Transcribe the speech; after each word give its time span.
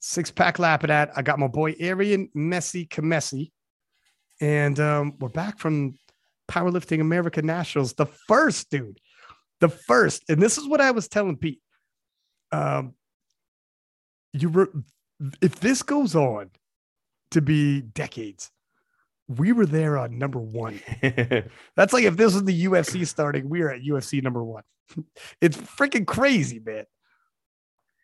Six 0.00 0.30
pack 0.30 0.56
Lapidat. 0.56 1.12
I 1.14 1.22
got 1.22 1.38
my 1.38 1.46
boy 1.46 1.74
Arian 1.78 2.28
Messi 2.34 2.88
Kamesi. 2.88 3.50
And 4.40 4.80
um, 4.80 5.14
we're 5.20 5.28
back 5.28 5.58
from 5.58 5.98
Powerlifting 6.50 7.00
America 7.00 7.42
Nationals, 7.42 7.92
the 7.92 8.06
first 8.06 8.70
dude, 8.70 8.98
the 9.60 9.68
first. 9.68 10.24
And 10.30 10.40
this 10.42 10.56
is 10.56 10.66
what 10.66 10.80
I 10.80 10.90
was 10.92 11.06
telling 11.08 11.36
Pete. 11.36 11.60
Um, 12.50 12.94
you 14.32 14.48
were, 14.48 14.72
if 15.42 15.60
this 15.60 15.82
goes 15.82 16.16
on 16.16 16.50
to 17.32 17.42
be 17.42 17.82
decades, 17.82 18.50
we 19.28 19.52
were 19.52 19.66
there 19.66 19.98
on 19.98 20.18
number 20.18 20.40
one. 20.40 20.80
That's 21.76 21.92
like 21.92 22.04
if 22.04 22.16
this 22.16 22.32
was 22.34 22.44
the 22.44 22.64
UFC 22.64 23.06
starting, 23.06 23.48
we 23.50 23.60
are 23.60 23.70
at 23.70 23.82
UFC 23.82 24.22
number 24.22 24.42
one. 24.42 24.64
it's 25.42 25.56
freaking 25.56 26.06
crazy, 26.06 26.58
man. 26.64 26.84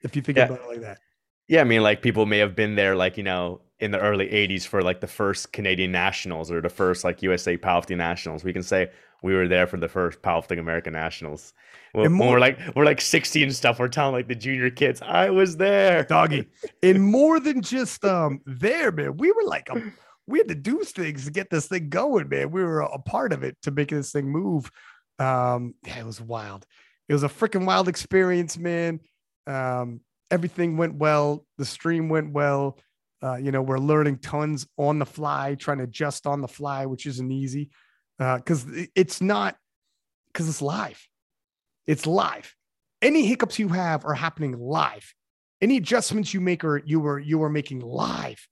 If 0.02 0.14
you 0.14 0.22
think 0.22 0.36
Yeah. 0.36 0.44
about 0.44 0.60
it 0.60 0.68
like 0.68 0.80
that. 0.82 0.98
Yeah, 1.48 1.60
I 1.60 1.64
mean, 1.64 1.82
like 1.82 2.02
people 2.02 2.26
may 2.26 2.38
have 2.38 2.56
been 2.56 2.74
there, 2.74 2.96
like 2.96 3.16
you 3.16 3.22
know, 3.22 3.60
in 3.78 3.90
the 3.90 4.00
early 4.00 4.28
'80s 4.28 4.66
for 4.66 4.82
like 4.82 5.00
the 5.00 5.06
first 5.06 5.52
Canadian 5.52 5.92
Nationals 5.92 6.50
or 6.50 6.60
the 6.60 6.68
first 6.68 7.04
like 7.04 7.22
USA 7.22 7.56
Powerlifting 7.56 7.98
Nationals. 7.98 8.42
We 8.42 8.52
can 8.52 8.62
say 8.62 8.90
we 9.22 9.34
were 9.34 9.48
there 9.48 9.66
for 9.66 9.76
the 9.76 9.88
first 9.88 10.22
Powerlifting 10.22 10.58
American 10.58 10.92
Nationals. 10.92 11.52
When 11.92 12.12
more- 12.12 12.32
we're 12.32 12.40
like 12.40 12.58
we're 12.74 12.84
like 12.84 13.00
60 13.00 13.42
and 13.42 13.54
stuff, 13.54 13.78
we're 13.78 13.88
telling 13.88 14.14
like 14.14 14.28
the 14.28 14.34
junior 14.34 14.70
kids, 14.70 15.00
"I 15.02 15.30
was 15.30 15.56
there." 15.56 16.04
doggy. 16.04 16.48
And 16.82 17.02
more 17.10 17.38
than 17.38 17.62
just 17.62 18.04
um 18.04 18.40
there, 18.44 18.90
man. 18.90 19.16
We 19.16 19.30
were 19.32 19.44
like 19.44 19.68
a, 19.70 19.92
we 20.26 20.38
had 20.38 20.48
to 20.48 20.54
do 20.54 20.82
things 20.82 21.24
to 21.26 21.30
get 21.30 21.50
this 21.50 21.68
thing 21.68 21.88
going, 21.88 22.28
man. 22.28 22.50
We 22.50 22.64
were 22.64 22.80
a 22.80 22.98
part 22.98 23.32
of 23.32 23.44
it 23.44 23.56
to 23.62 23.70
make 23.70 23.90
this 23.90 24.10
thing 24.12 24.28
move. 24.28 24.70
Um, 25.18 25.74
yeah, 25.86 26.00
it 26.00 26.06
was 26.06 26.20
wild. 26.20 26.66
It 27.08 27.12
was 27.12 27.22
a 27.22 27.28
freaking 27.28 27.64
wild 27.64 27.88
experience, 27.88 28.58
man. 28.58 29.00
Um, 29.46 30.00
everything 30.30 30.76
went 30.76 30.94
well. 30.96 31.44
The 31.58 31.64
stream 31.64 32.08
went 32.08 32.32
well. 32.32 32.78
Uh, 33.22 33.36
you 33.36 33.50
know, 33.50 33.62
we're 33.62 33.78
learning 33.78 34.18
tons 34.18 34.66
on 34.76 34.98
the 34.98 35.06
fly, 35.06 35.54
trying 35.54 35.78
to 35.78 35.84
adjust 35.84 36.26
on 36.26 36.40
the 36.40 36.48
fly, 36.48 36.86
which 36.86 37.06
isn't 37.06 37.32
easy. 37.32 37.70
Uh, 38.18 38.36
because 38.36 38.66
it's 38.94 39.20
not 39.20 39.56
because 40.32 40.48
it's 40.48 40.62
live. 40.62 41.06
It's 41.86 42.06
live. 42.06 42.54
Any 43.02 43.26
hiccups 43.26 43.58
you 43.58 43.68
have 43.68 44.04
are 44.04 44.14
happening 44.14 44.58
live 44.58 45.14
any 45.60 45.76
adjustments 45.76 46.34
you 46.34 46.40
make 46.40 46.64
are 46.64 46.82
you 46.84 47.00
were 47.00 47.18
you 47.18 47.38
were 47.38 47.48
making 47.48 47.80
live 47.80 48.46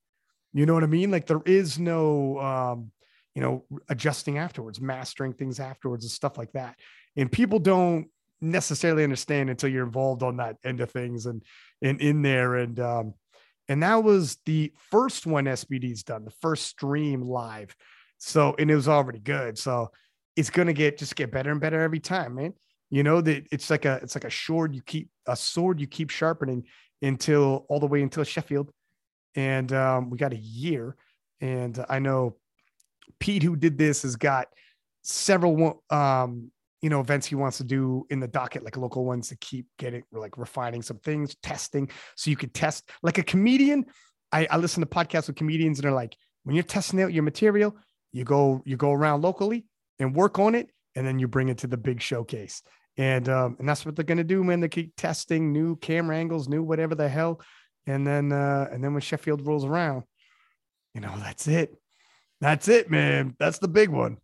you 0.53 0.65
know 0.65 0.73
what 0.73 0.83
i 0.83 0.87
mean 0.87 1.11
like 1.11 1.27
there 1.27 1.41
is 1.45 1.77
no 1.77 2.39
um 2.39 2.91
you 3.33 3.41
know 3.41 3.63
adjusting 3.89 4.37
afterwards 4.37 4.81
mastering 4.81 5.33
things 5.33 5.59
afterwards 5.59 6.03
and 6.03 6.11
stuff 6.11 6.37
like 6.37 6.51
that 6.53 6.75
and 7.15 7.31
people 7.31 7.59
don't 7.59 8.07
necessarily 8.41 9.03
understand 9.03 9.49
until 9.49 9.69
you're 9.69 9.85
involved 9.85 10.23
on 10.23 10.37
that 10.37 10.57
end 10.63 10.81
of 10.81 10.91
things 10.91 11.25
and 11.25 11.41
and 11.81 12.01
in 12.01 12.21
there 12.21 12.55
and 12.55 12.79
um 12.79 13.13
and 13.67 13.81
that 13.81 14.03
was 14.03 14.37
the 14.45 14.71
first 14.91 15.25
one 15.25 15.45
SBD's 15.45 16.03
done 16.03 16.25
the 16.25 16.33
first 16.41 16.65
stream 16.65 17.21
live 17.21 17.75
so 18.17 18.55
and 18.59 18.69
it 18.69 18.75
was 18.75 18.87
already 18.87 19.19
good 19.19 19.57
so 19.57 19.89
it's 20.35 20.49
gonna 20.49 20.73
get 20.73 20.97
just 20.97 21.15
get 21.15 21.31
better 21.31 21.51
and 21.51 21.61
better 21.61 21.81
every 21.81 21.99
time 21.99 22.35
man 22.35 22.53
you 22.89 23.03
know 23.03 23.21
that 23.21 23.47
it's 23.51 23.69
like 23.69 23.85
a 23.85 23.99
it's 24.03 24.15
like 24.15 24.25
a 24.25 24.31
sword 24.31 24.75
you 24.75 24.81
keep 24.81 25.09
a 25.27 25.35
sword 25.35 25.79
you 25.79 25.87
keep 25.87 26.09
sharpening 26.09 26.63
until 27.01 27.65
all 27.69 27.79
the 27.79 27.87
way 27.87 28.01
until 28.01 28.23
Sheffield. 28.23 28.71
And 29.35 29.71
um, 29.73 30.09
we 30.09 30.17
got 30.17 30.33
a 30.33 30.37
year. 30.37 30.95
And 31.41 31.83
I 31.89 31.99
know 31.99 32.37
Pete, 33.19 33.43
who 33.43 33.55
did 33.55 33.77
this, 33.77 34.03
has 34.03 34.15
got 34.15 34.47
several, 35.03 35.83
um, 35.89 36.51
you 36.85 36.89
know, 36.91 36.99
events 36.99 37.25
he 37.25 37.33
wants 37.33 37.57
to 37.57 37.63
do 37.63 38.05
in 38.11 38.19
the 38.19 38.27
docket, 38.27 38.63
like 38.63 38.77
local 38.77 39.05
ones 39.05 39.29
to 39.29 39.35
keep 39.37 39.65
getting 39.79 40.03
like 40.11 40.37
refining 40.37 40.83
some 40.83 40.99
things, 40.99 41.35
testing. 41.41 41.89
So 42.15 42.29
you 42.29 42.35
could 42.35 42.53
test 42.53 42.91
like 43.01 43.17
a 43.17 43.23
comedian. 43.23 43.85
I, 44.31 44.45
I 44.51 44.57
listen 44.57 44.81
to 44.81 44.87
podcasts 44.87 45.25
with 45.25 45.35
comedians 45.35 45.79
and 45.79 45.85
they're 45.85 45.95
like, 45.95 46.15
when 46.43 46.55
you're 46.55 46.61
testing 46.61 47.01
out 47.01 47.11
your 47.11 47.23
material, 47.23 47.75
you 48.13 48.23
go, 48.23 48.61
you 48.65 48.77
go 48.77 48.91
around 48.91 49.23
locally 49.23 49.65
and 49.97 50.15
work 50.15 50.37
on 50.37 50.53
it, 50.53 50.69
and 50.93 51.07
then 51.07 51.17
you 51.17 51.27
bring 51.27 51.49
it 51.49 51.57
to 51.57 51.67
the 51.67 51.75
big 51.75 52.03
showcase. 52.03 52.61
And 52.97 53.27
um, 53.29 53.55
and 53.57 53.67
that's 53.67 53.83
what 53.83 53.95
they're 53.95 54.05
gonna 54.05 54.23
do, 54.23 54.43
man. 54.43 54.59
They 54.59 54.69
keep 54.69 54.95
testing 54.95 55.51
new 55.51 55.77
camera 55.77 56.15
angles, 56.15 56.47
new 56.47 56.61
whatever 56.61 56.93
the 56.93 57.09
hell. 57.09 57.41
And 57.87 58.05
then 58.05 58.31
uh, 58.31 58.67
and 58.71 58.83
then 58.83 58.93
when 58.93 59.01
Sheffield 59.01 59.47
rolls 59.47 59.65
around, 59.65 60.03
you 60.93 61.01
know, 61.01 61.15
that's 61.17 61.47
it. 61.47 61.73
That's 62.41 62.67
it, 62.67 62.91
man. 62.91 63.35
That's 63.39 63.57
the 63.57 63.67
big 63.67 63.89
one. 63.89 64.17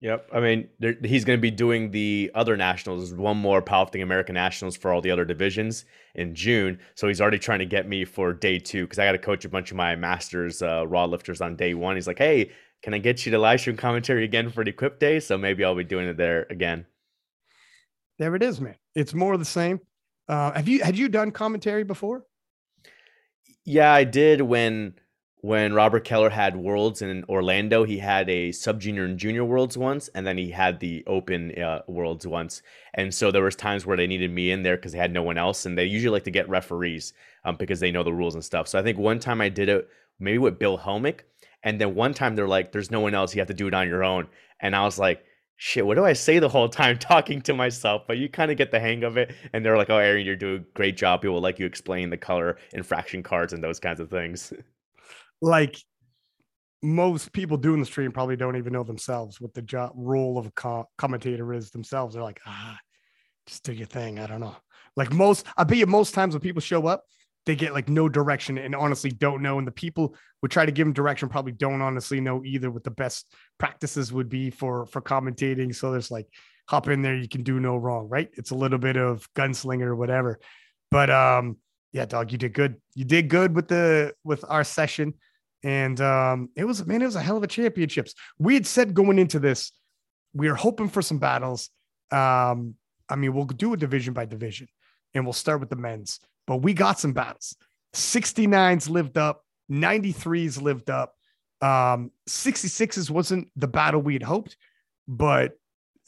Yep. 0.00 0.30
I 0.32 0.40
mean, 0.40 0.68
there, 0.78 0.94
he's 1.04 1.26
going 1.26 1.36
to 1.36 1.40
be 1.40 1.50
doing 1.50 1.90
the 1.90 2.30
other 2.34 2.56
nationals, 2.56 3.12
one 3.12 3.36
more 3.36 3.60
powerlifting 3.60 4.02
American 4.02 4.34
nationals 4.34 4.74
for 4.74 4.92
all 4.92 5.02
the 5.02 5.10
other 5.10 5.26
divisions 5.26 5.84
in 6.14 6.34
June. 6.34 6.78
So 6.94 7.06
he's 7.06 7.20
already 7.20 7.38
trying 7.38 7.58
to 7.58 7.66
get 7.66 7.86
me 7.86 8.06
for 8.06 8.32
day 8.32 8.58
two 8.58 8.84
because 8.84 8.98
I 8.98 9.04
got 9.04 9.12
to 9.12 9.18
coach 9.18 9.44
a 9.44 9.50
bunch 9.50 9.70
of 9.70 9.76
my 9.76 9.96
masters 9.96 10.62
uh, 10.62 10.86
raw 10.86 11.04
lifters 11.04 11.42
on 11.42 11.54
day 11.54 11.74
one. 11.74 11.96
He's 11.96 12.06
like, 12.06 12.18
"Hey, 12.18 12.50
can 12.82 12.94
I 12.94 12.98
get 12.98 13.26
you 13.26 13.32
to 13.32 13.38
live 13.38 13.60
stream 13.60 13.76
commentary 13.76 14.24
again 14.24 14.48
for 14.48 14.64
the 14.64 14.70
equip 14.70 14.98
day?" 14.98 15.20
So 15.20 15.36
maybe 15.36 15.64
I'll 15.64 15.74
be 15.74 15.84
doing 15.84 16.08
it 16.08 16.16
there 16.16 16.46
again. 16.48 16.86
There 18.18 18.34
it 18.34 18.42
is, 18.42 18.58
man. 18.58 18.76
It's 18.94 19.12
more 19.12 19.34
of 19.34 19.38
the 19.38 19.44
same. 19.44 19.80
Uh, 20.28 20.52
have 20.52 20.66
you 20.68 20.82
had 20.82 20.96
you 20.96 21.10
done 21.10 21.30
commentary 21.30 21.84
before? 21.84 22.24
Yeah, 23.66 23.92
I 23.92 24.04
did 24.04 24.40
when 24.40 24.94
when 25.42 25.72
Robert 25.72 26.04
Keller 26.04 26.28
had 26.28 26.56
Worlds 26.56 27.00
in 27.00 27.24
Orlando. 27.28 27.84
He 27.84 27.98
had 27.98 28.28
a 28.28 28.52
sub 28.52 28.80
junior 28.80 29.04
and 29.04 29.18
junior 29.18 29.44
Worlds 29.44 29.76
once, 29.78 30.08
and 30.14 30.26
then 30.26 30.36
he 30.36 30.50
had 30.50 30.80
the 30.80 31.02
Open 31.06 31.58
uh, 31.60 31.80
Worlds 31.86 32.26
once. 32.26 32.62
And 32.94 33.12
so 33.12 33.30
there 33.30 33.42
was 33.42 33.56
times 33.56 33.86
where 33.86 33.96
they 33.96 34.06
needed 34.06 34.30
me 34.30 34.50
in 34.50 34.62
there 34.62 34.76
because 34.76 34.92
they 34.92 34.98
had 34.98 35.12
no 35.12 35.22
one 35.22 35.38
else, 35.38 35.64
and 35.64 35.78
they 35.78 35.84
usually 35.84 36.12
like 36.12 36.24
to 36.24 36.30
get 36.30 36.48
referees 36.48 37.14
um, 37.44 37.56
because 37.56 37.80
they 37.80 37.90
know 37.90 38.02
the 38.02 38.12
rules 38.12 38.34
and 38.34 38.44
stuff. 38.44 38.68
So 38.68 38.78
I 38.78 38.82
think 38.82 38.98
one 38.98 39.18
time 39.18 39.40
I 39.40 39.48
did 39.48 39.68
it 39.68 39.88
maybe 40.18 40.38
with 40.38 40.58
Bill 40.58 40.78
Helmick, 40.78 41.20
and 41.62 41.80
then 41.80 41.94
one 41.94 42.12
time 42.12 42.36
they're 42.36 42.48
like, 42.48 42.72
"There's 42.72 42.90
no 42.90 43.00
one 43.00 43.14
else. 43.14 43.34
You 43.34 43.40
have 43.40 43.48
to 43.48 43.54
do 43.54 43.68
it 43.68 43.74
on 43.74 43.88
your 43.88 44.04
own." 44.04 44.28
And 44.60 44.76
I 44.76 44.84
was 44.84 44.98
like. 44.98 45.24
Shit, 45.62 45.84
what 45.84 45.96
do 45.96 46.06
I 46.06 46.14
say 46.14 46.38
the 46.38 46.48
whole 46.48 46.70
time 46.70 46.98
talking 46.98 47.42
to 47.42 47.52
myself? 47.52 48.04
But 48.08 48.16
you 48.16 48.30
kind 48.30 48.50
of 48.50 48.56
get 48.56 48.70
the 48.70 48.80
hang 48.80 49.04
of 49.04 49.18
it. 49.18 49.34
And 49.52 49.62
they're 49.62 49.76
like, 49.76 49.90
oh, 49.90 49.98
Aaron, 49.98 50.24
you're 50.24 50.34
doing 50.34 50.62
a 50.62 50.72
great 50.72 50.96
job. 50.96 51.20
People 51.20 51.38
like 51.38 51.58
you 51.58 51.66
explain 51.66 52.08
the 52.08 52.16
color 52.16 52.56
infraction 52.72 53.22
cards 53.22 53.52
and 53.52 53.62
those 53.62 53.78
kinds 53.78 54.00
of 54.00 54.08
things. 54.08 54.54
Like 55.40 55.76
most 56.82 57.32
people 57.32 57.56
doing 57.56 57.80
the 57.80 57.86
stream 57.86 58.12
probably 58.12 58.36
don't 58.36 58.56
even 58.56 58.72
know 58.72 58.82
themselves 58.82 59.40
what 59.40 59.54
the 59.54 59.62
job 59.62 59.92
role 59.94 60.38
of 60.38 60.46
a 60.46 60.50
co- 60.52 60.88
commentator 60.96 61.52
is 61.52 61.70
themselves. 61.70 62.14
They're 62.14 62.22
like, 62.22 62.40
ah, 62.46 62.78
just 63.46 63.64
do 63.64 63.72
your 63.72 63.86
thing. 63.86 64.18
I 64.18 64.26
don't 64.26 64.40
know. 64.40 64.56
Like 64.96 65.12
most, 65.12 65.46
I 65.56 65.64
bet 65.64 65.78
you 65.78 65.86
most 65.86 66.14
times 66.14 66.34
when 66.34 66.40
people 66.40 66.60
show 66.60 66.86
up, 66.86 67.04
they 67.46 67.56
get 67.56 67.72
like 67.72 67.88
no 67.88 68.08
direction 68.08 68.58
and 68.58 68.74
honestly 68.74 69.10
don't 69.10 69.42
know. 69.42 69.58
And 69.58 69.66
the 69.66 69.72
people 69.72 70.14
would 70.42 70.50
try 70.50 70.66
to 70.66 70.72
give 70.72 70.86
them 70.86 70.92
direction 70.92 71.28
probably 71.28 71.52
don't 71.52 71.80
honestly 71.80 72.20
know 72.20 72.44
either 72.44 72.70
what 72.70 72.84
the 72.84 72.90
best 72.90 73.34
practices 73.58 74.12
would 74.12 74.28
be 74.28 74.50
for 74.50 74.86
for 74.86 75.00
commentating. 75.00 75.74
So 75.74 75.90
there's 75.90 76.10
like 76.10 76.26
hop 76.68 76.88
in 76.88 77.02
there, 77.02 77.16
you 77.16 77.28
can 77.28 77.42
do 77.42 77.58
no 77.58 77.76
wrong, 77.76 78.08
right? 78.08 78.28
It's 78.34 78.50
a 78.50 78.54
little 78.54 78.78
bit 78.78 78.96
of 78.96 79.26
gunslinger 79.34 79.86
or 79.86 79.96
whatever. 79.96 80.38
But 80.90 81.10
um, 81.10 81.56
yeah, 81.92 82.04
dog, 82.04 82.30
you 82.30 82.38
did 82.38 82.52
good. 82.52 82.76
You 82.94 83.04
did 83.04 83.28
good 83.28 83.54
with 83.56 83.68
the 83.68 84.14
with 84.22 84.44
our 84.48 84.64
session. 84.64 85.14
And 85.62 86.00
um, 86.00 86.48
it 86.56 86.64
was 86.64 86.84
man, 86.86 87.02
it 87.02 87.06
was 87.06 87.16
a 87.16 87.22
hell 87.22 87.36
of 87.36 87.42
a 87.42 87.46
championships. 87.46 88.14
We 88.38 88.54
had 88.54 88.66
said 88.66 88.94
going 88.94 89.18
into 89.18 89.38
this, 89.38 89.72
we 90.32 90.48
are 90.48 90.54
hoping 90.54 90.88
for 90.88 91.02
some 91.02 91.18
battles. 91.18 91.70
Um, 92.10 92.74
I 93.08 93.16
mean, 93.16 93.34
we'll 93.34 93.44
do 93.44 93.72
a 93.72 93.76
division 93.76 94.14
by 94.14 94.24
division, 94.24 94.68
and 95.14 95.24
we'll 95.24 95.32
start 95.32 95.60
with 95.60 95.70
the 95.70 95.76
men's. 95.76 96.20
But 96.46 96.58
we 96.58 96.72
got 96.72 96.98
some 96.98 97.12
battles. 97.12 97.56
69s 97.94 98.88
lived 98.88 99.18
up, 99.18 99.44
93s 99.70 100.60
lived 100.60 100.90
up. 100.90 101.14
Um, 101.60 102.10
66s 102.28 103.10
wasn't 103.10 103.48
the 103.56 103.68
battle 103.68 104.00
we 104.00 104.14
had 104.14 104.22
hoped, 104.22 104.56
but 105.06 105.52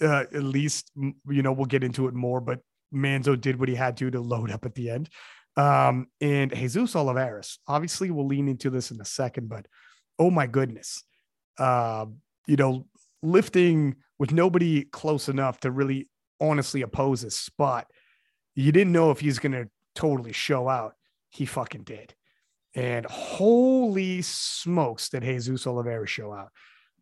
uh, 0.00 0.24
at 0.32 0.42
least 0.42 0.91
you 0.96 1.42
know 1.42 1.52
we'll 1.52 1.66
get 1.66 1.84
into 1.84 2.08
it 2.08 2.14
more. 2.14 2.41
But 2.41 2.60
Manzo 2.94 3.38
did 3.38 3.58
what 3.58 3.68
he 3.68 3.74
had 3.74 3.96
to 3.98 4.10
to 4.10 4.20
load 4.20 4.50
up 4.50 4.64
at 4.64 4.74
the 4.74 4.91
end. 4.91 5.10
Um, 5.57 6.07
and 6.21 6.54
Jesus 6.54 6.97
Olivares, 6.97 7.59
obviously, 7.66 8.10
we'll 8.10 8.27
lean 8.27 8.49
into 8.49 8.71
this 8.71 8.91
in 8.91 9.01
a 9.01 9.04
second, 9.04 9.49
but 9.49 9.66
oh 10.19 10.31
my 10.31 10.47
goodness, 10.47 11.04
uh, 11.59 12.07
you 12.47 12.57
know, 12.57 12.87
lifting 13.22 13.97
with 14.19 14.33
nobody 14.33 14.84
close 14.84 15.28
enough 15.28 15.60
to 15.60 15.71
really 15.71 16.09
honestly 16.41 16.83
oppose 16.83 17.22
his 17.22 17.37
spot. 17.37 17.87
You 18.54 18.72
didn't 18.72 18.93
know 18.93 19.10
if 19.10 19.21
he's 19.21 19.39
going 19.39 19.53
to 19.53 19.69
totally 19.95 20.33
show 20.33 20.69
out. 20.69 20.95
He 21.31 21.47
fucking 21.47 21.84
did. 21.84 22.15
And 22.75 23.04
holy 23.07 24.22
smokes, 24.22 25.09
did 25.10 25.22
Jesus 25.22 25.66
Olivares 25.66 26.10
show 26.10 26.33
out. 26.33 26.51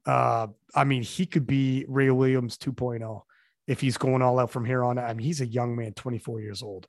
Uh, 0.05 0.49
I 0.75 0.85
mean, 0.85 1.02
he 1.02 1.26
could 1.26 1.47
be 1.47 1.85
Ray 1.88 2.11
Williams 2.11 2.56
2.0 2.58 3.23
if 3.67 3.81
he's 3.81 3.97
going 3.97 4.23
all 4.23 4.38
out 4.38 4.50
from 4.50 4.64
here 4.64 4.82
on. 4.82 4.99
I 4.99 5.12
mean, 5.14 5.26
he's 5.26 5.41
a 5.41 5.47
young 5.47 5.76
man, 5.76 5.93
24 5.93 6.41
years 6.41 6.62
old. 6.62 6.88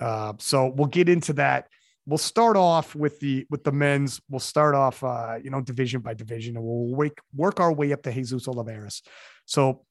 Uh, 0.00 0.34
so 0.38 0.68
we'll 0.68 0.86
get 0.86 1.08
into 1.08 1.32
that. 1.34 1.68
We'll 2.06 2.18
start 2.18 2.56
off 2.56 2.94
with 2.94 3.20
the 3.20 3.46
with 3.50 3.64
the 3.64 3.72
men's. 3.72 4.20
We'll 4.30 4.40
start 4.40 4.74
off, 4.74 5.04
uh, 5.04 5.38
you 5.42 5.50
know, 5.50 5.60
division 5.60 6.00
by 6.00 6.14
division, 6.14 6.56
and 6.56 6.64
we'll 6.64 6.94
work 6.94 7.20
work 7.34 7.60
our 7.60 7.72
way 7.72 7.92
up 7.92 8.02
to 8.04 8.12
Jesus 8.12 8.48
Olivares. 8.48 9.02
So 9.44 9.84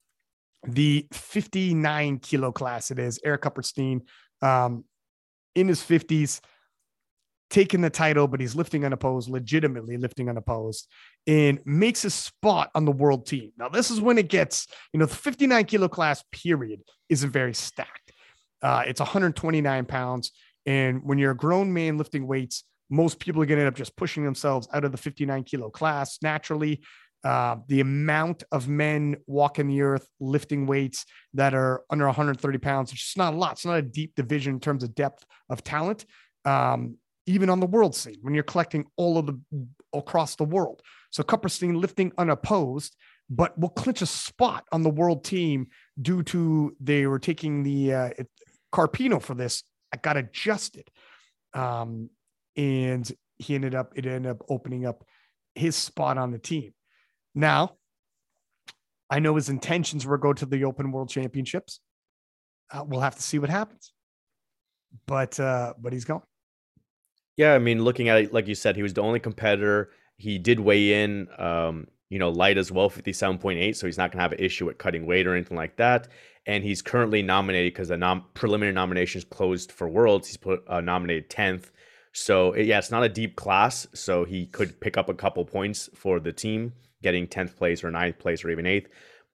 the 0.66 1.06
59 1.12 2.18
kilo 2.18 2.50
class 2.50 2.90
it 2.90 2.98
is. 2.98 3.20
Eric 3.24 3.42
Kupperstein, 3.42 4.00
um, 4.42 4.84
in 5.54 5.68
his 5.68 5.80
50s. 5.80 6.40
taking 7.50 7.80
the 7.80 7.88
title, 7.90 8.28
but 8.28 8.40
he's 8.40 8.54
lifting 8.54 8.84
unopposed, 8.84 9.30
legitimately 9.30 9.96
lifting 9.96 10.28
unopposed, 10.28 10.86
and 11.26 11.60
makes 11.64 12.04
a 12.04 12.10
spot 12.10 12.70
on 12.74 12.84
the 12.84 12.92
world 12.92 13.26
team. 13.26 13.52
Now, 13.56 13.68
this 13.70 13.90
is 13.90 14.00
when 14.00 14.18
it 14.18 14.28
gets, 14.28 14.66
you 14.92 15.00
know, 15.00 15.06
the 15.06 15.14
59 15.14 15.64
kilo 15.64 15.88
class 15.88 16.22
period 16.30 16.80
isn't 17.08 17.30
very 17.30 17.54
stacked. 17.54 18.07
Uh, 18.62 18.84
it's 18.86 19.00
129 19.00 19.84
pounds. 19.86 20.32
And 20.66 21.02
when 21.04 21.18
you're 21.18 21.32
a 21.32 21.36
grown 21.36 21.72
man 21.72 21.96
lifting 21.98 22.26
weights, 22.26 22.64
most 22.90 23.18
people 23.18 23.42
are 23.42 23.46
going 23.46 23.58
to 23.58 23.64
end 23.64 23.68
up 23.68 23.76
just 23.76 23.96
pushing 23.96 24.24
themselves 24.24 24.68
out 24.72 24.84
of 24.84 24.92
the 24.92 24.98
59 24.98 25.44
kilo 25.44 25.70
class 25.70 26.18
naturally. 26.22 26.82
Uh, 27.24 27.56
the 27.66 27.80
amount 27.80 28.44
of 28.52 28.68
men 28.68 29.16
walking 29.26 29.66
the 29.66 29.82
earth 29.82 30.06
lifting 30.20 30.66
weights 30.66 31.04
that 31.34 31.52
are 31.52 31.82
under 31.90 32.06
130 32.06 32.58
pounds, 32.58 32.92
it's 32.92 33.02
just 33.02 33.18
not 33.18 33.34
a 33.34 33.36
lot. 33.36 33.52
It's 33.52 33.66
not 33.66 33.78
a 33.78 33.82
deep 33.82 34.14
division 34.14 34.54
in 34.54 34.60
terms 34.60 34.84
of 34.84 34.94
depth 34.94 35.24
of 35.50 35.64
talent. 35.64 36.06
Um, 36.44 36.96
even 37.26 37.50
on 37.50 37.60
the 37.60 37.66
world 37.66 37.94
scene 37.94 38.16
when 38.22 38.34
you're 38.34 38.42
collecting 38.42 38.86
all 38.96 39.18
of 39.18 39.26
the 39.26 39.38
across 39.92 40.36
the 40.36 40.44
world. 40.44 40.82
So 41.10 41.22
Kupperstein 41.22 41.78
lifting 41.78 42.12
unopposed, 42.18 42.96
but 43.28 43.58
will 43.58 43.68
clinch 43.68 44.02
a 44.02 44.06
spot 44.06 44.64
on 44.72 44.82
the 44.82 44.90
world 44.90 45.24
team 45.24 45.68
due 46.00 46.22
to 46.24 46.74
they 46.80 47.06
were 47.06 47.18
taking 47.18 47.62
the 47.62 47.94
uh, 47.94 48.10
Carpino 48.72 49.20
for 49.20 49.34
this. 49.34 49.62
I 49.92 49.96
got 49.96 50.16
adjusted, 50.16 50.88
um, 51.54 52.10
and 52.56 53.10
he 53.38 53.54
ended 53.54 53.74
up 53.74 53.92
it 53.96 54.06
ended 54.06 54.30
up 54.30 54.44
opening 54.48 54.84
up 54.84 55.04
his 55.54 55.76
spot 55.76 56.18
on 56.18 56.30
the 56.30 56.38
team. 56.38 56.74
Now, 57.34 57.76
I 59.10 59.20
know 59.20 59.36
his 59.36 59.48
intentions 59.48 60.06
were 60.06 60.18
go 60.18 60.32
to 60.32 60.46
the 60.46 60.64
Open 60.64 60.92
World 60.92 61.08
Championships. 61.08 61.80
Uh, 62.70 62.84
we'll 62.86 63.00
have 63.00 63.16
to 63.16 63.22
see 63.22 63.38
what 63.38 63.48
happens, 63.48 63.92
but 65.06 65.38
uh, 65.40 65.74
but 65.80 65.92
he's 65.92 66.04
going. 66.04 66.22
Yeah, 67.38 67.54
I 67.54 67.60
mean, 67.60 67.84
looking 67.84 68.08
at 68.08 68.18
it, 68.18 68.34
like 68.34 68.48
you 68.48 68.56
said, 68.56 68.74
he 68.74 68.82
was 68.82 68.94
the 68.94 69.00
only 69.00 69.20
competitor. 69.20 69.90
He 70.16 70.38
did 70.38 70.58
weigh 70.58 71.04
in, 71.04 71.28
um, 71.38 71.86
you 72.10 72.18
know, 72.18 72.30
light 72.30 72.58
as 72.58 72.72
well, 72.72 72.90
57.8. 72.90 73.76
So 73.76 73.86
he's 73.86 73.96
not 73.96 74.10
going 74.10 74.18
to 74.18 74.22
have 74.22 74.32
an 74.32 74.40
issue 74.40 74.66
with 74.66 74.76
cutting 74.76 75.06
weight 75.06 75.24
or 75.24 75.34
anything 75.36 75.56
like 75.56 75.76
that. 75.76 76.08
And 76.48 76.64
he's 76.64 76.82
currently 76.82 77.22
nominated 77.22 77.74
because 77.74 77.88
the 77.88 77.96
nom- 77.96 78.24
preliminary 78.34 78.74
nominations 78.74 79.24
closed 79.24 79.70
for 79.70 79.88
Worlds. 79.88 80.26
He's 80.26 80.36
put 80.36 80.64
uh, 80.66 80.80
nominated 80.80 81.30
10th. 81.30 81.66
So, 82.12 82.56
yeah, 82.56 82.78
it's 82.78 82.90
not 82.90 83.04
a 83.04 83.08
deep 83.08 83.36
class. 83.36 83.86
So 83.94 84.24
he 84.24 84.46
could 84.46 84.80
pick 84.80 84.96
up 84.96 85.08
a 85.08 85.14
couple 85.14 85.44
points 85.44 85.88
for 85.94 86.18
the 86.18 86.32
team, 86.32 86.72
getting 87.02 87.28
10th 87.28 87.54
place 87.54 87.84
or 87.84 87.90
9th 87.92 88.18
place 88.18 88.44
or 88.44 88.50
even 88.50 88.64
8th. 88.64 88.86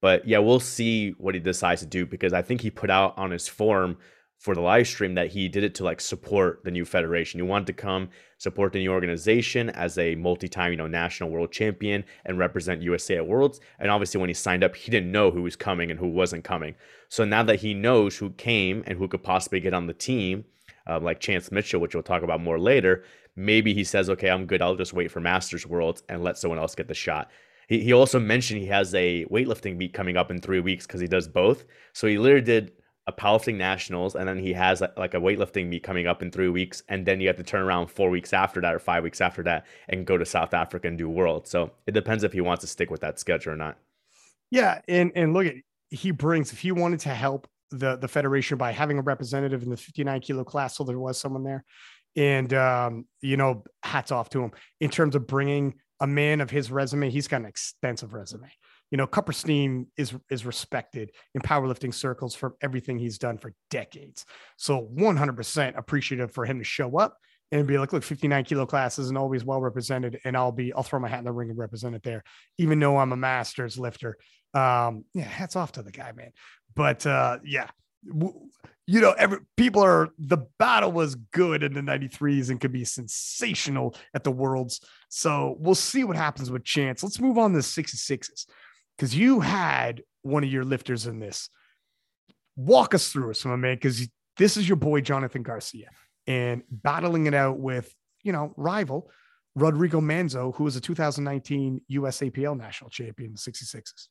But 0.03 0.29
yeah, 0.29 0.39
we'll 0.39 0.61
see 0.61 1.13
what 1.13 1.35
he 1.35 1.41
decides 1.41 1.81
to 1.81 1.87
do 1.87 2.05
because 2.05 2.35
I 2.35 2.43
think 2.43 2.61
he 2.61 2.71
put 2.71 2.91
out 2.91 3.17
on 3.17 3.31
his 3.31 3.49
form 3.49 3.97
for 4.39 4.55
the 4.55 4.61
live 4.61 4.87
stream 4.87 5.15
that 5.15 5.29
he 5.29 5.49
did 5.49 5.65
it 5.65 5.75
to 5.77 5.85
like 5.85 6.01
support 6.01 6.63
the 6.65 6.71
new 6.71 6.85
federation. 6.85 7.39
He 7.39 7.43
wanted 7.43 7.67
to 7.69 7.73
come 7.73 8.11
support 8.39 8.73
the 8.73 8.79
new 8.79 8.93
organization 8.93 9.71
as 9.71 9.97
a 9.97 10.15
multi-time, 10.17 10.71
you 10.71 10.77
know, 10.77 10.87
national 10.87 11.31
world 11.31 11.51
champion 11.51 12.05
and 12.27 12.39
represent 12.39 12.83
USA 12.83 13.17
at 13.17 13.27
Worlds. 13.27 13.61
And 13.79 13.91
obviously, 13.91 14.21
when 14.21 14.29
he 14.29 14.35
signed 14.35 14.63
up, 14.63 14.77
he 14.77 14.91
didn't 14.91 15.11
know 15.11 15.31
who 15.31 15.43
was 15.43 15.57
coming 15.57 15.91
and 15.91 15.99
who 15.99 16.09
wasn't 16.09 16.45
coming. 16.45 16.75
So 17.09 17.25
now 17.25 17.43
that 17.45 17.61
he 17.61 17.73
knows 17.73 18.17
who 18.19 18.31
came 18.31 18.85
and 18.87 18.99
who 18.99 19.09
could 19.09 19.23
possibly 19.23 19.61
get 19.61 19.73
on 19.73 19.87
the 19.87 19.95
team, 19.95 20.45
uh, 20.87 21.01
like 21.01 21.21
Chance 21.21 21.51
Mitchell, 21.51 21.81
which 21.81 21.95
we'll 21.95 22.03
talk 22.03 22.23
about 22.23 22.43
more 22.43 22.59
later, 22.59 23.05
maybe 23.37 23.73
he 23.73 23.85
says, 23.85 24.11
"Okay, 24.11 24.29
I'm 24.29 24.47
good. 24.47 24.61
I'll 24.61 24.77
just 24.77 24.93
wait 24.93 25.11
for 25.11 25.21
Masters 25.21 25.67
Worlds 25.67 26.03
and 26.09 26.23
let 26.23 26.37
someone 26.37 26.59
else 26.59 26.75
get 26.75 26.89
the 26.89 26.95
shot." 26.95 27.31
He, 27.69 27.81
he 27.81 27.93
also 27.93 28.21
mentioned 28.21 28.61
he 28.61 28.67
has 28.67 28.95
a 28.95 29.25
weightlifting 29.27 29.77
meet 29.77 29.95
coming 29.95 30.17
up 30.17 30.31
in 30.31 30.39
three 30.41 30.61
weeks 30.61 30.87
because 30.87 31.01
he 31.01 31.07
does 31.07 31.29
both. 31.29 31.65
So 31.93 32.07
he 32.07 32.19
literally 32.19 32.45
did 32.45 32.73
a 33.07 33.13
powerlifting 33.13 33.57
nationals 33.57 34.15
and 34.15 34.27
then 34.27 34.39
he 34.39 34.53
has 34.53 34.83
like 34.97 35.13
a 35.13 35.21
weightlifting 35.21 35.69
meet 35.69 35.83
coming 35.83 36.07
up 36.07 36.23
in 36.23 36.31
three 36.31 36.49
weeks 36.49 36.83
and 36.89 37.05
then 37.05 37.21
you 37.21 37.27
have 37.27 37.37
to 37.37 37.43
turn 37.43 37.61
around 37.61 37.89
four 37.89 38.09
weeks 38.09 38.33
after 38.33 38.63
that 38.63 38.75
or 38.75 38.79
five 38.79 39.03
weeks 39.03 39.21
after 39.21 39.43
that 39.43 39.67
and 39.89 40.07
go 40.07 40.17
to 40.17 40.25
south 40.25 40.55
africa 40.55 40.89
and 40.89 40.97
do 40.97 41.09
world. 41.09 41.47
So 41.47 41.71
it 41.87 41.93
depends 41.93 42.25
if 42.25 42.33
he 42.33 42.41
wants 42.41 42.63
to 42.63 42.67
stick 42.67 42.91
with 42.91 43.03
that 43.03 43.19
schedule 43.19 43.53
or 43.53 43.57
not. 43.57 43.77
Yeah 44.51 44.81
and 44.89 45.13
and 45.15 45.35
look 45.35 45.47
at 45.47 45.55
he 45.91 46.13
brings 46.13 46.53
if 46.53 46.61
he 46.61 46.73
wanted 46.73 47.01
to 47.01 47.11
help 47.11 47.47
the 47.71 47.97
the 47.97 48.09
federation 48.09 48.57
by 48.57 48.73
having 48.73 48.99
a 48.99 49.03
representative 49.03 49.63
in 49.63 49.71
the 49.71 49.77
59 49.77 50.21
kilo 50.21 50.45
class 50.45 50.77
so 50.77 50.85
there 50.85 50.99
was 50.99 51.19
someone 51.19 51.45
there 51.45 51.65
and 52.17 52.55
um 52.55 53.07
you 53.21 53.37
know 53.37 53.65
hats 53.83 54.13
off 54.13 54.31
to 54.31 54.43
him. 54.43 54.53
In 54.81 54.89
terms 54.89 55.15
of 55.15 55.27
bringing 55.27 55.75
a 56.01 56.07
man 56.07 56.41
of 56.41 56.51
his 56.51 56.71
resume 56.71 57.11
he's 57.11 57.29
got 57.29 57.43
an 57.43 57.47
extensive 57.47 58.15
resume 58.15 58.51
you 58.95 58.97
know, 58.97 59.09
Kupperstein 59.09 59.87
is 59.97 60.15
is 60.31 60.47
respected 60.47 61.11
in 61.35 61.41
powerlifting 61.41 61.93
circles 61.93 62.33
for 62.33 62.55
everything 62.63 62.97
he's 62.97 63.19
done 63.19 63.39
for 63.39 63.53
decades. 63.69 64.25
So 64.57 64.89
100% 64.95 65.77
appreciative 65.77 66.31
for 66.31 66.45
him 66.45 66.61
to 66.61 66.65
show 66.65 66.97
up 66.99 67.19
and 67.51 67.67
be 67.67 67.77
like, 67.77 67.93
look, 67.93 68.05
59 68.05 68.45
kilo 68.45 68.67
class 68.67 69.01
isn't 69.01 69.17
always 69.17 69.45
well 69.45 69.61
represented, 69.61 70.21
and 70.25 70.37
I'll 70.37 70.53
be 70.53 70.73
I'll 70.73 70.85
throw 70.85 71.01
my 71.01 71.09
hat 71.09 71.19
in 71.19 71.25
the 71.25 71.33
ring 71.33 71.51
and 71.51 71.59
represent 71.59 71.97
it 71.97 72.05
there, 72.05 72.23
even 72.59 72.79
though 72.79 72.97
I'm 72.97 73.11
a 73.11 73.17
masters 73.17 73.77
lifter. 73.77 74.17
Um, 74.55 75.05
yeah, 75.13 75.25
hats 75.25 75.57
off 75.57 75.73
to 75.73 75.83
the 75.83 75.91
guy, 75.91 76.13
man. 76.13 76.31
But 76.77 77.05
uh, 77.05 77.39
yeah, 77.45 77.71
you 78.87 79.01
know, 79.01 79.11
every 79.19 79.39
people 79.57 79.83
are 79.83 80.11
the 80.21 80.47
battle 80.61 80.93
was 80.93 81.17
good 81.17 81.65
in 81.65 81.73
the 81.73 81.81
93s 81.81 82.49
and 82.49 82.61
could 82.61 82.71
be 82.71 82.85
sensational 82.85 83.97
at 84.15 84.23
the 84.23 84.31
worlds. 84.31 84.87
So 85.09 85.57
we'll 85.59 85.75
see 85.75 86.05
what 86.05 86.17
happens 86.17 86.49
with 86.49 86.63
Chance. 86.63 87.03
Let's 87.03 87.21
move 87.21 87.39
on 87.39 87.51
to 87.51 87.57
the 87.57 87.63
66s 87.63 88.47
because 88.97 89.17
you 89.17 89.41
had 89.41 90.03
one 90.23 90.45
of 90.45 90.51
your 90.51 90.65
lifters 90.65 91.07
in 91.07 91.19
this. 91.19 91.49
Walk 92.57 92.95
us 92.95 93.09
through 93.09 93.31
it, 93.31 93.45
my 93.45 93.57
man, 93.57 93.77
because 93.77 94.09
this 94.37 94.57
is 94.57 94.69
your 94.69 94.77
boy 94.77 95.01
Jonathan 95.01 95.43
Garcia 95.43 95.89
and 96.27 96.63
battling 96.71 97.27
it 97.27 97.35
out 97.35 97.59
with, 97.59 97.93
you 98.23 98.33
know, 98.33 98.55
rival 98.57 99.11
Rodrigo 99.57 100.01
Manzo, 100.01 100.55
who 100.55 100.65
was 100.65 100.77
a 100.77 100.81
2019 100.81 101.81
USAPL 101.91 102.57
national 102.57 102.91
champion 102.91 103.31
in 103.31 103.35
the 103.35 103.39
66s. 103.39 104.09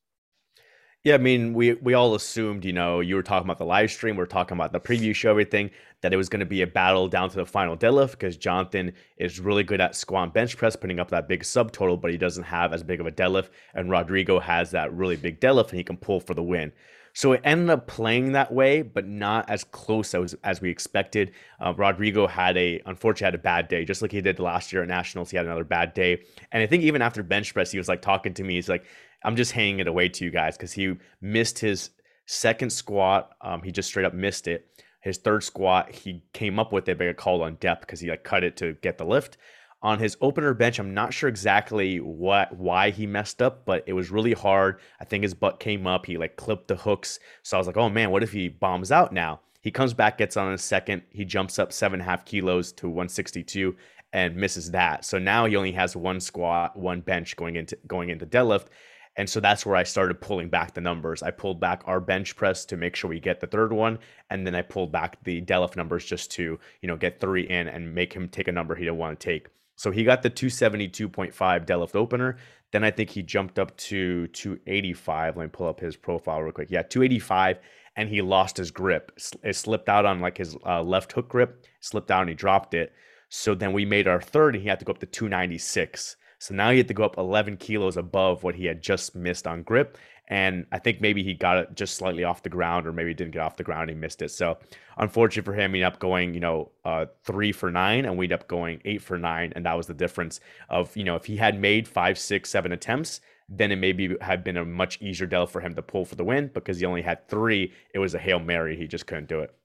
Yeah, 1.03 1.15
I 1.15 1.17
mean, 1.17 1.53
we 1.53 1.73
we 1.73 1.95
all 1.95 2.15
assumed, 2.15 2.63
you 2.63 2.71
know, 2.71 3.01
you 3.01 3.15
were 3.15 3.23
talking 3.23 3.45
about 3.45 3.57
the 3.57 3.65
live 3.65 3.91
stream, 3.91 4.15
we 4.15 4.23
are 4.23 4.25
talking 4.25 4.55
about 4.55 4.71
the 4.71 4.79
preview 4.79 5.13
show, 5.13 5.29
everything, 5.31 5.69
that 5.99 6.13
it 6.13 6.17
was 6.17 6.29
going 6.29 6.39
to 6.39 6.45
be 6.45 6.61
a 6.61 6.67
battle 6.67 7.09
down 7.09 7.29
to 7.29 7.35
the 7.35 7.45
final 7.45 7.75
deadlift 7.75 8.11
because 8.11 8.37
Jonathan 8.37 8.93
is 9.17 9.37
really 9.37 9.63
good 9.63 9.81
at 9.81 9.97
squat 9.97 10.23
and 10.23 10.33
bench 10.33 10.55
press, 10.55 10.77
putting 10.77 11.01
up 11.01 11.09
that 11.09 11.27
big 11.27 11.43
subtotal, 11.43 11.99
but 11.99 12.09
he 12.11 12.17
doesn't 12.17 12.43
have 12.43 12.71
as 12.71 12.83
big 12.83 13.01
of 13.01 13.05
a 13.05 13.11
deadlift. 13.11 13.49
And 13.73 13.91
Rodrigo 13.91 14.39
has 14.39 14.71
that 14.71 14.93
really 14.93 15.17
big 15.17 15.41
deadlift 15.41 15.69
and 15.69 15.77
he 15.77 15.83
can 15.83 15.97
pull 15.97 16.21
for 16.21 16.35
the 16.35 16.43
win. 16.43 16.71
So 17.15 17.33
it 17.33 17.41
ended 17.43 17.69
up 17.69 17.85
playing 17.85 18.31
that 18.31 18.51
way, 18.51 18.81
but 18.81 19.05
not 19.05 19.47
as 19.49 19.63
close 19.63 20.15
as, 20.15 20.35
as 20.43 20.61
we 20.61 20.69
expected. 20.71 21.31
Uh, 21.59 21.73
Rodrigo 21.75 22.25
had 22.25 22.57
a, 22.57 22.81
unfortunately, 22.87 23.25
had 23.25 23.35
a 23.35 23.43
bad 23.43 23.67
day, 23.67 23.85
just 23.85 24.01
like 24.01 24.11
he 24.11 24.21
did 24.21 24.39
last 24.39 24.73
year 24.73 24.81
at 24.81 24.87
Nationals. 24.87 25.29
He 25.29 25.37
had 25.37 25.45
another 25.45 25.63
bad 25.63 25.93
day. 25.93 26.23
And 26.51 26.63
I 26.63 26.65
think 26.65 26.81
even 26.83 27.03
after 27.03 27.21
bench 27.21 27.53
press, 27.53 27.71
he 27.71 27.77
was 27.77 27.87
like 27.87 28.01
talking 28.01 28.33
to 28.33 28.43
me. 28.43 28.55
He's 28.55 28.69
like, 28.69 28.85
I'm 29.23 29.35
just 29.35 29.51
hanging 29.51 29.79
it 29.79 29.87
away 29.87 30.09
to 30.09 30.25
you 30.25 30.31
guys 30.31 30.57
because 30.57 30.73
he 30.73 30.95
missed 31.21 31.59
his 31.59 31.91
second 32.25 32.71
squat. 32.71 33.33
Um, 33.41 33.61
he 33.63 33.71
just 33.71 33.89
straight 33.89 34.05
up 34.05 34.13
missed 34.13 34.47
it. 34.47 34.67
His 35.01 35.17
third 35.17 35.43
squat, 35.43 35.91
he 35.91 36.23
came 36.33 36.59
up 36.59 36.71
with 36.71 36.87
it, 36.87 36.97
but 36.97 37.05
got 37.05 37.17
called 37.17 37.41
on 37.41 37.55
depth 37.55 37.81
because 37.81 37.99
he 37.99 38.09
like 38.09 38.23
cut 38.23 38.43
it 38.43 38.55
to 38.57 38.73
get 38.81 38.97
the 38.97 39.05
lift. 39.05 39.37
On 39.81 39.99
his 39.99 40.15
opener 40.21 40.53
bench, 40.53 40.79
I'm 40.79 40.93
not 40.93 41.13
sure 41.13 41.27
exactly 41.27 41.99
what 41.99 42.55
why 42.55 42.89
he 42.89 43.05
messed 43.05 43.41
up, 43.41 43.65
but 43.65 43.83
it 43.85 43.91
was 43.91 44.11
really 44.11 44.31
hard. 44.31 44.79
I 45.01 45.05
think 45.05 45.23
his 45.23 45.33
butt 45.33 45.59
came 45.59 45.85
up. 45.85 46.05
He 46.05 46.17
like 46.17 46.37
clipped 46.37 46.69
the 46.69 46.77
hooks. 46.77 47.19
So 47.43 47.57
I 47.57 47.59
was 47.59 47.67
like, 47.67 47.75
oh 47.75 47.89
man, 47.89 48.11
what 48.11 48.23
if 48.23 48.31
he 48.31 48.47
bombs 48.47 48.93
out 48.93 49.11
now? 49.11 49.41
He 49.59 49.71
comes 49.71 49.93
back, 49.93 50.17
gets 50.17 50.37
on 50.37 50.53
a 50.53 50.57
second. 50.57 51.03
He 51.09 51.25
jumps 51.25 51.59
up 51.59 51.73
seven 51.73 51.99
and 51.99 52.07
a 52.07 52.09
half 52.09 52.23
kilos 52.23 52.71
to 52.73 52.87
162 52.87 53.75
and 54.13 54.35
misses 54.35 54.71
that. 54.71 55.03
So 55.03 55.19
now 55.19 55.45
he 55.45 55.55
only 55.57 55.71
has 55.73 55.95
one 55.97 56.21
squat, 56.21 56.77
one 56.77 57.01
bench 57.01 57.35
going 57.35 57.57
into 57.57 57.77
going 57.87 58.09
into 58.09 58.25
deadlift. 58.25 58.67
And 59.15 59.29
so 59.29 59.39
that's 59.39 59.65
where 59.65 59.75
I 59.75 59.83
started 59.83 60.21
pulling 60.21 60.49
back 60.49 60.73
the 60.73 60.81
numbers. 60.81 61.21
I 61.21 61.31
pulled 61.31 61.59
back 61.59 61.83
our 61.85 61.99
bench 61.99 62.35
press 62.35 62.65
to 62.65 62.77
make 62.77 62.95
sure 62.95 63.09
we 63.09 63.19
get 63.19 63.39
the 63.39 63.47
third 63.47 63.71
one. 63.71 63.99
And 64.29 64.45
then 64.45 64.55
I 64.55 64.63
pulled 64.63 64.91
back 64.91 65.23
the 65.23 65.41
deadlift 65.41 65.75
numbers 65.75 66.05
just 66.05 66.31
to, 66.31 66.59
you 66.81 66.87
know, 66.87 66.97
get 66.97 67.19
three 67.19 67.47
in 67.47 67.67
and 67.67 67.93
make 67.93 68.13
him 68.13 68.27
take 68.27 68.47
a 68.47 68.51
number 68.51 68.75
he 68.75 68.85
didn't 68.85 68.97
want 68.97 69.19
to 69.19 69.23
take. 69.23 69.47
So 69.75 69.91
he 69.91 70.03
got 70.03 70.23
the 70.23 70.29
272.5 70.29 71.33
deadlift 71.65 71.95
opener. 71.95 72.37
Then 72.71 72.83
I 72.83 72.89
think 72.91 73.11
he 73.11 73.21
jumped 73.21 73.59
up 73.59 73.75
to 73.77 74.27
285. 74.27 75.37
Let 75.37 75.43
me 75.43 75.49
pull 75.49 75.67
up 75.67 75.79
his 75.79 75.95
profile 75.95 76.41
real 76.41 76.51
quick. 76.51 76.71
Yeah, 76.71 76.81
285. 76.81 77.59
And 77.95 78.09
he 78.09 78.21
lost 78.23 78.57
his 78.57 78.71
grip. 78.71 79.11
It 79.43 79.55
slipped 79.55 79.89
out 79.89 80.05
on 80.05 80.19
like 80.19 80.37
his 80.37 80.57
uh, 80.65 80.81
left 80.81 81.11
hook 81.11 81.29
grip, 81.29 81.65
slipped 81.81 82.09
out 82.09 82.21
and 82.21 82.29
he 82.29 82.35
dropped 82.35 82.73
it. 82.73 82.93
So 83.29 83.53
then 83.53 83.73
we 83.73 83.85
made 83.85 84.07
our 84.07 84.21
third 84.21 84.55
and 84.55 84.63
he 84.63 84.69
had 84.69 84.79
to 84.79 84.85
go 84.85 84.91
up 84.91 84.99
to 84.99 85.05
296. 85.05 86.15
So 86.43 86.53
now 86.53 86.71
he 86.71 86.77
had 86.77 86.89
to 86.89 86.93
go 86.93 87.05
up 87.05 87.17
11 87.17 87.55
kilos 87.55 87.95
above 87.95 88.43
what 88.43 88.53
he 88.53 88.65
had 88.65 88.81
just 88.81 89.15
missed 89.15 89.47
on 89.47 89.63
grip. 89.63 89.97
And 90.27 90.65
I 90.73 90.79
think 90.79 90.99
maybe 90.99 91.23
he 91.23 91.33
got 91.33 91.57
it 91.57 91.73
just 91.73 91.95
slightly 91.95 92.25
off 92.25 92.43
the 92.43 92.49
ground, 92.49 92.85
or 92.85 92.91
maybe 92.91 93.11
he 93.11 93.13
didn't 93.13 93.31
get 93.31 93.41
off 93.41 93.55
the 93.55 93.63
ground. 93.63 93.89
and 93.89 93.91
He 93.91 93.95
missed 93.95 94.21
it. 94.21 94.27
So 94.29 94.57
unfortunate 94.97 95.45
for 95.45 95.53
him, 95.53 95.73
he 95.73 95.81
ended 95.81 95.93
up 95.93 95.99
going, 95.99 96.33
you 96.33 96.41
know, 96.41 96.71
uh, 96.83 97.05
three 97.23 97.53
for 97.53 97.71
nine, 97.71 98.03
and 98.03 98.17
we 98.17 98.25
ended 98.25 98.41
up 98.41 98.49
going 98.49 98.81
eight 98.83 99.01
for 99.01 99.17
nine. 99.17 99.53
And 99.55 99.65
that 99.65 99.77
was 99.77 99.87
the 99.87 99.93
difference 99.93 100.41
of, 100.67 100.93
you 100.97 101.05
know, 101.05 101.15
if 101.15 101.23
he 101.23 101.37
had 101.37 101.61
made 101.61 101.87
five, 101.87 102.19
six, 102.19 102.49
seven 102.49 102.73
attempts, 102.73 103.21
then 103.47 103.71
it 103.71 103.77
maybe 103.77 104.17
had 104.19 104.43
been 104.43 104.57
a 104.57 104.65
much 104.65 105.01
easier 105.01 105.27
deal 105.27 105.47
for 105.47 105.61
him 105.61 105.73
to 105.75 105.81
pull 105.81 106.03
for 106.03 106.15
the 106.15 106.25
win 106.25 106.51
because 106.53 106.77
he 106.77 106.85
only 106.85 107.03
had 107.03 107.25
three. 107.29 107.71
It 107.93 107.99
was 107.99 108.15
a 108.15 108.19
Hail 108.19 108.39
Mary. 108.39 108.75
He 108.75 108.85
just 108.85 109.07
couldn't 109.07 109.29
do 109.29 109.39
it. 109.39 109.55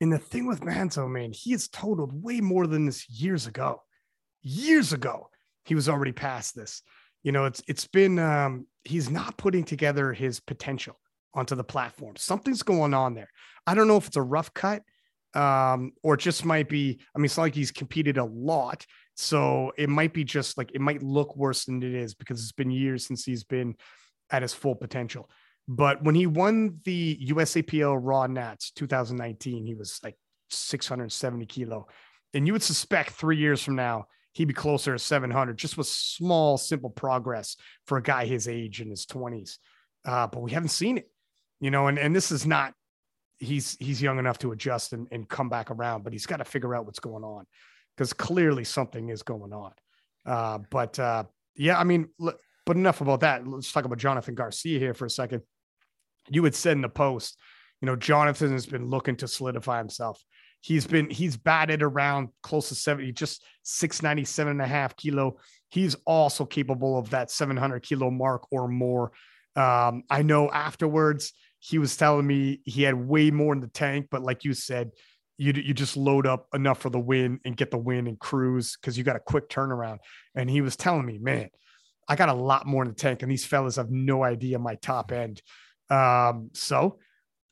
And 0.00 0.12
the 0.12 0.18
thing 0.18 0.46
with 0.46 0.60
Manzo, 0.60 1.08
man, 1.08 1.30
he 1.32 1.52
has 1.52 1.68
totaled 1.68 2.20
way 2.20 2.40
more 2.40 2.66
than 2.66 2.86
this 2.86 3.08
years 3.08 3.46
ago. 3.46 3.82
Years 4.42 4.92
ago, 4.92 5.30
he 5.64 5.74
was 5.74 5.88
already 5.88 6.12
past 6.12 6.54
this. 6.54 6.82
You 7.22 7.32
know, 7.32 7.46
it's 7.46 7.62
it's 7.66 7.86
been 7.86 8.18
um, 8.18 8.66
he's 8.84 9.10
not 9.10 9.36
putting 9.36 9.64
together 9.64 10.12
his 10.12 10.40
potential 10.40 10.98
onto 11.32 11.54
the 11.54 11.64
platform. 11.64 12.16
Something's 12.16 12.62
going 12.62 12.94
on 12.94 13.14
there. 13.14 13.30
I 13.66 13.74
don't 13.74 13.88
know 13.88 13.96
if 13.96 14.06
it's 14.06 14.16
a 14.16 14.22
rough 14.22 14.52
cut 14.54 14.82
um, 15.34 15.92
or 16.02 16.14
it 16.14 16.20
just 16.20 16.44
might 16.44 16.68
be. 16.68 17.00
I 17.14 17.18
mean, 17.18 17.26
it's 17.26 17.36
not 17.36 17.44
like 17.44 17.54
he's 17.54 17.72
competed 17.72 18.18
a 18.18 18.24
lot, 18.24 18.86
so 19.14 19.72
it 19.76 19.88
might 19.88 20.12
be 20.12 20.24
just 20.24 20.56
like 20.56 20.70
it 20.74 20.80
might 20.80 21.02
look 21.02 21.36
worse 21.36 21.64
than 21.64 21.82
it 21.82 21.94
is 21.94 22.14
because 22.14 22.40
it's 22.40 22.52
been 22.52 22.70
years 22.70 23.06
since 23.06 23.24
he's 23.24 23.44
been 23.44 23.74
at 24.30 24.42
his 24.42 24.54
full 24.54 24.74
potential. 24.74 25.28
But 25.66 26.02
when 26.04 26.14
he 26.14 26.26
won 26.26 26.80
the 26.84 27.18
USAPL 27.28 27.98
Raw 28.00 28.26
Nats 28.26 28.70
2019, 28.72 29.64
he 29.64 29.74
was 29.74 29.98
like 30.04 30.16
670 30.50 31.46
kilo. 31.46 31.86
And 32.34 32.46
you 32.46 32.52
would 32.52 32.62
suspect 32.62 33.10
three 33.12 33.38
years 33.38 33.62
from 33.62 33.76
now, 33.76 34.06
he'd 34.34 34.46
be 34.46 34.54
closer 34.54 34.92
to 34.92 34.98
700, 34.98 35.56
just 35.56 35.76
with 35.76 35.86
small, 35.86 36.58
simple 36.58 36.90
progress 36.90 37.56
for 37.86 37.98
a 37.98 38.02
guy 38.02 38.26
his 38.26 38.46
age 38.46 38.80
in 38.80 38.90
his 38.90 39.06
20s. 39.06 39.58
Uh, 40.04 40.26
but 40.26 40.42
we 40.42 40.50
haven't 40.50 40.68
seen 40.68 40.98
it, 40.98 41.10
you 41.60 41.70
know, 41.70 41.86
and, 41.86 41.98
and 41.98 42.14
this 42.14 42.30
is 42.30 42.46
not, 42.46 42.74
he's, 43.38 43.76
he's 43.80 44.02
young 44.02 44.18
enough 44.18 44.38
to 44.38 44.52
adjust 44.52 44.92
and, 44.92 45.08
and 45.10 45.28
come 45.28 45.48
back 45.48 45.70
around, 45.70 46.04
but 46.04 46.12
he's 46.12 46.26
got 46.26 46.36
to 46.36 46.44
figure 46.44 46.74
out 46.74 46.84
what's 46.84 47.00
going 47.00 47.24
on 47.24 47.46
because 47.96 48.12
clearly 48.12 48.64
something 48.64 49.08
is 49.08 49.22
going 49.22 49.52
on. 49.52 49.72
Uh, 50.26 50.58
but 50.70 50.98
uh, 50.98 51.24
yeah, 51.56 51.78
I 51.78 51.84
mean, 51.84 52.08
but 52.18 52.76
enough 52.76 53.00
about 53.00 53.20
that. 53.20 53.46
Let's 53.46 53.72
talk 53.72 53.84
about 53.84 53.98
Jonathan 53.98 54.34
Garcia 54.34 54.78
here 54.78 54.94
for 54.94 55.06
a 55.06 55.10
second 55.10 55.42
you 56.28 56.44
had 56.44 56.54
said 56.54 56.72
in 56.72 56.82
the 56.82 56.88
post, 56.88 57.38
you 57.80 57.86
know, 57.86 57.96
Jonathan 57.96 58.52
has 58.52 58.66
been 58.66 58.88
looking 58.88 59.16
to 59.16 59.28
solidify 59.28 59.78
himself. 59.78 60.22
He's 60.64 60.86
been, 60.86 61.10
he's 61.10 61.36
batted 61.36 61.82
around 61.82 62.30
close 62.42 62.70
to 62.70 62.74
70, 62.74 63.12
just 63.12 63.44
697 63.64 64.50
and 64.50 64.62
a 64.62 64.66
half 64.66 64.96
kilo. 64.96 65.36
He's 65.68 65.94
also 66.06 66.46
capable 66.46 66.96
of 66.96 67.10
that 67.10 67.30
700 67.30 67.80
kilo 67.80 68.10
mark 68.10 68.50
or 68.50 68.66
more. 68.66 69.12
Um, 69.56 70.04
I 70.08 70.22
know 70.22 70.50
afterwards 70.50 71.34
he 71.58 71.76
was 71.76 71.94
telling 71.98 72.26
me 72.26 72.62
he 72.64 72.82
had 72.82 72.94
way 72.94 73.30
more 73.30 73.52
in 73.52 73.60
the 73.60 73.68
tank, 73.68 74.06
but 74.10 74.22
like 74.22 74.42
you 74.42 74.54
said, 74.54 74.92
you, 75.36 75.52
you 75.52 75.74
just 75.74 75.98
load 75.98 76.26
up 76.26 76.48
enough 76.54 76.78
for 76.78 76.88
the 76.88 76.98
win 76.98 77.40
and 77.44 77.58
get 77.58 77.70
the 77.70 77.76
win 77.76 78.06
and 78.06 78.18
cruise 78.18 78.78
because 78.80 78.96
you 78.96 79.04
got 79.04 79.16
a 79.16 79.20
quick 79.20 79.50
turnaround. 79.50 79.98
And 80.34 80.48
he 80.48 80.62
was 80.62 80.76
telling 80.76 81.04
me, 81.04 81.18
man, 81.18 81.50
I 82.08 82.16
got 82.16 82.30
a 82.30 82.34
lot 82.34 82.66
more 82.66 82.84
in 82.84 82.88
the 82.88 82.94
tank, 82.94 83.20
and 83.20 83.30
these 83.30 83.44
fellas 83.44 83.76
have 83.76 83.90
no 83.90 84.24
idea 84.24 84.58
my 84.58 84.76
top 84.76 85.12
end. 85.12 85.42
Um, 85.90 86.48
so 86.54 87.00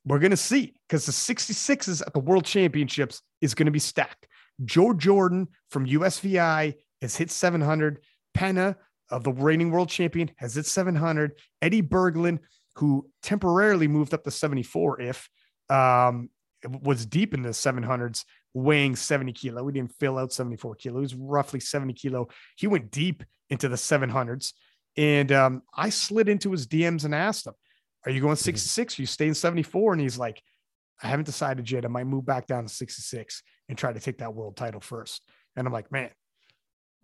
we're 0.05 0.19
going 0.19 0.31
to 0.31 0.37
see 0.37 0.75
because 0.89 1.07
the 1.07 1.13
66s 1.13 2.03
at 2.05 2.13
the 2.13 2.19
World 2.19 2.45
Championships 2.45 3.23
is 3.41 3.55
going 3.55 3.67
to 3.67 3.73
be 3.73 3.79
stacked. 3.79 4.27
Joe 4.65 4.93
Jordan 4.93 5.49
from 5.71 5.87
USVI 5.87 6.75
has 7.01 7.17
hit 7.17 7.31
700. 7.31 7.99
Pena 8.35 8.77
of 9.11 9.25
the 9.25 9.33
reigning 9.33 9.71
world 9.71 9.89
champion 9.89 10.31
has 10.37 10.55
hit 10.55 10.67
700. 10.67 11.33
Eddie 11.61 11.83
Berglund, 11.83 12.39
who 12.77 13.09
temporarily 13.23 13.87
moved 13.87 14.15
up 14.15 14.25
to 14.25 14.31
74, 14.31 15.03
if 15.03 15.29
um, 15.69 16.31
was 16.83 17.05
deep 17.07 17.35
in 17.35 17.43
the 17.43 17.51
700s, 17.51 18.25
weighing 18.55 18.97
70 18.97 19.33
kilo. 19.33 19.63
We 19.63 19.73
didn't 19.73 19.95
fill 19.99 20.19
out 20.19 20.33
74 20.33 20.77
kilo. 20.77 20.97
He 20.97 21.03
was 21.03 21.15
roughly 21.15 21.61
70 21.61 21.93
kilo. 21.95 22.29
He 22.57 22.67
went 22.67 22.91
deep 22.91 23.23
into 23.51 23.69
the 23.69 23.77
700s. 23.77 24.53
And 24.97 25.33
um, 25.33 25.63
I 25.75 25.91
slid 25.91 26.29
into 26.29 26.53
his 26.53 26.67
DMs 26.67 27.05
and 27.05 27.15
asked 27.15 27.47
him, 27.47 27.55
are 28.05 28.11
you 28.11 28.21
going 28.21 28.35
mm-hmm. 28.35 28.43
66? 28.43 28.99
Are 28.99 29.03
you 29.03 29.07
staying 29.07 29.35
74? 29.35 29.93
And 29.93 30.03
he's 30.03 30.19
like, 30.19 30.43
I 31.03 31.09
haven't 31.09 31.27
decided 31.27 31.71
yet. 31.71 31.85
I 31.85 31.89
might 31.89 32.07
move 32.07 32.25
back 32.25 32.47
down 32.47 32.65
to 32.65 32.69
66 32.69 33.43
and 33.69 33.77
try 33.77 33.93
to 33.93 34.01
take 34.01 34.19
that 34.19 34.35
world 34.35 34.57
title 34.57 34.81
first. 34.81 35.23
And 35.57 35.67
I'm 35.67 35.73
like, 35.73 35.91
man, 35.91 36.11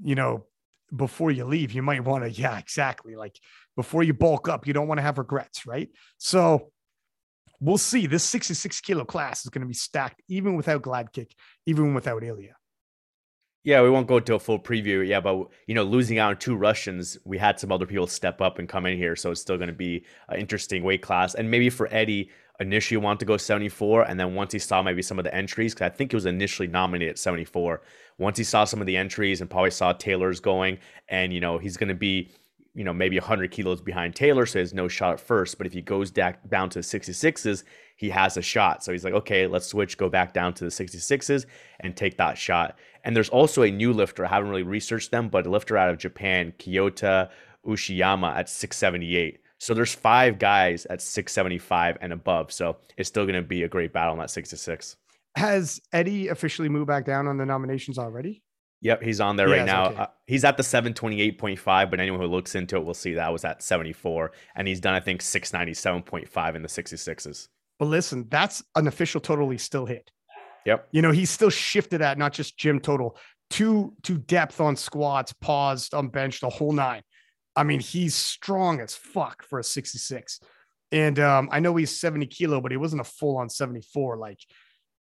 you 0.02 0.14
know, 0.14 0.46
before 0.94 1.30
you 1.30 1.44
leave, 1.44 1.72
you 1.72 1.82
might 1.82 2.04
want 2.04 2.24
to, 2.24 2.30
yeah, 2.30 2.58
exactly. 2.58 3.16
Like 3.16 3.38
before 3.76 4.02
you 4.02 4.14
bulk 4.14 4.48
up, 4.48 4.66
you 4.66 4.72
don't 4.72 4.88
want 4.88 4.98
to 4.98 5.02
have 5.02 5.18
regrets, 5.18 5.66
right? 5.66 5.88
So 6.18 6.70
we'll 7.60 7.78
see. 7.78 8.06
This 8.06 8.24
66 8.24 8.80
kilo 8.80 9.04
class 9.04 9.44
is 9.44 9.50
going 9.50 9.62
to 9.62 9.68
be 9.68 9.74
stacked 9.74 10.22
even 10.28 10.56
without 10.56 10.82
Gladkikh, 10.82 11.32
even 11.66 11.94
without 11.94 12.24
Ilya. 12.24 12.54
Yeah, 13.68 13.82
we 13.82 13.90
won't 13.90 14.06
go 14.06 14.18
to 14.18 14.34
a 14.34 14.38
full 14.38 14.58
preview. 14.58 15.06
Yeah, 15.06 15.20
but 15.20 15.46
you 15.66 15.74
know, 15.74 15.82
losing 15.82 16.18
out 16.18 16.30
on 16.30 16.38
two 16.38 16.56
Russians, 16.56 17.18
we 17.26 17.36
had 17.36 17.60
some 17.60 17.70
other 17.70 17.84
people 17.84 18.06
step 18.06 18.40
up 18.40 18.58
and 18.58 18.66
come 18.66 18.86
in 18.86 18.96
here, 18.96 19.14
so 19.14 19.30
it's 19.30 19.42
still 19.42 19.58
going 19.58 19.68
to 19.68 19.74
be 19.74 20.06
an 20.30 20.40
interesting 20.40 20.82
weight 20.82 21.02
class. 21.02 21.34
And 21.34 21.50
maybe 21.50 21.68
for 21.68 21.86
Eddie, 21.92 22.30
initially 22.60 22.96
wanted 22.96 23.18
to 23.18 23.26
go 23.26 23.36
74, 23.36 24.04
and 24.04 24.18
then 24.18 24.34
once 24.34 24.54
he 24.54 24.58
saw 24.58 24.82
maybe 24.82 25.02
some 25.02 25.18
of 25.18 25.26
the 25.26 25.34
entries, 25.34 25.74
because 25.74 25.84
I 25.84 25.90
think 25.90 26.12
he 26.12 26.16
was 26.16 26.24
initially 26.24 26.66
nominated 26.66 27.10
at 27.10 27.18
74. 27.18 27.82
Once 28.16 28.38
he 28.38 28.44
saw 28.44 28.64
some 28.64 28.80
of 28.80 28.86
the 28.86 28.96
entries 28.96 29.42
and 29.42 29.50
probably 29.50 29.70
saw 29.70 29.92
Taylor's 29.92 30.40
going, 30.40 30.78
and 31.10 31.30
you 31.34 31.40
know, 31.40 31.58
he's 31.58 31.76
going 31.76 31.90
to 31.90 31.94
be 31.94 32.30
you 32.78 32.84
know, 32.84 32.94
maybe 32.94 33.18
100 33.18 33.50
kilos 33.50 33.80
behind 33.80 34.14
Taylor, 34.14 34.46
so 34.46 34.60
he 34.60 34.60
has 34.60 34.72
no 34.72 34.86
shot 34.86 35.14
at 35.14 35.20
first. 35.20 35.58
But 35.58 35.66
if 35.66 35.72
he 35.72 35.82
goes 35.82 36.12
down 36.12 36.36
to 36.70 36.78
the 36.78 36.84
66s, 36.84 37.64
he 37.96 38.08
has 38.08 38.36
a 38.36 38.42
shot. 38.42 38.84
So 38.84 38.92
he's 38.92 39.02
like, 39.02 39.14
okay, 39.14 39.48
let's 39.48 39.66
switch, 39.66 39.98
go 39.98 40.08
back 40.08 40.32
down 40.32 40.54
to 40.54 40.64
the 40.64 40.70
66s 40.70 41.44
and 41.80 41.96
take 41.96 42.16
that 42.18 42.38
shot. 42.38 42.78
And 43.02 43.16
there's 43.16 43.30
also 43.30 43.62
a 43.62 43.70
new 43.70 43.92
lifter. 43.92 44.24
I 44.24 44.28
haven't 44.28 44.48
really 44.48 44.62
researched 44.62 45.10
them, 45.10 45.28
but 45.28 45.44
a 45.44 45.50
lifter 45.50 45.76
out 45.76 45.90
of 45.90 45.98
Japan, 45.98 46.52
Kyoto 46.58 47.28
Uchiyama 47.66 48.36
at 48.36 48.48
678. 48.48 49.40
So 49.58 49.74
there's 49.74 49.92
five 49.92 50.38
guys 50.38 50.86
at 50.86 51.02
675 51.02 51.98
and 52.00 52.12
above. 52.12 52.52
So 52.52 52.76
it's 52.96 53.08
still 53.08 53.24
going 53.24 53.34
to 53.34 53.42
be 53.42 53.64
a 53.64 53.68
great 53.68 53.92
battle 53.92 54.12
on 54.12 54.18
that 54.20 54.30
66. 54.30 54.94
Has 55.34 55.80
Eddie 55.92 56.28
officially 56.28 56.68
moved 56.68 56.86
back 56.86 57.04
down 57.04 57.26
on 57.26 57.38
the 57.38 57.44
nominations 57.44 57.98
already? 57.98 58.44
Yep, 58.80 59.02
he's 59.02 59.20
on 59.20 59.36
there 59.36 59.48
right 59.48 59.66
now. 59.66 59.86
Okay. 59.86 59.96
Uh, 60.02 60.06
he's 60.26 60.44
at 60.44 60.56
the 60.56 60.62
728.5, 60.62 61.90
but 61.90 61.98
anyone 61.98 62.20
who 62.20 62.26
looks 62.26 62.54
into 62.54 62.76
it 62.76 62.84
will 62.84 62.94
see 62.94 63.14
that 63.14 63.32
was 63.32 63.44
at 63.44 63.62
74. 63.62 64.32
And 64.54 64.68
he's 64.68 64.80
done, 64.80 64.94
I 64.94 65.00
think, 65.00 65.20
697.5 65.20 66.54
in 66.54 66.62
the 66.62 66.68
66s. 66.68 67.48
But 67.78 67.86
listen, 67.86 68.26
that's 68.28 68.62
an 68.76 68.86
official 68.86 69.20
total 69.20 69.50
he 69.50 69.58
still 69.58 69.86
hit. 69.86 70.10
Yep. 70.64 70.88
You 70.92 71.02
know, 71.02 71.10
he's 71.10 71.30
still 71.30 71.50
shifted 71.50 72.02
at 72.02 72.18
not 72.18 72.32
just 72.32 72.56
gym 72.56 72.80
total 72.80 73.16
to 73.50 73.94
to 74.02 74.18
depth 74.18 74.60
on 74.60 74.76
squats, 74.76 75.32
paused 75.32 75.94
on 75.94 76.08
bench, 76.08 76.40
the 76.40 76.50
whole 76.50 76.72
nine. 76.72 77.02
I 77.56 77.64
mean, 77.64 77.80
he's 77.80 78.14
strong 78.14 78.80
as 78.80 78.94
fuck 78.94 79.42
for 79.42 79.58
a 79.58 79.64
66. 79.64 80.40
And 80.92 81.18
um, 81.18 81.48
I 81.50 81.60
know 81.60 81.74
he's 81.74 81.98
70 81.98 82.26
kilo, 82.26 82.60
but 82.60 82.70
he 82.70 82.76
wasn't 82.76 83.00
a 83.00 83.04
full 83.04 83.36
on 83.38 83.48
74. 83.48 84.16
Like, 84.16 84.38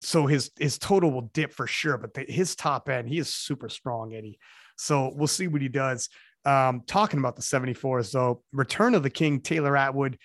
so 0.04 0.26
his 0.26 0.50
his 0.58 0.78
total 0.78 1.10
will 1.10 1.30
dip 1.32 1.52
for 1.52 1.66
sure. 1.66 1.96
But 1.98 2.14
the, 2.14 2.24
his 2.28 2.54
top 2.54 2.88
end, 2.88 3.08
he 3.08 3.18
is 3.18 3.28
super 3.28 3.68
strong, 3.68 4.14
Eddie. 4.14 4.38
So 4.76 5.12
we'll 5.14 5.28
see 5.28 5.48
what 5.48 5.62
he 5.62 5.68
does. 5.68 6.08
Um, 6.44 6.82
talking 6.86 7.18
about 7.18 7.36
the 7.36 7.42
74s, 7.42 8.12
though, 8.12 8.42
return 8.52 8.94
of 8.94 9.02
the 9.02 9.10
king, 9.10 9.40
Taylor 9.40 9.76
Atwood. 9.76 10.18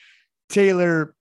Taylor 0.49 1.15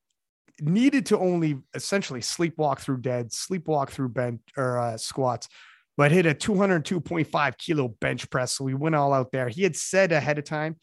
needed 0.61 1.07
to 1.07 1.19
only 1.19 1.59
essentially 1.75 2.21
sleepwalk 2.21 2.81
through 2.81 3.01
dead, 3.01 3.31
sleepwalk 3.31 3.91
through 3.91 4.09
bench 4.09 4.41
or 4.57 4.79
uh, 4.79 4.97
squats, 4.97 5.49
but 5.97 6.11
hit 6.11 6.27
a 6.27 6.35
202.5 6.35 7.59
kilo 7.59 7.89
bench 8.01 8.29
press. 8.31 8.57
So 8.57 8.65
we 8.65 8.75
went 8.75 8.97
all 8.97 9.13
out 9.13 9.31
there. 9.31 9.49
He 9.49 9.63
had 9.63 9.77
said 9.77 10.11
ahead 10.11 10.39
of 10.39 10.45
time 10.45 10.77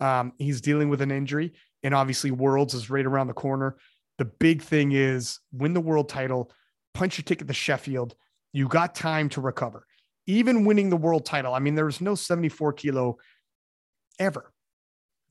um, 0.00 0.32
he's 0.38 0.60
dealing 0.60 0.90
with 0.90 1.00
an 1.00 1.10
injury, 1.10 1.52
and 1.82 1.94
obviously 1.94 2.30
Worlds 2.30 2.74
is 2.74 2.90
right 2.90 3.06
around 3.06 3.28
the 3.28 3.32
corner. 3.32 3.76
The 4.18 4.24
big 4.26 4.60
thing 4.60 4.92
is 4.92 5.38
win 5.52 5.72
the 5.72 5.80
world 5.80 6.08
title, 6.08 6.52
punch 6.94 7.18
your 7.18 7.24
ticket 7.24 7.48
to 7.48 7.54
Sheffield. 7.54 8.14
You 8.52 8.68
got 8.68 8.94
time 8.94 9.28
to 9.30 9.40
recover. 9.40 9.86
Even 10.26 10.64
winning 10.64 10.90
the 10.90 10.96
world 10.96 11.24
title, 11.24 11.54
I 11.54 11.58
mean, 11.58 11.74
there 11.74 11.84
was 11.84 12.00
no 12.00 12.14
74 12.14 12.74
kilo 12.74 13.18
ever 14.18 14.52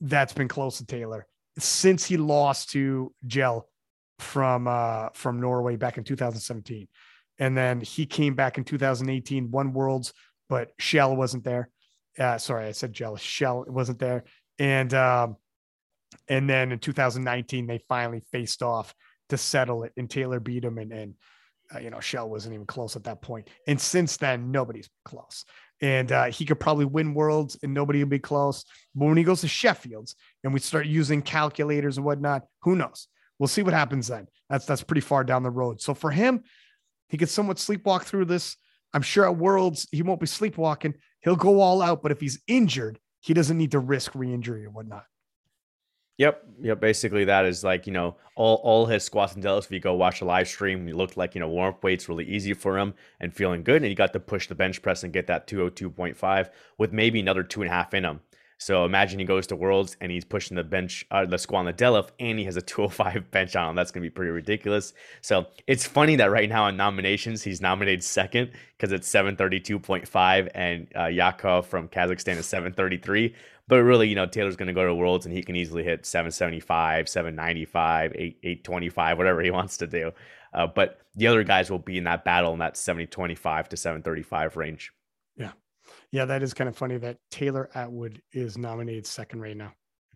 that's 0.01 0.33
been 0.33 0.47
close 0.47 0.79
to 0.79 0.85
Taylor 0.85 1.27
since 1.57 2.05
he 2.05 2.17
lost 2.17 2.71
to 2.71 3.13
Gel 3.25 3.67
from 4.19 4.67
uh, 4.67 5.09
from 5.13 5.39
Norway 5.39 5.75
back 5.75 5.97
in 5.97 6.03
2017, 6.03 6.87
and 7.39 7.57
then 7.57 7.81
he 7.81 8.05
came 8.05 8.35
back 8.35 8.57
in 8.57 8.63
2018, 8.63 9.51
won 9.51 9.73
Worlds, 9.73 10.13
but 10.49 10.77
Kjell 10.77 11.15
wasn't 11.15 11.43
there. 11.43 11.69
Uh, 12.17 12.37
sorry, 12.37 12.65
I 12.65 12.71
said 12.71 12.93
Gel. 12.93 13.17
Kjell 13.17 13.67
wasn't 13.67 13.99
there, 13.99 14.23
and 14.59 14.93
um, 14.93 15.37
and 16.27 16.49
then 16.49 16.71
in 16.71 16.79
2019 16.79 17.67
they 17.67 17.79
finally 17.89 18.21
faced 18.31 18.61
off 18.61 18.93
to 19.29 19.37
settle 19.37 19.83
it, 19.83 19.93
and 19.97 20.09
Taylor 20.09 20.39
beat 20.39 20.63
him, 20.63 20.77
and 20.77 20.91
and 20.91 21.15
uh, 21.73 21.79
you 21.79 21.89
know 21.89 21.97
Kjell 21.97 22.27
wasn't 22.27 22.53
even 22.53 22.65
close 22.65 22.95
at 22.95 23.03
that 23.05 23.21
point. 23.21 23.49
And 23.67 23.79
since 23.79 24.17
then, 24.17 24.51
nobody's 24.51 24.89
close. 25.05 25.45
And 25.81 26.11
uh, 26.11 26.25
he 26.25 26.45
could 26.45 26.59
probably 26.59 26.85
win 26.85 27.13
worlds, 27.13 27.57
and 27.63 27.73
nobody 27.73 28.03
will 28.03 28.09
be 28.09 28.19
close. 28.19 28.63
But 28.93 29.05
when 29.05 29.17
he 29.17 29.23
goes 29.23 29.41
to 29.41 29.47
Sheffield's 29.47 30.15
and 30.43 30.53
we 30.53 30.59
start 30.59 30.85
using 30.85 31.23
calculators 31.23 31.97
and 31.97 32.05
whatnot, 32.05 32.43
who 32.61 32.75
knows? 32.75 33.07
We'll 33.39 33.47
see 33.47 33.63
what 33.63 33.73
happens 33.73 34.07
then. 34.07 34.27
That's 34.49 34.65
that's 34.65 34.83
pretty 34.83 35.01
far 35.01 35.23
down 35.23 35.43
the 35.43 35.49
road. 35.49 35.81
So 35.81 35.93
for 35.93 36.11
him, 36.11 36.43
he 37.09 37.17
could 37.17 37.29
somewhat 37.29 37.57
sleepwalk 37.57 38.03
through 38.03 38.25
this. 38.25 38.55
I'm 38.93 39.01
sure 39.01 39.25
at 39.25 39.37
Worlds 39.37 39.87
he 39.91 40.03
won't 40.03 40.19
be 40.19 40.27
sleepwalking. 40.27 40.93
He'll 41.21 41.35
go 41.35 41.59
all 41.61 41.81
out, 41.81 42.03
but 42.03 42.11
if 42.11 42.19
he's 42.19 42.41
injured, 42.47 42.99
he 43.21 43.33
doesn't 43.33 43.57
need 43.57 43.71
to 43.71 43.79
risk 43.79 44.13
re-injury 44.15 44.65
or 44.65 44.69
whatnot. 44.69 45.05
Yep, 46.17 46.43
yep. 46.61 46.79
Basically, 46.79 47.25
that 47.25 47.45
is 47.45 47.63
like 47.63 47.87
you 47.87 47.93
know 47.93 48.15
all 48.35 48.55
all 48.63 48.85
his 48.85 49.03
squats 49.03 49.33
and 49.33 49.43
deadlifts. 49.43 49.65
If 49.65 49.71
you 49.71 49.79
go 49.79 49.95
watch 49.95 50.19
the 50.19 50.25
live 50.25 50.47
stream, 50.47 50.85
he 50.85 50.93
looked 50.93 51.17
like 51.17 51.33
you 51.35 51.41
know 51.41 51.47
warm 51.47 51.73
up 51.73 51.83
weights 51.83 52.07
really 52.09 52.25
easy 52.25 52.53
for 52.53 52.77
him 52.77 52.93
and 53.19 53.33
feeling 53.33 53.63
good, 53.63 53.77
and 53.77 53.85
he 53.85 53.95
got 53.95 54.13
to 54.13 54.19
push 54.19 54.47
the 54.47 54.55
bench 54.55 54.81
press 54.81 55.03
and 55.03 55.13
get 55.13 55.27
that 55.27 55.47
two 55.47 55.57
hundred 55.57 55.75
two 55.77 55.89
point 55.89 56.17
five 56.17 56.51
with 56.77 56.93
maybe 56.93 57.19
another 57.19 57.43
two 57.43 57.61
and 57.61 57.71
a 57.71 57.73
half 57.73 57.93
in 57.93 58.05
him. 58.05 58.19
So 58.61 58.85
imagine 58.85 59.17
he 59.17 59.25
goes 59.25 59.47
to 59.47 59.55
Worlds 59.55 59.97
and 60.01 60.11
he's 60.11 60.23
pushing 60.23 60.55
the 60.55 60.63
bench, 60.63 61.03
uh, 61.09 61.25
the 61.25 61.39
squat 61.39 61.65
and 61.65 61.75
the 61.75 61.83
deadlift, 61.83 62.09
and 62.19 62.37
he 62.37 62.45
has 62.45 62.57
a 62.57 62.61
205 62.61 63.31
bench 63.31 63.55
on 63.55 63.71
him. 63.71 63.75
That's 63.75 63.89
going 63.89 64.03
to 64.03 64.05
be 64.05 64.13
pretty 64.13 64.29
ridiculous. 64.29 64.93
So 65.21 65.47
it's 65.65 65.87
funny 65.87 66.15
that 66.17 66.29
right 66.29 66.47
now 66.47 66.67
in 66.67 66.77
nominations, 66.77 67.41
he's 67.41 67.59
nominated 67.59 68.03
second 68.03 68.51
because 68.77 68.91
it's 68.91 69.09
732.5 69.11 70.49
and 70.53 70.87
uh, 70.95 71.07
Yakov 71.07 71.65
from 71.65 71.87
Kazakhstan 71.87 72.37
is 72.37 72.45
733. 72.45 73.33
But 73.71 73.83
really, 73.83 74.09
you 74.09 74.15
know, 74.15 74.25
Taylor's 74.25 74.57
going 74.57 74.67
to 74.67 74.73
go 74.73 74.85
to 74.85 74.93
Worlds 74.93 75.25
and 75.25 75.33
he 75.33 75.41
can 75.41 75.55
easily 75.55 75.81
hit 75.81 76.05
775, 76.05 77.07
795, 77.07 78.11
8, 78.13 78.37
825, 78.43 79.17
whatever 79.17 79.41
he 79.41 79.49
wants 79.59 79.77
to 79.77 79.87
do. 79.87 80.11
Uh, 80.53 80.67
but 80.67 80.99
the 81.15 81.27
other 81.27 81.45
guys 81.45 81.71
will 81.71 81.79
be 81.79 81.97
in 81.97 82.03
that 82.03 82.25
battle 82.25 82.51
in 82.51 82.59
that 82.59 82.75
7025 82.75 83.69
to 83.69 83.77
735 83.77 84.57
range. 84.57 84.91
Yeah. 85.37 85.53
Yeah, 86.11 86.25
that 86.25 86.43
is 86.43 86.53
kind 86.53 86.67
of 86.67 86.75
funny 86.75 86.97
that 86.97 87.19
Taylor 87.29 87.69
Atwood 87.73 88.21
is 88.33 88.57
nominated 88.57 89.07
second 89.07 89.39
right 89.39 89.55
now. 89.55 89.71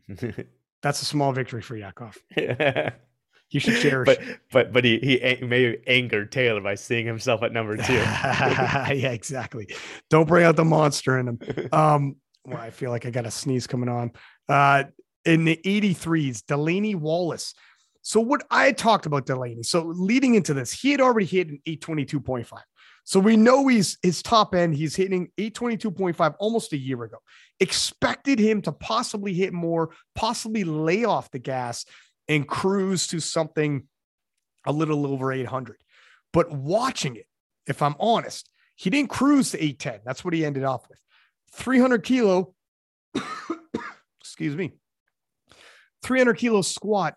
That's 0.84 1.02
a 1.02 1.06
small 1.06 1.32
victory 1.32 1.62
for 1.62 1.78
Yakov. 1.78 2.18
you 2.36 3.60
should 3.62 3.80
cherish. 3.80 4.06
But 4.06 4.20
but 4.52 4.74
but 4.74 4.84
he 4.84 5.00
he 5.00 5.46
may 5.46 5.78
anger 5.88 6.26
Taylor 6.26 6.60
by 6.60 6.76
seeing 6.76 7.06
himself 7.06 7.42
at 7.42 7.54
number 7.54 7.78
two. 7.78 7.94
yeah, 7.94 9.12
exactly. 9.12 9.74
Don't 10.10 10.28
bring 10.28 10.44
out 10.44 10.58
the 10.58 10.66
monster 10.66 11.18
in 11.18 11.30
him. 11.30 11.40
Um, 11.72 12.18
well, 12.46 12.58
I 12.58 12.70
feel 12.70 12.92
like 12.92 13.06
I 13.06 13.10
got 13.10 13.26
a 13.26 13.32
sneeze 13.32 13.68
coming 13.68 13.90
on. 13.90 14.12
Uh, 14.48 14.86
in 15.26 15.46
the 15.46 15.60
83s, 15.66 16.46
Delaney 16.46 16.96
Wallace. 16.96 17.54
So 18.02 18.20
what 18.20 18.46
I 18.52 18.72
talked 18.72 19.08
about 19.08 19.26
Delaney. 19.26 19.64
So 19.64 19.82
leading 19.88 20.36
into 20.36 20.54
this, 20.54 20.72
he 20.72 20.92
had 20.92 21.02
already 21.02 21.26
hit 21.26 21.50
an 21.50 21.60
822.5. 21.66 22.52
So 23.04 23.20
we 23.20 23.38
know 23.38 23.68
he's 23.68 23.98
his 24.02 24.22
top 24.22 24.56
end. 24.56 24.76
He's 24.76 24.96
hitting 24.96 25.32
822.5 25.38 26.36
almost 26.40 26.74
a 26.74 26.78
year 26.78 27.04
ago. 27.04 27.18
Expected 27.60 28.40
him 28.40 28.62
to 28.64 28.72
possibly 28.72 29.34
hit 29.34 29.54
more, 29.54 29.92
possibly 30.16 30.64
lay 30.64 31.06
off 31.06 31.32
the 31.32 31.40
gas 31.40 31.86
and 32.28 32.48
cruise 32.48 33.08
to 33.08 33.20
something 33.20 33.88
a 34.66 34.72
little 34.72 35.06
over 35.06 35.32
800. 35.32 35.78
But 36.34 36.52
watching 36.52 37.16
it, 37.16 37.28
if 37.68 37.82
I'm 37.82 37.96
honest, 38.00 38.50
he 38.76 38.90
didn't 38.90 39.10
cruise 39.10 39.52
to 39.52 39.58
810. 39.58 40.02
That's 40.04 40.26
what 40.26 40.34
he 40.34 40.46
ended 40.46 40.64
off 40.64 40.88
with. 40.90 41.00
300 41.54 42.04
kilo, 42.04 42.54
excuse 44.22 44.56
me, 44.56 44.74
300 46.04 46.36
kilo 46.36 46.62
squat 46.62 47.16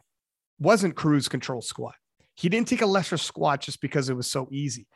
wasn't 0.58 0.96
cruise 0.96 1.28
control 1.28 1.60
squat. 1.60 1.94
He 2.34 2.48
didn't 2.48 2.68
take 2.68 2.82
a 2.82 2.86
lesser 2.86 3.16
squat 3.16 3.60
just 3.60 3.80
because 3.80 4.08
it 4.08 4.14
was 4.14 4.30
so 4.30 4.48
easy. 4.50 4.86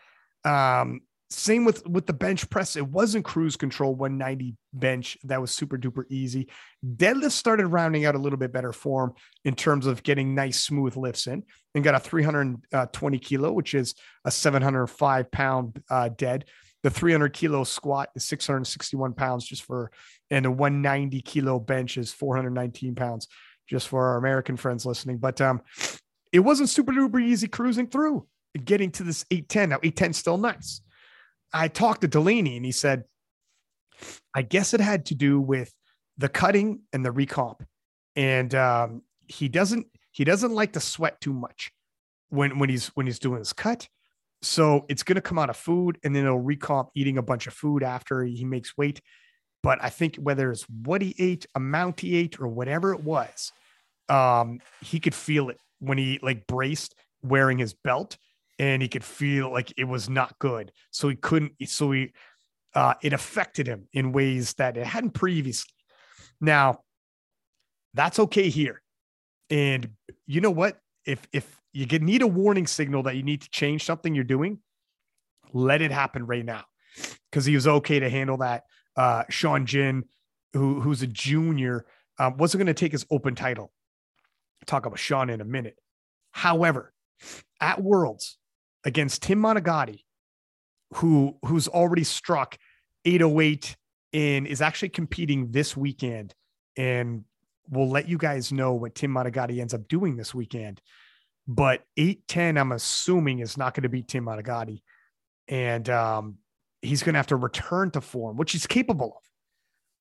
Um, 0.45 1.01
same 1.33 1.65
with 1.65 1.87
with 1.87 2.07
the 2.07 2.13
bench 2.13 2.49
press. 2.51 2.77
It 2.77 2.87
wasn't 2.87 3.25
cruise 3.25 3.57
control 3.57 3.95
190 3.95 4.55
bench. 4.73 5.17
That 5.25 5.41
was 5.41 5.51
super 5.51 5.79
duper 5.79 6.05
easy. 6.11 6.49
Deadlift 6.85 7.33
started 7.33 7.67
rounding 7.67 8.05
out 8.05 8.15
a 8.15 8.19
little 8.19 8.39
bit 8.39 8.53
better 8.53 8.73
form 8.73 9.15
in 9.45 9.55
terms 9.55 9.87
of 9.87 10.03
getting 10.03 10.35
nice 10.35 10.61
smooth 10.61 10.97
lifts 10.97 11.27
in 11.27 11.43
and 11.75 11.83
got 11.83 11.95
a 11.95 12.01
320 12.01 13.19
kilo, 13.19 13.53
which 13.53 13.75
is 13.75 13.95
a 14.25 14.31
705 14.31 15.31
pound 15.31 15.83
uh, 15.91 16.11
dead. 16.11 16.45
The 16.83 16.91
300 16.91 17.33
kilo 17.33 17.65
squat 17.65 18.11
is 18.15 18.25
661 18.25 19.15
pounds 19.15 19.47
just 19.47 19.63
for, 19.63 19.93
and 20.31 20.45
the 20.45 20.51
190 20.51 21.21
kilo 21.23 21.59
bench 21.61 21.97
is 21.97 22.13
419 22.13 22.95
pounds 22.95 23.29
just 23.69 23.89
for 23.89 24.05
our 24.09 24.17
American 24.17 24.57
friends 24.57 24.85
listening. 24.85 25.19
But 25.19 25.41
um, 25.41 25.63
it 26.33 26.41
wasn't 26.41 26.69
super 26.69 26.93
duper 26.93 27.23
easy 27.23 27.47
cruising 27.47 27.87
through 27.87 28.27
getting 28.65 28.91
to 28.93 29.03
this 29.03 29.25
810. 29.31 29.71
Now, 29.71 29.77
810 29.77 30.13
still 30.13 30.39
nice. 30.39 30.81
I 31.53 31.69
talked 31.69 32.03
to 32.03 32.09
Delaney 32.09 32.57
and 32.57 32.65
he 32.65 32.73
said, 32.73 33.05
I 34.35 34.43
guess 34.43 34.75
it 34.75 34.81
had 34.81 35.07
to 35.07 35.15
do 35.15 35.41
with 35.41 35.73
the 36.19 36.29
cutting 36.29 36.81
and 36.93 37.05
the 37.05 37.11
recomp. 37.11 37.61
And 38.17 38.55
um, 38.55 39.03
he 39.27 39.49
doesn't 39.49 39.87
he 40.11 40.25
doesn't 40.25 40.53
like 40.53 40.75
to 40.75 40.81
sweat 40.81 41.21
too 41.21 41.33
much 41.33 41.73
when 42.29 42.59
when 42.59 42.69
he's 42.69 42.89
when 42.89 43.07
he's 43.07 43.19
doing 43.19 43.39
his 43.39 43.53
cut. 43.53 43.89
So 44.43 44.85
it's 44.89 45.05
going 45.05 45.17
to 45.17 45.23
come 45.23 45.39
out 45.39 45.51
of 45.51 45.57
food 45.57 45.99
and 46.03 46.15
then 46.15 46.25
it'll 46.25 46.43
recomp 46.43 46.89
eating 46.95 47.17
a 47.17 47.23
bunch 47.23 47.47
of 47.47 47.55
food 47.55 47.83
after 47.83 48.25
he 48.25 48.45
makes 48.45 48.77
weight. 48.77 49.01
But 49.63 49.79
I 49.81 49.91
think 49.91 50.17
whether 50.17 50.51
it's 50.51 50.65
what 50.69 51.01
he 51.01 51.15
ate, 51.19 51.47
amount 51.55 52.01
he 52.01 52.17
ate, 52.17 52.41
or 52.41 52.49
whatever 52.49 52.93
it 52.93 53.05
was, 53.05 53.53
um, 54.09 54.59
he 54.81 54.99
could 54.99 55.15
feel 55.15 55.49
it 55.49 55.59
when 55.79 55.99
he 55.99 56.19
like 56.23 56.47
braced 56.49 56.97
wearing 57.23 57.59
his 57.59 57.73
belt 57.73 58.17
and 58.59 58.83
he 58.83 58.89
could 58.89 59.05
feel 59.05 59.53
like 59.53 59.73
it 59.77 59.85
was 59.85 60.11
not 60.11 60.37
good. 60.41 60.73
So 60.91 61.09
he 61.09 61.15
couldn't, 61.15 61.53
so 61.67 61.93
he, 61.93 62.13
uh, 62.75 62.95
it 63.03 63.13
affected 63.13 63.69
him 63.69 63.89
in 63.93 64.13
ways 64.13 64.55
that 64.55 64.77
it 64.77 64.87
hadn't 64.87 65.13
previously. 65.13 65.73
Now, 66.41 66.81
that's 67.95 68.19
okay 68.19 68.49
here. 68.49 68.83
And 69.51 69.91
you 70.27 70.41
know 70.41 70.51
what? 70.51 70.79
If, 71.05 71.27
if 71.33 71.62
you 71.73 71.87
need 71.99 72.23
a 72.23 72.27
warning 72.27 72.67
signal 72.67 73.05
that 73.05 73.17
you 73.17 73.23
need 73.23 73.43
to 73.43 73.51
change 73.51 73.85
something 73.85 74.15
you're 74.15 74.25
doing, 74.25 74.59
let 75.53 75.83
it 75.83 75.91
happen 75.91 76.27
right 76.27 76.45
now. 76.45 76.65
Cause 77.31 77.47
he 77.47 77.55
was 77.55 77.67
okay 77.67 78.01
to 78.01 78.11
handle 78.11 78.39
that. 78.39 78.65
Uh, 78.95 79.25
Sean 79.31 79.65
Jin, 79.65 80.05
who, 80.53 80.81
who's 80.81 81.03
a 81.03 81.07
junior, 81.07 81.87
um, 82.19 82.37
wasn't 82.37 82.59
going 82.61 82.67
to 82.67 82.75
take 82.75 82.93
his 82.93 83.07
open 83.11 83.35
title. 83.35 83.73
talk 84.67 84.85
about 84.85 84.99
Sean 84.99 85.31
in 85.31 85.41
a 85.41 85.45
minute. 85.45 85.77
However, 86.33 86.93
at 87.61 87.83
Worlds, 87.83 88.39
against 88.85 89.23
Tim 89.23 89.41
Monagatti, 89.41 90.01
who 90.95 91.39
who's 91.45 91.69
already 91.69 92.05
struck 92.05 92.59
808 93.05 93.77
and 94.13 94.47
is 94.47 94.61
actually 94.61 94.91
competing 94.91 95.51
this 95.51 95.77
weekend. 95.77 96.35
And 96.77 97.25
we'll 97.69 97.89
let 97.89 98.09
you 98.09 98.19
guys 98.19 98.53
know 98.53 98.75
what 98.75 98.95
Tim 98.95 99.13
Monagatti 99.13 99.61
ends 99.61 99.75
up 99.75 99.89
doing 99.89 100.17
this 100.17 100.35
weekend. 100.35 100.81
But 101.49 101.83
810, 101.97 102.57
I'm 102.57 102.73
assuming, 102.73 103.41
is 103.41 103.57
not 103.57 103.75
going 103.75 103.83
to 103.83 103.89
beat 103.89 104.09
Tim 104.09 104.25
Monagatti. 104.25 104.83
And 105.49 105.89
um, 105.91 106.39
he's 106.81 107.03
going 107.03 107.15
to 107.15 107.19
have 107.19 107.27
to 107.29 107.37
return 107.37 107.91
to 107.93 108.01
form, 108.01 108.37
which 108.37 108.53
he's 108.53 108.67
capable 108.67 109.17
of. 109.17 109.23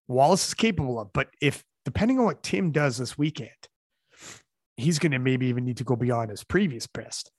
Wallace 0.08 0.47
is 0.47 0.54
capable 0.54 0.99
of. 0.99 1.12
But 1.13 1.30
if, 1.41 1.63
depending 1.86 2.19
on 2.19 2.25
what 2.25 2.43
Tim 2.43 2.71
does 2.71 2.97
this 2.97 3.17
weekend, 3.17 3.49
he's 4.77 4.99
going 4.99 5.12
to 5.12 5.19
maybe 5.19 5.47
even 5.47 5.65
need 5.65 5.77
to 5.77 5.84
go 5.84 5.95
beyond 5.95 6.30
his 6.30 6.43
previous 6.43 6.88
best. 6.88 7.32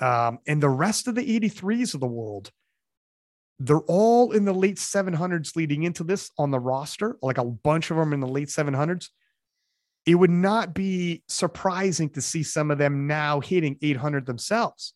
Um, 0.00 0.38
and 0.46 0.62
the 0.62 0.68
rest 0.68 1.08
of 1.08 1.14
the 1.14 1.40
83s 1.40 1.94
of 1.94 2.00
the 2.00 2.06
world, 2.06 2.50
they're 3.58 3.78
all 3.78 4.32
in 4.32 4.44
the 4.44 4.52
late 4.52 4.76
700s 4.76 5.56
leading 5.56 5.84
into 5.84 6.04
this 6.04 6.30
on 6.38 6.50
the 6.50 6.60
roster, 6.60 7.16
like 7.22 7.38
a 7.38 7.44
bunch 7.44 7.90
of 7.90 7.96
them 7.96 8.12
in 8.12 8.20
the 8.20 8.26
late 8.26 8.48
700s. 8.48 9.08
It 10.06 10.14
would 10.14 10.30
not 10.30 10.72
be 10.72 11.22
surprising 11.28 12.10
to 12.10 12.22
see 12.22 12.42
some 12.42 12.70
of 12.70 12.78
them 12.78 13.06
now 13.06 13.40
hitting 13.40 13.76
800 13.82 14.24
themselves. 14.24 14.94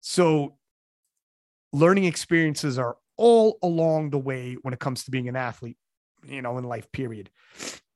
So, 0.00 0.56
learning 1.72 2.04
experiences 2.04 2.78
are 2.78 2.96
all 3.16 3.58
along 3.62 4.10
the 4.10 4.18
way 4.18 4.56
when 4.62 4.72
it 4.72 4.80
comes 4.80 5.04
to 5.04 5.10
being 5.10 5.28
an 5.28 5.36
athlete, 5.36 5.76
you 6.24 6.40
know, 6.40 6.56
in 6.56 6.64
life, 6.64 6.90
period. 6.92 7.30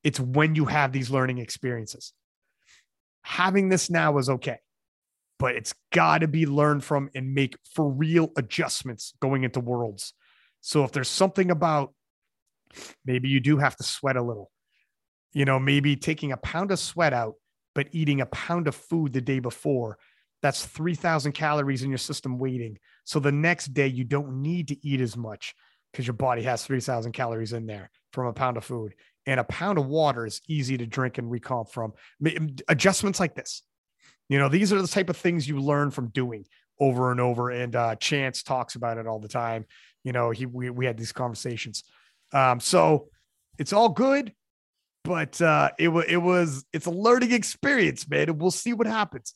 It's 0.03 0.19
when 0.19 0.55
you 0.55 0.65
have 0.65 0.91
these 0.91 1.09
learning 1.09 1.37
experiences. 1.37 2.11
Having 3.21 3.69
this 3.69 3.89
now 3.89 4.17
is 4.17 4.29
okay 4.29 4.59
but 5.43 5.57
it's 5.57 5.73
got 5.91 6.19
to 6.19 6.27
be 6.29 6.45
learned 6.45 6.85
from 6.85 7.09
and 7.13 7.33
make 7.33 7.57
for 7.65 7.89
real 7.89 8.31
adjustments 8.37 9.13
going 9.21 9.43
into 9.43 9.59
worlds. 9.59 10.13
So 10.61 10.85
if 10.85 10.93
there's 10.93 11.09
something 11.09 11.51
about 11.51 11.93
maybe 13.05 13.27
you 13.27 13.41
do 13.41 13.57
have 13.57 13.75
to 13.75 13.83
sweat 13.83 14.15
a 14.15 14.21
little, 14.21 14.51
you 15.33 15.45
know, 15.45 15.59
maybe 15.59 15.95
taking 15.95 16.31
a 16.31 16.37
pound 16.37 16.71
of 16.71 16.79
sweat 16.79 17.13
out, 17.13 17.35
but 17.75 17.87
eating 17.91 18.21
a 18.21 18.25
pound 18.27 18.67
of 18.67 18.75
food 18.75 19.13
the 19.13 19.21
day 19.21 19.39
before, 19.39 19.97
that's 20.41 20.65
3,000 20.65 21.31
calories 21.31 21.83
in 21.83 21.89
your 21.89 21.97
system 21.97 22.37
waiting. 22.37 22.77
So 23.05 23.19
the 23.19 23.31
next 23.31 23.73
day, 23.73 23.87
you 23.87 24.03
don't 24.03 24.41
need 24.41 24.67
to 24.69 24.87
eat 24.87 25.01
as 25.01 25.15
much 25.15 25.55
because 25.91 26.05
your 26.05 26.15
body 26.15 26.43
has 26.43 26.65
3,000 26.65 27.11
calories 27.11 27.53
in 27.53 27.65
there 27.65 27.89
from 28.11 28.27
a 28.27 28.33
pound 28.33 28.57
of 28.57 28.65
food. 28.65 28.93
And 29.25 29.39
a 29.39 29.45
pound 29.45 29.77
of 29.77 29.87
water 29.87 30.25
is 30.25 30.41
easy 30.49 30.77
to 30.77 30.85
drink 30.85 31.17
and 31.17 31.31
recomp 31.31 31.71
from. 31.71 31.93
Adjustments 32.67 33.19
like 33.19 33.35
this 33.35 33.63
you 34.29 34.39
know, 34.39 34.49
these 34.49 34.71
are 34.73 34.81
the 34.81 34.87
type 34.87 35.09
of 35.09 35.17
things 35.17 35.47
you 35.47 35.59
learn 35.59 35.91
from 35.91 36.09
doing 36.09 36.45
over 36.79 37.11
and 37.11 37.19
over. 37.19 37.49
And 37.51 37.75
uh, 37.75 37.95
Chance 37.95 38.43
talks 38.43 38.75
about 38.75 38.97
it 38.97 39.07
all 39.07 39.19
the 39.19 39.27
time. 39.27 39.65
You 40.03 40.11
know, 40.11 40.31
he 40.31 40.45
we, 40.45 40.69
we 40.69 40.85
had 40.85 40.97
these 40.97 41.11
conversations. 41.11 41.83
Um, 42.31 42.59
so 42.59 43.09
it's 43.59 43.73
all 43.73 43.89
good, 43.89 44.33
but 45.03 45.41
uh, 45.41 45.69
it 45.77 45.89
was 45.89 46.05
it 46.07 46.17
was 46.17 46.65
it's 46.73 46.85
a 46.85 46.91
learning 46.91 47.31
experience, 47.31 48.07
man. 48.07 48.29
And 48.29 48.41
we'll 48.41 48.51
see 48.51 48.73
what 48.73 48.87
happens. 48.87 49.33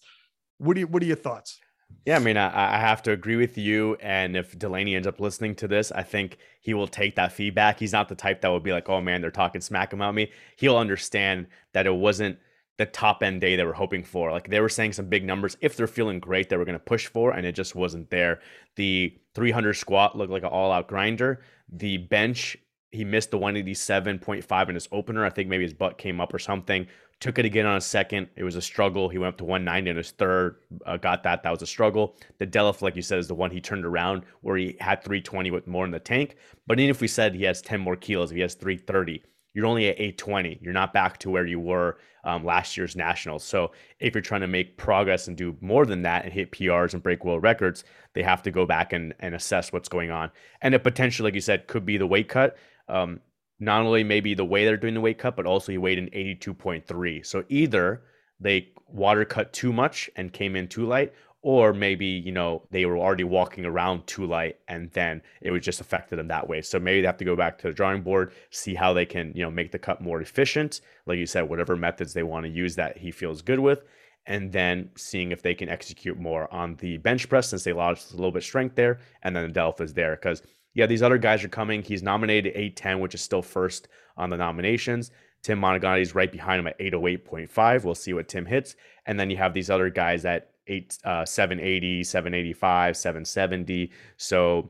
What 0.57 0.75
do 0.75 0.81
you 0.81 0.87
what 0.87 1.03
are 1.03 1.05
your 1.05 1.15
thoughts? 1.15 1.59
Yeah, 2.05 2.17
I 2.17 2.19
mean, 2.19 2.37
I, 2.37 2.75
I, 2.75 2.79
have 2.79 3.01
to 3.03 3.11
agree 3.11 3.37
with 3.37 3.57
you. 3.57 3.95
And 4.01 4.35
if 4.35 4.57
Delaney 4.57 4.95
ends 4.95 5.07
up 5.07 5.21
listening 5.21 5.55
to 5.55 5.69
this, 5.69 5.91
I 5.91 6.03
think 6.03 6.37
he 6.61 6.73
will 6.73 6.87
take 6.87 7.15
that 7.15 7.31
feedback. 7.31 7.79
He's 7.79 7.93
not 7.93 8.09
the 8.09 8.15
type 8.15 8.41
that 8.41 8.49
would 8.49 8.63
be 8.63 8.71
like, 8.73 8.89
"Oh 8.89 9.01
man, 9.01 9.21
they're 9.21 9.31
talking 9.31 9.61
smack 9.61 9.93
about 9.93 10.15
me." 10.15 10.31
He'll 10.57 10.77
understand 10.77 11.47
that 11.73 11.85
it 11.85 11.95
wasn't 11.95 12.39
the 12.77 12.85
top 12.85 13.23
end 13.23 13.41
day 13.41 13.55
they 13.55 13.63
were 13.63 13.73
hoping 13.73 14.03
for. 14.03 14.31
Like 14.31 14.49
they 14.49 14.61
were 14.61 14.69
saying 14.69 14.93
some 14.93 15.07
big 15.07 15.25
numbers. 15.25 15.57
If 15.61 15.75
they're 15.75 15.87
feeling 15.87 16.19
great, 16.19 16.49
they 16.49 16.57
were 16.57 16.65
going 16.65 16.77
to 16.77 16.83
push 16.83 17.07
for, 17.07 17.31
and 17.31 17.45
it 17.45 17.53
just 17.53 17.75
wasn't 17.75 18.09
there. 18.09 18.39
The 18.75 19.17
300 19.33 19.73
squat 19.73 20.17
looked 20.17 20.31
like 20.31 20.43
an 20.43 20.49
all 20.49 20.71
out 20.71 20.87
grinder. 20.87 21.41
The 21.69 21.97
bench, 21.97 22.55
he 22.91 23.03
missed 23.03 23.31
the 23.31 23.39
187.5 23.39 24.69
in 24.69 24.75
his 24.75 24.87
opener. 24.91 25.25
I 25.25 25.29
think 25.29 25.49
maybe 25.49 25.63
his 25.63 25.73
butt 25.73 25.97
came 25.97 26.21
up 26.21 26.33
or 26.33 26.39
something. 26.39 26.87
Took 27.19 27.39
it 27.39 27.45
again 27.45 27.65
on 27.65 27.77
a 27.77 27.81
second. 27.81 28.27
It 28.35 28.43
was 28.43 28.55
a 28.55 28.61
struggle. 28.61 29.09
He 29.09 29.17
went 29.17 29.33
up 29.33 29.37
to 29.39 29.43
190 29.43 29.89
in 29.89 29.97
his 29.97 30.11
third. 30.11 30.57
Uh, 30.85 30.97
got 30.97 31.23
that. 31.23 31.43
That 31.43 31.51
was 31.51 31.61
a 31.61 31.67
struggle. 31.67 32.15
The 32.37 32.47
deadlift, 32.47 32.81
like 32.81 32.95
you 32.95 33.01
said, 33.01 33.17
is 33.17 33.27
the 33.27 33.35
one 33.35 33.51
he 33.51 33.59
turned 33.59 33.85
around 33.85 34.23
where 34.41 34.55
he 34.57 34.77
had 34.79 35.03
320 35.03 35.51
with 35.51 35.67
more 35.67 35.85
in 35.85 35.91
the 35.91 35.99
tank. 35.99 36.37
But 36.67 36.79
even 36.79 36.91
if 36.91 37.01
we 37.01 37.07
said 37.07 37.33
he 37.33 37.43
has 37.43 37.61
10 37.61 37.79
more 37.79 37.95
kilos, 37.95 38.31
if 38.31 38.35
he 38.35 38.41
has 38.41 38.53
330, 38.53 39.23
you're 39.53 39.65
only 39.65 39.87
at 39.87 39.95
820. 39.95 40.59
You're 40.61 40.73
not 40.73 40.93
back 40.93 41.17
to 41.19 41.31
where 41.31 41.47
you 41.47 41.59
were 41.59 41.97
um, 42.23 42.45
last 42.45 42.77
year's 42.77 42.95
nationals. 42.95 43.43
So 43.43 43.71
if 43.99 44.13
you're 44.13 44.21
trying 44.21 44.41
to 44.41 44.47
make 44.47 44.77
progress 44.77 45.27
and 45.27 45.35
do 45.35 45.57
more 45.61 45.85
than 45.85 46.03
that 46.03 46.25
and 46.25 46.33
hit 46.33 46.51
PRs 46.51 46.93
and 46.93 47.01
break 47.01 47.25
world 47.25 47.41
records, 47.41 47.83
they 48.13 48.21
have 48.21 48.43
to 48.43 48.51
go 48.51 48.67
back 48.67 48.93
and, 48.93 49.15
and 49.19 49.33
assess 49.33 49.73
what's 49.73 49.89
going 49.89 50.11
on. 50.11 50.29
And 50.61 50.75
it 50.75 50.83
potentially, 50.83 51.27
like 51.27 51.35
you 51.35 51.41
said, 51.41 51.65
could 51.65 51.85
be 51.85 51.97
the 51.97 52.05
weight 52.05 52.29
cut. 52.29 52.57
Um, 52.87 53.21
not 53.59 53.81
only 53.81 54.03
maybe 54.03 54.33
the 54.33 54.45
way 54.45 54.65
they're 54.65 54.77
doing 54.77 54.93
the 54.93 55.01
weight 55.01 55.17
cut, 55.17 55.35
but 55.35 55.45
also 55.45 55.71
he 55.71 55.77
weighed 55.77 55.97
in 55.97 56.09
82.3. 56.09 57.25
So 57.25 57.43
either 57.49 58.03
they 58.39 58.69
water 58.87 59.25
cut 59.25 59.51
too 59.51 59.73
much 59.73 60.09
and 60.15 60.31
came 60.31 60.55
in 60.55 60.67
too 60.67 60.85
light, 60.85 61.13
or 61.41 61.73
maybe 61.73 62.05
you 62.05 62.31
know 62.31 62.63
they 62.71 62.85
were 62.85 62.97
already 62.97 63.23
walking 63.23 63.65
around 63.65 64.05
too 64.07 64.25
light 64.25 64.57
and 64.67 64.91
then 64.91 65.21
it 65.41 65.51
was 65.51 65.63
just 65.63 65.81
affected 65.81 66.17
them 66.17 66.27
that 66.27 66.47
way. 66.47 66.61
So 66.61 66.79
maybe 66.79 67.01
they 67.01 67.07
have 67.07 67.17
to 67.17 67.25
go 67.25 67.35
back 67.35 67.57
to 67.59 67.67
the 67.67 67.73
drawing 67.73 68.01
board 68.01 68.33
see 68.49 68.75
how 68.75 68.93
they 68.93 69.05
can 69.05 69.31
you 69.35 69.43
know 69.43 69.51
make 69.51 69.71
the 69.71 69.79
cut 69.79 70.01
more 70.01 70.21
efficient. 70.21 70.81
Like 71.05 71.17
you 71.17 71.25
said 71.25 71.43
whatever 71.43 71.75
methods 71.75 72.13
they 72.13 72.23
want 72.23 72.45
to 72.45 72.51
use 72.51 72.75
that 72.75 72.97
he 72.97 73.11
feels 73.11 73.41
good 73.41 73.59
with. 73.59 73.83
And 74.25 74.51
then 74.51 74.89
seeing 74.97 75.31
if 75.31 75.41
they 75.41 75.55
can 75.55 75.69
execute 75.69 76.19
more 76.19 76.53
on 76.53 76.75
the 76.75 76.97
bench 76.97 77.29
press 77.29 77.49
since 77.49 77.63
they 77.63 77.71
lost 77.71 78.11
a 78.11 78.17
little 78.17 78.31
bit 78.31 78.43
strength 78.43 78.75
there. 78.75 78.99
And 79.23 79.33
then 79.33 79.43
the 79.47 79.53
delf 79.53 79.79
is 79.79 79.93
there 79.93 80.17
because 80.17 80.41
yeah 80.77 80.85
these 80.85 81.03
other 81.03 81.17
guys 81.17 81.43
are 81.43 81.49
coming 81.49 81.81
he's 81.81 82.01
nominated 82.01 82.53
810 82.55 82.99
which 83.01 83.13
is 83.13 83.21
still 83.21 83.41
first 83.41 83.89
on 84.15 84.29
the 84.29 84.37
nominations 84.37 85.11
Tim 85.43 85.59
Monaghan 85.59 85.99
is 85.99 86.15
right 86.15 86.31
behind 86.31 86.59
him 86.59 86.67
at 86.67 86.79
808.5. 86.79 87.83
We'll 87.83 87.95
see 87.95 88.13
what 88.13 88.27
Tim 88.27 88.45
hits. 88.45 88.75
And 89.05 89.19
then 89.19 89.29
you 89.29 89.37
have 89.37 89.53
these 89.53 89.69
other 89.69 89.89
guys 89.89 90.25
at 90.25 90.51
eight, 90.67 90.97
uh, 91.05 91.25
780, 91.25 92.03
785, 92.03 92.97
770. 92.97 93.91
So 94.17 94.69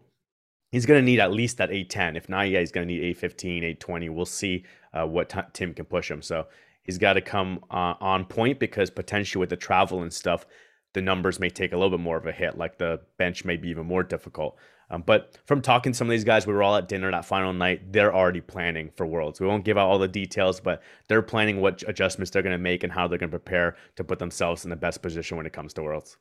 he's 0.71 0.85
going 0.85 0.99
to 0.99 1.05
need 1.05 1.19
at 1.19 1.31
least 1.31 1.57
that 1.57 1.71
810. 1.71 2.15
If 2.15 2.29
not, 2.29 2.49
yeah, 2.49 2.59
he's 2.59 2.71
going 2.71 2.87
to 2.87 2.93
need 2.93 3.01
815, 3.01 3.63
820. 3.63 4.09
We'll 4.09 4.25
see 4.25 4.65
uh, 4.93 5.07
what 5.07 5.29
t- 5.29 5.39
Tim 5.53 5.73
can 5.73 5.85
push 5.85 6.11
him. 6.11 6.21
So 6.21 6.47
he's 6.83 6.97
got 6.97 7.13
to 7.13 7.21
come 7.21 7.63
uh, 7.71 7.95
on 7.99 8.25
point 8.25 8.59
because 8.59 8.89
potentially 8.89 9.39
with 9.39 9.49
the 9.49 9.57
travel 9.57 10.03
and 10.03 10.13
stuff, 10.13 10.45
the 10.93 11.01
numbers 11.01 11.39
may 11.39 11.49
take 11.49 11.73
a 11.73 11.75
little 11.75 11.97
bit 11.97 12.03
more 12.03 12.17
of 12.17 12.25
a 12.25 12.31
hit. 12.31 12.57
Like 12.57 12.77
the 12.77 13.01
bench 13.17 13.45
may 13.45 13.57
be 13.57 13.69
even 13.69 13.85
more 13.85 14.03
difficult. 14.03 14.57
Um, 14.89 15.03
but 15.05 15.37
from 15.45 15.61
talking 15.61 15.91
to 15.91 15.97
some 15.97 16.07
of 16.07 16.11
these 16.11 16.23
guys, 16.23 16.47
we 16.47 16.53
were 16.53 16.63
all 16.63 16.75
at 16.75 16.87
dinner 16.87 17.11
that 17.11 17.25
final 17.25 17.51
night. 17.51 17.91
They're 17.91 18.13
already 18.13 18.39
planning 18.39 18.91
for 18.95 19.05
Worlds. 19.05 19.39
We 19.39 19.47
won't 19.47 19.65
give 19.65 19.77
out 19.77 19.87
all 19.87 19.99
the 19.99 20.07
details, 20.07 20.59
but 20.61 20.81
they're 21.09 21.21
planning 21.21 21.59
what 21.59 21.83
adjustments 21.87 22.31
they're 22.31 22.41
going 22.41 22.53
to 22.53 22.57
make 22.57 22.83
and 22.83 22.93
how 22.93 23.07
they're 23.07 23.17
going 23.17 23.31
to 23.31 23.37
prepare 23.37 23.75
to 23.97 24.03
put 24.03 24.19
themselves 24.19 24.63
in 24.63 24.69
the 24.69 24.77
best 24.77 25.01
position 25.01 25.35
when 25.35 25.45
it 25.45 25.53
comes 25.53 25.73
to 25.73 25.83
Worlds. 25.83 26.17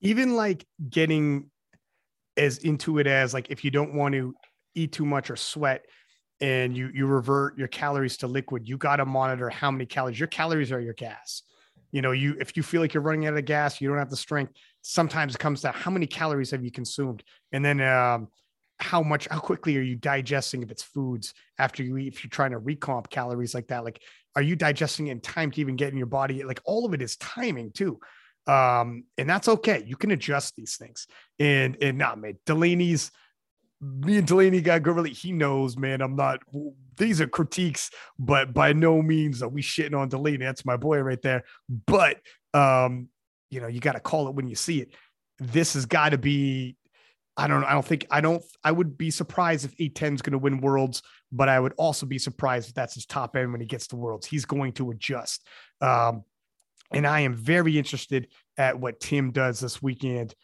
Even 0.00 0.34
like 0.34 0.66
getting 0.88 1.50
as 2.36 2.58
into 2.58 2.98
it 2.98 3.06
as 3.06 3.32
like 3.34 3.50
if 3.50 3.64
you 3.64 3.70
don't 3.70 3.94
want 3.94 4.14
to 4.14 4.34
eat 4.74 4.92
too 4.92 5.04
much 5.04 5.30
or 5.30 5.36
sweat 5.36 5.84
and 6.40 6.76
you 6.76 6.90
you 6.92 7.06
revert 7.06 7.56
your 7.56 7.68
calories 7.68 8.16
to 8.18 8.26
liquid, 8.26 8.68
you 8.68 8.76
got 8.76 8.96
to 8.96 9.04
monitor 9.04 9.50
how 9.50 9.70
many 9.70 9.86
calories. 9.86 10.18
Your 10.18 10.26
calories 10.26 10.72
are 10.72 10.80
your 10.80 10.94
gas. 10.94 11.42
You 11.94 12.02
know, 12.02 12.12
you 12.12 12.36
if 12.38 12.56
you 12.56 12.62
feel 12.62 12.80
like 12.82 12.92
you're 12.92 13.02
running 13.02 13.26
out 13.26 13.36
of 13.36 13.44
gas, 13.44 13.80
you 13.80 13.88
don't 13.88 13.98
have 13.98 14.10
the 14.10 14.16
strength 14.16 14.52
sometimes 14.84 15.34
it 15.34 15.38
comes 15.38 15.62
to 15.62 15.70
how 15.70 15.90
many 15.90 16.06
calories 16.06 16.50
have 16.50 16.62
you 16.62 16.70
consumed? 16.70 17.24
And 17.52 17.64
then 17.64 17.80
um, 17.80 18.28
how 18.78 19.02
much 19.02 19.26
how 19.30 19.40
quickly 19.40 19.76
are 19.78 19.82
you 19.82 19.96
digesting 19.96 20.62
if 20.62 20.70
it's 20.70 20.82
foods 20.82 21.32
after 21.58 21.82
you 21.82 21.96
eat 21.96 22.14
if 22.14 22.22
you're 22.22 22.28
trying 22.30 22.52
to 22.52 22.60
recomp 22.60 23.08
calories 23.08 23.54
like 23.54 23.68
that? 23.68 23.84
Like 23.84 24.00
are 24.36 24.42
you 24.42 24.54
digesting 24.54 25.08
in 25.08 25.20
time 25.20 25.50
to 25.52 25.60
even 25.60 25.76
get 25.76 25.90
in 25.90 25.96
your 25.96 26.06
body? 26.06 26.44
Like 26.44 26.60
all 26.64 26.84
of 26.84 26.94
it 26.94 27.02
is 27.02 27.16
timing 27.16 27.72
too. 27.72 27.98
Um 28.46 29.04
and 29.16 29.28
that's 29.28 29.48
okay. 29.48 29.82
You 29.86 29.96
can 29.96 30.10
adjust 30.10 30.54
these 30.54 30.76
things. 30.76 31.06
And 31.38 31.78
and 31.80 31.96
not 31.96 32.20
man 32.20 32.38
delaney's 32.46 33.10
me 33.84 34.18
and 34.18 34.26
Delaney 34.26 34.60
got 34.60 34.82
good 34.82 34.96
really 34.96 35.10
he 35.10 35.32
knows 35.32 35.76
man 35.76 36.00
I'm 36.00 36.16
not 36.16 36.40
these 36.96 37.20
are 37.20 37.26
critiques 37.26 37.90
but 38.18 38.54
by 38.54 38.72
no 38.72 39.02
means 39.02 39.42
are 39.42 39.48
we 39.48 39.62
shitting 39.62 39.98
on 39.98 40.08
Delaney 40.08 40.38
that's 40.38 40.64
my 40.64 40.76
boy 40.76 41.00
right 41.00 41.20
there 41.20 41.44
but 41.86 42.20
um 42.54 43.08
you 43.54 43.60
know, 43.60 43.68
you 43.68 43.80
got 43.80 43.92
to 43.92 44.00
call 44.00 44.28
it 44.28 44.34
when 44.34 44.48
you 44.48 44.56
see 44.56 44.80
it. 44.80 44.92
This 45.38 45.74
has 45.74 45.86
got 45.86 46.10
to 46.10 46.18
be. 46.18 46.76
I 47.36 47.46
don't. 47.46 47.64
I 47.64 47.72
don't 47.72 47.84
think. 47.84 48.06
I 48.10 48.20
don't. 48.20 48.42
I 48.62 48.72
would 48.72 48.98
be 48.98 49.10
surprised 49.10 49.64
if 49.64 49.76
A10 49.76 50.14
is 50.14 50.22
going 50.22 50.32
to 50.32 50.38
win 50.38 50.60
worlds, 50.60 51.02
but 51.32 51.48
I 51.48 51.58
would 51.58 51.72
also 51.76 52.04
be 52.04 52.18
surprised 52.18 52.68
if 52.68 52.74
that's 52.74 52.94
his 52.94 53.06
top 53.06 53.36
end 53.36 53.52
when 53.52 53.60
he 53.60 53.66
gets 53.66 53.86
to 53.88 53.96
worlds. 53.96 54.26
He's 54.26 54.44
going 54.44 54.72
to 54.74 54.90
adjust. 54.90 55.46
Um, 55.80 56.24
and 56.92 57.06
I 57.06 57.20
am 57.20 57.34
very 57.34 57.78
interested 57.78 58.28
at 58.56 58.78
what 58.78 59.00
Tim 59.00 59.30
does 59.30 59.60
this 59.60 59.82
weekend. 59.82 60.34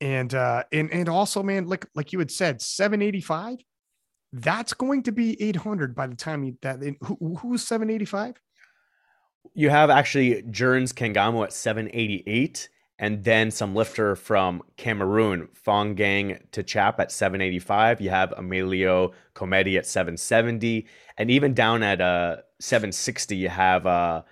And 0.00 0.34
uh, 0.34 0.64
and 0.72 0.92
and 0.92 1.08
also, 1.08 1.42
man, 1.42 1.66
like 1.66 1.86
like 1.94 2.12
you 2.12 2.18
had 2.18 2.30
said, 2.30 2.60
785. 2.60 3.58
That's 4.32 4.74
going 4.74 5.02
to 5.04 5.12
be 5.12 5.40
800 5.40 5.94
by 5.94 6.06
the 6.08 6.16
time 6.16 6.44
you 6.44 6.58
that 6.60 6.82
who, 7.00 7.36
who's 7.36 7.62
785? 7.62 8.40
You 9.54 9.70
have 9.70 9.88
actually 9.88 10.42
Jurns 10.42 10.94
Kangamo 10.94 11.44
at 11.44 11.52
788, 11.52 12.68
and 12.98 13.24
then 13.24 13.50
some 13.50 13.74
lifter 13.74 14.16
from 14.16 14.62
Cameroon, 14.76 15.48
Fongang 15.66 16.42
Tchap 16.50 16.98
at 16.98 17.12
785. 17.12 18.00
You 18.02 18.10
have 18.10 18.34
Emilio 18.36 19.12
Comedi 19.34 19.78
at 19.78 19.86
770, 19.86 20.86
and 21.16 21.30
even 21.30 21.54
down 21.54 21.82
at 21.82 22.02
uh 22.02 22.38
760, 22.60 23.36
you 23.36 23.48
have 23.48 23.86
uh 23.86 24.22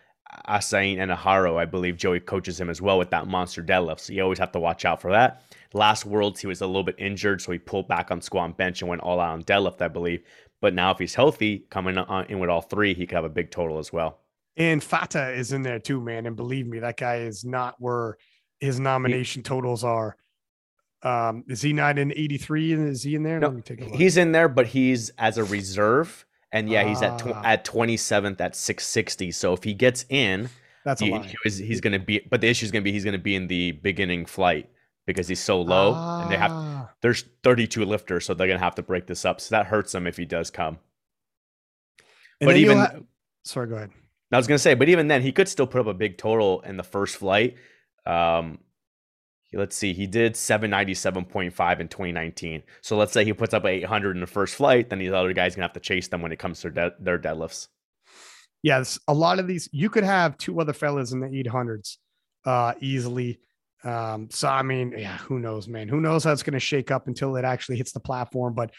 Asain 0.48 0.98
and 0.98 1.10
Aharo. 1.10 1.56
I 1.56 1.64
believe 1.64 1.96
Joey 1.96 2.20
coaches 2.20 2.60
him 2.60 2.70
as 2.70 2.80
well 2.82 2.98
with 2.98 3.10
that 3.10 3.26
monster 3.26 3.62
deadlift. 3.62 4.00
So 4.00 4.12
you 4.12 4.22
always 4.22 4.38
have 4.38 4.52
to 4.52 4.60
watch 4.60 4.84
out 4.84 5.00
for 5.00 5.10
that. 5.10 5.42
Last 5.72 6.06
Worlds, 6.06 6.40
he 6.40 6.46
was 6.46 6.60
a 6.60 6.66
little 6.66 6.84
bit 6.84 6.96
injured, 6.98 7.40
so 7.40 7.52
he 7.52 7.58
pulled 7.58 7.88
back 7.88 8.10
on 8.10 8.20
squat 8.20 8.46
and 8.46 8.56
bench 8.56 8.80
and 8.80 8.88
went 8.88 9.02
all 9.02 9.20
out 9.20 9.32
on 9.32 9.42
deadlift, 9.42 9.82
I 9.82 9.88
believe. 9.88 10.22
But 10.60 10.72
now, 10.74 10.90
if 10.92 10.98
he's 10.98 11.14
healthy, 11.14 11.66
coming 11.70 11.96
in 12.28 12.38
with 12.38 12.48
all 12.48 12.62
three, 12.62 12.94
he 12.94 13.06
could 13.06 13.16
have 13.16 13.24
a 13.24 13.28
big 13.28 13.50
total 13.50 13.78
as 13.78 13.92
well. 13.92 14.20
And 14.56 14.82
Fata 14.82 15.32
is 15.32 15.52
in 15.52 15.62
there 15.62 15.78
too, 15.80 16.00
man. 16.00 16.26
And 16.26 16.36
believe 16.36 16.66
me, 16.66 16.78
that 16.78 16.96
guy 16.96 17.16
is 17.16 17.44
not 17.44 17.74
where 17.78 18.16
his 18.60 18.78
nomination 18.78 19.42
totals 19.42 19.82
are. 19.84 20.16
Um, 21.02 21.44
is 21.48 21.60
he 21.60 21.72
not 21.72 21.98
in 21.98 22.12
83? 22.12 22.72
And 22.72 22.88
is 22.88 23.02
he 23.02 23.14
in 23.14 23.22
there? 23.24 23.38
No, 23.38 23.48
Let 23.48 23.56
me 23.56 23.62
take 23.62 23.80
a 23.80 23.84
look. 23.84 23.94
He's 23.94 24.16
in 24.16 24.32
there, 24.32 24.48
but 24.48 24.68
he's 24.68 25.10
as 25.18 25.36
a 25.36 25.44
reserve. 25.44 26.24
And 26.54 26.68
yeah, 26.70 26.84
he's 26.84 27.02
at 27.02 27.18
tw- 27.18 27.34
ah. 27.34 27.42
at 27.44 27.64
27th 27.64 28.40
at 28.40 28.54
660. 28.54 29.32
So 29.32 29.52
if 29.52 29.64
he 29.64 29.74
gets 29.74 30.06
in, 30.08 30.48
that's 30.84 31.00
he, 31.00 31.10
he 31.10 31.36
was, 31.44 31.58
he's 31.58 31.80
going 31.80 31.92
to 31.92 31.98
be, 31.98 32.20
but 32.30 32.40
the 32.40 32.48
issue 32.48 32.64
is 32.64 32.70
going 32.70 32.82
to 32.82 32.84
be 32.84 32.92
he's 32.92 33.04
going 33.04 33.12
to 33.12 33.18
be 33.18 33.34
in 33.34 33.48
the 33.48 33.72
beginning 33.72 34.24
flight 34.24 34.70
because 35.04 35.26
he's 35.26 35.40
so 35.40 35.60
low 35.60 35.92
ah. 35.96 36.22
and 36.22 36.30
they 36.30 36.36
have 36.36 36.52
ah. 36.52 36.90
there's 37.02 37.24
32 37.42 37.84
lifters, 37.84 38.24
so 38.24 38.34
they're 38.34 38.46
going 38.46 38.58
to 38.58 38.64
have 38.64 38.76
to 38.76 38.82
break 38.82 39.06
this 39.06 39.24
up. 39.24 39.40
So 39.40 39.56
that 39.56 39.66
hurts 39.66 39.94
him 39.94 40.06
if 40.06 40.16
he 40.16 40.24
does 40.24 40.50
come. 40.50 40.78
And 42.40 42.46
but 42.46 42.56
even, 42.56 42.78
ha- 42.78 43.00
sorry, 43.42 43.66
go 43.66 43.74
ahead. 43.74 43.90
I 44.32 44.36
was 44.36 44.46
gonna 44.46 44.58
say, 44.58 44.74
but 44.74 44.88
even 44.88 45.08
then, 45.08 45.22
he 45.22 45.32
could 45.32 45.48
still 45.48 45.66
put 45.66 45.80
up 45.80 45.86
a 45.86 45.94
big 45.94 46.18
total 46.18 46.60
in 46.62 46.76
the 46.76 46.82
first 46.82 47.16
flight. 47.16 47.56
Um, 48.04 48.58
let's 49.56 49.76
see, 49.76 49.92
he 49.92 50.06
did 50.06 50.34
797.5 50.34 51.80
in 51.80 51.88
2019. 51.88 52.62
So 52.80 52.96
let's 52.96 53.12
say 53.12 53.24
he 53.24 53.32
puts 53.32 53.54
up 53.54 53.64
800 53.64 54.16
in 54.16 54.20
the 54.20 54.26
first 54.26 54.54
flight, 54.54 54.90
then 54.90 54.98
these 54.98 55.12
other 55.12 55.32
guys 55.32 55.54
gonna 55.54 55.64
have 55.64 55.72
to 55.74 55.80
chase 55.80 56.08
them 56.08 56.22
when 56.22 56.32
it 56.32 56.38
comes 56.38 56.60
to 56.60 56.70
de- 56.70 56.94
their 56.98 57.18
deadlifts. 57.18 57.68
Yes, 58.62 58.98
a 59.08 59.14
lot 59.14 59.38
of 59.38 59.46
these 59.46 59.68
you 59.72 59.90
could 59.90 60.04
have 60.04 60.38
two 60.38 60.60
other 60.60 60.72
fellas 60.72 61.12
in 61.12 61.20
the 61.20 61.28
800s 61.28 61.98
uh, 62.46 62.74
easily. 62.80 63.40
Um, 63.84 64.28
so 64.30 64.48
I 64.48 64.62
mean, 64.62 64.94
yeah, 64.96 65.18
who 65.18 65.38
knows, 65.38 65.68
man? 65.68 65.88
Who 65.88 66.00
knows 66.00 66.24
how 66.24 66.32
it's 66.32 66.42
to 66.42 66.58
shake 66.58 66.90
up 66.90 67.06
until 67.06 67.36
it 67.36 67.44
actually 67.44 67.76
hits 67.76 67.92
the 67.92 68.00
platform? 68.00 68.54
But 68.54 68.70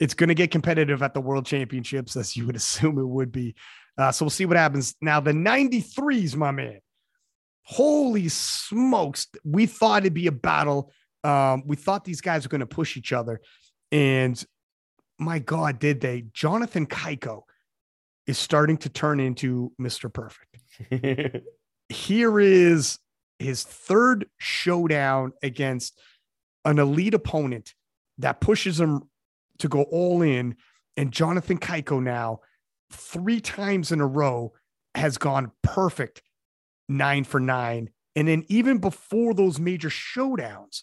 it's 0.00 0.14
going 0.14 0.28
to 0.28 0.34
get 0.34 0.50
competitive 0.50 1.02
at 1.02 1.14
the 1.14 1.20
World 1.20 1.46
Championships, 1.46 2.16
as 2.16 2.36
you 2.36 2.46
would 2.46 2.56
assume 2.62 2.98
it 2.98 3.06
would 3.06 3.32
be. 3.32 3.54
Uh, 3.96 4.12
so 4.12 4.24
we'll 4.24 4.30
see 4.30 4.46
what 4.46 4.56
happens. 4.56 4.94
Now, 5.00 5.20
the 5.20 5.32
93s, 5.32 6.36
my 6.36 6.50
man. 6.50 6.80
Holy 7.70 8.30
smokes. 8.30 9.26
We 9.44 9.66
thought 9.66 10.02
it'd 10.02 10.14
be 10.14 10.26
a 10.26 10.32
battle. 10.32 10.90
Um, 11.22 11.64
we 11.66 11.76
thought 11.76 12.02
these 12.02 12.22
guys 12.22 12.44
were 12.44 12.48
going 12.48 12.60
to 12.60 12.66
push 12.66 12.96
each 12.96 13.12
other. 13.12 13.42
And 13.92 14.42
my 15.18 15.38
God, 15.38 15.78
did 15.78 16.00
they? 16.00 16.24
Jonathan 16.32 16.86
Cayco 16.86 17.42
is 18.26 18.38
starting 18.38 18.78
to 18.78 18.88
turn 18.88 19.20
into 19.20 19.70
Mr. 19.78 20.10
Perfect. 20.10 21.44
Here 21.90 22.40
is 22.40 22.98
his 23.38 23.64
third 23.64 24.26
showdown 24.38 25.32
against 25.42 26.00
an 26.64 26.78
elite 26.78 27.12
opponent 27.12 27.74
that 28.16 28.40
pushes 28.40 28.80
him 28.80 29.02
to 29.58 29.68
go 29.68 29.82
all 29.82 30.22
in. 30.22 30.56
And 30.96 31.12
Jonathan 31.12 31.58
Cayco 31.58 32.02
now 32.02 32.40
three 32.90 33.40
times 33.40 33.92
in 33.92 34.00
a 34.00 34.06
row 34.06 34.54
has 34.94 35.18
gone 35.18 35.52
perfect 35.62 36.22
nine 36.88 37.24
for 37.24 37.40
nine. 37.40 37.90
And 38.16 38.26
then 38.26 38.44
even 38.48 38.78
before 38.78 39.34
those 39.34 39.60
major 39.60 39.88
showdowns, 39.88 40.82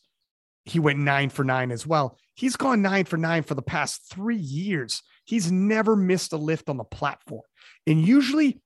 he 0.63 0.79
went 0.79 0.99
nine 0.99 1.29
for 1.29 1.43
nine 1.43 1.71
as 1.71 1.85
well. 1.85 2.17
He's 2.33 2.55
gone 2.55 2.81
nine 2.81 3.05
for 3.05 3.17
nine 3.17 3.43
for 3.43 3.53
the 3.53 3.61
past 3.61 4.09
three 4.11 4.35
years. 4.35 5.01
He's 5.25 5.51
never 5.51 5.95
missed 5.95 6.33
a 6.33 6.37
lift 6.37 6.69
on 6.69 6.77
the 6.77 6.83
platform. 6.83 7.43
And 7.87 8.05
usually, 8.05 8.61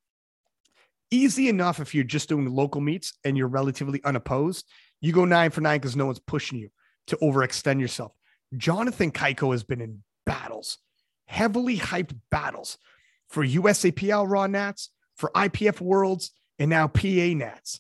easy 1.12 1.50
enough 1.50 1.80
if 1.80 1.94
you're 1.94 2.04
just 2.04 2.30
doing 2.30 2.48
local 2.48 2.82
meets 2.82 3.14
and 3.24 3.38
you're 3.38 3.48
relatively 3.48 4.02
unopposed, 4.04 4.66
you 5.02 5.14
go 5.14 5.26
nine 5.26 5.52
for 5.52 5.62
nine 5.62 5.80
because 5.80 5.96
no 5.96 6.06
one's 6.06 6.20
pushing 6.20 6.58
you 6.58 6.70
to 7.08 7.18
overextend 7.18 7.80
yourself. 7.80 8.14
Jonathan 8.58 9.12
Cayco 9.12 9.52
has 9.52 9.64
been 9.64 9.82
in 9.82 10.04
battles, 10.26 10.78
heavily 11.26 11.78
hyped 11.78 12.16
battles 12.32 12.78
for 13.30 13.46
USAPL 13.46 14.30
Raw 14.30 14.48
Nats, 14.48 14.90
for 15.16 15.32
IPF 15.36 15.82
Worlds, 15.82 16.32
and 16.60 16.70
now 16.70 16.88
PA 16.88 17.08
Nats. 17.08 17.80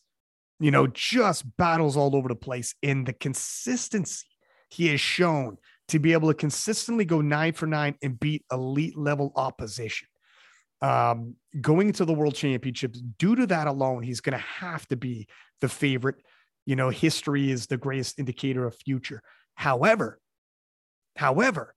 You 0.62 0.72
know, 0.72 0.88
just 0.88 1.46
battles 1.58 1.96
all 1.96 2.16
over 2.16 2.28
the 2.28 2.36
place. 2.36 2.76
In 2.82 3.06
the 3.06 3.14
consistency 3.14 4.26
he 4.70 4.88
has 4.88 5.02
shown 5.02 5.58
to 5.88 6.00
be 6.00 6.14
able 6.14 6.30
to 6.30 6.34
consistently 6.34 7.06
go 7.06 7.22
nine 7.22 7.54
for 7.54 7.66
nine 7.66 7.96
and 8.02 8.20
beat 8.20 8.46
elite 8.52 8.98
level 8.98 9.32
opposition. 9.36 10.08
Um, 10.82 11.36
going 11.60 11.88
into 11.88 12.06
the 12.06 12.14
world 12.14 12.36
championships, 12.36 13.02
due 13.02 13.36
to 13.36 13.48
that 13.48 13.68
alone, 13.68 14.04
he's 14.04 14.22
going 14.22 14.38
to 14.38 14.46
have 14.46 14.88
to 14.88 14.96
be 14.96 15.28
the 15.62 15.68
favorite. 15.68 16.16
You 16.66 16.76
know, 16.76 16.90
history 16.90 17.52
is 17.52 17.68
the 17.68 17.78
greatest 17.78 18.20
indicator 18.20 18.66
of 18.66 18.76
future. 18.76 19.22
However, 19.56 20.20
however, 21.18 21.76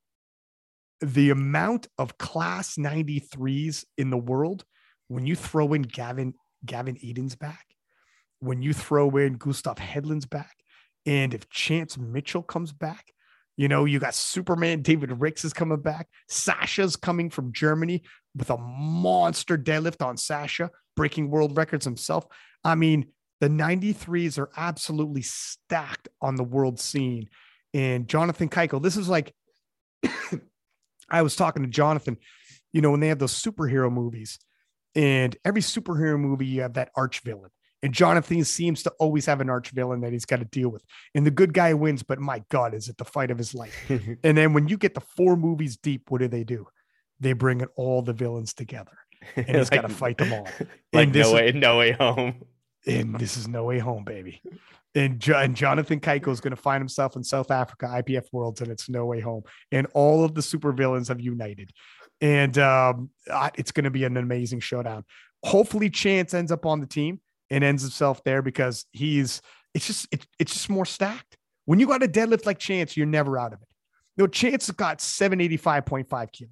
the 1.00 1.30
amount 1.30 1.88
of 1.98 2.18
class 2.18 2.76
93s 2.76 3.84
in 3.98 4.10
the 4.10 4.18
world, 4.18 4.64
when 5.08 5.26
you 5.26 5.34
throw 5.34 5.72
in 5.72 5.82
Gavin, 5.82 6.34
Gavin 6.64 6.96
Adin's 6.96 7.34
back, 7.34 7.66
when 8.40 8.62
you 8.62 8.72
throw 8.72 9.16
in 9.16 9.34
Gustav 9.34 9.76
Hedlund's 9.76 10.26
back, 10.26 10.56
and 11.06 11.34
if 11.34 11.48
Chance 11.48 11.98
Mitchell 11.98 12.42
comes 12.42 12.72
back, 12.72 13.12
you 13.56 13.68
know, 13.68 13.84
you 13.84 13.98
got 13.98 14.14
Superman 14.14 14.82
David 14.82 15.20
Ricks 15.20 15.44
is 15.44 15.52
coming 15.52 15.80
back. 15.80 16.08
Sasha's 16.28 16.96
coming 16.96 17.28
from 17.28 17.52
Germany 17.52 18.02
with 18.36 18.50
a 18.50 18.56
monster 18.56 19.58
deadlift 19.58 20.04
on 20.04 20.16
Sasha, 20.16 20.70
breaking 20.96 21.30
world 21.30 21.56
records 21.56 21.84
himself. 21.84 22.26
I 22.64 22.74
mean, 22.74 23.06
the 23.40 23.48
93s 23.48 24.38
are 24.38 24.50
absolutely 24.56 25.22
stacked 25.22 26.08
on 26.20 26.36
the 26.36 26.44
world 26.44 26.80
scene. 26.80 27.28
And 27.74 28.08
Jonathan 28.08 28.48
Cayco, 28.48 28.80
this 28.80 28.96
is 28.96 29.08
like, 29.08 29.34
I 31.10 31.22
was 31.22 31.36
talking 31.36 31.62
to 31.62 31.68
Jonathan, 31.68 32.18
you 32.72 32.80
know, 32.80 32.90
when 32.90 33.00
they 33.00 33.08
have 33.08 33.18
those 33.18 33.34
superhero 33.40 33.92
movies, 33.92 34.38
and 34.94 35.36
every 35.44 35.62
superhero 35.62 36.18
movie, 36.18 36.46
you 36.46 36.62
have 36.62 36.74
that 36.74 36.90
arch 36.96 37.20
villain. 37.20 37.50
And 37.82 37.92
Jonathan 37.92 38.44
seems 38.44 38.84
to 38.84 38.90
always 39.00 39.26
have 39.26 39.40
an 39.40 39.50
arch 39.50 39.70
villain 39.70 40.02
that 40.02 40.12
he's 40.12 40.24
got 40.24 40.38
to 40.38 40.44
deal 40.44 40.68
with. 40.68 40.84
And 41.14 41.26
the 41.26 41.32
good 41.32 41.52
guy 41.52 41.74
wins, 41.74 42.02
but 42.04 42.20
my 42.20 42.44
God, 42.48 42.74
is 42.74 42.88
it 42.88 42.96
the 42.96 43.04
fight 43.04 43.30
of 43.32 43.38
his 43.38 43.54
life? 43.54 43.74
and 44.22 44.38
then 44.38 44.52
when 44.52 44.68
you 44.68 44.76
get 44.76 44.94
the 44.94 45.00
four 45.00 45.36
movies 45.36 45.76
deep, 45.76 46.10
what 46.10 46.20
do 46.20 46.28
they 46.28 46.44
do? 46.44 46.66
They 47.18 47.32
bring 47.32 47.60
in 47.60 47.68
all 47.74 48.02
the 48.02 48.12
villains 48.12 48.54
together. 48.54 48.92
And 49.34 49.46
he's 49.48 49.56
like, 49.70 49.82
got 49.82 49.88
to 49.88 49.94
fight 49.94 50.18
them 50.18 50.32
all. 50.32 50.48
Like 50.92 51.06
and 51.08 51.16
no 51.16 51.32
way, 51.32 51.48
is, 51.48 51.54
no 51.54 51.78
way 51.78 51.92
home. 51.92 52.42
And 52.86 53.18
this 53.18 53.36
is 53.36 53.48
no 53.48 53.64
way 53.64 53.78
home, 53.78 54.04
baby. 54.04 54.42
And, 54.94 55.18
jo- 55.18 55.38
and 55.38 55.56
Jonathan 55.56 56.00
Cayco 56.00 56.28
is 56.28 56.40
going 56.40 56.54
to 56.54 56.60
find 56.60 56.80
himself 56.80 57.16
in 57.16 57.24
South 57.24 57.50
Africa 57.50 57.86
IPF 57.86 58.26
Worlds, 58.30 58.60
and 58.60 58.70
it's 58.70 58.90
no 58.90 59.06
way 59.06 59.20
home. 59.20 59.42
And 59.70 59.86
all 59.94 60.22
of 60.22 60.34
the 60.34 60.42
super 60.42 60.70
villains 60.70 61.08
have 61.08 61.20
united. 61.20 61.70
And 62.22 62.56
um, 62.56 63.10
it's 63.56 63.72
going 63.72 63.84
to 63.84 63.90
be 63.90 64.04
an 64.04 64.16
amazing 64.16 64.60
showdown. 64.60 65.04
Hopefully, 65.44 65.90
Chance 65.90 66.32
ends 66.32 66.52
up 66.52 66.64
on 66.64 66.80
the 66.80 66.86
team 66.86 67.20
and 67.50 67.62
ends 67.62 67.82
himself 67.82 68.24
there 68.24 68.40
because 68.40 68.86
he's 68.92 69.42
it's 69.74 69.86
just 69.86 70.06
it, 70.10 70.26
it's 70.38 70.52
just 70.54 70.70
more 70.70 70.86
stacked. 70.86 71.36
When 71.64 71.78
you 71.78 71.86
got 71.86 72.02
a 72.02 72.08
deadlift 72.08 72.46
like 72.46 72.58
Chance, 72.58 72.96
you're 72.96 73.06
never 73.06 73.38
out 73.38 73.52
of 73.52 73.60
it. 73.60 73.68
Know, 74.16 74.26
Chance 74.26 74.66
has 74.66 74.76
got 74.76 74.98
785.5 74.98 76.32
kilo. 76.32 76.50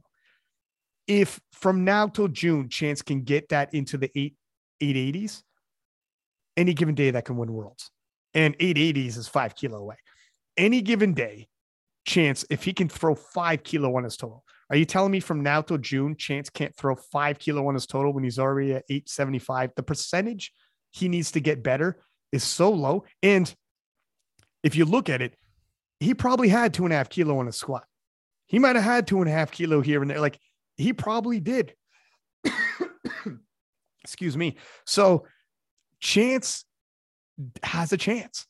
If 1.07 1.41
from 1.53 1.85
now 1.85 2.09
till 2.09 2.29
June, 2.29 2.69
Chance 2.69 3.03
can 3.03 3.23
get 3.23 3.49
that 3.51 3.73
into 3.75 3.97
the 3.97 4.11
eight 4.15 4.37
880s, 4.83 5.43
any 6.57 6.75
given 6.75 6.95
day 6.95 7.11
that 7.11 7.25
can 7.25 7.37
win 7.37 7.53
worlds. 7.53 7.91
And 8.35 8.57
880s 8.59 9.19
is 9.19 9.29
five 9.29 9.55
kilo 9.55 9.79
away. 9.79 9.97
Any 10.57 10.81
given 10.81 11.15
day, 11.15 11.49
Chance, 12.07 12.45
if 12.51 12.65
he 12.65 12.73
can 12.73 12.89
throw 12.89 13.15
five 13.15 13.63
kilo 13.63 13.97
on 13.97 14.05
his 14.05 14.17
total. 14.17 14.45
Are 14.71 14.77
you 14.77 14.85
telling 14.85 15.11
me 15.11 15.19
from 15.19 15.43
now 15.43 15.63
till 15.63 15.79
June, 15.79 16.15
Chance 16.17 16.49
can't 16.51 16.75
throw 16.77 16.95
five 16.95 17.39
kilo 17.41 17.67
on 17.67 17.75
his 17.75 17.87
total 17.87 18.13
when 18.13 18.23
he's 18.23 18.39
already 18.39 18.73
at 18.73 18.85
875? 18.89 19.73
The 19.75 19.83
percentage 19.83 20.53
he 20.91 21.09
needs 21.09 21.33
to 21.33 21.41
get 21.41 21.63
better 21.63 22.01
is 22.31 22.45
so 22.45 22.71
low. 22.71 23.05
And 23.23 23.53
if 24.63 24.77
you 24.77 24.85
look 24.85 25.09
at 25.09 25.23
it, 25.23 25.35
he 25.99 26.15
probably 26.15 26.49
had 26.49 26.73
two 26.73 26.85
and 26.85 26.93
a 26.93 26.97
half 26.97 27.09
kilo 27.09 27.39
on 27.39 27.49
a 27.49 27.53
squat. 27.53 27.85
He 28.47 28.59
might 28.59 28.77
have 28.77 28.85
had 28.85 29.07
two 29.07 29.21
and 29.21 29.29
a 29.29 29.33
half 29.33 29.51
kilo 29.51 29.81
here 29.81 30.03
and 30.03 30.11
there. 30.11 30.21
Like 30.21 30.39
he 30.77 30.93
probably 30.93 31.41
did. 31.41 31.75
Excuse 34.05 34.37
me. 34.37 34.57
So 34.87 35.27
chance 36.01 36.65
has 37.63 37.93
a 37.93 37.97
chance. 37.97 38.47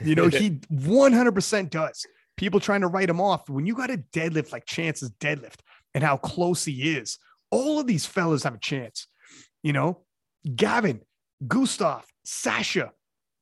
You 0.00 0.14
know, 0.14 0.28
he 0.28 0.50
100% 0.72 1.70
does. 1.70 2.06
People 2.36 2.60
trying 2.60 2.82
to 2.82 2.86
write 2.86 3.08
him 3.08 3.20
off. 3.20 3.48
When 3.48 3.66
you 3.66 3.74
got 3.74 3.90
a 3.90 3.98
deadlift 4.12 4.52
like 4.52 4.66
Chance's 4.66 5.10
deadlift 5.10 5.60
and 5.94 6.04
how 6.04 6.16
close 6.16 6.64
he 6.64 6.96
is, 6.96 7.18
all 7.50 7.78
of 7.80 7.86
these 7.86 8.06
fellas 8.06 8.44
have 8.44 8.54
a 8.54 8.58
chance. 8.58 9.06
You 9.62 9.72
know, 9.72 10.02
Gavin, 10.54 11.00
Gustav, 11.46 12.04
Sasha, 12.24 12.92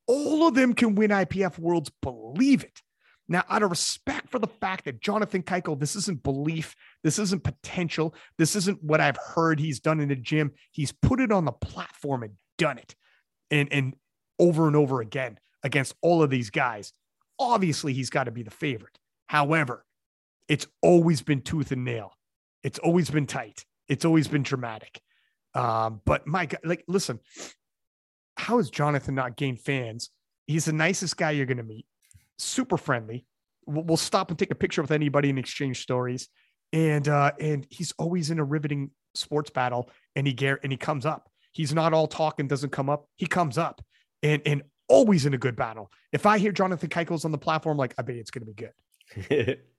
all 0.07 0.47
of 0.47 0.55
them 0.55 0.73
can 0.73 0.95
win 0.95 1.11
IPF 1.11 1.59
Worlds. 1.59 1.91
Believe 2.01 2.63
it. 2.63 2.81
Now, 3.27 3.43
out 3.49 3.63
of 3.63 3.71
respect 3.71 4.29
for 4.29 4.37
the 4.37 4.47
fact 4.47 4.85
that 4.85 5.01
Jonathan 5.01 5.41
Cayco, 5.41 5.79
this 5.79 5.95
isn't 5.95 6.21
belief, 6.21 6.75
this 7.03 7.17
isn't 7.17 7.43
potential, 7.43 8.13
this 8.37 8.55
isn't 8.55 8.83
what 8.83 9.01
I've 9.01 9.17
heard 9.17 9.59
he's 9.59 9.79
done 9.79 9.99
in 9.99 10.09
the 10.09 10.15
gym. 10.15 10.51
He's 10.71 10.91
put 10.91 11.19
it 11.19 11.31
on 11.31 11.45
the 11.45 11.51
platform 11.51 12.21
and 12.21 12.33
done 12.57 12.77
it, 12.77 12.95
and 13.49 13.71
and 13.71 13.95
over 14.37 14.67
and 14.67 14.75
over 14.75 15.01
again 15.01 15.39
against 15.63 15.95
all 16.01 16.21
of 16.21 16.29
these 16.29 16.51
guys. 16.51 16.93
Obviously, 17.39 17.93
he's 17.93 18.09
got 18.09 18.25
to 18.25 18.31
be 18.31 18.43
the 18.43 18.51
favorite. 18.51 18.97
However, 19.27 19.85
it's 20.47 20.67
always 20.81 21.21
been 21.21 21.41
tooth 21.41 21.71
and 21.71 21.83
nail. 21.83 22.13
It's 22.63 22.79
always 22.79 23.09
been 23.09 23.27
tight. 23.27 23.65
It's 23.87 24.05
always 24.05 24.27
been 24.27 24.43
dramatic. 24.43 25.01
Um, 25.53 26.01
but 26.05 26.27
my 26.27 26.45
God, 26.45 26.59
like, 26.63 26.83
listen, 26.87 27.19
how 28.37 28.57
has 28.57 28.69
Jonathan 28.69 29.15
not 29.15 29.37
gained 29.37 29.61
fans? 29.61 30.09
He's 30.47 30.65
the 30.65 30.73
nicest 30.73 31.17
guy 31.17 31.31
you're 31.31 31.45
going 31.45 31.57
to 31.57 31.63
meet, 31.63 31.85
super 32.37 32.77
friendly. 32.77 33.25
We'll, 33.65 33.83
we'll, 33.83 33.97
stop 33.97 34.29
and 34.29 34.37
take 34.37 34.51
a 34.51 34.55
picture 34.55 34.81
with 34.81 34.91
anybody 34.91 35.29
and 35.29 35.39
exchange 35.39 35.81
stories. 35.81 36.27
And 36.73 37.07
uh, 37.07 37.31
and 37.39 37.65
he's 37.69 37.93
always 37.97 38.31
in 38.31 38.39
a 38.39 38.43
riveting 38.43 38.91
sports 39.13 39.49
battle, 39.49 39.89
and 40.15 40.27
he 40.27 40.33
gar- 40.33 40.59
and 40.61 40.71
he 40.71 40.77
comes 40.77 41.05
up. 41.05 41.29
He's 41.51 41.73
not 41.73 41.93
all 41.93 42.07
talk 42.07 42.39
and 42.39 42.49
doesn't 42.49 42.71
come 42.71 42.89
up. 42.89 43.07
He 43.15 43.27
comes 43.27 43.57
up, 43.57 43.81
and 44.21 44.41
and 44.45 44.63
always 44.87 45.25
in 45.25 45.33
a 45.33 45.37
good 45.37 45.55
battle. 45.55 45.91
If 46.11 46.25
I 46.25 46.37
hear 46.37 46.51
Jonathan 46.51 46.89
Cayco's 46.89 47.25
on 47.25 47.31
the 47.31 47.37
platform, 47.37 47.77
like 47.77 47.93
I 47.97 48.01
bet 48.01 48.15
it's 48.15 48.31
going 48.31 48.45
to 48.45 48.53
be 48.53 48.69
good. 49.33 49.59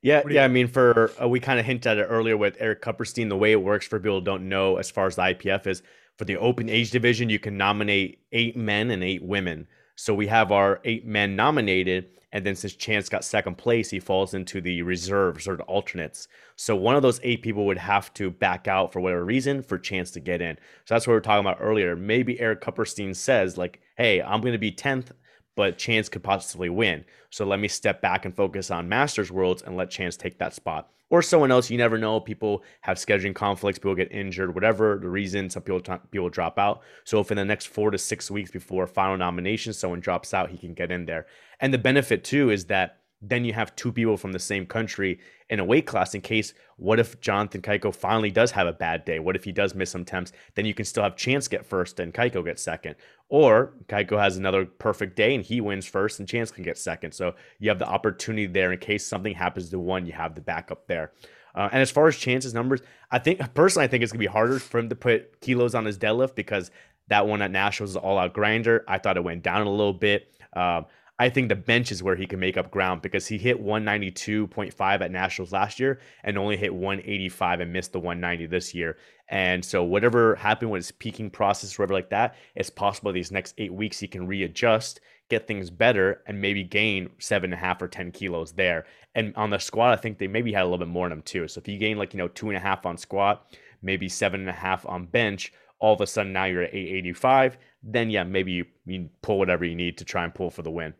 Yeah, 0.00 0.22
yeah. 0.30 0.44
I 0.44 0.48
mean, 0.48 0.68
for 0.68 1.10
uh, 1.20 1.26
we 1.26 1.40
kind 1.40 1.58
of 1.58 1.66
hinted 1.66 1.86
at 1.86 1.98
it 1.98 2.04
earlier 2.04 2.36
with 2.36 2.56
Eric 2.60 2.82
Kupperstein. 2.82 3.28
The 3.28 3.36
way 3.36 3.52
it 3.52 3.62
works 3.62 3.86
for 3.86 3.98
people 3.98 4.20
who 4.20 4.24
don't 4.24 4.48
know, 4.48 4.76
as 4.76 4.90
far 4.90 5.06
as 5.06 5.16
the 5.16 5.22
IPF 5.22 5.66
is, 5.66 5.82
for 6.16 6.24
the 6.24 6.36
open 6.36 6.68
age 6.68 6.90
division, 6.90 7.28
you 7.28 7.38
can 7.38 7.56
nominate 7.56 8.20
eight 8.32 8.56
men 8.56 8.90
and 8.90 9.02
eight 9.02 9.22
women. 9.22 9.66
So 10.00 10.14
we 10.14 10.28
have 10.28 10.52
our 10.52 10.80
eight 10.84 11.04
men 11.04 11.34
nominated, 11.34 12.10
and 12.30 12.46
then 12.46 12.54
since 12.54 12.74
Chance 12.74 13.08
got 13.08 13.24
second 13.24 13.58
place, 13.58 13.90
he 13.90 13.98
falls 13.98 14.32
into 14.32 14.60
the 14.60 14.80
reserves 14.82 15.48
or 15.48 15.56
the 15.56 15.64
alternates. 15.64 16.28
So 16.54 16.76
one 16.76 16.94
of 16.94 17.02
those 17.02 17.18
eight 17.24 17.42
people 17.42 17.66
would 17.66 17.78
have 17.78 18.14
to 18.14 18.30
back 18.30 18.68
out 18.68 18.92
for 18.92 19.00
whatever 19.00 19.24
reason 19.24 19.60
for 19.60 19.76
Chance 19.76 20.12
to 20.12 20.20
get 20.20 20.40
in. 20.40 20.54
So 20.84 20.94
that's 20.94 21.08
what 21.08 21.14
we 21.14 21.16
were 21.16 21.20
talking 21.20 21.44
about 21.44 21.58
earlier. 21.60 21.96
Maybe 21.96 22.38
Eric 22.38 22.60
Kupperstein 22.60 23.16
says 23.16 23.58
like, 23.58 23.80
"Hey, 23.96 24.22
I'm 24.22 24.40
going 24.40 24.52
to 24.52 24.58
be 24.58 24.70
tenth 24.70 25.10
but 25.58 25.76
Chance 25.76 26.08
could 26.08 26.22
possibly 26.22 26.68
win. 26.68 27.04
So 27.30 27.44
let 27.44 27.58
me 27.58 27.66
step 27.66 28.00
back 28.00 28.24
and 28.24 28.32
focus 28.32 28.70
on 28.70 28.88
Masters 28.88 29.32
Worlds 29.32 29.62
and 29.62 29.76
let 29.76 29.90
Chance 29.90 30.16
take 30.16 30.38
that 30.38 30.54
spot. 30.54 30.88
Or 31.10 31.20
someone 31.20 31.50
else, 31.50 31.68
you 31.68 31.76
never 31.76 31.98
know. 31.98 32.20
People 32.20 32.62
have 32.82 32.96
scheduling 32.96 33.34
conflicts, 33.34 33.76
people 33.76 33.96
get 33.96 34.12
injured, 34.12 34.54
whatever 34.54 35.00
the 35.02 35.08
reason, 35.08 35.50
some 35.50 35.64
people, 35.64 35.80
people 36.12 36.28
drop 36.28 36.60
out. 36.60 36.82
So 37.02 37.18
if 37.18 37.32
in 37.32 37.36
the 37.36 37.44
next 37.44 37.66
four 37.66 37.90
to 37.90 37.98
six 37.98 38.30
weeks 38.30 38.52
before 38.52 38.86
final 38.86 39.16
nomination, 39.16 39.72
someone 39.72 39.98
drops 39.98 40.32
out, 40.32 40.48
he 40.48 40.58
can 40.58 40.74
get 40.74 40.92
in 40.92 41.06
there. 41.06 41.26
And 41.58 41.74
the 41.74 41.78
benefit 41.78 42.22
too 42.22 42.50
is 42.50 42.66
that 42.66 42.97
then 43.20 43.44
you 43.44 43.52
have 43.52 43.74
two 43.74 43.92
people 43.92 44.16
from 44.16 44.32
the 44.32 44.38
same 44.38 44.64
country 44.64 45.18
in 45.50 45.58
a 45.58 45.64
weight 45.64 45.86
class 45.86 46.14
in 46.14 46.20
case 46.20 46.54
what 46.76 47.00
if 47.00 47.20
Jonathan 47.20 47.60
Cayco 47.60 47.92
finally 47.94 48.30
does 48.30 48.52
have 48.52 48.66
a 48.68 48.72
bad 48.72 49.04
day? 49.04 49.18
What 49.18 49.34
if 49.34 49.42
he 49.42 49.50
does 49.50 49.74
miss 49.74 49.90
some 49.90 50.04
temps? 50.04 50.32
Then 50.54 50.66
you 50.66 50.74
can 50.74 50.84
still 50.84 51.02
have 51.02 51.16
Chance 51.16 51.48
get 51.48 51.66
first 51.66 51.98
and 51.98 52.14
Cayco 52.14 52.44
get 52.44 52.60
second. 52.60 52.94
Or 53.28 53.74
Cayco 53.88 54.18
has 54.18 54.36
another 54.36 54.64
perfect 54.66 55.16
day 55.16 55.34
and 55.34 55.44
he 55.44 55.60
wins 55.60 55.86
first 55.86 56.20
and 56.20 56.28
Chance 56.28 56.52
can 56.52 56.62
get 56.62 56.78
second. 56.78 57.12
So 57.12 57.34
you 57.58 57.68
have 57.70 57.80
the 57.80 57.88
opportunity 57.88 58.46
there 58.46 58.72
in 58.72 58.78
case 58.78 59.04
something 59.04 59.34
happens 59.34 59.70
to 59.70 59.78
one, 59.80 60.06
you 60.06 60.12
have 60.12 60.34
the 60.34 60.40
backup 60.40 60.86
there. 60.86 61.12
Uh, 61.54 61.68
and 61.72 61.82
as 61.82 61.90
far 61.90 62.06
as 62.06 62.16
Chance's 62.16 62.54
numbers, 62.54 62.82
I 63.10 63.18
think 63.18 63.40
personally, 63.54 63.84
I 63.84 63.88
think 63.88 64.04
it's 64.04 64.12
gonna 64.12 64.20
be 64.20 64.26
harder 64.26 64.60
for 64.60 64.78
him 64.78 64.88
to 64.90 64.94
put 64.94 65.40
kilos 65.40 65.74
on 65.74 65.84
his 65.84 65.98
deadlift 65.98 66.36
because 66.36 66.70
That 67.08 67.26
one 67.26 67.42
at 67.42 67.50
Nationals 67.50 67.90
is 67.90 67.96
all 67.96 68.18
out 68.18 68.34
grinder. 68.34 68.84
I 68.86 68.98
thought 68.98 69.16
it 69.16 69.24
went 69.24 69.42
down 69.42 69.66
a 69.66 69.70
little 69.70 69.94
bit. 69.94 70.30
Um, 70.52 70.86
I 71.20 71.30
think 71.30 71.48
the 71.48 71.56
bench 71.56 71.90
is 71.90 72.00
where 72.00 72.14
he 72.14 72.26
can 72.26 72.38
make 72.38 72.56
up 72.56 72.70
ground 72.70 73.02
because 73.02 73.26
he 73.26 73.38
hit 73.38 73.60
192.5 73.60 75.00
at 75.00 75.10
Nationals 75.10 75.52
last 75.52 75.80
year 75.80 75.98
and 76.22 76.38
only 76.38 76.56
hit 76.56 76.72
185 76.72 77.60
and 77.60 77.72
missed 77.72 77.92
the 77.92 77.98
190 77.98 78.46
this 78.46 78.72
year. 78.72 78.96
And 79.28 79.64
so 79.64 79.82
whatever 79.82 80.36
happened 80.36 80.70
with 80.70 80.78
his 80.78 80.92
peaking 80.92 81.30
process, 81.30 81.76
whatever 81.76 81.94
like 81.94 82.10
that, 82.10 82.36
it's 82.54 82.70
possible 82.70 83.12
these 83.12 83.32
next 83.32 83.54
eight 83.58 83.74
weeks 83.74 83.98
he 83.98 84.06
can 84.06 84.28
readjust, 84.28 85.00
get 85.28 85.48
things 85.48 85.70
better, 85.70 86.22
and 86.28 86.40
maybe 86.40 86.62
gain 86.62 87.10
seven 87.18 87.52
and 87.52 87.60
a 87.60 87.64
half 87.64 87.82
or 87.82 87.88
10 87.88 88.12
kilos 88.12 88.52
there. 88.52 88.86
And 89.16 89.34
on 89.34 89.50
the 89.50 89.58
squat, 89.58 89.92
I 89.92 90.00
think 90.00 90.18
they 90.18 90.28
maybe 90.28 90.52
had 90.52 90.62
a 90.62 90.66
little 90.66 90.78
bit 90.78 90.86
more 90.86 91.06
in 91.06 91.10
them 91.10 91.22
too. 91.22 91.48
So 91.48 91.58
if 91.58 91.66
you 91.66 91.78
gain 91.78 91.98
like, 91.98 92.14
you 92.14 92.18
know, 92.18 92.28
two 92.28 92.46
and 92.46 92.56
a 92.56 92.60
half 92.60 92.86
on 92.86 92.96
squat, 92.96 93.44
maybe 93.82 94.08
seven 94.08 94.40
and 94.40 94.50
a 94.50 94.52
half 94.52 94.86
on 94.86 95.06
bench, 95.06 95.52
all 95.80 95.94
of 95.94 96.00
a 96.00 96.06
sudden 96.06 96.32
now 96.32 96.44
you're 96.44 96.62
at 96.62 96.74
885, 96.74 97.58
then 97.82 98.08
yeah, 98.08 98.22
maybe 98.22 98.52
you, 98.52 98.66
you 98.86 99.08
pull 99.20 99.40
whatever 99.40 99.64
you 99.64 99.74
need 99.74 99.98
to 99.98 100.04
try 100.04 100.22
and 100.22 100.32
pull 100.32 100.50
for 100.50 100.62
the 100.62 100.70
win. 100.70 100.94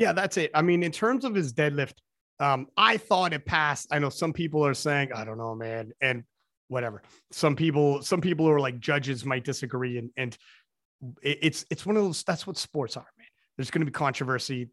Yeah, 0.00 0.14
that's 0.14 0.38
it. 0.38 0.50
I 0.54 0.62
mean, 0.62 0.82
in 0.82 0.92
terms 0.92 1.26
of 1.26 1.34
his 1.34 1.52
deadlift, 1.52 1.92
um, 2.40 2.68
I 2.74 2.96
thought 2.96 3.34
it 3.34 3.44
passed. 3.44 3.88
I 3.92 3.98
know 3.98 4.08
some 4.08 4.32
people 4.32 4.66
are 4.66 4.72
saying, 4.72 5.12
I 5.12 5.26
don't 5.26 5.36
know, 5.36 5.54
man, 5.54 5.92
and 6.00 6.24
whatever. 6.68 7.02
Some 7.32 7.54
people, 7.54 8.00
some 8.00 8.22
people 8.22 8.46
who 8.46 8.52
are 8.52 8.60
like 8.60 8.80
judges 8.80 9.26
might 9.26 9.44
disagree, 9.44 9.98
and 9.98 10.10
and 10.16 10.38
it's 11.22 11.66
it's 11.70 11.84
one 11.84 11.98
of 11.98 12.02
those. 12.02 12.22
That's 12.22 12.46
what 12.46 12.56
sports 12.56 12.96
are, 12.96 13.06
man. 13.18 13.26
There's 13.58 13.70
going 13.70 13.82
to 13.82 13.86
be 13.86 13.92
controversy. 13.92 14.70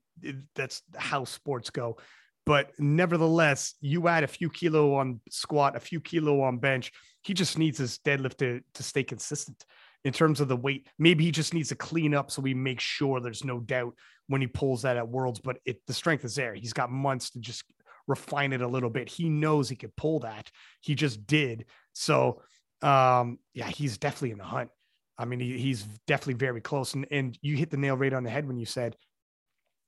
That's 0.55 0.81
how 0.95 1.25
sports 1.25 1.71
go. 1.71 1.97
But 2.45 2.71
nevertheless, 2.79 3.73
you 3.81 4.07
add 4.07 4.23
a 4.23 4.27
few 4.27 4.49
kilo 4.49 4.95
on 4.95 5.19
squat, 5.29 5.75
a 5.75 5.81
few 5.81 5.99
kilo 5.99 6.39
on 6.39 6.59
bench. 6.59 6.93
He 7.23 7.33
just 7.33 7.57
needs 7.57 7.77
his 7.77 7.97
deadlift 7.97 8.37
to, 8.37 8.61
to 8.75 8.83
stay 8.83 9.03
consistent 9.03 9.65
in 10.03 10.13
terms 10.13 10.39
of 10.39 10.47
the 10.47 10.55
weight. 10.55 10.87
Maybe 10.97 11.23
he 11.23 11.31
just 11.31 11.53
needs 11.53 11.69
to 11.69 11.75
clean 11.75 12.13
up 12.13 12.31
so 12.31 12.41
we 12.41 12.53
make 12.53 12.79
sure 12.79 13.19
there's 13.19 13.43
no 13.43 13.59
doubt 13.59 13.93
when 14.27 14.41
he 14.41 14.47
pulls 14.47 14.81
that 14.83 14.97
at 14.97 15.07
Worlds. 15.07 15.39
But 15.39 15.57
it 15.65 15.81
the 15.87 15.93
strength 15.93 16.25
is 16.25 16.35
there. 16.35 16.53
He's 16.53 16.73
got 16.73 16.91
months 16.91 17.31
to 17.31 17.39
just 17.39 17.63
refine 18.07 18.53
it 18.53 18.61
a 18.61 18.67
little 18.67 18.89
bit. 18.89 19.09
He 19.09 19.29
knows 19.29 19.69
he 19.69 19.75
could 19.75 19.95
pull 19.95 20.19
that. 20.19 20.49
He 20.81 20.95
just 20.95 21.27
did. 21.27 21.65
So 21.93 22.41
um, 22.81 23.39
yeah, 23.53 23.67
he's 23.67 23.97
definitely 23.97 24.31
in 24.31 24.37
the 24.37 24.43
hunt. 24.43 24.69
I 25.17 25.25
mean, 25.25 25.39
he, 25.39 25.57
he's 25.57 25.83
definitely 26.05 26.35
very 26.35 26.61
close. 26.61 26.93
And 26.93 27.07
and 27.11 27.37
you 27.41 27.55
hit 27.55 27.71
the 27.71 27.77
nail 27.77 27.97
right 27.97 28.13
on 28.13 28.23
the 28.23 28.29
head 28.29 28.47
when 28.47 28.57
you 28.57 28.65
said, 28.65 28.95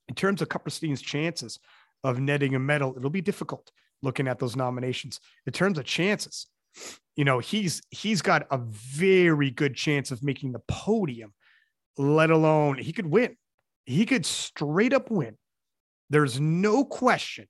in 0.08 0.16
terms 0.16 0.42
of 0.42 0.50
Kupperstein's 0.50 1.02
chances 1.02 1.60
of 2.04 2.20
netting 2.20 2.56
a 2.56 2.60
medal, 2.60 2.96
it'll 2.98 3.10
be 3.10 3.22
difficult 3.22 3.72
looking 4.02 4.28
at 4.28 4.40
those 4.40 4.56
nominations. 4.56 5.20
In 5.46 5.54
terms 5.54 5.78
of 5.78 5.86
chances, 5.86 6.48
you 7.16 7.26
know, 7.26 7.40
he's 7.40 7.82
he's 7.90 8.22
got 8.22 8.48
a 8.52 8.58
very 8.58 9.52
good 9.52 9.76
chance 9.76 10.12
of 10.12 10.24
making 10.24 10.52
the 10.52 10.62
podium, 10.68 11.34
let 11.98 12.32
alone 12.32 12.78
he 12.78 12.94
could 12.94 13.08
win. 13.08 13.36
He 13.86 14.06
could 14.06 14.26
straight 14.26 14.94
up 14.94 15.12
win. 15.12 15.38
There's 16.10 16.40
no 16.40 16.86
question. 16.86 17.48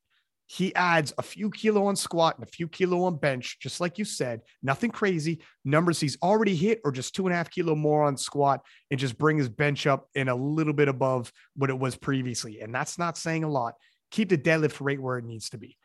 He 0.48 0.74
adds 0.74 1.14
a 1.20 1.22
few 1.22 1.52
kilo 1.52 1.86
on 1.86 1.96
squat 1.96 2.36
and 2.36 2.48
a 2.48 2.52
few 2.52 2.68
kilo 2.68 3.04
on 3.04 3.18
bench, 3.18 3.60
just 3.62 3.80
like 3.80 4.00
you 4.00 4.06
said. 4.06 4.42
Nothing 4.64 4.90
crazy. 4.90 5.42
Numbers 5.64 6.00
he's 6.00 6.18
already 6.24 6.56
hit, 6.56 6.82
or 6.84 6.92
just 6.92 7.14
two 7.14 7.28
and 7.28 7.34
a 7.34 7.38
half 7.38 7.52
kilo 7.52 7.76
more 7.76 8.04
on 8.04 8.18
squat, 8.18 8.62
and 8.90 9.00
just 9.00 9.20
bring 9.20 9.38
his 9.38 9.50
bench 9.50 9.86
up 9.86 10.08
in 10.16 10.28
a 10.28 10.36
little 10.36 10.74
bit 10.74 10.88
above 10.88 11.32
what 11.56 11.70
it 11.70 11.78
was 11.78 11.96
previously. 11.96 12.62
And 12.62 12.74
that's 12.74 12.98
not 12.98 13.18
saying 13.18 13.44
a 13.44 13.50
lot 13.50 13.76
keep 14.12 14.30
the 14.30 14.38
deadlift 14.38 14.82
rate 14.82 15.00
where 15.00 15.20
it 15.20 15.26
needs 15.26 15.50
to 15.50 15.58
be. 15.58 15.78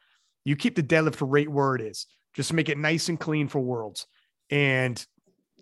You 0.44 0.56
keep 0.56 0.76
the 0.76 0.82
deadlift 0.82 1.18
rate 1.20 1.50
where 1.50 1.74
it 1.74 1.82
is. 1.82 2.06
Just 2.34 2.50
to 2.50 2.54
make 2.54 2.68
it 2.68 2.78
nice 2.78 3.08
and 3.08 3.18
clean 3.18 3.48
for 3.48 3.60
worlds. 3.60 4.06
And 4.50 5.04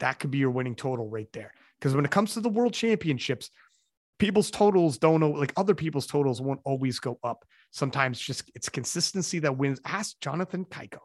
that 0.01 0.19
could 0.19 0.31
be 0.31 0.39
your 0.39 0.51
winning 0.51 0.75
total 0.75 1.09
right 1.09 1.29
there. 1.33 1.53
Because 1.79 1.95
when 1.95 2.05
it 2.05 2.11
comes 2.11 2.35
to 2.35 2.41
the 2.41 2.49
world 2.49 2.73
championships, 2.73 3.51
people's 4.19 4.51
totals 4.51 4.99
don't 4.99 5.21
know, 5.21 5.31
like 5.31 5.53
other 5.57 5.75
people's 5.75 6.07
totals 6.07 6.41
won't 6.41 6.61
always 6.65 6.99
go 6.99 7.19
up. 7.23 7.45
Sometimes 7.71 8.19
just 8.19 8.51
it's 8.55 8.69
consistency 8.69 9.39
that 9.41 9.57
wins. 9.57 9.81
Ask 9.85 10.21
Jonathan 10.21 10.65
Cayco. 10.65 10.99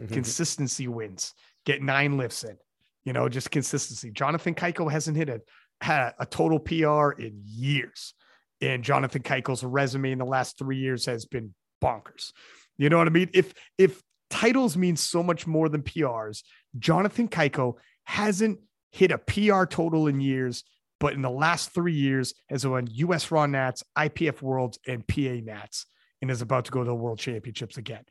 Mm-hmm. 0.00 0.14
Consistency 0.14 0.88
wins. 0.88 1.34
Get 1.64 1.82
nine 1.82 2.16
lifts 2.16 2.44
in, 2.44 2.56
you 3.04 3.12
know, 3.12 3.28
just 3.28 3.50
consistency. 3.50 4.10
Jonathan 4.10 4.54
Cayco 4.54 4.90
hasn't 4.90 5.16
hit 5.16 5.28
a, 5.28 5.40
had 5.80 6.12
a 6.18 6.26
total 6.26 6.58
PR 6.58 7.10
in 7.20 7.40
years 7.44 8.14
and 8.60 8.82
Jonathan 8.82 9.22
Cayco's 9.22 9.62
resume 9.62 10.12
in 10.12 10.18
the 10.18 10.24
last 10.24 10.58
three 10.58 10.78
years 10.78 11.06
has 11.06 11.24
been 11.24 11.54
bonkers. 11.82 12.32
You 12.76 12.88
know 12.88 12.98
what 12.98 13.06
I 13.06 13.10
mean? 13.10 13.30
If 13.32 13.54
if 13.76 14.02
titles 14.30 14.76
mean 14.76 14.96
so 14.96 15.22
much 15.22 15.46
more 15.46 15.68
than 15.68 15.82
PRs, 15.82 16.42
Jonathan 16.78 17.28
Cayco 17.28 17.74
hasn't 18.04 18.60
hit 18.90 19.10
a 19.10 19.18
PR 19.18 19.64
total 19.64 20.06
in 20.06 20.20
years, 20.20 20.64
but 21.00 21.14
in 21.14 21.22
the 21.22 21.30
last 21.30 21.72
three 21.72 21.94
years 21.94 22.34
has 22.48 22.66
won 22.66 22.88
US 22.90 23.30
Raw 23.30 23.46
Nats, 23.46 23.82
IPF 23.96 24.42
Worlds, 24.42 24.78
and 24.86 25.06
PA 25.06 25.40
Nats, 25.42 25.86
and 26.20 26.30
is 26.30 26.42
about 26.42 26.64
to 26.66 26.70
go 26.70 26.80
to 26.80 26.88
the 26.88 26.94
World 26.94 27.18
Championships 27.18 27.76
again. 27.76 28.04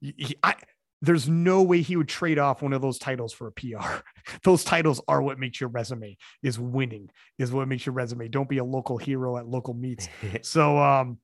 He, 0.00 0.36
I, 0.42 0.54
there's 1.00 1.28
no 1.28 1.62
way 1.62 1.82
he 1.82 1.96
would 1.96 2.08
trade 2.08 2.38
off 2.38 2.62
one 2.62 2.72
of 2.72 2.80
those 2.80 2.98
titles 2.98 3.32
for 3.32 3.48
a 3.48 3.52
PR. 3.52 4.02
those 4.44 4.64
titles 4.64 5.00
are 5.08 5.20
what 5.20 5.38
makes 5.38 5.60
your 5.60 5.68
resume 5.68 6.16
is 6.42 6.58
winning 6.58 7.10
is 7.38 7.52
what 7.52 7.68
makes 7.68 7.84
your 7.84 7.92
resume. 7.92 8.28
Don't 8.28 8.48
be 8.48 8.58
a 8.58 8.64
local 8.64 8.98
hero 8.98 9.36
at 9.36 9.46
local 9.46 9.74
meets. 9.74 10.08
so 10.42 10.78
um 10.78 11.18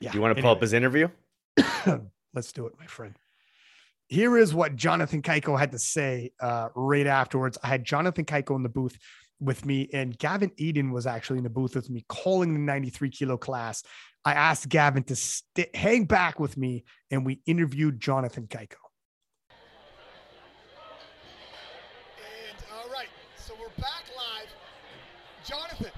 yeah. 0.00 0.12
You 0.14 0.20
want 0.20 0.30
to 0.30 0.38
anyway. 0.38 0.42
pull 0.42 0.56
up 0.56 0.62
his 0.62 0.72
interview? 0.72 1.08
Let's 2.34 2.52
do 2.52 2.66
it, 2.66 2.72
my 2.78 2.86
friend. 2.86 3.14
Here 4.10 4.36
is 4.36 4.52
what 4.52 4.74
Jonathan 4.74 5.22
Cayco 5.22 5.56
had 5.56 5.70
to 5.70 5.78
say 5.78 6.32
uh, 6.40 6.70
right 6.74 7.06
afterwards. 7.06 7.56
I 7.62 7.68
had 7.68 7.84
Jonathan 7.84 8.24
Cayco 8.24 8.56
in 8.56 8.64
the 8.64 8.68
booth 8.68 8.98
with 9.38 9.64
me, 9.64 9.88
and 9.92 10.18
Gavin 10.18 10.50
Adin 10.58 10.90
was 10.90 11.06
actually 11.06 11.38
in 11.38 11.44
the 11.44 11.50
booth 11.50 11.76
with 11.76 11.88
me, 11.88 12.04
calling 12.08 12.52
the 12.52 12.58
93 12.58 13.08
kilo 13.10 13.36
class. 13.36 13.84
I 14.24 14.32
asked 14.32 14.68
Gavin 14.68 15.04
to 15.04 15.14
st- 15.14 15.74
hang 15.76 16.06
back 16.06 16.40
with 16.40 16.56
me, 16.56 16.82
and 17.12 17.24
we 17.24 17.40
interviewed 17.46 18.00
Jonathan 18.00 18.48
Cayco. 18.48 18.74
And 22.18 22.58
all 22.74 22.90
right 22.92 23.08
so 23.36 23.54
we're 23.60 23.68
back 23.80 24.04
live 24.16 24.48
Jonathan 25.46 25.92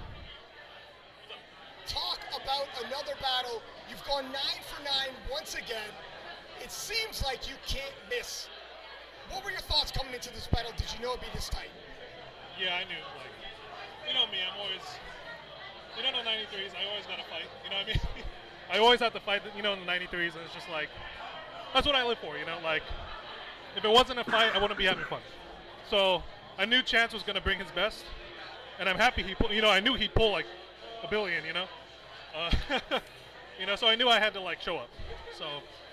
talk 1.86 2.18
about 2.28 2.66
another 2.84 3.14
battle 3.22 3.62
you've 3.88 4.04
gone 4.04 4.24
nine 4.24 4.62
for 4.68 4.84
nine 4.84 5.14
once 5.30 5.54
again. 5.54 5.88
Seems 6.72 7.22
like 7.22 7.48
you 7.48 7.54
can't 7.68 7.92
miss. 8.08 8.48
What 9.30 9.44
were 9.44 9.50
your 9.50 9.60
thoughts 9.60 9.92
coming 9.92 10.14
into 10.14 10.32
this 10.32 10.46
battle? 10.46 10.72
Did 10.76 10.88
you 10.96 11.04
know 11.04 11.10
it'd 11.10 11.20
be 11.20 11.26
this 11.34 11.50
tight? 11.50 11.68
Yeah, 12.58 12.74
I 12.74 12.84
knew. 12.84 12.96
Like, 13.20 13.34
you 14.08 14.14
know 14.14 14.26
me, 14.32 14.38
I'm 14.40 14.58
always, 14.58 14.80
you 15.96 16.02
know, 16.02 16.10
the 16.16 16.24
93s, 16.24 16.72
I 16.72 16.88
always 16.88 17.04
got 17.04 17.18
to 17.18 17.28
fight. 17.28 17.44
You 17.62 17.70
know 17.70 17.76
what 17.76 17.84
I 17.84 17.88
mean? 17.88 18.00
I 18.72 18.78
always 18.78 19.00
have 19.00 19.12
to 19.12 19.20
fight, 19.20 19.42
you 19.54 19.62
know, 19.62 19.74
in 19.74 19.80
the 19.80 19.86
93s, 19.86 20.32
and 20.32 20.42
it's 20.46 20.54
just 20.54 20.68
like, 20.70 20.88
that's 21.74 21.86
what 21.86 21.94
I 21.94 22.04
live 22.04 22.18
for, 22.18 22.38
you 22.38 22.46
know? 22.46 22.56
Like, 22.64 22.82
if 23.76 23.84
it 23.84 23.90
wasn't 23.90 24.20
a 24.20 24.24
fight, 24.24 24.56
I 24.56 24.58
wouldn't 24.58 24.78
be 24.78 24.86
having 24.86 25.04
fun. 25.04 25.20
So 25.90 26.22
I 26.58 26.64
knew 26.64 26.82
Chance 26.82 27.12
was 27.12 27.22
going 27.22 27.36
to 27.36 27.42
bring 27.42 27.58
his 27.58 27.70
best, 27.72 28.02
and 28.80 28.88
I'm 28.88 28.96
happy 28.96 29.22
he 29.22 29.34
pulled, 29.34 29.52
you 29.52 29.60
know, 29.60 29.70
I 29.70 29.80
knew 29.80 29.92
he'd 29.94 30.14
pull 30.14 30.32
like 30.32 30.46
a 31.04 31.08
billion, 31.08 31.44
you 31.44 31.52
know? 31.52 31.66
Uh, 32.34 32.50
You 33.62 33.66
know, 33.66 33.76
so 33.76 33.86
I 33.86 33.94
knew 33.94 34.08
I 34.08 34.18
had 34.18 34.34
to 34.34 34.40
like 34.40 34.60
show 34.60 34.76
up. 34.76 34.88
So, 35.38 35.46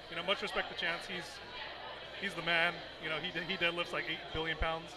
you 0.09 0.15
know, 0.15 0.23
much 0.23 0.41
respect 0.41 0.71
to 0.71 0.77
Chance. 0.79 1.03
He's 1.07 1.25
he's 2.21 2.33
the 2.33 2.41
man. 2.43 2.73
You 3.03 3.09
know, 3.09 3.17
he 3.17 3.31
he 3.51 3.57
deadlifts 3.57 3.93
like 3.93 4.05
eight 4.09 4.19
billion 4.33 4.57
pounds. 4.57 4.91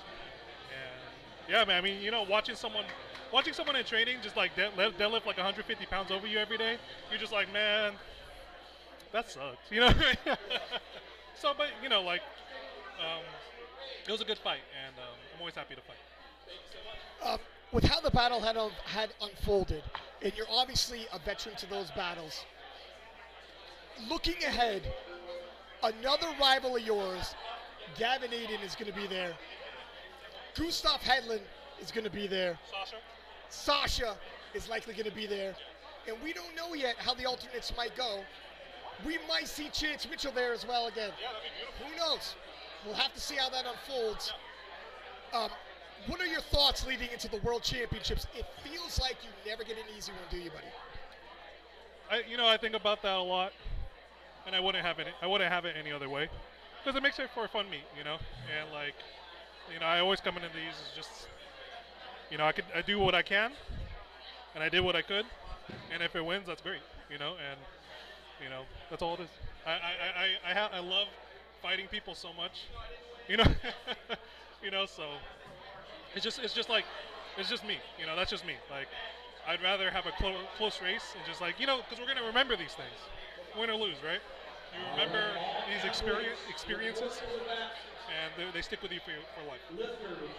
And 0.71 1.53
yeah, 1.53 1.65
man. 1.65 1.79
I 1.79 1.81
mean, 1.81 2.03
you 2.03 2.11
know, 2.11 2.25
watching 2.29 2.55
someone 2.55 2.85
watching 3.33 3.53
someone 3.53 3.77
in 3.77 3.85
training 3.85 4.19
just 4.23 4.37
like 4.37 4.55
deadlift, 4.57 4.93
deadlift 4.95 5.27
like 5.27 5.37
150 5.37 5.87
pounds 5.87 6.11
over 6.11 6.27
you 6.27 6.39
every 6.39 6.59
day, 6.59 6.77
you're 7.11 7.19
just 7.19 7.33
like, 7.33 7.53
man, 7.53 7.93
that 9.13 9.31
sucks. 9.31 9.71
You 9.71 9.81
know. 9.81 9.93
so, 11.35 11.53
but 11.57 11.69
you 11.83 11.89
know, 11.89 12.03
like, 12.03 12.23
um, 13.01 13.23
it 14.07 14.13
was 14.13 14.21
a 14.21 14.25
good 14.25 14.39
fight, 14.39 14.61
and 14.87 14.95
um, 14.99 15.15
I'm 15.35 15.41
always 15.41 15.55
happy 15.55 15.75
to 15.75 15.81
fight. 15.81 15.97
Uh, 17.23 17.39
with 17.73 17.85
how 17.85 18.01
the 18.01 18.11
battle 18.11 18.41
had 18.41 18.57
had 18.85 19.11
unfolded, 19.21 19.83
and 20.23 20.33
you're 20.37 20.51
obviously 20.51 21.07
a 21.13 21.19
veteran 21.19 21.55
to 21.57 21.67
those 21.69 21.91
battles 21.93 22.45
looking 24.09 24.43
ahead, 24.45 24.83
another 25.83 26.29
rival 26.41 26.77
of 26.77 26.83
yours, 26.83 27.35
Gavin 27.99 28.33
Adin, 28.33 28.61
is 28.61 28.75
going 28.75 28.91
to 28.91 28.99
be 28.99 29.07
there. 29.07 29.33
Gustav 30.55 31.01
Hedlund 31.01 31.41
is 31.81 31.91
going 31.91 32.05
to 32.05 32.11
be 32.11 32.27
there. 32.27 32.59
Sasha. 32.71 32.97
Sasha 33.49 34.17
is 34.55 34.69
likely 34.69 34.95
going 34.95 35.09
to 35.09 35.15
be 35.15 35.27
there. 35.27 35.55
And 36.07 36.17
we 36.23 36.33
don't 36.33 36.55
know 36.57 36.75
yet 36.75 36.97
how 36.99 37.15
the 37.15 37.27
alternates 37.27 37.73
might 37.77 37.97
go. 37.97 38.21
We 39.07 39.19
might 39.29 39.49
see 39.49 39.69
Chance 39.71 40.09
Mitchell 40.09 40.33
there 40.33 40.53
as 40.53 40.67
well 40.67 40.87
again. 40.87 41.11
Yeah, 41.21 41.29
that'd 41.33 41.43
be 41.43 41.87
beautiful. 41.87 41.87
Who 41.87 42.15
knows? 42.15 42.35
We'll 42.85 42.95
have 42.95 43.15
to 43.15 43.21
see 43.21 43.37
how 43.37 43.49
that 43.51 43.65
unfolds. 43.65 44.33
Yeah. 45.33 45.45
Um, 45.45 45.51
what 46.09 46.21
are 46.21 46.27
your 46.27 46.41
thoughts 46.41 46.85
leading 46.87 47.11
into 47.13 47.29
the 47.29 47.39
World 47.39 47.63
Championships? 47.63 48.27
It 48.37 48.45
feels 48.65 49.01
like 49.01 49.17
you 49.23 49.31
never 49.49 49.63
get 49.63 49.77
an 49.77 49.85
easy 49.97 50.13
one, 50.13 50.23
do 50.31 50.37
you, 50.37 50.51
buddy? 50.51 50.67
I, 52.11 52.29
you 52.29 52.37
know, 52.37 52.47
I 52.47 52.57
think 52.57 52.75
about 52.75 53.03
that 53.03 53.17
a 53.17 53.23
lot 53.23 53.53
and 54.47 54.55
I 54.57 54.61
wouldn't 54.61 54.85
have 54.85 54.99
it. 54.99 55.09
I 55.23 55.27
wouldn't 55.27 55.51
have 55.51 55.65
it 55.65 55.77
any 55.79 55.93
other 55.93 56.09
way, 56.09 56.29
because 56.83 56.97
it 56.97 57.03
makes 57.03 57.19
it 57.19 57.31
for 57.35 57.45
a 57.45 57.49
fun 57.49 57.71
meet, 57.71 57.85
you 57.97 58.05
know. 58.05 58.17
And 58.61 58.73
like, 58.73 58.95
you 59.73 59.81
know, 59.81 59.87
I 59.87 60.01
always 60.01 60.21
come 60.21 60.37
into 60.37 60.49
these 60.51 60.75
is 60.75 60.93
just 60.97 61.29
you 62.31 62.39
know, 62.39 62.47
I 62.47 62.53
could 62.53 62.65
I 62.75 62.83
do 62.83 62.99
what 62.99 63.15
I 63.15 63.23
can, 63.23 63.53
and 64.55 64.63
I 64.63 64.69
did 64.69 64.81
what 64.81 64.97
I 64.97 65.03
could, 65.03 65.25
and 65.93 66.03
if 66.03 66.15
it 66.17 66.25
wins, 66.25 66.47
that's 66.47 66.63
great. 66.63 66.81
You 67.11 67.19
know, 67.19 67.35
and 67.51 67.59
you 68.43 68.51
know 68.51 68.63
that's 68.91 69.03
all 69.03 69.15
it 69.15 69.21
is. 69.21 69.31
I 69.67 69.73
I 69.73 69.75
I 69.77 70.51
I, 70.51 70.55
ha- 70.55 70.71
I 70.75 70.81
love 70.81 71.09
fighting 71.63 71.89
people 71.89 72.15
so 72.15 72.33
much. 72.35 72.65
You 73.29 73.39
know, 73.39 73.45
you 74.65 74.71
know, 74.71 74.87
so 74.87 75.05
it's 76.15 76.25
just 76.25 76.39
it's 76.43 76.55
just 76.55 76.69
like 76.69 76.85
it's 77.39 77.49
just 77.49 77.67
me. 77.67 77.77
You 77.99 78.07
know, 78.07 78.17
that's 78.17 78.31
just 78.31 78.47
me. 78.47 78.55
Like 78.71 78.89
I'd 79.47 79.63
rather 79.63 79.91
have 79.91 80.07
a 80.07 80.13
clo- 80.13 80.47
close 80.57 80.81
race 80.83 81.15
and 81.17 81.25
just 81.27 81.41
like 81.41 81.59
you 81.61 81.67
know, 81.67 81.81
because 81.89 81.99
we're 82.01 82.13
gonna 82.13 82.27
remember 82.27 82.57
these 82.57 82.75
things, 82.75 82.99
win 83.59 83.71
or 83.71 83.77
lose, 83.77 83.97
right? 84.05 84.21
You 84.73 84.91
remember 84.93 85.23
these 85.73 85.85
experience 85.85 86.39
experiences, 86.49 87.21
and 88.09 88.53
they, 88.55 88.63
stick 88.63 88.83
with 88.83 88.93
you 88.93 89.01
for, 89.01 89.13
for 89.41 89.49
life. 89.49 89.89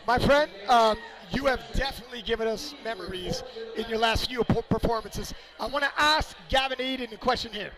My 0.07 0.17
friend, 0.17 0.49
um, 0.67 0.97
you 1.31 1.45
have 1.45 1.61
definitely 1.73 2.21
given 2.21 2.47
us 2.47 2.73
memories 2.83 3.43
in 3.75 3.85
your 3.87 3.99
last 3.99 4.29
few 4.29 4.43
performances. 4.43 5.33
I 5.59 5.67
want 5.67 5.83
to 5.83 5.91
ask 5.97 6.35
Gavin 6.49 6.79
Adin 6.79 7.13
a 7.13 7.17
question 7.17 7.51
here. 7.51 7.71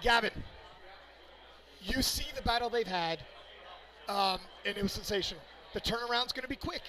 Gavin, 0.00 0.30
you 1.82 2.02
see 2.02 2.26
the 2.34 2.42
battle 2.42 2.68
they've 2.68 2.86
had, 2.86 3.20
um, 4.08 4.40
and 4.64 4.76
it 4.76 4.82
was 4.82 4.92
sensational. 4.92 5.42
The 5.74 5.80
turnaround's 5.80 6.32
going 6.32 6.42
to 6.42 6.48
be 6.48 6.56
quick. 6.56 6.82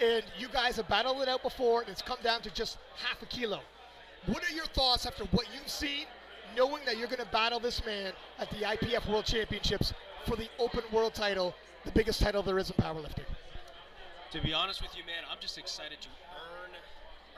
And 0.00 0.22
you 0.38 0.48
guys 0.48 0.76
have 0.76 0.88
battled 0.88 1.22
it 1.22 1.28
out 1.28 1.42
before, 1.42 1.80
and 1.80 1.88
it's 1.88 2.02
come 2.02 2.18
down 2.22 2.42
to 2.42 2.50
just 2.50 2.76
half 2.96 3.22
a 3.22 3.26
kilo. 3.26 3.60
What 4.26 4.42
are 4.42 4.54
your 4.54 4.66
thoughts 4.66 5.06
after 5.06 5.24
what 5.30 5.46
you've 5.54 5.68
seen, 5.70 6.06
knowing 6.56 6.82
that 6.84 6.98
you're 6.98 7.06
going 7.06 7.22
to 7.22 7.30
battle 7.30 7.60
this 7.60 7.84
man 7.86 8.10
at 8.40 8.50
the 8.50 8.66
IPF 8.66 9.06
World 9.08 9.24
Championships 9.24 9.94
for 10.26 10.34
the 10.34 10.48
open 10.58 10.82
world 10.90 11.14
title, 11.14 11.54
the 11.84 11.92
biggest 11.92 12.20
title 12.20 12.42
there 12.42 12.58
is 12.58 12.70
in 12.70 12.76
powerlifting? 12.76 13.22
To 14.32 14.42
be 14.42 14.52
honest 14.52 14.82
with 14.82 14.96
you, 14.98 15.06
man, 15.06 15.22
I'm 15.30 15.38
just 15.38 15.58
excited 15.58 16.00
to 16.02 16.08
earn 16.34 16.74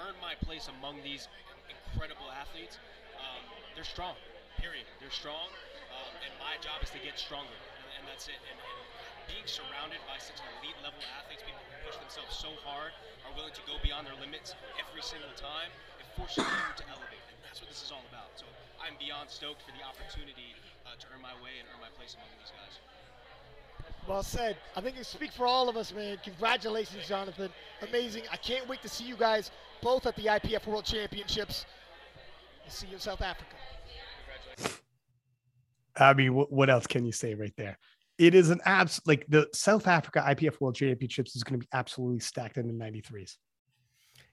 earn 0.00 0.14
my 0.22 0.32
place 0.46 0.70
among 0.78 1.02
these 1.04 1.28
incredible 1.68 2.30
athletes. 2.32 2.78
Um, 3.18 3.44
they're 3.74 3.84
strong, 3.84 4.14
period. 4.56 4.86
They're 5.02 5.12
strong, 5.12 5.52
um, 5.92 6.12
and 6.24 6.32
my 6.40 6.56
job 6.64 6.80
is 6.80 6.88
to 6.94 7.02
get 7.02 7.18
stronger, 7.18 7.52
and, 7.52 7.84
and 7.98 8.02
that's 8.08 8.30
it. 8.30 8.38
And, 8.48 8.56
and 8.56 8.78
being 9.26 9.44
surrounded 9.44 10.00
by 10.08 10.16
such 10.22 10.38
elite 10.62 10.78
level 10.80 11.02
athletes, 11.18 11.42
people 11.44 11.60
who 11.60 11.90
push 11.90 11.98
themselves 12.00 12.32
so 12.32 12.54
hard, 12.62 12.94
are 13.26 13.34
willing 13.36 13.52
to 13.52 13.64
go 13.68 13.76
beyond 13.82 14.06
their 14.06 14.16
limits 14.22 14.54
every 14.80 15.02
single 15.02 15.34
time, 15.36 15.68
forces 16.18 16.42
you 16.42 16.74
to 16.74 16.84
elevate, 16.90 17.22
and 17.30 17.38
that's 17.46 17.62
what 17.62 17.70
this 17.70 17.82
is 17.82 17.92
all 17.94 18.02
about. 18.10 18.34
So 18.34 18.44
I'm 18.82 18.98
beyond 18.98 19.30
stoked 19.30 19.62
for 19.62 19.70
the 19.70 19.86
opportunity 19.86 20.58
uh, 20.82 20.98
to 20.98 21.06
earn 21.14 21.22
my 21.22 21.34
way 21.38 21.62
and 21.62 21.70
earn 21.70 21.80
my 21.80 21.92
place 21.94 22.18
among 22.18 22.26
these 22.42 22.50
guys. 22.50 22.74
Well 24.08 24.22
said. 24.22 24.56
I 24.74 24.80
think 24.80 24.96
you 24.96 25.04
speak 25.04 25.32
for 25.32 25.46
all 25.46 25.68
of 25.68 25.76
us, 25.76 25.94
man. 25.94 26.18
Congratulations, 26.24 27.06
Jonathan. 27.06 27.50
Amazing. 27.86 28.24
I 28.32 28.36
can't 28.36 28.68
wait 28.68 28.82
to 28.82 28.88
see 28.88 29.04
you 29.04 29.16
guys 29.16 29.50
both 29.80 30.06
at 30.06 30.16
the 30.16 30.26
IPF 30.26 30.66
World 30.66 30.84
Championships. 30.84 31.66
We'll 32.64 32.72
see 32.72 32.88
you 32.88 32.94
in 32.94 33.00
South 33.00 33.22
Africa. 33.22 33.54
I 35.96 36.14
mean, 36.14 36.34
what, 36.34 36.52
what 36.52 36.70
else 36.70 36.86
can 36.86 37.04
you 37.04 37.12
say 37.12 37.34
right 37.34 37.54
there? 37.56 37.78
It 38.18 38.34
is 38.34 38.50
an 38.50 38.60
abs 38.64 39.00
like 39.06 39.24
the 39.28 39.46
South 39.52 39.86
Africa 39.86 40.24
IPF 40.26 40.60
World 40.60 40.74
Championships 40.74 41.36
is 41.36 41.44
going 41.44 41.60
to 41.60 41.64
be 41.64 41.68
absolutely 41.72 42.20
stacked 42.20 42.56
in 42.56 42.66
the 42.66 42.72
93s. 42.72 43.36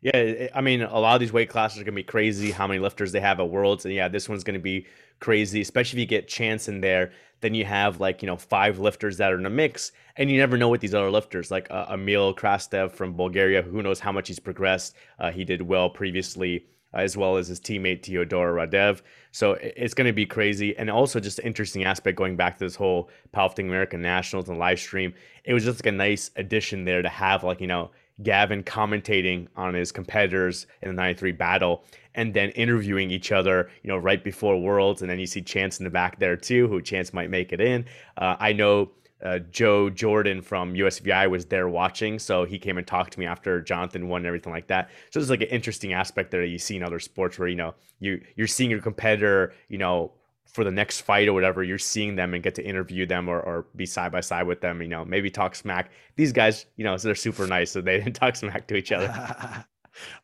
Yeah, 0.01 0.47
I 0.53 0.61
mean, 0.61 0.81
a 0.83 0.99
lot 0.99 1.15
of 1.15 1.19
these 1.19 1.33
weight 1.33 1.49
classes 1.49 1.81
are 1.81 1.83
gonna 1.83 1.95
be 1.95 2.03
crazy. 2.03 2.51
How 2.51 2.67
many 2.67 2.79
lifters 2.79 3.11
they 3.11 3.19
have 3.21 3.39
at 3.39 3.49
Worlds, 3.49 3.85
and 3.85 3.93
yeah, 3.93 4.07
this 4.07 4.29
one's 4.29 4.43
gonna 4.43 4.59
be 4.59 4.85
crazy. 5.19 5.61
Especially 5.61 5.97
if 5.97 6.01
you 6.01 6.05
get 6.05 6.27
Chance 6.27 6.67
in 6.67 6.81
there, 6.81 7.11
then 7.41 7.53
you 7.55 7.65
have 7.65 7.99
like 7.99 8.21
you 8.21 8.27
know 8.27 8.37
five 8.37 8.77
lifters 8.79 9.17
that 9.17 9.31
are 9.33 9.37
in 9.37 9.43
the 9.43 9.49
mix, 9.49 9.91
and 10.17 10.29
you 10.29 10.37
never 10.37 10.57
know 10.57 10.69
what 10.69 10.81
these 10.81 10.93
other 10.93 11.09
lifters 11.09 11.49
like 11.49 11.67
uh, 11.71 11.87
Emil 11.91 12.35
Krastev 12.35 12.91
from 12.91 13.13
Bulgaria. 13.13 13.61
Who 13.63 13.81
knows 13.81 13.99
how 13.99 14.11
much 14.11 14.27
he's 14.27 14.39
progressed? 14.39 14.95
Uh, 15.19 15.31
he 15.31 15.43
did 15.43 15.61
well 15.63 15.89
previously, 15.89 16.65
uh, 16.93 16.97
as 16.97 17.17
well 17.17 17.37
as 17.37 17.47
his 17.47 17.59
teammate 17.59 18.01
Teodor 18.01 18.53
Radev. 18.53 19.01
So 19.31 19.53
it's 19.53 19.93
going 19.95 20.07
to 20.07 20.13
be 20.13 20.25
crazy, 20.25 20.77
and 20.77 20.89
also 20.89 21.19
just 21.19 21.39
an 21.39 21.45
interesting 21.45 21.83
aspect 21.83 22.15
going 22.17 22.35
back 22.35 22.57
to 22.59 22.63
this 22.65 22.75
whole 22.75 23.09
powerlifting 23.33 23.65
American 23.65 24.01
Nationals 24.01 24.49
and 24.49 24.59
live 24.59 24.79
stream. 24.79 25.13
It 25.45 25.53
was 25.53 25.63
just 25.63 25.79
like 25.79 25.91
a 25.93 25.97
nice 25.97 26.29
addition 26.35 26.85
there 26.85 27.01
to 27.01 27.09
have 27.09 27.43
like 27.43 27.59
you 27.59 27.67
know 27.67 27.89
Gavin 28.23 28.63
commentating 28.63 29.47
on 29.55 29.73
his 29.73 29.91
competitors 29.91 30.67
in 30.81 30.89
the 30.89 30.93
93 30.93 31.33
battle 31.33 31.83
and 32.15 32.33
then 32.33 32.49
interviewing 32.51 33.11
each 33.11 33.31
other, 33.31 33.69
you 33.83 33.89
know, 33.89 33.97
right 33.97 34.23
before 34.23 34.59
Worlds. 34.59 35.01
And 35.01 35.11
then 35.11 35.19
you 35.19 35.27
see 35.27 35.41
Chance 35.41 35.79
in 35.79 35.83
the 35.83 35.89
back 35.89 36.19
there 36.19 36.37
too, 36.37 36.67
who 36.67 36.81
Chance 36.81 37.13
might 37.13 37.29
make 37.29 37.51
it 37.51 37.59
in. 37.59 37.85
Uh, 38.17 38.37
I 38.39 38.53
know 38.53 38.91
uh, 39.23 39.39
Joe 39.51 39.89
Jordan 39.89 40.41
from 40.41 40.73
USVI 40.73 41.29
was 41.29 41.45
there 41.45 41.67
watching. 41.67 42.19
So 42.19 42.45
he 42.45 42.59
came 42.59 42.77
and 42.77 42.85
talked 42.85 43.13
to 43.13 43.19
me 43.19 43.25
after 43.25 43.61
Jonathan 43.61 44.07
won 44.07 44.21
and 44.21 44.27
everything 44.27 44.53
like 44.53 44.67
that. 44.67 44.89
So 45.09 45.19
it's 45.19 45.29
like 45.29 45.41
an 45.41 45.47
interesting 45.47 45.93
aspect 45.93 46.31
there 46.31 46.41
that 46.41 46.47
you 46.47 46.59
see 46.59 46.75
in 46.75 46.83
other 46.83 46.99
sports 46.99 47.39
where, 47.39 47.47
you 47.47 47.55
know, 47.55 47.75
you, 47.99 48.21
you're 48.35 48.47
seeing 48.47 48.69
your 48.69 48.81
competitor, 48.81 49.53
you 49.67 49.77
know, 49.77 50.11
for 50.45 50.63
the 50.63 50.71
next 50.71 51.01
fight 51.01 51.27
or 51.27 51.33
whatever, 51.33 51.63
you're 51.63 51.77
seeing 51.77 52.15
them 52.15 52.33
and 52.33 52.43
get 52.43 52.55
to 52.55 52.65
interview 52.65 53.05
them 53.05 53.27
or, 53.27 53.39
or 53.41 53.65
be 53.75 53.85
side 53.85 54.11
by 54.11 54.21
side 54.21 54.47
with 54.47 54.61
them, 54.61 54.81
you 54.81 54.87
know, 54.87 55.03
maybe 55.03 55.29
talk 55.29 55.55
smack. 55.55 55.91
These 56.15 56.31
guys, 56.31 56.65
you 56.77 56.83
know, 56.83 56.95
so 56.97 57.07
they're 57.07 57.15
super 57.15 57.47
nice, 57.47 57.71
so 57.71 57.81
they 57.81 57.97
didn't 58.03 58.15
talk 58.15 58.35
smack 58.35 58.67
to 58.67 58.75
each 58.75 58.91
other. 58.91 59.07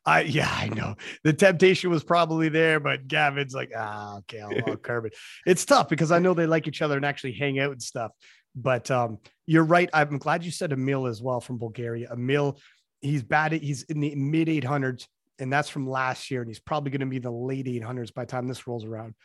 I 0.05 0.21
yeah, 0.21 0.51
I 0.51 0.67
know 0.69 0.95
the 1.23 1.33
temptation 1.33 1.89
was 1.89 2.03
probably 2.03 2.49
there, 2.49 2.79
but 2.79 3.07
Gavin's 3.07 3.53
like, 3.53 3.71
ah, 3.75 4.17
okay, 4.19 4.41
I'll, 4.41 4.51
I'll 4.67 4.75
curb 4.77 5.05
it. 5.05 5.15
It's 5.45 5.65
tough 5.65 5.89
because 5.89 6.11
I 6.11 6.19
know 6.19 6.33
they 6.33 6.45
like 6.45 6.67
each 6.67 6.81
other 6.81 6.97
and 6.97 7.05
actually 7.05 7.33
hang 7.33 7.59
out 7.59 7.71
and 7.71 7.81
stuff. 7.81 8.11
But 8.55 8.91
um, 8.91 9.19
you're 9.45 9.63
right. 9.63 9.89
I'm 9.93 10.17
glad 10.17 10.43
you 10.43 10.51
said 10.51 10.73
Emil 10.73 11.07
as 11.07 11.21
well 11.21 11.39
from 11.39 11.57
Bulgaria. 11.57 12.11
Emil, 12.11 12.59
he's 12.99 13.23
bad. 13.23 13.53
At, 13.53 13.61
he's 13.61 13.83
in 13.83 14.01
the 14.01 14.13
mid 14.15 14.49
800s, 14.49 15.07
and 15.39 15.51
that's 15.51 15.69
from 15.69 15.89
last 15.89 16.29
year, 16.29 16.41
and 16.41 16.49
he's 16.49 16.59
probably 16.59 16.91
going 16.91 16.99
to 17.01 17.05
be 17.05 17.19
the 17.19 17.31
late 17.31 17.65
800s 17.65 18.13
by 18.13 18.25
the 18.25 18.31
time 18.31 18.47
this 18.47 18.67
rolls 18.67 18.83
around. 18.83 19.15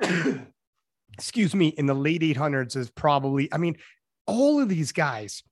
Excuse 1.14 1.54
me, 1.54 1.68
in 1.68 1.86
the 1.86 1.94
late 1.94 2.22
800s 2.22 2.76
is 2.76 2.90
probably. 2.90 3.52
I 3.52 3.58
mean, 3.58 3.76
all 4.26 4.60
of 4.60 4.68
these 4.68 4.92
guys 4.92 5.42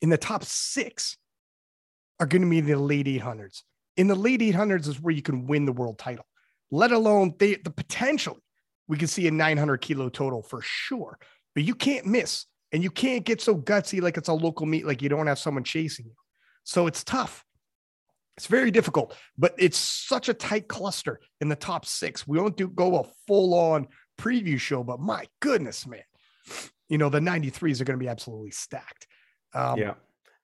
in 0.00 0.08
the 0.08 0.16
top 0.16 0.44
six 0.44 1.16
are 2.20 2.26
going 2.26 2.42
to 2.42 2.48
be 2.48 2.58
in 2.58 2.66
the 2.66 2.76
late 2.76 3.06
800s. 3.06 3.62
In 3.96 4.06
the 4.06 4.14
late 4.14 4.40
800s 4.40 4.88
is 4.88 5.00
where 5.00 5.14
you 5.14 5.22
can 5.22 5.46
win 5.46 5.66
the 5.66 5.72
world 5.72 5.98
title, 5.98 6.26
let 6.70 6.92
alone 6.92 7.34
they, 7.38 7.56
the 7.56 7.70
potential. 7.70 8.38
We 8.88 8.98
can 8.98 9.08
see 9.08 9.26
a 9.26 9.30
900 9.30 9.78
kilo 9.78 10.08
total 10.08 10.42
for 10.42 10.60
sure, 10.62 11.18
but 11.54 11.64
you 11.64 11.74
can't 11.74 12.06
miss 12.06 12.46
and 12.72 12.82
you 12.82 12.90
can't 12.90 13.24
get 13.24 13.40
so 13.40 13.56
gutsy 13.56 14.02
like 14.02 14.16
it's 14.16 14.28
a 14.28 14.34
local 14.34 14.66
meet, 14.66 14.86
like 14.86 15.00
you 15.00 15.08
don't 15.08 15.26
have 15.26 15.38
someone 15.38 15.64
chasing 15.64 16.06
you. 16.06 16.14
So 16.64 16.86
it's 16.86 17.04
tough. 17.04 17.44
It's 18.36 18.46
very 18.46 18.70
difficult, 18.70 19.16
but 19.38 19.54
it's 19.58 19.78
such 19.78 20.28
a 20.28 20.34
tight 20.34 20.66
cluster 20.66 21.20
in 21.40 21.48
the 21.48 21.56
top 21.56 21.86
six. 21.86 22.26
We 22.26 22.38
don't 22.38 22.56
do 22.56 22.68
go 22.68 22.98
a 22.98 23.04
full 23.26 23.54
on 23.54 23.86
preview 24.18 24.58
show, 24.58 24.82
but 24.82 25.00
my 25.00 25.26
goodness, 25.40 25.86
man, 25.86 26.02
you 26.88 26.98
know, 26.98 27.08
the 27.08 27.20
93s 27.20 27.80
are 27.80 27.84
going 27.84 27.98
to 27.98 28.04
be 28.04 28.08
absolutely 28.08 28.50
stacked. 28.50 29.06
Um, 29.54 29.78
yeah. 29.78 29.94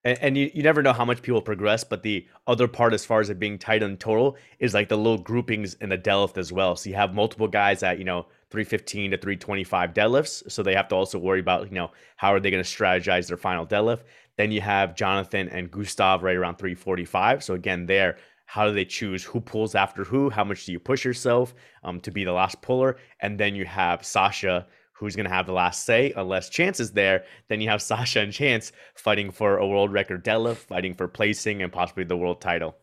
And, 0.05 0.19
and 0.21 0.39
you, 0.39 0.51
you 0.55 0.63
never 0.63 0.83
know 0.83 0.93
how 0.93 1.05
much 1.05 1.21
people 1.21 1.43
progress, 1.43 1.85
but 1.85 2.03
the 2.03 2.27
other 2.47 2.69
part, 2.69 2.95
as 2.95 3.05
far 3.05 3.21
as 3.21 3.29
it 3.29 3.39
being 3.39 3.59
tight 3.59 3.83
on 3.83 3.97
total, 3.97 4.37
is 4.59 4.73
like 4.73 4.89
the 4.89 4.97
little 4.97 5.19
groupings 5.19 5.75
in 5.75 5.89
the 5.91 5.99
deadlift 5.99 6.39
as 6.39 6.53
well. 6.53 6.77
So 6.77 6.89
you 6.89 6.97
have 6.97 7.13
multiple 7.13 7.49
guys 7.49 7.83
at, 7.83 7.99
you 7.99 8.05
know, 8.05 8.27
315 8.51 9.13
to 9.13 9.17
325 9.17 9.93
deadlifts. 9.93 10.51
So 10.51 10.63
they 10.63 10.75
have 10.75 10.89
to 10.89 10.95
also 10.95 11.19
worry 11.19 11.41
about, 11.41 11.69
you 11.69 11.75
know, 11.75 11.91
how 12.17 12.33
are 12.33 12.41
they 12.41 12.51
going 12.51 12.63
to 12.63 12.69
strategize 12.69 13.29
their 13.29 13.37
final 13.37 13.67
deadlift. 13.67 14.03
Then 14.41 14.53
you 14.53 14.63
have 14.63 14.95
Jonathan 14.95 15.51
and 15.51 15.71
Gustav 15.71 16.23
right 16.23 16.35
around 16.35 16.57
345. 16.57 17.45
So 17.45 17.53
again, 17.53 17.85
there, 17.85 18.17
how 18.47 18.67
do 18.67 18.73
they 18.73 18.87
choose 18.87 19.23
who 19.23 19.39
pulls 19.39 19.75
after 19.75 20.03
who? 20.03 20.31
How 20.31 20.45
much 20.45 20.65
do 20.65 20.73
you 20.73 20.81
push 20.81 21.05
yourself 21.05 21.53
um, 21.85 22.01
to 22.01 22.11
be 22.11 22.25
the 22.25 22.33
last 22.33 22.63
puller? 22.63 22.97
And 23.21 23.39
then 23.39 23.55
you 23.55 23.67
have 23.67 24.03
Sasha, 24.03 24.67
who's 24.95 25.15
going 25.15 25.29
to 25.29 25.35
have 25.35 25.45
the 25.45 25.53
last 25.53 25.85
say 25.85 26.15
unless 26.17 26.49
Chance 26.49 26.81
is 26.81 26.91
there. 26.91 27.25
Then 27.51 27.61
you 27.61 27.69
have 27.69 27.83
Sasha 27.91 28.21
and 28.21 28.33
Chance 28.33 28.73
fighting 28.95 29.31
for 29.31 29.59
a 29.59 29.67
world 29.67 29.93
record 29.93 30.25
deadlift, 30.25 30.57
fighting 30.57 30.95
for 30.95 31.07
placing 31.07 31.63
and 31.63 31.71
possibly 31.71 32.05
the 32.05 32.17
world 32.17 32.41
title. 32.41 32.79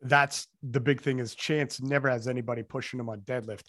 That's 0.00 0.48
the 0.64 0.80
big 0.80 1.00
thing 1.00 1.20
is 1.20 1.36
Chance 1.36 1.80
never 1.80 2.10
has 2.10 2.26
anybody 2.26 2.64
pushing 2.64 2.98
him 2.98 3.08
on 3.08 3.20
deadlift. 3.20 3.66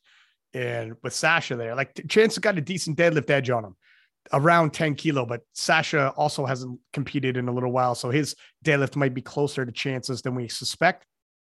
And 0.56 0.96
with 1.04 1.14
Sasha 1.14 1.58
there, 1.58 1.76
like 1.76 1.94
Chance 2.10 2.34
has 2.34 2.40
got 2.40 2.58
a 2.58 2.62
decent 2.62 2.98
deadlift 2.98 3.30
edge 3.30 3.52
on 3.52 3.66
him, 3.66 3.76
around 4.32 4.72
10 4.72 4.96
kilo, 4.96 5.26
but 5.26 5.42
Sasha 5.54 6.10
also 6.16 6.46
hasn't 6.46 6.80
competed 6.94 7.38
in 7.38 7.48
a 7.48 7.52
little 7.52 7.72
while. 7.72 7.96
So 7.96 8.10
his 8.10 8.36
deadlift 8.64 8.96
might 8.96 9.14
be 9.14 9.22
closer 9.22 9.66
to 9.66 9.72
Chance's 9.72 10.22
than 10.22 10.36
we 10.36 10.48
suspect. 10.48 11.06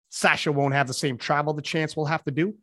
Sasha 0.09 0.51
won't 0.51 0.73
have 0.73 0.88
the 0.88 0.93
same 0.93 1.17
travel 1.17 1.53
the 1.53 1.61
Chance 1.61 1.95
will 1.95 2.05
have 2.05 2.23
to 2.25 2.32
do. 2.32 2.55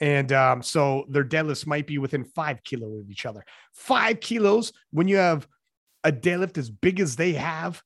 And 0.00 0.32
um, 0.32 0.62
so 0.62 1.06
their 1.08 1.24
deadlifts 1.24 1.66
might 1.66 1.86
be 1.86 1.98
within 1.98 2.24
five 2.24 2.62
kilo 2.64 2.98
of 2.98 3.10
each 3.10 3.26
other. 3.26 3.44
Five 3.72 4.20
kilos 4.20 4.72
when 4.90 5.08
you 5.08 5.16
have 5.16 5.48
a 6.04 6.12
deadlift 6.12 6.58
as 6.58 6.70
big 6.70 7.00
as 7.00 7.16
they 7.16 7.32
have 7.32 7.82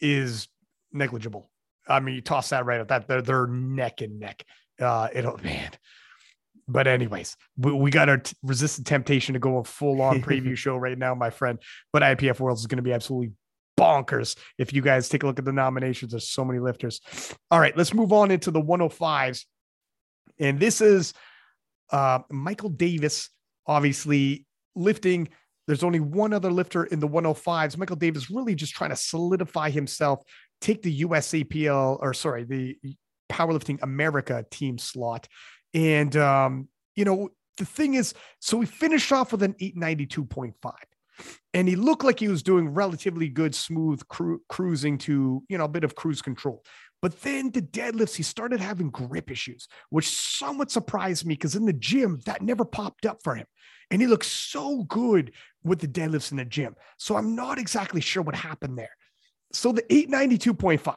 is 0.00 0.48
negligible. 0.92 1.50
I 1.86 2.00
mean, 2.00 2.14
you 2.14 2.22
toss 2.22 2.48
that 2.48 2.64
right 2.64 2.80
at 2.80 2.88
that. 2.88 3.06
They're, 3.06 3.22
they're 3.22 3.46
neck 3.46 4.00
and 4.00 4.18
neck. 4.18 4.44
Uh, 4.80 5.08
it'll, 5.12 5.38
man. 5.44 5.70
But, 6.66 6.86
anyways, 6.86 7.36
we, 7.56 7.72
we 7.72 7.90
got 7.90 8.06
to 8.06 8.34
resist 8.42 8.78
the 8.78 8.84
temptation 8.84 9.34
to 9.34 9.38
go 9.38 9.58
a 9.58 9.64
full 9.64 10.00
on 10.00 10.22
preview 10.22 10.56
show 10.56 10.76
right 10.76 10.96
now, 10.96 11.14
my 11.14 11.30
friend. 11.30 11.58
But 11.92 12.02
IPF 12.02 12.40
Worlds 12.40 12.60
is 12.60 12.66
going 12.66 12.78
to 12.78 12.82
be 12.82 12.92
absolutely 12.92 13.32
bonkers. 13.78 14.36
If 14.58 14.72
you 14.72 14.82
guys 14.82 15.08
take 15.08 15.22
a 15.22 15.26
look 15.26 15.38
at 15.38 15.44
the 15.44 15.52
nominations, 15.52 16.12
there's 16.12 16.28
so 16.28 16.44
many 16.44 16.60
lifters. 16.60 17.00
All 17.50 17.60
right, 17.60 17.76
let's 17.76 17.94
move 17.94 18.12
on 18.12 18.30
into 18.30 18.50
the 18.50 18.62
105s. 18.62 19.44
And 20.38 20.58
this 20.58 20.80
is 20.80 21.12
uh, 21.90 22.20
Michael 22.30 22.70
Davis, 22.70 23.30
obviously 23.66 24.46
lifting. 24.74 25.28
There's 25.66 25.84
only 25.84 26.00
one 26.00 26.32
other 26.32 26.50
lifter 26.50 26.84
in 26.84 27.00
the 27.00 27.08
105s. 27.08 27.76
Michael 27.78 27.96
Davis 27.96 28.30
really 28.30 28.54
just 28.54 28.74
trying 28.74 28.90
to 28.90 28.96
solidify 28.96 29.70
himself, 29.70 30.22
take 30.60 30.82
the 30.82 31.02
USAPL 31.02 31.98
or 32.00 32.14
sorry, 32.14 32.44
the 32.44 32.76
Powerlifting 33.28 33.78
America 33.82 34.44
team 34.50 34.78
slot. 34.78 35.28
And, 35.72 36.16
um, 36.16 36.68
you 36.94 37.04
know, 37.04 37.30
the 37.56 37.64
thing 37.64 37.94
is, 37.94 38.14
so 38.40 38.56
we 38.56 38.66
finished 38.66 39.12
off 39.12 39.32
with 39.32 39.42
an 39.42 39.54
892.5 39.54 40.54
and 41.52 41.68
he 41.68 41.76
looked 41.76 42.04
like 42.04 42.18
he 42.18 42.28
was 42.28 42.42
doing 42.42 42.68
relatively 42.68 43.28
good, 43.28 43.54
smooth 43.54 44.06
cru- 44.08 44.42
cruising 44.48 44.98
to, 44.98 45.42
you 45.48 45.58
know, 45.58 45.64
a 45.64 45.68
bit 45.68 45.84
of 45.84 45.94
cruise 45.94 46.20
control. 46.20 46.64
But 47.00 47.20
then 47.20 47.50
the 47.50 47.62
deadlifts, 47.62 48.16
he 48.16 48.22
started 48.22 48.60
having 48.60 48.90
grip 48.90 49.30
issues, 49.30 49.68
which 49.90 50.08
somewhat 50.08 50.70
surprised 50.70 51.26
me 51.26 51.34
because 51.34 51.54
in 51.54 51.66
the 51.66 51.72
gym, 51.72 52.20
that 52.24 52.42
never 52.42 52.64
popped 52.64 53.06
up 53.06 53.18
for 53.22 53.34
him. 53.34 53.46
And 53.90 54.00
he 54.00 54.08
looks 54.08 54.26
so 54.26 54.84
good 54.84 55.32
with 55.62 55.80
the 55.80 55.88
deadlifts 55.88 56.30
in 56.30 56.38
the 56.38 56.44
gym. 56.44 56.74
So 56.98 57.16
I'm 57.16 57.36
not 57.36 57.58
exactly 57.58 58.00
sure 58.00 58.22
what 58.22 58.34
happened 58.34 58.78
there. 58.78 58.96
So 59.52 59.72
the 59.72 59.82
892.5, 59.82 60.96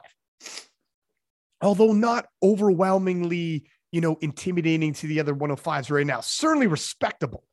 although 1.61 1.93
not 1.93 2.27
overwhelmingly, 2.43 3.69
you 3.91 4.01
know, 4.01 4.17
intimidating 4.21 4.93
to 4.93 5.07
the 5.07 5.19
other 5.19 5.33
105s 5.33 5.91
right 5.91 6.05
now, 6.05 6.21
certainly 6.21 6.67
respectable, 6.67 7.43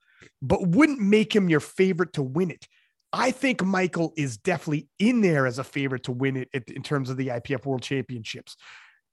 but 0.43 0.67
wouldn't 0.67 1.01
make 1.01 1.35
him 1.35 1.49
your 1.49 1.61
favorite 1.61 2.13
to 2.15 2.23
win 2.23 2.51
it. 2.51 2.67
I 3.13 3.31
think 3.31 3.63
Michael 3.63 4.13
is 4.17 4.37
definitely 4.37 4.89
in 4.99 5.21
there 5.21 5.47
as 5.47 5.61
a 5.61 5.65
favorite 5.65 6.03
to 6.05 6.13
win 6.13 6.37
it 6.37 6.49
in 6.69 6.83
terms 6.83 7.11
of 7.11 7.17
the 7.17 7.29
IPF 7.29 7.65
World 7.65 7.83
Championships. 7.83 8.57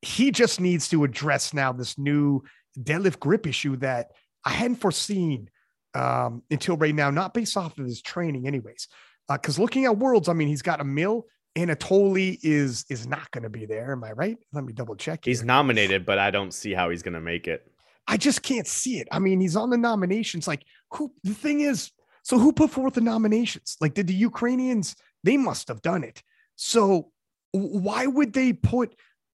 He 0.01 0.31
just 0.31 0.59
needs 0.59 0.89
to 0.89 1.03
address 1.03 1.53
now 1.53 1.71
this 1.71 1.99
new 1.99 2.41
deadlift 2.79 3.19
grip 3.19 3.45
issue 3.45 3.75
that 3.77 4.07
I 4.43 4.49
hadn't 4.51 4.77
foreseen 4.77 5.49
um, 5.93 6.41
until 6.49 6.77
right 6.77 6.95
now, 6.95 7.11
not 7.11 7.33
based 7.33 7.55
off 7.57 7.77
of 7.77 7.85
his 7.85 8.01
training, 8.01 8.47
anyways. 8.47 8.87
Because 9.29 9.59
uh, 9.59 9.61
looking 9.61 9.85
at 9.85 9.97
worlds, 9.97 10.29
I 10.29 10.33
mean, 10.33 10.47
he's 10.47 10.61
got 10.61 10.81
a 10.81 10.85
mill. 10.85 11.25
Anatoly 11.55 12.39
is 12.43 12.85
is 12.89 13.07
not 13.07 13.29
going 13.31 13.43
to 13.43 13.49
be 13.49 13.65
there. 13.65 13.91
Am 13.91 14.03
I 14.03 14.13
right? 14.13 14.37
Let 14.53 14.63
me 14.63 14.73
double 14.73 14.95
check. 14.95 15.25
He's 15.25 15.43
nominated, 15.43 16.05
but 16.05 16.17
I 16.17 16.31
don't 16.31 16.53
see 16.53 16.73
how 16.73 16.89
he's 16.89 17.03
going 17.03 17.13
to 17.13 17.21
make 17.21 17.47
it. 17.47 17.69
I 18.07 18.17
just 18.17 18.41
can't 18.41 18.67
see 18.67 18.99
it. 18.99 19.07
I 19.11 19.19
mean, 19.19 19.41
he's 19.41 19.55
on 19.55 19.69
the 19.69 19.77
nominations. 19.77 20.47
Like, 20.47 20.63
who? 20.91 21.13
The 21.23 21.33
thing 21.33 21.61
is, 21.61 21.91
so 22.23 22.39
who 22.39 22.53
put 22.53 22.71
forth 22.71 22.93
the 22.93 23.01
nominations? 23.01 23.77
Like, 23.81 23.93
did 23.93 24.07
the 24.07 24.13
Ukrainians? 24.13 24.95
They 25.23 25.37
must 25.37 25.67
have 25.67 25.81
done 25.81 26.03
it. 26.03 26.23
So 26.55 27.11
why 27.51 28.07
would 28.07 28.33
they 28.33 28.53
put 28.53 28.95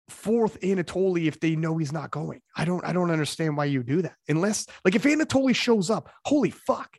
forth 0.09 0.61
Anatoly 0.61 1.27
if 1.27 1.41
they 1.41 1.57
know 1.57 1.79
he's 1.79 1.93
not 1.93 2.11
going? 2.11 2.43
I 2.57 2.67
don't. 2.67 2.85
I 2.85 2.93
don't 2.93 3.11
understand 3.11 3.57
why 3.57 3.65
you 3.67 3.83
do 3.83 4.03
that. 4.03 4.17
Unless, 4.29 4.67
like, 4.85 4.95
if 4.95 5.05
Anatoly 5.05 5.55
shows 5.55 5.89
up, 5.89 6.11
holy 6.27 6.51
fuck, 6.51 6.99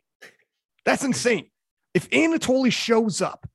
that's 0.84 1.04
insane. 1.04 1.50
If 1.94 2.10
Anatoly 2.10 2.72
shows 2.72 3.22
up 3.22 3.48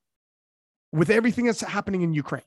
with 0.92 1.10
everything 1.10 1.46
that's 1.46 1.62
happening 1.62 2.02
in 2.02 2.14
Ukraine, 2.14 2.42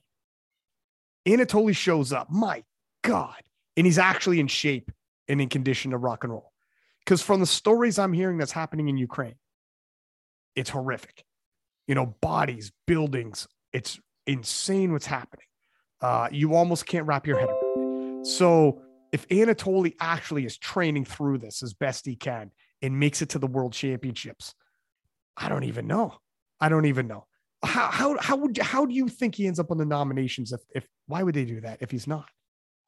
Anatoly 1.25 1.75
shows 1.75 2.11
up. 2.11 2.29
My 2.29 2.63
God, 3.03 3.41
and 3.77 3.85
he's 3.85 3.97
actually 3.97 4.39
in 4.39 4.47
shape 4.47 4.91
and 5.27 5.41
in 5.41 5.49
condition 5.49 5.91
to 5.91 5.97
rock 5.97 6.23
and 6.23 6.33
roll. 6.33 6.51
Because 6.99 7.21
from 7.21 7.39
the 7.39 7.45
stories 7.45 7.99
I'm 7.99 8.13
hearing 8.13 8.37
that's 8.37 8.51
happening 8.51 8.89
in 8.89 8.97
Ukraine, 8.97 9.35
it's 10.55 10.69
horrific. 10.69 11.23
You 11.87 11.95
know, 11.95 12.15
bodies, 12.21 12.71
buildings, 12.87 13.47
it's 13.73 13.99
insane 14.25 14.93
what's 14.93 15.05
happening. 15.05 15.45
Uh, 16.01 16.29
you 16.31 16.55
almost 16.55 16.85
can't 16.85 17.05
wrap 17.05 17.27
your 17.27 17.39
head 17.39 17.49
around 17.49 18.21
it. 18.21 18.27
So 18.27 18.81
if 19.11 19.27
Anatoly 19.29 19.95
actually 19.99 20.45
is 20.45 20.57
training 20.57 21.05
through 21.05 21.39
this 21.39 21.61
as 21.61 21.73
best 21.73 22.05
he 22.05 22.15
can 22.15 22.51
and 22.81 22.99
makes 22.99 23.21
it 23.21 23.29
to 23.29 23.39
the 23.39 23.47
world 23.47 23.73
championships, 23.73 24.55
I 25.35 25.49
don't 25.49 25.63
even 25.63 25.87
know. 25.87 26.15
I 26.59 26.69
don't 26.69 26.85
even 26.85 27.07
know. 27.07 27.25
How 27.63 27.89
how 27.89 28.17
how 28.19 28.35
would 28.35 28.57
how 28.57 28.85
do 28.85 28.93
you 28.93 29.07
think 29.07 29.35
he 29.35 29.47
ends 29.47 29.59
up 29.59 29.71
on 29.71 29.77
the 29.77 29.85
nominations 29.85 30.51
if 30.51 30.61
if 30.75 30.87
why 31.07 31.23
would 31.23 31.35
they 31.35 31.45
do 31.45 31.61
that 31.61 31.77
if 31.81 31.91
he's 31.91 32.07
not? 32.07 32.29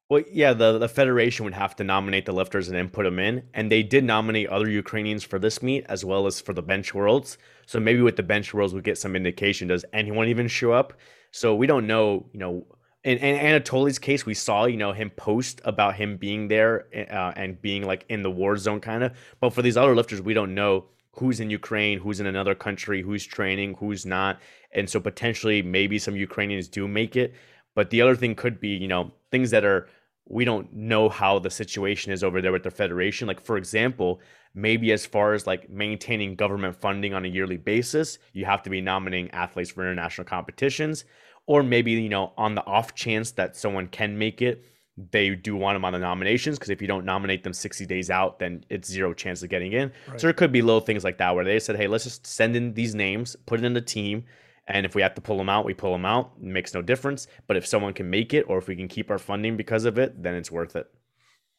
Well, 0.07 0.21
yeah, 0.32 0.53
the, 0.53 0.78
the 0.78 0.88
federation 0.88 1.45
would 1.45 1.55
have 1.55 1.76
to 1.78 1.84
nominate 1.84 2.28
the 2.28 2.32
lifters 2.32 2.67
and 2.67 2.78
then 2.78 2.89
put 2.89 3.05
them 3.05 3.17
in. 3.17 3.41
And 3.55 3.71
they 3.71 3.82
did 3.82 4.03
nominate 4.03 4.49
other 4.49 4.69
Ukrainians 4.69 5.23
for 5.23 5.39
this 5.39 5.63
meet 5.63 5.84
as 5.89 6.05
well 6.05 6.28
as 6.28 6.39
for 6.39 6.53
the 6.53 6.61
bench 6.61 6.93
worlds. 6.93 7.39
So 7.65 7.80
maybe 7.80 8.01
with 8.01 8.15
the 8.15 8.21
bench 8.21 8.53
worlds, 8.53 8.76
we 8.76 8.82
get 8.82 8.99
some 8.99 9.15
indication. 9.15 9.67
Does 9.67 9.84
anyone 9.93 10.28
even 10.28 10.47
show 10.47 10.73
up? 10.73 10.93
So 11.32 11.55
we 11.55 11.65
don't 11.65 11.88
know, 11.88 12.28
you 12.34 12.39
know. 12.39 12.67
In, 13.03 13.17
in 13.19 13.36
Anatoly's 13.36 13.99
case, 13.99 14.26
we 14.26 14.34
saw, 14.34 14.65
you 14.65 14.78
know, 14.78 14.91
him 14.91 15.11
post 15.11 15.61
about 15.63 15.95
him 15.95 16.17
being 16.17 16.47
there 16.47 16.88
uh, 16.93 17.34
and 17.36 17.59
being 17.61 17.84
like 17.84 18.05
in 18.09 18.21
the 18.23 18.32
war 18.32 18.57
zone 18.57 18.82
kind 18.82 19.03
of. 19.03 19.11
But 19.39 19.53
for 19.53 19.61
these 19.61 19.78
other 19.78 19.95
lifters, 19.95 20.21
we 20.21 20.34
don't 20.34 20.55
know 20.55 20.86
who's 21.11 21.39
in 21.39 21.49
Ukraine, 21.49 21.99
who's 21.99 22.19
in 22.19 22.26
another 22.26 22.55
country, 22.55 23.01
who's 23.01 23.26
training, 23.26 23.76
who's 23.80 24.05
not. 24.05 24.39
And 24.76 24.89
so 24.89 24.99
potentially 24.99 25.61
maybe 25.63 25.97
some 25.97 26.15
Ukrainians 26.15 26.67
do 26.67 26.88
make 26.88 27.15
it. 27.15 27.34
But 27.73 27.89
the 27.89 28.01
other 28.01 28.15
thing 28.15 28.36
could 28.36 28.59
be, 28.59 28.69
you 28.69 28.88
know, 28.88 29.11
things 29.32 29.49
that 29.51 29.65
are 29.65 29.88
we 30.28 30.43
don't 30.43 30.73
know 30.73 31.07
how 31.07 31.39
the 31.39 31.49
situation 31.49 32.11
is 32.11 32.23
over 32.23 32.41
there 32.41 32.51
with 32.51 32.63
the 32.63 32.71
federation. 32.71 33.28
Like, 33.28 33.39
for 33.39 33.57
example, 33.57 34.19
maybe 34.55 34.91
as 34.91 35.05
far 35.05 35.34
as 35.34 35.45
like 35.45 35.69
maintaining 35.69 36.36
government 36.36 36.76
funding 36.76 37.13
on 37.13 37.26
a 37.26 37.28
yearly 37.28 37.57
basis, 37.57 38.17
you 38.34 38.45
have 38.45 38.63
to 38.63 38.69
be 38.69 38.82
nominating 38.82 39.30
athletes 39.32 39.71
for 39.71 39.84
international 39.84 40.26
competitions. 40.26 41.05
Or 41.47 41.61
maybe, 41.61 41.91
you 41.91 42.09
know, 42.09 42.34
on 42.38 42.55
the 42.55 42.65
off 42.65 42.95
chance 42.95 43.32
that 43.32 43.55
someone 43.55 43.88
can 43.88 44.17
make 44.17 44.41
it, 44.41 44.65
they 45.11 45.36
do 45.36 45.55
want 45.55 45.76
them 45.76 45.86
on 45.86 45.93
the 45.93 45.99
nominations 45.99 46.57
because 46.57 46.69
if 46.69 46.82
you 46.82 46.88
don't 46.88 47.05
nominate 47.05 47.43
them 47.43 47.53
60 47.53 47.86
days 47.86 48.09
out, 48.09 48.39
then 48.39 48.63
it's 48.69 48.89
zero 48.89 49.13
chance 49.13 49.43
of 49.43 49.49
getting 49.49 49.73
in. 49.73 49.91
Right. 50.07 50.19
So 50.19 50.28
there 50.28 50.34
could 50.34 50.51
be 50.51 50.61
little 50.63 50.82
things 50.82 51.03
like 51.03 51.17
that 51.19 51.36
where 51.36 51.45
they 51.45 51.59
said, 51.59 51.76
hey, 51.76 51.88
let's 51.88 52.05
just 52.05 52.26
send 52.26 52.55
in 52.55 52.73
these 52.73 52.95
names, 52.95 53.36
put 53.45 53.59
it 53.59 53.65
in 53.65 53.73
the 53.73 53.82
team, 53.82 54.23
and 54.68 54.86
if 54.86 54.95
we 54.95 55.01
have 55.01 55.13
to 55.16 55.22
pull 55.22 55.38
them 55.38 55.49
out, 55.49 55.66
we 55.66 55.74
pull 55.74 55.91
them 55.91 56.05
out. 56.05 56.32
It 56.41 56.47
makes 56.47 56.74
no 56.74 56.82
difference. 56.82 57.28
But 57.47 57.57
if 57.57 57.68
someone 57.68 57.93
can 57.93 58.09
make 58.09 58.34
it 58.34 58.45
or 58.47 58.57
if 58.57 58.68
we 58.68 58.76
can 58.76 58.88
keep 58.88 59.11
our 59.11 59.20
funding 59.20 59.57
because 59.57 59.86
of 59.86 59.99
it, 59.99 60.22
then 60.22 60.34
it's 60.36 60.51
worth 60.51 60.76
it. 60.76 60.88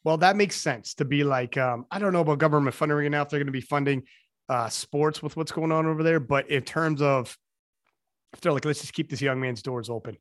Well, 0.04 0.16
that 0.18 0.36
makes 0.36 0.56
sense 0.56 0.94
to 0.94 1.04
be 1.04 1.24
like, 1.24 1.56
um, 1.56 1.86
I 1.90 1.98
don't 1.98 2.12
know 2.12 2.20
about 2.20 2.38
government 2.38 2.74
funding 2.74 2.98
right 2.98 3.10
now 3.10 3.22
if 3.22 3.28
they're 3.28 3.40
going 3.40 3.46
to 3.46 3.52
be 3.52 3.60
funding 3.60 4.02
uh, 4.48 4.68
sports 4.68 5.22
with 5.22 5.36
what's 5.36 5.52
going 5.52 5.72
on 5.72 5.86
over 5.86 6.02
there. 6.02 6.20
But 6.20 6.50
in 6.50 6.62
terms 6.62 7.02
of, 7.02 7.36
if 8.32 8.40
they're 8.40 8.52
like, 8.52 8.64
let's 8.64 8.80
just 8.80 8.92
keep 8.92 9.08
this 9.08 9.22
young 9.22 9.40
man's 9.40 9.62
doors 9.62 9.88
open. 9.88 10.16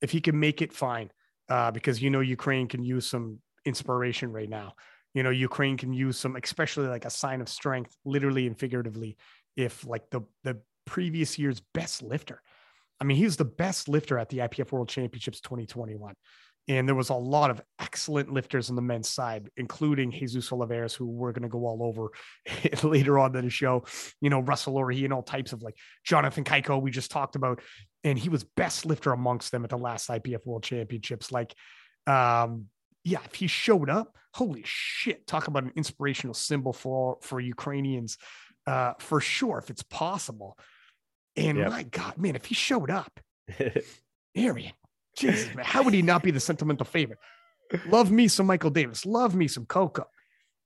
If 0.00 0.10
he 0.10 0.20
can 0.20 0.38
make 0.38 0.62
it, 0.62 0.72
fine. 0.72 1.10
Uh, 1.48 1.70
because, 1.70 2.00
you 2.00 2.10
know, 2.10 2.20
Ukraine 2.20 2.68
can 2.68 2.82
use 2.82 3.06
some 3.06 3.40
inspiration 3.64 4.32
right 4.32 4.48
now. 4.48 4.74
You 5.14 5.22
know, 5.22 5.30
Ukraine 5.30 5.76
can 5.76 5.92
use 5.92 6.16
some, 6.16 6.36
especially 6.36 6.86
like 6.86 7.04
a 7.04 7.10
sign 7.10 7.40
of 7.40 7.48
strength, 7.48 7.96
literally 8.04 8.46
and 8.46 8.58
figuratively, 8.58 9.16
if 9.56 9.84
like 9.84 10.08
the 10.10 10.20
the 10.44 10.60
previous 10.90 11.38
year's 11.38 11.60
best 11.72 12.02
lifter. 12.02 12.42
I 13.00 13.04
mean, 13.04 13.16
he 13.16 13.24
was 13.24 13.36
the 13.36 13.44
best 13.44 13.88
lifter 13.88 14.18
at 14.18 14.28
the 14.28 14.38
IPF 14.38 14.72
World 14.72 14.88
Championships 14.88 15.40
2021. 15.40 16.14
And 16.68 16.86
there 16.86 16.96
was 16.96 17.08
a 17.08 17.14
lot 17.14 17.50
of 17.50 17.62
excellent 17.80 18.32
lifters 18.32 18.70
on 18.70 18.76
the 18.76 18.82
men's 18.82 19.08
side, 19.08 19.50
including 19.56 20.10
Jesus 20.10 20.52
Olivares, 20.52 20.92
who 20.92 21.06
we're 21.06 21.32
going 21.32 21.44
to 21.44 21.48
go 21.48 21.64
all 21.64 21.82
over 21.82 22.10
later 22.82 23.18
on 23.18 23.34
in 23.36 23.44
the 23.44 23.50
show. 23.50 23.84
You 24.20 24.30
know, 24.30 24.40
Russell 24.40 24.74
Orhii 24.74 25.04
and 25.04 25.12
all 25.12 25.22
types 25.22 25.52
of 25.52 25.62
like 25.62 25.76
Jonathan 26.04 26.44
Cayco, 26.44 26.82
we 26.82 26.90
just 26.90 27.10
talked 27.10 27.36
about. 27.36 27.60
And 28.04 28.18
he 28.18 28.28
was 28.28 28.44
best 28.44 28.84
lifter 28.84 29.12
amongst 29.12 29.52
them 29.52 29.64
at 29.64 29.70
the 29.70 29.78
last 29.78 30.08
IPF 30.08 30.44
World 30.44 30.64
Championships. 30.64 31.32
Like, 31.32 31.54
um, 32.06 32.66
yeah, 33.04 33.20
if 33.24 33.34
he 33.34 33.46
showed 33.46 33.88
up, 33.88 34.16
holy 34.34 34.62
shit, 34.64 35.26
talk 35.26 35.46
about 35.46 35.64
an 35.64 35.72
inspirational 35.76 36.34
symbol 36.34 36.72
for 36.72 37.18
for 37.22 37.40
Ukrainians, 37.40 38.18
uh, 38.66 38.94
for 38.98 39.20
sure, 39.20 39.58
if 39.58 39.70
it's 39.70 39.82
possible. 39.82 40.58
And 41.40 41.58
yep. 41.58 41.70
my 41.70 41.82
God, 41.84 42.18
man, 42.18 42.36
if 42.36 42.44
he 42.44 42.54
showed 42.54 42.90
up, 42.90 43.20
Arian, 44.36 44.72
Jesus, 45.16 45.54
man, 45.54 45.64
how 45.64 45.82
would 45.82 45.94
he 45.94 46.02
not 46.02 46.22
be 46.22 46.30
the 46.30 46.40
sentimental 46.40 46.84
favorite? 46.84 47.18
Love 47.86 48.10
me 48.10 48.28
some 48.28 48.46
Michael 48.46 48.70
Davis. 48.70 49.06
Love 49.06 49.34
me 49.34 49.48
some 49.48 49.64
Coco. 49.64 50.04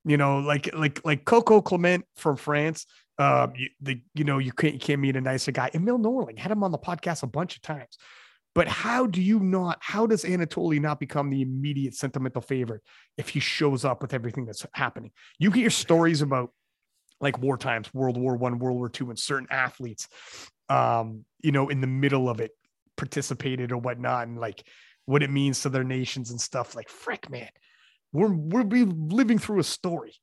You 0.03 0.17
know, 0.17 0.39
like 0.39 0.73
like 0.75 1.03
like 1.05 1.25
Coco 1.25 1.61
Clement 1.61 2.05
from 2.15 2.35
France. 2.35 2.85
Um, 3.17 3.53
you, 3.55 3.69
the 3.81 4.01
you 4.13 4.23
know 4.23 4.37
you 4.37 4.51
can't 4.51 4.73
you 4.73 4.79
can't 4.79 5.01
meet 5.01 5.15
a 5.15 5.21
nicer 5.21 5.51
guy. 5.51 5.71
Emil 5.73 5.97
Norling 5.97 6.37
had 6.37 6.51
him 6.51 6.63
on 6.63 6.71
the 6.71 6.77
podcast 6.77 7.23
a 7.23 7.27
bunch 7.27 7.55
of 7.55 7.61
times. 7.61 7.97
But 8.53 8.67
how 8.67 9.05
do 9.05 9.21
you 9.21 9.39
not? 9.39 9.77
How 9.81 10.05
does 10.05 10.23
Anatoly 10.23 10.79
not 10.79 10.99
become 10.99 11.29
the 11.29 11.41
immediate 11.41 11.95
sentimental 11.95 12.41
favorite 12.41 12.81
if 13.17 13.29
he 13.29 13.39
shows 13.39 13.83
up 13.83 14.01
with 14.01 14.13
everything 14.13 14.45
that's 14.45 14.65
happening? 14.73 15.11
You 15.39 15.51
hear 15.51 15.69
stories 15.69 16.21
about 16.21 16.51
like 17.25 17.39
war 17.39 17.57
times, 17.57 17.93
World 17.93 18.17
War 18.17 18.37
One, 18.37 18.59
World 18.59 18.77
War 18.77 18.89
Two, 18.89 19.09
and 19.09 19.19
certain 19.19 19.47
athletes 19.51 20.07
um, 20.69 21.25
you 21.41 21.51
know, 21.51 21.69
in 21.69 21.81
the 21.81 21.87
middle 21.87 22.29
of 22.29 22.39
it 22.39 22.51
participated 22.97 23.71
or 23.71 23.77
whatnot, 23.77 24.27
and 24.27 24.39
like 24.39 24.63
what 25.05 25.23
it 25.23 25.29
means 25.29 25.61
to 25.61 25.69
their 25.69 25.83
nations 25.83 26.31
and 26.31 26.39
stuff. 26.39 26.75
Like, 26.75 26.89
frick, 26.89 27.29
man, 27.29 27.49
we're 28.11 28.33
we're 28.33 28.63
living 28.63 29.37
through 29.37 29.59
a 29.59 29.63
story, 29.63 30.15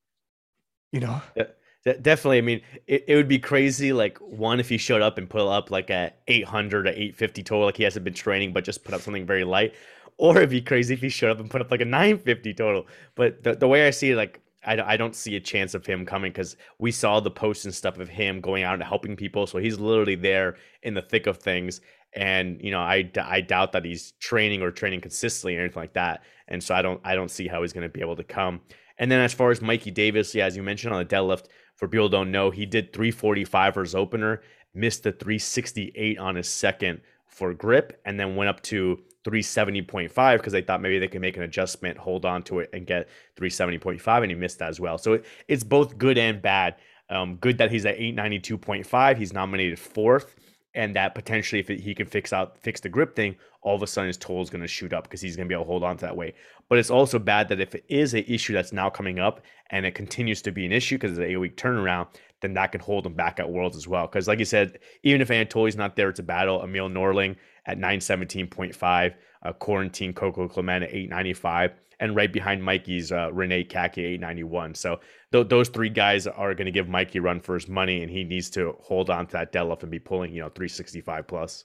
you 0.90 1.00
know. 1.00 1.22
Yeah. 1.36 1.44
Definitely. 1.84 2.38
I 2.38 2.42
mean, 2.42 2.60
it, 2.86 3.04
it 3.08 3.16
would 3.16 3.26
be 3.26 3.40
crazy. 3.40 3.92
Like 3.92 4.16
one, 4.18 4.60
if 4.60 4.68
he 4.68 4.78
showed 4.78 5.02
up 5.02 5.18
and 5.18 5.28
put 5.28 5.40
up 5.40 5.68
like 5.72 5.90
a 5.90 6.12
800 6.28 6.86
or 6.86 6.90
850 6.90 7.42
total, 7.42 7.64
like 7.66 7.76
he 7.76 7.82
hasn't 7.82 8.04
been 8.04 8.14
training, 8.14 8.52
but 8.52 8.62
just 8.62 8.84
put 8.84 8.94
up 8.94 9.00
something 9.00 9.26
very 9.26 9.42
light. 9.42 9.74
Or 10.16 10.36
it'd 10.36 10.50
be 10.50 10.60
crazy 10.60 10.94
if 10.94 11.00
he 11.00 11.08
showed 11.08 11.32
up 11.32 11.40
and 11.40 11.50
put 11.50 11.60
up 11.60 11.72
like 11.72 11.80
a 11.80 11.84
950 11.84 12.54
total. 12.54 12.86
But 13.16 13.42
the, 13.42 13.56
the 13.56 13.66
way 13.66 13.84
I 13.84 13.90
see 13.90 14.12
it, 14.12 14.16
like 14.16 14.40
I, 14.64 14.80
I 14.80 14.96
don't 14.96 15.14
see 15.14 15.36
a 15.36 15.40
chance 15.40 15.74
of 15.74 15.84
him 15.84 16.04
coming 16.06 16.32
because 16.32 16.56
we 16.78 16.92
saw 16.92 17.20
the 17.20 17.30
posts 17.30 17.64
and 17.64 17.74
stuff 17.74 17.98
of 17.98 18.08
him 18.08 18.40
going 18.40 18.62
out 18.62 18.74
and 18.74 18.82
helping 18.82 19.16
people. 19.16 19.46
So 19.46 19.58
he's 19.58 19.78
literally 19.78 20.14
there 20.14 20.56
in 20.82 20.94
the 20.94 21.02
thick 21.02 21.26
of 21.26 21.38
things. 21.38 21.80
And 22.14 22.60
you 22.62 22.70
know, 22.70 22.80
I, 22.80 23.10
I 23.20 23.40
doubt 23.40 23.72
that 23.72 23.84
he's 23.84 24.12
training 24.20 24.62
or 24.62 24.70
training 24.70 25.00
consistently 25.00 25.56
or 25.56 25.60
anything 25.60 25.82
like 25.82 25.94
that. 25.94 26.22
And 26.48 26.62
so 26.62 26.74
I 26.74 26.82
don't 26.82 27.00
I 27.04 27.14
don't 27.14 27.30
see 27.30 27.48
how 27.48 27.62
he's 27.62 27.72
going 27.72 27.86
to 27.86 27.92
be 27.92 28.00
able 28.00 28.16
to 28.16 28.24
come. 28.24 28.60
And 28.98 29.10
then 29.10 29.20
as 29.20 29.32
far 29.32 29.50
as 29.50 29.62
Mikey 29.62 29.90
Davis, 29.90 30.34
yeah, 30.34 30.46
as 30.46 30.56
you 30.56 30.62
mentioned 30.62 30.92
on 30.92 31.00
the 31.00 31.16
deadlift, 31.16 31.46
for 31.76 31.88
people 31.88 32.08
don't 32.08 32.30
know, 32.30 32.50
he 32.50 32.66
did 32.66 32.92
345 32.92 33.74
for 33.74 33.80
his 33.80 33.94
opener, 33.94 34.42
missed 34.74 35.02
the 35.02 35.12
368 35.12 36.18
on 36.18 36.36
his 36.36 36.48
second 36.48 37.00
for 37.26 37.54
grip, 37.54 38.00
and 38.04 38.20
then 38.20 38.36
went 38.36 38.50
up 38.50 38.62
to 38.62 39.00
370.5 39.24 40.36
because 40.36 40.52
they 40.52 40.62
thought 40.62 40.80
maybe 40.80 40.98
they 40.98 41.08
could 41.08 41.20
make 41.20 41.36
an 41.36 41.42
adjustment, 41.42 41.96
hold 41.98 42.24
on 42.24 42.42
to 42.44 42.60
it, 42.60 42.70
and 42.72 42.86
get 42.86 43.08
370.5, 43.36 44.22
and 44.22 44.30
he 44.30 44.34
missed 44.34 44.58
that 44.58 44.68
as 44.68 44.80
well. 44.80 44.98
So 44.98 45.14
it, 45.14 45.24
it's 45.48 45.64
both 45.64 45.98
good 45.98 46.18
and 46.18 46.42
bad. 46.42 46.76
Um, 47.08 47.36
good 47.36 47.58
that 47.58 47.70
he's 47.70 47.84
at 47.84 47.98
892.5. 47.98 49.16
He's 49.16 49.32
nominated 49.32 49.78
fourth, 49.78 50.34
and 50.74 50.96
that 50.96 51.14
potentially 51.14 51.60
if 51.60 51.68
he 51.68 51.94
can 51.94 52.06
fix 52.06 52.32
out 52.32 52.56
fix 52.58 52.80
the 52.80 52.88
grip 52.88 53.14
thing, 53.14 53.36
all 53.60 53.76
of 53.76 53.82
a 53.82 53.86
sudden 53.86 54.08
his 54.08 54.16
total 54.16 54.42
is 54.42 54.50
going 54.50 54.62
to 54.62 54.68
shoot 54.68 54.92
up 54.92 55.04
because 55.04 55.20
he's 55.20 55.36
going 55.36 55.46
to 55.46 55.48
be 55.48 55.54
able 55.54 55.64
to 55.64 55.68
hold 55.68 55.84
on 55.84 55.96
to 55.98 56.06
that 56.06 56.16
weight. 56.16 56.34
But 56.68 56.78
it's 56.78 56.90
also 56.90 57.18
bad 57.18 57.48
that 57.48 57.60
if 57.60 57.74
it 57.74 57.84
is 57.88 58.14
an 58.14 58.24
issue 58.26 58.54
that's 58.54 58.72
now 58.72 58.88
coming 58.88 59.18
up 59.18 59.42
and 59.70 59.84
it 59.84 59.94
continues 59.94 60.42
to 60.42 60.52
be 60.52 60.64
an 60.64 60.72
issue 60.72 60.96
because 60.96 61.12
it's 61.12 61.18
an 61.18 61.26
eight 61.26 61.36
week 61.36 61.56
turnaround, 61.56 62.08
then 62.40 62.54
that 62.54 62.72
can 62.72 62.80
hold 62.80 63.06
him 63.06 63.14
back 63.14 63.38
at 63.38 63.48
Worlds 63.48 63.76
as 63.76 63.86
well. 63.86 64.06
Because 64.06 64.26
like 64.26 64.38
you 64.38 64.44
said, 64.44 64.78
even 65.02 65.20
if 65.20 65.30
Anatoly's 65.30 65.76
not 65.76 65.96
there, 65.96 66.08
it's 66.08 66.18
a 66.18 66.24
battle. 66.24 66.62
Emil 66.62 66.88
Norling 66.88 67.36
at 67.66 67.78
917.5, 67.78 69.14
uh, 69.44 69.52
Quarantine 69.54 70.12
Coco 70.12 70.48
Clement 70.48 70.84
at 70.84 70.90
895, 70.90 71.72
and 72.00 72.16
right 72.16 72.32
behind 72.32 72.62
Mikey's 72.62 73.12
uh, 73.12 73.32
Renee 73.32 73.64
Kaki 73.64 74.04
891. 74.04 74.74
So 74.74 75.00
th- 75.32 75.48
those 75.48 75.68
three 75.68 75.88
guys 75.88 76.26
are 76.26 76.54
going 76.54 76.66
to 76.66 76.72
give 76.72 76.88
Mikey 76.88 77.20
run 77.20 77.40
for 77.40 77.54
his 77.54 77.68
money, 77.68 78.02
and 78.02 78.10
he 78.10 78.24
needs 78.24 78.50
to 78.50 78.74
hold 78.80 79.10
on 79.10 79.26
to 79.26 79.32
that 79.32 79.52
deadlift 79.52 79.82
and 79.82 79.90
be 79.90 79.98
pulling, 79.98 80.32
you 80.32 80.40
know, 80.40 80.48
365 80.48 81.26
plus. 81.26 81.64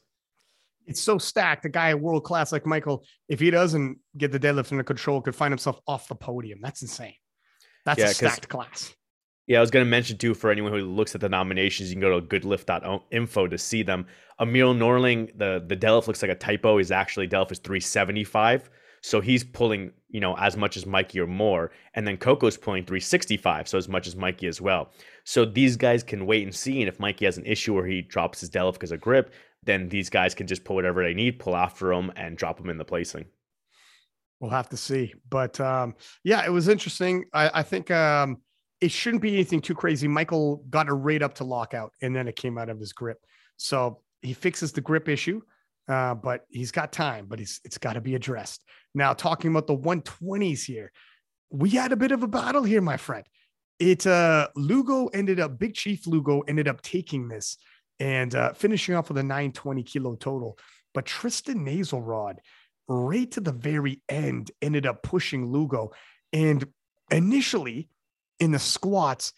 It's 0.85 1.01
so 1.01 1.17
stacked. 1.17 1.65
A 1.65 1.69
guy 1.69 1.93
world 1.95 2.23
class 2.23 2.51
like 2.51 2.65
Michael, 2.65 3.03
if 3.27 3.39
he 3.39 3.51
doesn't 3.51 3.99
get 4.17 4.31
the 4.31 4.39
deadlift 4.39 4.71
under 4.71 4.83
control, 4.83 5.21
could 5.21 5.35
find 5.35 5.51
himself 5.51 5.79
off 5.87 6.07
the 6.07 6.15
podium. 6.15 6.59
That's 6.61 6.81
insane. 6.81 7.15
That's 7.85 7.99
yeah, 7.99 8.05
a 8.05 8.13
stacked 8.13 8.47
class. 8.47 8.93
Yeah, 9.47 9.59
I 9.59 9.61
was 9.61 9.71
going 9.71 9.85
to 9.85 9.89
mention 9.89 10.17
too 10.17 10.33
for 10.33 10.51
anyone 10.51 10.73
who 10.73 10.79
looks 10.79 11.15
at 11.15 11.21
the 11.21 11.29
nominations, 11.29 11.89
you 11.89 11.95
can 11.95 12.01
go 12.01 12.19
to 12.19 12.25
goodlift.info 12.25 13.47
to 13.47 13.57
see 13.57 13.81
them. 13.81 14.05
Emil 14.39 14.75
Norling, 14.75 15.37
the 15.37 15.63
the 15.65 15.75
deadlift 15.75 16.07
looks 16.07 16.21
like 16.21 16.31
a 16.31 16.35
typo. 16.35 16.77
He's 16.77 16.91
actually 16.91 17.27
Delph 17.27 17.51
is 17.51 17.59
375. 17.59 18.69
So 19.01 19.21
he's 19.21 19.43
pulling, 19.43 19.91
you 20.09 20.19
know, 20.19 20.35
as 20.37 20.57
much 20.57 20.75
as 20.75 20.85
Mikey 20.85 21.19
or 21.19 21.27
more. 21.27 21.71
And 21.93 22.05
then 22.05 22.17
Coco's 22.17 22.57
pulling 22.57 22.83
365, 22.83 23.67
so 23.67 23.77
as 23.77 23.87
much 23.87 24.05
as 24.05 24.15
Mikey 24.15 24.47
as 24.47 24.59
well. 24.59 24.89
So 25.23 25.45
these 25.45 25.77
guys 25.77 26.03
can 26.03 26.25
wait 26.25 26.43
and 26.43 26.53
see. 26.53 26.81
And 26.81 26.89
if 26.89 26.99
Mikey 26.99 27.25
has 27.25 27.37
an 27.37 27.45
issue 27.45 27.73
where 27.73 27.85
he 27.85 28.01
drops 28.01 28.41
his 28.41 28.49
Delph 28.49 28.73
because 28.73 28.91
of 28.91 28.99
grip, 28.99 29.33
then 29.63 29.87
these 29.89 30.09
guys 30.09 30.35
can 30.35 30.47
just 30.47 30.63
pull 30.63 30.75
whatever 30.75 31.03
they 31.03 31.13
need, 31.13 31.39
pull 31.39 31.55
after 31.55 31.93
him, 31.93 32.11
and 32.15 32.37
drop 32.37 32.59
him 32.59 32.69
in 32.69 32.77
the 32.77 32.85
placing. 32.85 33.25
We'll 34.39 34.51
have 34.51 34.69
to 34.69 34.77
see. 34.77 35.13
But 35.29 35.59
um, 35.59 35.95
yeah, 36.23 36.45
it 36.45 36.51
was 36.51 36.67
interesting. 36.67 37.25
I, 37.33 37.49
I 37.55 37.63
think 37.63 37.89
um, 37.91 38.41
it 38.81 38.91
shouldn't 38.91 39.21
be 39.21 39.33
anything 39.33 39.61
too 39.61 39.73
crazy. 39.73 40.07
Michael 40.07 40.63
got 40.69 40.89
a 40.89 40.93
right 40.93 41.21
up 41.21 41.35
to 41.35 41.43
lockout 41.43 41.93
and 42.01 42.15
then 42.15 42.27
it 42.27 42.35
came 42.35 42.57
out 42.57 42.69
of 42.69 42.79
his 42.79 42.93
grip. 42.93 43.19
So 43.57 44.01
he 44.21 44.33
fixes 44.33 44.71
the 44.71 44.81
grip 44.81 45.09
issue, 45.09 45.41
uh, 45.87 46.13
but 46.13 46.45
he's 46.49 46.71
got 46.71 46.91
time, 46.91 47.25
but 47.27 47.39
he's, 47.39 47.59
it's 47.63 47.77
got 47.77 47.93
to 47.93 48.01
be 48.01 48.15
addressed. 48.15 48.63
Now, 48.93 49.13
talking 49.13 49.49
about 49.51 49.67
the 49.67 49.77
120s 49.77 50.63
here, 50.65 50.91
we 51.49 51.71
had 51.71 51.91
a 51.91 51.97
bit 51.97 52.11
of 52.11 52.23
a 52.23 52.27
battle 52.27 52.63
here, 52.63 52.81
my 52.81 52.97
friend. 52.97 53.25
It 53.79 54.05
uh, 54.05 54.49
Lugo 54.55 55.07
ended 55.07 55.39
up, 55.39 55.57
Big 55.59 55.73
Chief 55.73 56.05
Lugo 56.07 56.41
ended 56.41 56.67
up 56.67 56.81
taking 56.81 57.27
this 57.27 57.57
and 57.99 58.33
uh, 58.35 58.53
finishing 58.53 58.95
off 58.95 59.09
with 59.09 59.17
a 59.17 59.23
920 59.23 59.83
kilo 59.83 60.15
total. 60.15 60.57
But 60.93 61.05
Tristan 61.05 61.65
Naselrod, 61.65 62.37
right 62.87 63.29
to 63.31 63.39
the 63.39 63.51
very 63.51 64.01
end, 64.09 64.51
ended 64.61 64.85
up 64.85 65.03
pushing 65.03 65.51
Lugo. 65.51 65.91
And 66.33 66.67
initially, 67.11 67.89
in 68.39 68.51
the 68.51 68.59
squats, 68.59 69.33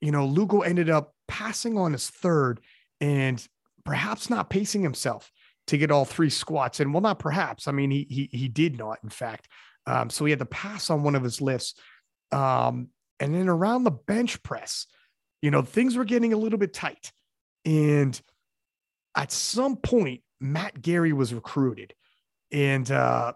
you 0.00 0.10
know, 0.10 0.26
Lugo 0.26 0.60
ended 0.60 0.90
up 0.90 1.14
passing 1.28 1.78
on 1.78 1.92
his 1.92 2.08
third 2.08 2.60
and 3.00 3.46
perhaps 3.84 4.30
not 4.30 4.50
pacing 4.50 4.82
himself 4.82 5.30
to 5.66 5.78
get 5.78 5.90
all 5.90 6.04
three 6.04 6.30
squats. 6.30 6.80
And 6.80 6.92
well, 6.92 7.00
not 7.00 7.18
perhaps. 7.18 7.68
I 7.68 7.72
mean, 7.72 7.90
he 7.90 8.06
he 8.08 8.28
he 8.36 8.48
did 8.48 8.78
not, 8.78 8.98
in 9.02 9.10
fact. 9.10 9.48
Um, 9.86 10.10
so 10.10 10.24
he 10.24 10.30
had 10.30 10.38
to 10.38 10.46
pass 10.46 10.90
on 10.90 11.02
one 11.02 11.14
of 11.14 11.22
his 11.22 11.40
lifts. 11.40 11.74
Um, 12.32 12.88
and 13.20 13.34
then 13.34 13.48
around 13.48 13.84
the 13.84 13.90
bench 13.90 14.42
press, 14.42 14.86
you 15.42 15.50
know, 15.50 15.62
things 15.62 15.96
were 15.96 16.04
getting 16.04 16.32
a 16.32 16.38
little 16.38 16.58
bit 16.58 16.72
tight. 16.72 17.12
And 17.64 18.18
at 19.16 19.30
some 19.30 19.76
point, 19.76 20.22
Matt 20.40 20.80
Gary 20.80 21.12
was 21.12 21.32
recruited. 21.32 21.94
And 22.50 22.90
uh, 22.90 23.34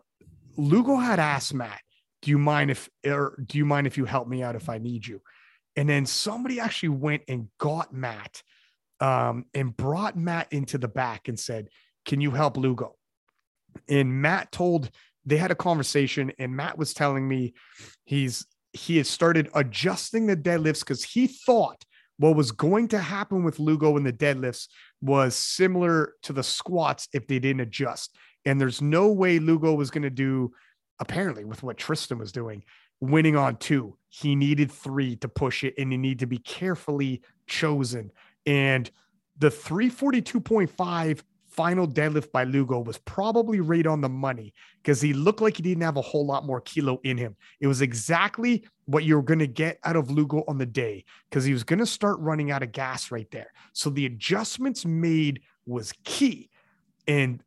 Lugo 0.57 0.97
had 0.97 1.19
asked 1.19 1.55
Matt, 1.55 1.81
do 2.23 2.31
you 2.31 2.39
mind 2.39 2.71
if 2.71 2.89
or 3.07 3.39
do 3.45 3.59
you 3.59 3.65
mind 3.65 3.87
if 3.87 3.97
you 3.97 4.05
help 4.05 4.29
me 4.29 4.43
out 4.43 4.57
if 4.57 4.69
I 4.69 4.79
need 4.79 5.07
you? 5.07 5.21
And 5.77 5.89
then 5.89 6.07
somebody 6.07 6.59
actually 6.59 6.91
went 6.91 7.23
and 7.29 7.49
got 7.59 7.93
Matt 7.93 8.43
um, 9.01 9.45
and 9.55 9.77
brought 9.77 10.17
Matt 10.17 10.53
into 10.53 10.79
the 10.79 10.89
back 10.89 11.29
and 11.29 11.39
said, 11.39 11.69
Can 12.05 12.21
you 12.21 12.31
help 12.31 12.57
Lugo? 12.57 12.97
And 13.89 14.21
Matt 14.21 14.51
told 14.51 14.91
they 15.25 15.37
had 15.37 15.51
a 15.51 15.57
conversation, 15.57 16.33
and 16.39 16.57
Matt 16.57 16.79
was 16.79 16.95
telling 16.95 17.29
me 17.29 17.55
he's 18.05 18.47
he 18.73 18.99
has 18.99 19.09
started 19.09 19.49
adjusting 19.55 20.27
the 20.27 20.37
deadlifts 20.37 20.81
because 20.81 21.03
he 21.03 21.27
thought 21.27 21.85
what 22.19 22.37
was 22.37 22.51
going 22.51 22.89
to 22.89 22.99
happen 22.99 23.45
with 23.45 23.59
Lugo 23.59 23.97
in 23.97 24.05
the 24.05 24.13
deadlifts 24.13 24.69
was 25.01 25.37
similar 25.37 26.15
to 26.25 26.33
the 26.33 26.43
squats 26.43 27.09
if 27.13 27.27
they 27.27 27.39
didn't 27.39 27.61
adjust. 27.61 28.17
And 28.45 28.61
there's 28.61 28.83
no 28.83 29.13
way 29.13 29.39
Lugo 29.39 29.73
was 29.75 29.91
going 29.91 30.03
to 30.03 30.11
do 30.11 30.53
apparently 31.01 31.45
with 31.45 31.63
what 31.63 31.77
Tristan 31.77 32.19
was 32.19 32.33
doing, 32.33 32.65
winning 33.01 33.37
on 33.37 33.57
two. 33.57 33.97
He 34.09 34.35
needed 34.35 34.71
three 34.73 35.17
to 35.17 35.29
push 35.29 35.65
it, 35.65 35.75
and 35.79 35.93
he 35.93 35.99
need 35.99 36.19
to 36.21 36.27
be 36.27 36.39
carefully 36.39 37.23
chosen. 37.47 38.11
And 38.47 38.91
the 39.39 39.49
342.5 39.49 41.23
final 41.59 41.89
deadlift 41.89 42.31
by 42.31 42.45
Lugo 42.45 42.79
was 42.79 42.99
probably 42.99 43.59
right 43.59 43.87
on 43.87 44.01
the 44.01 44.09
money 44.09 44.55
because 44.81 45.01
he 45.01 45.13
looked 45.13 45.41
like 45.41 45.57
he 45.57 45.63
didn't 45.63 45.83
have 45.83 45.97
a 45.97 46.03
whole 46.03 46.25
lot 46.25 46.47
more 46.47 46.61
kilo 46.61 47.01
in 47.03 47.17
him. 47.17 47.37
It 47.61 47.67
was 47.67 47.81
exactly 47.81 48.65
what 48.85 49.05
you're 49.05 49.23
going 49.23 49.41
to 49.41 49.49
get 49.49 49.81
out 49.83 49.97
of 49.97 50.09
Lugo 50.09 50.45
on 50.47 50.59
the 50.59 50.67
day 50.67 51.05
because 51.29 51.45
he 51.45 51.53
was 51.53 51.65
going 51.65 51.81
to 51.81 51.87
start 51.87 52.21
running 52.21 52.53
out 52.53 52.63
of 52.63 52.71
gas 52.71 53.11
right 53.11 53.29
there. 53.33 53.53
So 53.73 53.91
the 53.91 54.07
adjustments 54.07 54.85
made 54.85 55.41
was 55.67 55.93
key. 56.05 56.49
And 57.09 57.43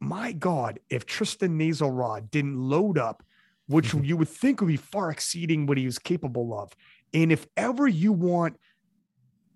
my 0.00 0.32
God, 0.32 0.80
if 0.90 1.06
Tristan 1.06 1.58
Naselrod 1.58 2.30
didn't 2.30 2.58
load 2.58 2.98
up, 2.98 3.22
which 3.66 3.94
you 4.02 4.16
would 4.16 4.28
think 4.28 4.60
would 4.60 4.68
be 4.68 4.76
far 4.76 5.10
exceeding 5.10 5.66
what 5.66 5.78
he 5.78 5.86
was 5.86 5.98
capable 5.98 6.58
of. 6.58 6.72
And 7.12 7.32
if 7.32 7.46
ever 7.56 7.86
you 7.86 8.12
want, 8.12 8.58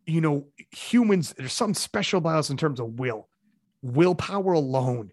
you 0.06 0.20
know, 0.20 0.46
humans, 0.70 1.34
there's 1.36 1.52
something 1.52 1.74
special 1.74 2.18
about 2.18 2.38
us 2.38 2.50
in 2.50 2.56
terms 2.56 2.80
of 2.80 2.98
will. 2.98 3.28
Willpower 3.82 4.52
alone 4.52 5.12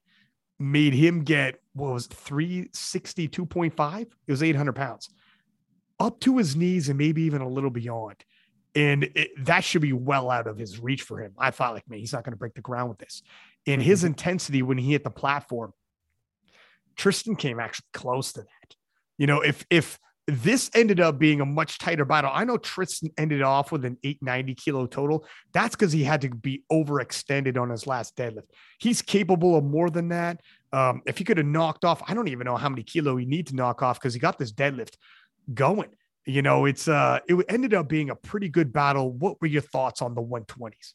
made 0.58 0.94
him 0.94 1.24
get 1.24 1.60
what 1.74 1.92
was 1.92 2.08
362.5? 2.08 4.02
It 4.02 4.10
was 4.28 4.42
800 4.42 4.74
pounds 4.74 5.10
up 6.00 6.20
to 6.22 6.38
his 6.38 6.56
knees 6.56 6.90
and 6.90 6.98
maybe 6.98 7.24
even 7.24 7.42
a 7.42 7.48
little 7.48 7.70
beyond. 7.70 8.24
And 8.74 9.06
it, 9.16 9.32
that 9.46 9.64
should 9.64 9.82
be 9.82 9.94
well 9.94 10.30
out 10.30 10.48
of 10.48 10.58
his 10.58 10.80
reach 10.80 11.02
for 11.04 11.20
him. 11.20 11.34
I 11.38 11.52
thought, 11.52 11.74
like, 11.74 11.90
me, 11.90 12.00
he's 12.00 12.12
not 12.12 12.24
going 12.24 12.34
to 12.34 12.38
break 12.38 12.56
the 12.56 12.62
ground 12.62 12.90
with 12.90 12.98
this 12.98 13.22
in 13.66 13.80
his 13.80 13.99
mm-hmm. 13.99 14.07
intensity 14.07 14.61
when 14.61 14.78
he 14.78 14.91
hit 14.91 15.03
the 15.03 15.09
platform, 15.09 15.74
Tristan 16.95 17.36
came 17.36 17.59
actually 17.59 17.88
close 17.93 18.34
to 18.34 18.41
that. 18.41 18.76
You 19.18 19.28
know, 19.28 19.41
if 19.41 19.66
if 19.70 19.99
this 20.28 20.72
ended 20.74 20.99
up 20.99 21.20
being 21.20 21.39
a 21.39 21.45
much 21.45 21.78
tighter 21.78 22.03
battle. 22.03 22.32
I 22.34 22.45
know 22.45 22.57
Tristan 22.57 23.11
ended 23.18 23.43
off 23.43 23.72
with 23.72 23.86
an 23.86 23.97
890 24.03 24.55
kilo 24.55 24.88
total. 24.88 25.26
That's 25.53 25.76
because 25.76 25.91
he 25.91 26.03
had 26.03 26.22
to 26.22 26.30
be 26.30 26.63
overextended 26.72 27.61
on 27.61 27.70
his 27.70 27.86
last 27.86 28.16
deadlift. 28.16 28.49
He's 28.80 29.03
capable 29.03 29.55
of 29.55 29.63
more 29.63 29.91
than 29.91 30.09
that. 30.09 30.41
Um, 30.74 31.03
if 31.05 31.20
he 31.20 31.24
could 31.24 31.38
have 31.38 31.45
knocked 31.45 31.86
off, 31.86 32.01
I 32.07 32.16
don't 32.16 32.28
even 32.28 32.45
know 32.45 32.55
how 32.55 32.70
many 32.70 32.82
kilo 32.82 33.16
he 33.18 33.26
need 33.26 33.47
to 33.47 33.55
knock 33.55 33.84
off 33.84 33.99
because 33.99 34.16
he 34.16 34.20
got 34.20 34.39
this 34.39 34.51
deadlift 34.51 34.95
going. 35.53 35.89
You 36.26 36.41
know, 36.41 36.66
it's 36.66 36.88
uh, 36.88 37.20
it 37.28 37.45
ended 37.47 37.76
up 37.76 37.88
being 37.88 38.09
a 38.09 38.16
pretty 38.16 38.49
good 38.49 38.74
battle. 38.74 39.11
What 39.11 39.39
were 39.39 39.47
your 39.47 39.61
thoughts 39.61 40.01
on 40.01 40.16
the 40.16 40.24
120s? 40.24 40.93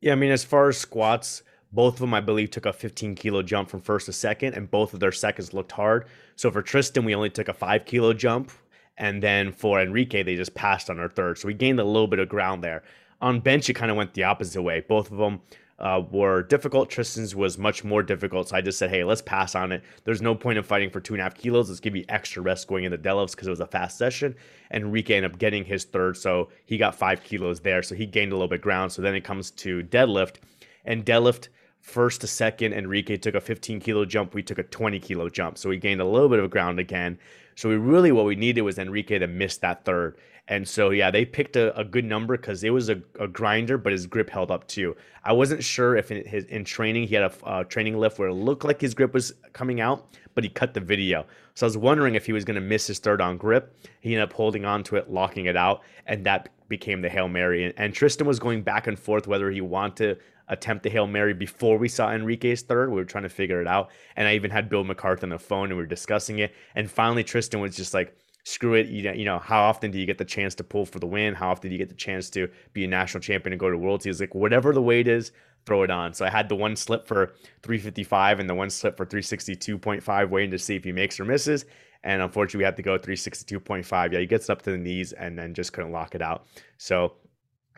Yeah, 0.00 0.12
I 0.12 0.14
mean, 0.14 0.30
as 0.30 0.44
far 0.44 0.68
as 0.68 0.78
squats, 0.78 1.42
both 1.74 1.94
of 1.94 2.00
them, 2.00 2.14
I 2.14 2.20
believe, 2.20 2.50
took 2.50 2.66
a 2.66 2.72
15 2.72 3.14
kilo 3.14 3.42
jump 3.42 3.68
from 3.68 3.80
first 3.80 4.06
to 4.06 4.12
second, 4.12 4.54
and 4.54 4.70
both 4.70 4.94
of 4.94 5.00
their 5.00 5.12
seconds 5.12 5.52
looked 5.52 5.72
hard. 5.72 6.06
So 6.36 6.50
for 6.50 6.62
Tristan, 6.62 7.04
we 7.04 7.14
only 7.14 7.30
took 7.30 7.48
a 7.48 7.54
five 7.54 7.84
kilo 7.84 8.12
jump, 8.12 8.52
And 8.96 9.22
then 9.22 9.50
for 9.50 9.80
Enrique, 9.80 10.22
they 10.22 10.36
just 10.36 10.54
passed 10.54 10.88
on 10.88 11.00
our 11.00 11.08
third. 11.08 11.38
So 11.38 11.48
we 11.48 11.54
gained 11.54 11.80
a 11.80 11.84
little 11.84 12.06
bit 12.06 12.20
of 12.20 12.28
ground 12.28 12.62
there. 12.62 12.82
On 13.20 13.40
bench, 13.40 13.68
it 13.68 13.74
kind 13.74 13.90
of 13.90 13.96
went 13.96 14.14
the 14.14 14.24
opposite 14.24 14.62
way. 14.62 14.84
Both 14.86 15.10
of 15.10 15.18
them 15.18 15.40
uh, 15.78 16.02
were 16.10 16.42
difficult. 16.42 16.90
Tristan's 16.90 17.34
was 17.34 17.58
much 17.58 17.82
more 17.82 18.02
difficult. 18.02 18.48
So 18.48 18.56
I 18.56 18.60
just 18.60 18.78
said, 18.78 18.90
hey, 18.90 19.02
let's 19.02 19.22
pass 19.22 19.54
on 19.54 19.72
it. 19.72 19.82
There's 20.04 20.22
no 20.22 20.34
point 20.34 20.58
in 20.58 20.64
fighting 20.64 20.90
for 20.90 21.00
two 21.00 21.14
and 21.14 21.20
a 21.20 21.24
half 21.24 21.34
kilos. 21.34 21.68
Let's 21.68 21.80
give 21.80 21.96
you 21.96 22.04
extra 22.08 22.42
rest 22.42 22.68
going 22.68 22.84
into 22.84 22.98
deadlifts 22.98 23.32
because 23.32 23.48
it 23.48 23.50
was 23.50 23.60
a 23.60 23.66
fast 23.66 23.98
session. 23.98 24.36
And 24.70 24.84
Enrique 24.84 25.16
ended 25.16 25.32
up 25.32 25.38
getting 25.38 25.64
his 25.64 25.84
third. 25.84 26.16
So 26.16 26.50
he 26.66 26.78
got 26.78 26.94
five 26.94 27.24
kilos 27.24 27.60
there. 27.60 27.82
So 27.82 27.94
he 27.94 28.06
gained 28.06 28.32
a 28.32 28.36
little 28.36 28.48
bit 28.48 28.60
ground. 28.60 28.92
So 28.92 29.02
then 29.02 29.14
it 29.14 29.24
comes 29.24 29.50
to 29.52 29.82
deadlift. 29.82 30.36
And 30.84 31.04
deadlift, 31.04 31.48
first 31.84 32.22
to 32.22 32.26
second, 32.26 32.72
Enrique 32.72 33.18
took 33.18 33.34
a 33.34 33.40
15 33.40 33.78
kilo 33.78 34.06
jump. 34.06 34.34
We 34.34 34.42
took 34.42 34.58
a 34.58 34.62
20 34.62 34.98
kilo 35.00 35.28
jump. 35.28 35.58
So 35.58 35.68
we 35.68 35.76
gained 35.76 36.00
a 36.00 36.04
little 36.04 36.30
bit 36.30 36.38
of 36.40 36.50
ground 36.50 36.80
again. 36.80 37.18
So 37.56 37.68
we 37.68 37.76
really, 37.76 38.10
what 38.10 38.24
we 38.24 38.34
needed 38.34 38.62
was 38.62 38.78
Enrique 38.78 39.18
to 39.18 39.26
miss 39.26 39.58
that 39.58 39.84
third. 39.84 40.16
And 40.48 40.66
so, 40.66 40.90
yeah, 40.90 41.10
they 41.10 41.26
picked 41.26 41.56
a, 41.56 41.78
a 41.78 41.84
good 41.84 42.06
number 42.06 42.36
because 42.38 42.64
it 42.64 42.70
was 42.70 42.88
a, 42.88 43.00
a, 43.20 43.28
grinder, 43.28 43.78
but 43.78 43.92
his 43.92 44.06
grip 44.06 44.28
held 44.28 44.50
up 44.50 44.66
too. 44.66 44.96
I 45.24 45.32
wasn't 45.32 45.62
sure 45.62 45.96
if 45.96 46.10
in, 46.10 46.26
his, 46.26 46.44
in 46.46 46.64
training 46.64 47.06
he 47.06 47.14
had 47.14 47.24
a, 47.24 47.32
a 47.44 47.46
uh, 47.46 47.64
training 47.64 47.98
lift 47.98 48.18
where 48.18 48.28
it 48.28 48.34
looked 48.34 48.64
like 48.64 48.80
his 48.80 48.94
grip 48.94 49.12
was 49.14 49.34
coming 49.52 49.80
out, 49.80 50.06
but 50.34 50.42
he 50.42 50.50
cut 50.50 50.74
the 50.74 50.80
video. 50.80 51.26
So 51.54 51.66
I 51.66 51.68
was 51.68 51.76
wondering 51.76 52.14
if 52.14 52.26
he 52.26 52.32
was 52.32 52.44
going 52.44 52.56
to 52.56 52.60
miss 52.60 52.86
his 52.86 52.98
third 52.98 53.20
on 53.20 53.36
grip. 53.36 53.76
He 54.00 54.14
ended 54.14 54.28
up 54.28 54.32
holding 54.32 54.64
on 54.64 54.82
to 54.84 54.96
it, 54.96 55.10
locking 55.10 55.46
it 55.46 55.56
out, 55.56 55.82
and 56.06 56.24
that 56.24 56.48
became 56.68 57.02
the 57.02 57.08
Hail 57.08 57.28
Mary. 57.28 57.64
And, 57.64 57.74
and 57.76 57.94
Tristan 57.94 58.26
was 58.26 58.38
going 58.38 58.62
back 58.62 58.86
and 58.86 58.98
forth 58.98 59.26
whether 59.26 59.50
he 59.50 59.60
wanted 59.60 59.96
to 59.96 60.24
attempt 60.48 60.82
the 60.82 60.90
Hail 60.90 61.06
Mary 61.06 61.34
before 61.34 61.78
we 61.78 61.88
saw 61.88 62.12
Enrique's 62.12 62.62
third. 62.62 62.90
We 62.90 62.96
were 62.96 63.04
trying 63.04 63.24
to 63.24 63.28
figure 63.28 63.60
it 63.60 63.66
out. 63.66 63.90
And 64.16 64.28
I 64.28 64.34
even 64.34 64.50
had 64.50 64.68
Bill 64.68 64.84
McCarthy 64.84 65.24
on 65.24 65.30
the 65.30 65.38
phone 65.38 65.64
and 65.70 65.76
we 65.76 65.82
were 65.82 65.86
discussing 65.86 66.38
it. 66.40 66.54
And 66.74 66.90
finally, 66.90 67.24
Tristan 67.24 67.60
was 67.60 67.76
just 67.76 67.94
like, 67.94 68.16
screw 68.44 68.74
it. 68.74 68.88
You 68.88 69.02
know, 69.02 69.12
you 69.12 69.24
know, 69.24 69.38
how 69.38 69.62
often 69.62 69.90
do 69.90 69.98
you 69.98 70.06
get 70.06 70.18
the 70.18 70.24
chance 70.24 70.54
to 70.56 70.64
pull 70.64 70.86
for 70.86 70.98
the 70.98 71.06
win? 71.06 71.34
How 71.34 71.50
often 71.50 71.70
do 71.70 71.74
you 71.74 71.78
get 71.78 71.88
the 71.88 71.94
chance 71.94 72.30
to 72.30 72.48
be 72.72 72.84
a 72.84 72.88
national 72.88 73.22
champion 73.22 73.52
and 73.52 73.60
go 73.60 73.70
to 73.70 73.78
Worlds? 73.78 74.04
He's 74.04 74.20
like, 74.20 74.34
whatever 74.34 74.72
the 74.72 74.82
weight 74.82 75.08
is, 75.08 75.32
throw 75.66 75.82
it 75.82 75.90
on. 75.90 76.12
So 76.12 76.24
I 76.26 76.30
had 76.30 76.48
the 76.48 76.56
one 76.56 76.76
slip 76.76 77.06
for 77.06 77.32
355 77.62 78.40
and 78.40 78.48
the 78.48 78.54
one 78.54 78.70
slip 78.70 78.96
for 78.96 79.06
362.5, 79.06 80.28
waiting 80.28 80.50
to 80.50 80.58
see 80.58 80.76
if 80.76 80.84
he 80.84 80.92
makes 80.92 81.18
or 81.18 81.24
misses. 81.24 81.64
And 82.02 82.20
unfortunately, 82.20 82.58
we 82.58 82.64
had 82.64 82.76
to 82.76 82.82
go 82.82 82.98
362.5. 82.98 84.12
Yeah, 84.12 84.18
he 84.18 84.26
gets 84.26 84.50
up 84.50 84.60
to 84.62 84.70
the 84.70 84.76
knees 84.76 85.12
and 85.14 85.38
then 85.38 85.54
just 85.54 85.72
couldn't 85.72 85.90
lock 85.90 86.14
it 86.14 86.20
out. 86.20 86.46
So 86.76 87.14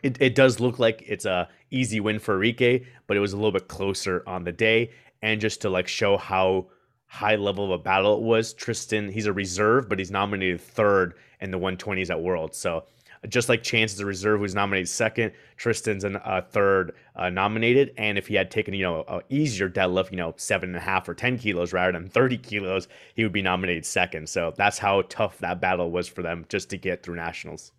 it, 0.03 0.17
it 0.21 0.35
does 0.35 0.59
look 0.59 0.79
like 0.79 1.03
it's 1.05 1.25
a 1.25 1.49
easy 1.71 1.99
win 1.99 2.19
for 2.19 2.35
Enrique, 2.35 2.83
but 3.07 3.17
it 3.17 3.19
was 3.19 3.33
a 3.33 3.35
little 3.35 3.51
bit 3.51 3.67
closer 3.67 4.23
on 4.27 4.43
the 4.43 4.51
day. 4.51 4.91
And 5.21 5.41
just 5.41 5.61
to 5.61 5.69
like 5.69 5.87
show 5.87 6.17
how 6.17 6.67
high 7.07 7.35
level 7.35 7.65
of 7.65 7.71
a 7.71 7.77
battle 7.83 8.17
it 8.17 8.21
was. 8.21 8.53
Tristan, 8.53 9.09
he's 9.09 9.25
a 9.25 9.33
reserve, 9.33 9.89
but 9.89 9.97
he's 9.97 10.11
nominated 10.11 10.61
third 10.61 11.15
in 11.41 11.51
the 11.51 11.59
120s 11.59 12.09
at 12.09 12.21
World. 12.21 12.53
So 12.53 12.83
just 13.29 13.49
like 13.49 13.63
Chance 13.63 13.93
is 13.93 13.99
a 13.99 14.05
reserve 14.05 14.41
who's 14.41 14.53
nominated 14.53 14.89
second, 14.89 15.31
Tristan's 15.55 16.03
a 16.03 16.27
uh, 16.27 16.41
third 16.41 16.93
uh, 17.15 17.29
nominated. 17.29 17.93
And 17.97 18.17
if 18.17 18.27
he 18.27 18.35
had 18.35 18.51
taken, 18.51 18.73
you 18.73 18.83
know, 18.83 19.03
a 19.07 19.21
easier 19.29 19.69
deadlift, 19.69 20.11
you 20.11 20.17
know, 20.17 20.33
seven 20.37 20.69
and 20.69 20.77
a 20.77 20.81
half 20.81 21.09
or 21.09 21.15
10 21.15 21.39
kilos 21.39 21.73
rather 21.73 21.93
than 21.93 22.07
30 22.07 22.37
kilos, 22.37 22.87
he 23.15 23.23
would 23.23 23.31
be 23.31 23.41
nominated 23.41 23.85
second. 23.85 24.29
So 24.29 24.53
that's 24.55 24.77
how 24.77 25.01
tough 25.03 25.39
that 25.39 25.59
battle 25.59 25.89
was 25.89 26.07
for 26.07 26.21
them 26.21 26.45
just 26.49 26.69
to 26.69 26.77
get 26.77 27.01
through 27.01 27.15
nationals. 27.15 27.71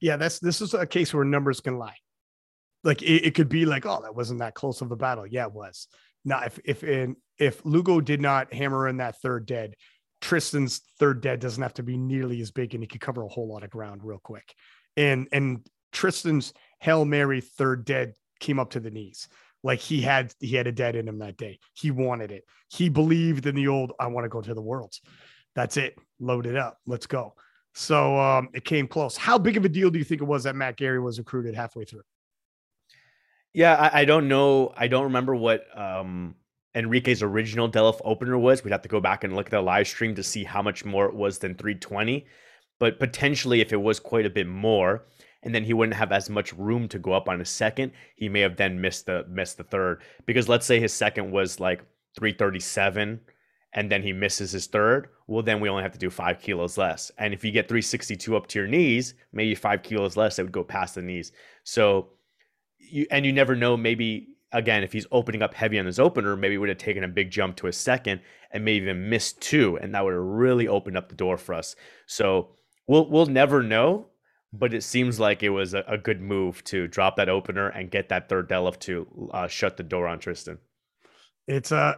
Yeah, 0.00 0.16
that's 0.16 0.38
this 0.38 0.60
is 0.60 0.74
a 0.74 0.86
case 0.86 1.12
where 1.12 1.24
numbers 1.24 1.60
can 1.60 1.78
lie. 1.78 1.96
Like 2.84 3.02
it, 3.02 3.26
it 3.26 3.34
could 3.34 3.48
be 3.48 3.64
like, 3.64 3.86
oh, 3.86 4.00
that 4.02 4.14
wasn't 4.14 4.40
that 4.40 4.54
close 4.54 4.80
of 4.80 4.90
a 4.90 4.96
battle. 4.96 5.26
Yeah, 5.26 5.46
it 5.46 5.52
was. 5.52 5.88
Now, 6.24 6.42
if 6.42 6.58
if 6.64 6.84
in 6.84 7.16
if 7.38 7.64
Lugo 7.64 8.00
did 8.00 8.20
not 8.20 8.52
hammer 8.52 8.88
in 8.88 8.98
that 8.98 9.20
third 9.20 9.46
dead, 9.46 9.74
Tristan's 10.20 10.80
third 10.98 11.20
dead 11.20 11.40
doesn't 11.40 11.62
have 11.62 11.74
to 11.74 11.82
be 11.82 11.96
nearly 11.96 12.40
as 12.40 12.50
big, 12.50 12.74
and 12.74 12.82
he 12.82 12.86
could 12.86 13.00
cover 13.00 13.22
a 13.22 13.28
whole 13.28 13.48
lot 13.48 13.64
of 13.64 13.70
ground 13.70 14.02
real 14.04 14.20
quick. 14.22 14.54
And 14.96 15.28
and 15.32 15.66
Tristan's 15.92 16.52
hail 16.80 17.04
mary 17.04 17.40
third 17.40 17.84
dead 17.84 18.14
came 18.40 18.58
up 18.58 18.70
to 18.70 18.80
the 18.80 18.90
knees, 18.90 19.28
like 19.62 19.80
he 19.80 20.00
had 20.00 20.32
he 20.38 20.56
had 20.56 20.66
a 20.66 20.72
dead 20.72 20.96
in 20.96 21.08
him 21.08 21.18
that 21.18 21.36
day. 21.36 21.58
He 21.74 21.90
wanted 21.90 22.30
it. 22.30 22.44
He 22.68 22.88
believed 22.88 23.46
in 23.46 23.54
the 23.54 23.68
old. 23.68 23.92
I 23.98 24.06
want 24.06 24.24
to 24.24 24.28
go 24.28 24.40
to 24.40 24.54
the 24.54 24.62
worlds. 24.62 25.00
That's 25.54 25.76
it. 25.76 25.96
Load 26.20 26.46
it 26.46 26.56
up. 26.56 26.78
Let's 26.86 27.06
go. 27.06 27.34
So 27.74 28.18
um, 28.18 28.48
it 28.52 28.64
came 28.64 28.86
close. 28.86 29.16
How 29.16 29.38
big 29.38 29.56
of 29.56 29.64
a 29.64 29.68
deal 29.68 29.90
do 29.90 29.98
you 29.98 30.04
think 30.04 30.20
it 30.20 30.24
was 30.24 30.44
that 30.44 30.54
Matt 30.54 30.76
Gary 30.76 31.00
was 31.00 31.18
recruited 31.18 31.54
halfway 31.54 31.84
through? 31.84 32.02
Yeah, 33.54 33.74
I, 33.74 34.00
I 34.00 34.04
don't 34.04 34.28
know. 34.28 34.72
I 34.76 34.88
don't 34.88 35.04
remember 35.04 35.34
what 35.34 35.66
um, 35.78 36.34
Enrique's 36.74 37.22
original 37.22 37.70
Delph 37.70 38.00
opener 38.04 38.38
was. 38.38 38.64
We'd 38.64 38.72
have 38.72 38.82
to 38.82 38.88
go 38.88 39.00
back 39.00 39.24
and 39.24 39.34
look 39.34 39.46
at 39.46 39.50
the 39.50 39.60
live 39.60 39.88
stream 39.88 40.14
to 40.14 40.22
see 40.22 40.44
how 40.44 40.62
much 40.62 40.84
more 40.84 41.06
it 41.06 41.14
was 41.14 41.38
than 41.38 41.54
320. 41.54 42.26
But 42.78 42.98
potentially, 42.98 43.60
if 43.60 43.72
it 43.72 43.80
was 43.80 44.00
quite 44.00 44.26
a 44.26 44.30
bit 44.30 44.48
more, 44.48 45.04
and 45.42 45.54
then 45.54 45.64
he 45.64 45.72
wouldn't 45.72 45.96
have 45.96 46.12
as 46.12 46.30
much 46.30 46.52
room 46.52 46.88
to 46.88 46.98
go 46.98 47.12
up 47.12 47.28
on 47.28 47.40
a 47.40 47.44
second, 47.44 47.92
he 48.16 48.28
may 48.28 48.40
have 48.40 48.56
then 48.56 48.80
missed 48.80 49.06
the 49.06 49.24
missed 49.28 49.56
the 49.56 49.64
third. 49.64 50.02
Because 50.26 50.48
let's 50.48 50.66
say 50.66 50.80
his 50.80 50.92
second 50.92 51.30
was 51.30 51.60
like 51.60 51.80
337 52.18 53.20
and 53.74 53.90
then 53.90 54.02
he 54.02 54.12
misses 54.12 54.52
his 54.52 54.66
third, 54.66 55.08
well, 55.26 55.42
then 55.42 55.60
we 55.60 55.68
only 55.68 55.82
have 55.82 55.92
to 55.92 55.98
do 55.98 56.10
five 56.10 56.40
kilos 56.40 56.76
less. 56.76 57.10
And 57.18 57.32
if 57.32 57.44
you 57.44 57.50
get 57.50 57.68
362 57.68 58.36
up 58.36 58.46
to 58.48 58.58
your 58.58 58.68
knees, 58.68 59.14
maybe 59.32 59.54
five 59.54 59.82
kilos 59.82 60.16
less, 60.16 60.38
it 60.38 60.42
would 60.42 60.52
go 60.52 60.64
past 60.64 60.94
the 60.94 61.02
knees. 61.02 61.32
So 61.64 62.10
you 62.78 63.06
and 63.10 63.24
you 63.24 63.32
never 63.32 63.56
know. 63.56 63.76
Maybe 63.76 64.36
again, 64.52 64.82
if 64.82 64.92
he's 64.92 65.06
opening 65.10 65.42
up 65.42 65.54
heavy 65.54 65.78
on 65.78 65.86
his 65.86 65.98
opener, 65.98 66.36
maybe 66.36 66.58
would 66.58 66.68
have 66.68 66.78
taken 66.78 67.04
a 67.04 67.08
big 67.08 67.30
jump 67.30 67.56
to 67.56 67.66
a 67.66 67.72
second 67.72 68.20
and 68.50 68.64
maybe 68.64 68.84
even 68.84 69.08
missed 69.08 69.40
two, 69.40 69.78
and 69.78 69.94
that 69.94 70.04
would 70.04 70.12
have 70.12 70.22
really 70.22 70.68
opened 70.68 70.96
up 70.98 71.08
the 71.08 71.14
door 71.14 71.38
for 71.38 71.54
us. 71.54 71.74
So 72.06 72.50
we'll 72.86 73.08
we'll 73.08 73.26
never 73.26 73.62
know, 73.62 74.08
but 74.52 74.74
it 74.74 74.82
seems 74.82 75.18
like 75.18 75.42
it 75.42 75.50
was 75.50 75.72
a, 75.72 75.82
a 75.88 75.96
good 75.96 76.20
move 76.20 76.62
to 76.64 76.86
drop 76.86 77.16
that 77.16 77.30
opener 77.30 77.68
and 77.68 77.90
get 77.90 78.10
that 78.10 78.28
third 78.28 78.48
deadlift 78.50 78.80
to 78.80 79.30
uh, 79.32 79.48
shut 79.48 79.78
the 79.78 79.82
door 79.82 80.06
on 80.06 80.18
Tristan. 80.18 80.58
It's 81.48 81.72
a 81.72 81.76
uh, 81.76 81.94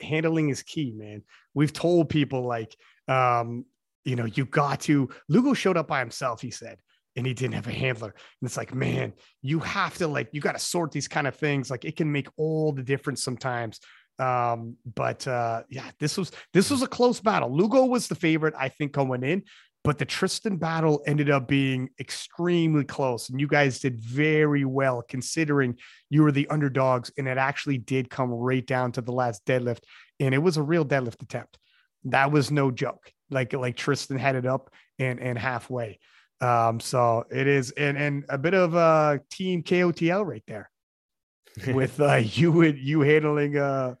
handling 0.00 0.48
is 0.48 0.62
key, 0.62 0.92
man. 0.94 1.22
We've 1.54 1.72
told 1.72 2.08
people 2.08 2.46
like, 2.46 2.76
um, 3.08 3.64
you 4.04 4.16
know, 4.16 4.26
you 4.26 4.44
got 4.44 4.80
to. 4.82 5.08
Lugo 5.28 5.54
showed 5.54 5.76
up 5.76 5.88
by 5.88 6.00
himself. 6.00 6.40
He 6.40 6.50
said 6.50 6.78
and 7.16 7.26
he 7.26 7.34
didn't 7.34 7.54
have 7.54 7.66
a 7.66 7.72
handler. 7.72 8.10
And 8.10 8.46
it's 8.46 8.56
like, 8.56 8.74
man, 8.74 9.14
you 9.42 9.58
have 9.60 9.96
to 9.98 10.06
like, 10.06 10.28
you 10.32 10.40
got 10.40 10.52
to 10.52 10.58
sort 10.58 10.92
these 10.92 11.08
kind 11.08 11.26
of 11.26 11.34
things. 11.34 11.70
Like 11.70 11.84
it 11.84 11.96
can 11.96 12.12
make 12.12 12.28
all 12.36 12.72
the 12.72 12.82
difference 12.82 13.24
sometimes. 13.24 13.80
Um, 14.18 14.76
but 14.94 15.26
uh, 15.26 15.62
yeah, 15.68 15.90
this 15.98 16.16
was 16.16 16.32
this 16.54 16.70
was 16.70 16.82
a 16.82 16.86
close 16.86 17.20
battle. 17.20 17.54
Lugo 17.54 17.84
was 17.84 18.08
the 18.08 18.14
favorite, 18.14 18.54
I 18.56 18.68
think, 18.70 18.92
going 18.92 19.22
in, 19.22 19.42
but 19.86 19.98
the 19.98 20.04
Tristan 20.04 20.56
battle 20.56 21.00
ended 21.06 21.30
up 21.30 21.46
being 21.46 21.90
extremely 22.00 22.82
close. 22.82 23.30
And 23.30 23.40
you 23.40 23.46
guys 23.46 23.78
did 23.78 24.00
very 24.00 24.64
well 24.64 25.00
considering 25.08 25.78
you 26.10 26.24
were 26.24 26.32
the 26.32 26.48
underdogs, 26.48 27.12
and 27.16 27.28
it 27.28 27.38
actually 27.38 27.78
did 27.78 28.10
come 28.10 28.32
right 28.32 28.66
down 28.66 28.90
to 28.92 29.00
the 29.00 29.12
last 29.12 29.46
deadlift. 29.46 29.84
And 30.18 30.34
it 30.34 30.38
was 30.38 30.56
a 30.56 30.62
real 30.62 30.84
deadlift 30.84 31.22
attempt. 31.22 31.58
That 32.02 32.32
was 32.32 32.50
no 32.50 32.72
joke. 32.72 33.12
Like 33.30 33.52
like 33.52 33.76
Tristan 33.76 34.18
had 34.18 34.34
it 34.34 34.44
up 34.44 34.70
and 34.98 35.20
and 35.20 35.38
halfway. 35.38 36.00
Um, 36.40 36.80
so 36.80 37.24
it 37.30 37.46
is, 37.46 37.70
and 37.70 37.96
and 37.96 38.24
a 38.28 38.38
bit 38.38 38.54
of 38.54 38.74
a 38.74 39.20
team 39.30 39.62
KOTL 39.62 40.26
right 40.26 40.44
there, 40.48 40.68
with 41.68 42.00
uh, 42.00 42.16
you 42.16 42.64
you 42.64 43.02
handling 43.02 43.56
uh, 43.56 43.94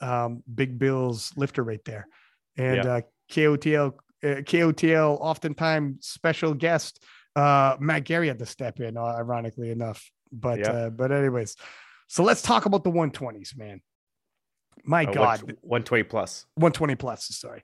um, 0.00 0.42
Big 0.52 0.80
Bill's 0.80 1.32
lifter 1.36 1.62
right 1.62 1.84
there, 1.84 2.08
and 2.56 2.84
yeah. 2.84 2.92
uh, 2.92 3.00
KOTL 3.30 3.94
uh, 4.22 4.42
KOTL 4.42 5.18
oftentimes 5.20 6.06
special 6.06 6.54
guest 6.54 7.04
uh, 7.38 7.76
Matt 7.78 8.04
Gary 8.04 8.28
had 8.28 8.38
to 8.40 8.46
step 8.46 8.80
in, 8.80 8.96
uh, 8.96 9.02
ironically 9.02 9.70
enough. 9.70 10.10
But 10.32 10.58
yeah. 10.58 10.70
uh, 10.70 10.90
but 10.90 11.12
anyways, 11.12 11.56
so 12.08 12.22
let's 12.22 12.42
talk 12.42 12.66
about 12.66 12.84
the 12.84 12.90
120s, 12.90 13.56
man. 13.56 13.80
My 14.84 15.04
uh, 15.04 15.12
God, 15.12 15.42
120 15.62 16.02
plus, 16.04 16.46
120 16.56 16.96
plus. 16.96 17.26
Sorry, 17.26 17.62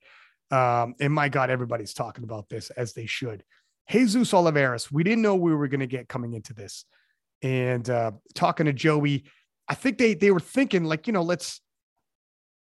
um, 0.50 0.94
and 1.00 1.12
my 1.12 1.28
God, 1.28 1.50
everybody's 1.50 1.92
talking 1.92 2.24
about 2.24 2.48
this 2.48 2.70
as 2.70 2.92
they 2.92 3.06
should. 3.06 3.44
Jesus 3.90 4.32
Olivares, 4.32 4.90
we 4.90 5.02
didn't 5.02 5.22
know 5.22 5.34
we 5.34 5.54
were 5.54 5.68
going 5.68 5.80
to 5.80 5.86
get 5.86 6.08
coming 6.08 6.32
into 6.34 6.54
this. 6.54 6.84
And 7.42 7.88
uh, 7.90 8.12
talking 8.34 8.66
to 8.66 8.72
Joey, 8.72 9.24
I 9.68 9.74
think 9.74 9.98
they 9.98 10.14
they 10.14 10.30
were 10.30 10.40
thinking 10.40 10.84
like, 10.84 11.06
you 11.06 11.12
know, 11.12 11.22
let's 11.22 11.60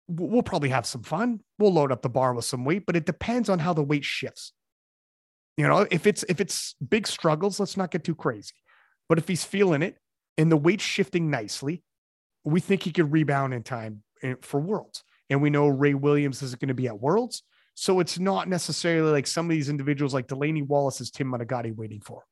we'll 0.07 0.43
probably 0.43 0.69
have 0.69 0.85
some 0.85 1.03
fun. 1.03 1.41
We'll 1.57 1.73
load 1.73 1.91
up 1.91 2.01
the 2.01 2.09
bar 2.09 2.33
with 2.33 2.45
some 2.45 2.65
weight, 2.65 2.85
but 2.85 2.95
it 2.95 3.05
depends 3.05 3.49
on 3.49 3.59
how 3.59 3.73
the 3.73 3.83
weight 3.83 4.05
shifts. 4.05 4.53
You 5.57 5.67
know, 5.67 5.87
if 5.89 6.05
it's 6.05 6.23
if 6.27 6.41
it's 6.41 6.75
big 6.87 7.07
struggles, 7.07 7.59
let's 7.59 7.77
not 7.77 7.91
get 7.91 8.03
too 8.03 8.15
crazy. 8.15 8.53
But 9.07 9.17
if 9.17 9.27
he's 9.27 9.43
feeling 9.43 9.81
it 9.81 9.97
and 10.37 10.51
the 10.51 10.57
weight's 10.57 10.83
shifting 10.83 11.29
nicely, 11.29 11.83
we 12.43 12.59
think 12.59 12.83
he 12.83 12.91
could 12.91 13.11
rebound 13.11 13.53
in 13.53 13.63
time 13.63 14.03
eh, 14.21 14.35
for 14.41 14.59
Worlds. 14.59 15.03
And 15.29 15.41
we 15.41 15.49
know 15.49 15.67
Ray 15.67 15.93
Williams 15.93 16.41
isn't 16.41 16.59
going 16.59 16.69
to 16.69 16.73
be 16.73 16.87
at 16.87 16.99
Worlds. 16.99 17.43
So 17.73 17.99
it's 17.99 18.19
not 18.19 18.47
necessarily 18.47 19.11
like 19.11 19.27
some 19.27 19.45
of 19.45 19.49
these 19.49 19.69
individuals 19.69 20.13
like 20.13 20.27
Delaney 20.27 20.61
Wallace 20.61 21.01
is 21.01 21.11
Tim 21.11 21.31
Monegatti 21.31 21.75
waiting 21.75 21.99
for. 21.99 22.23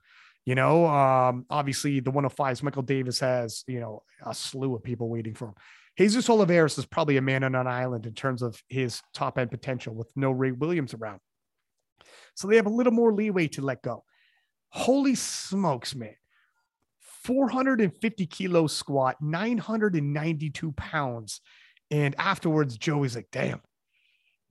You 0.45 0.55
know, 0.55 0.85
um, 0.87 1.45
obviously 1.49 2.01
the 2.01 2.11
105s, 2.11 2.63
Michael 2.63 2.81
Davis 2.81 3.19
has, 3.21 3.63
you 3.67 3.79
know, 3.79 4.03
a 4.25 4.33
slew 4.33 4.75
of 4.75 4.83
people 4.83 5.09
waiting 5.09 5.33
for 5.33 5.49
him. 5.49 5.53
Jesus 5.97 6.29
Olivares 6.29 6.77
is 6.77 6.85
probably 6.85 7.17
a 7.17 7.21
man 7.21 7.43
on 7.43 7.55
an 7.55 7.67
island 7.67 8.05
in 8.05 8.13
terms 8.13 8.41
of 8.41 8.61
his 8.67 9.01
top 9.13 9.37
end 9.37 9.51
potential 9.51 9.93
with 9.93 10.07
no 10.15 10.31
Ray 10.31 10.51
Williams 10.51 10.93
around. 10.93 11.19
So 12.35 12.47
they 12.47 12.55
have 12.55 12.65
a 12.65 12.69
little 12.69 12.93
more 12.93 13.13
leeway 13.13 13.47
to 13.49 13.61
let 13.61 13.83
go. 13.83 14.03
Holy 14.69 15.13
smokes, 15.13 15.93
man. 15.93 16.15
450 17.23 18.25
kilo 18.25 18.67
squat, 18.67 19.17
992 19.21 20.71
pounds. 20.73 21.41
And 21.91 22.15
afterwards, 22.17 22.77
Joey's 22.77 23.15
like, 23.15 23.27
damn, 23.31 23.61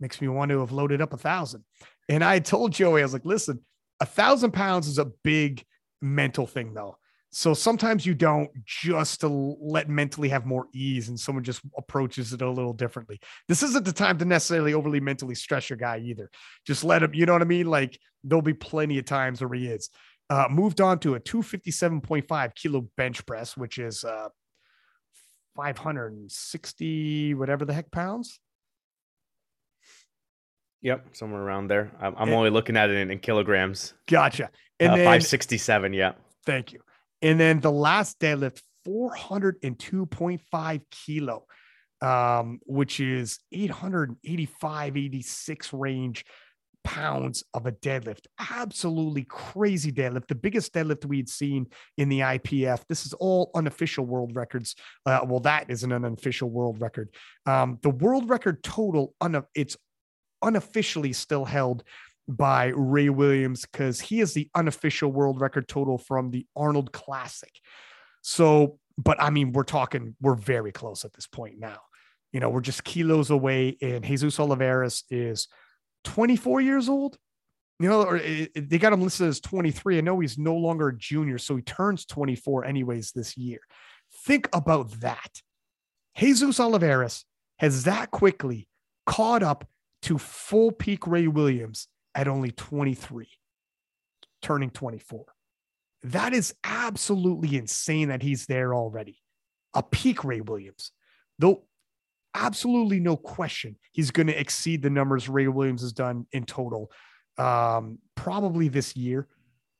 makes 0.01 0.20
me 0.20 0.28
want 0.28 0.51
to 0.51 0.61
have 0.61 0.72
loaded 0.72 1.03
up 1.03 1.12
a 1.12 1.18
thousand. 1.18 1.64
And 2.09 2.22
I 2.22 2.38
told 2.38 2.72
Joey, 2.72 3.01
I 3.01 3.05
was 3.05 3.12
like, 3.12 3.26
listen, 3.26 3.61
a 4.01 4.07
thousand 4.07 4.53
pounds 4.53 4.86
is 4.86 4.99
a 4.99 5.11
big 5.24 5.64
mental 6.01 6.47
thing, 6.47 6.72
though. 6.72 6.99
So 7.35 7.55
sometimes 7.55 8.05
you 8.05 8.14
don't 8.14 8.51
just 8.66 9.20
to 9.20 9.28
let 9.28 9.89
mentally 9.89 10.28
have 10.28 10.45
more 10.45 10.66
ease 10.74 11.09
and 11.09 11.18
someone 11.18 11.43
just 11.43 11.62
approaches 11.78 12.35
it 12.35 12.43
a 12.43 12.51
little 12.51 12.74
differently. 12.74 13.18
This 13.49 13.62
isn't 13.62 13.87
the 13.87 13.93
time 13.93 14.18
to 14.18 14.26
necessarily 14.26 14.74
overly 14.74 15.01
mentally 15.01 15.35
stress 15.35 15.70
your 15.70 15.78
guy 15.78 15.99
either. 16.05 16.30
Just 16.66 16.85
let 16.85 17.03
him, 17.03 17.14
you 17.14 17.24
know 17.24 17.33
what 17.33 17.41
I 17.41 17.47
mean? 17.47 17.66
Like 17.68 17.99
there'll 18.22 18.43
be 18.43 18.53
plenty 18.53 18.99
of 18.99 19.07
times 19.07 19.41
where 19.41 19.55
he 19.55 19.66
is. 19.66 19.89
Uh, 20.28 20.47
moved 20.51 20.83
on 20.83 20.99
to 21.01 21.14
a 21.14 21.20
257.5 21.20 22.55
kilo 22.55 22.87
bench 22.99 23.24
press, 23.24 23.57
which 23.57 23.78
is 23.78 24.05
uh, 24.05 24.28
560, 25.57 27.33
whatever 27.35 27.64
the 27.64 27.72
heck 27.72 27.91
pounds. 27.91 28.39
Yep, 30.83 31.16
somewhere 31.16 31.41
around 31.41 31.68
there. 31.68 31.93
I'm, 31.99 32.14
I'm 32.18 32.33
only 32.35 32.51
looking 32.51 32.76
at 32.76 32.91
it 32.91 32.97
in, 32.97 33.11
in 33.11 33.20
kilograms. 33.20 33.95
Gotcha. 34.07 34.51
And 34.78 34.93
uh, 34.93 34.97
then 34.97 35.05
567. 35.05 35.95
Yeah. 35.95 36.12
Thank 36.45 36.74
you. 36.74 36.80
And 37.23 37.39
then 37.39 37.61
the 37.61 37.73
last 37.73 38.18
deadlift, 38.18 38.61
402.5 38.87 40.83
kilo, 40.91 41.47
um, 42.01 42.61
which 42.66 43.01
is 43.01 43.39
885, 43.53 44.97
86 44.97 45.73
range 45.73 46.25
pounds 46.85 47.45
of 47.55 47.66
a 47.66 47.73
deadlift. 47.73 48.27
Absolutely 48.51 49.25
crazy 49.25 49.93
deadlift. 49.93 50.27
The 50.27 50.35
biggest 50.35 50.73
deadlift 50.73 51.05
we'd 51.05 51.29
seen 51.29 51.68
in 51.97 52.09
the 52.09 52.20
IPF. 52.20 52.83
This 52.89 53.07
is 53.07 53.12
all 53.14 53.51
unofficial 53.55 54.05
world 54.05 54.35
records. 54.35 54.75
Uh, 55.07 55.20
well, 55.25 55.41
that 55.41 55.70
isn't 55.70 55.93
an 55.93 56.05
unofficial 56.05 56.51
world 56.51 56.81
record. 56.81 57.11
Um, 57.47 57.79
the 57.83 57.91
world 57.91 58.29
record 58.29 58.62
total, 58.62 59.14
un- 59.20 59.45
it's 59.55 59.77
unofficially 60.43 61.12
still 61.12 61.45
held 61.45 61.85
by 62.29 62.66
Ray 62.75 63.09
Williams 63.09 63.62
because 63.62 64.01
he 64.01 64.20
is 64.20 64.33
the 64.33 64.49
unofficial 64.55 65.11
world 65.11 65.41
record 65.41 65.68
total 65.68 65.99
from 65.99 66.31
the 66.31 66.47
Arnold 66.57 66.93
Classic. 66.93 67.53
So, 68.23 68.79
but 68.97 69.20
I 69.20 69.31
mean, 69.31 69.53
we're 69.53 69.64
talking, 69.64 70.16
we're 70.20 70.35
very 70.35 70.73
close 70.73 71.05
at 71.05 71.12
this 71.12 71.27
point 71.27 71.59
now. 71.59 71.79
You 72.33 72.41
know, 72.41 72.49
we're 72.49 72.61
just 72.61 72.85
kilos 72.85 73.31
away, 73.31 73.77
and 73.83 74.05
Jesus 74.05 74.41
Olivares 74.41 75.05
is 75.11 75.49
24 76.05 76.61
years 76.61 76.89
old. 76.89 77.18
You 77.79 77.89
know, 77.89 78.03
or 78.03 78.16
it, 78.16 78.53
it, 78.55 78.70
they 78.70 78.79
got 78.79 78.93
him 78.93 79.03
listed 79.03 79.27
as 79.27 79.41
23. 79.41 79.99
I 79.99 80.01
know 80.03 80.20
he's 80.20 80.39
no 80.39 80.55
longer 80.55 80.89
a 80.89 80.97
junior, 80.97 81.37
so 81.37 81.57
he 81.57 81.62
turns 81.62 82.07
24 82.07 82.64
anyways 82.64 83.11
this 83.11 83.37
year. 83.37 83.59
Think 84.25 84.49
about 84.53 84.91
that. 85.01 85.43
Jesus 86.16 86.61
Olivares 86.61 87.25
has 87.59 87.85
that 87.85 88.11
quickly 88.11 88.68
caught 89.05 89.43
up 89.43 89.66
to 90.03 90.18
full 90.18 90.70
peak 90.70 91.07
Ray 91.07 91.27
Williams 91.27 91.89
at 92.14 92.28
only 92.28 92.50
23, 92.50 93.28
turning 94.42 94.70
24. 94.70 95.24
That 96.04 96.32
is 96.32 96.54
absolutely 96.64 97.56
insane 97.56 98.08
that 98.08 98.22
he's 98.22 98.46
there 98.46 98.74
already. 98.74 99.18
A 99.74 99.82
peak 99.82 100.24
Ray 100.24 100.40
Williams. 100.40 100.92
Though 101.38 101.64
absolutely 102.34 103.00
no 103.00 103.16
question 103.16 103.76
he's 103.92 104.10
going 104.10 104.26
to 104.26 104.38
exceed 104.38 104.82
the 104.82 104.90
numbers 104.90 105.28
Ray 105.28 105.48
Williams 105.48 105.82
has 105.82 105.92
done 105.92 106.26
in 106.32 106.44
total 106.44 106.90
um 107.38 107.98
probably 108.14 108.68
this 108.68 108.96
year 108.96 109.28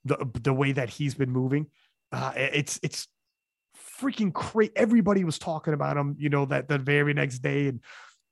the 0.05 0.17
the 0.43 0.53
way 0.53 0.73
that 0.73 0.91
he's 0.91 1.15
been 1.15 1.31
moving 1.31 1.67
uh 2.13 2.33
it's 2.37 2.79
it's 2.83 3.09
freaking 4.01 4.33
crazy 4.33 4.73
everybody 4.77 5.25
was 5.25 5.39
talking 5.39 5.75
about 5.75 5.97
him 5.97 6.17
you 6.19 6.29
know 6.29 6.45
that 6.45 6.69
the 6.69 6.79
very 6.79 7.15
next 7.15 7.39
day 7.39 7.69
and 7.69 7.81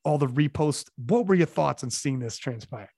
all 0.04 0.18
the 0.18 0.26
reposts 0.26 0.90
what 0.96 1.26
were 1.26 1.34
your 1.34 1.46
thoughts 1.46 1.82
on 1.82 1.90
seeing 1.90 2.18
this 2.18 2.36
transpire 2.36 2.90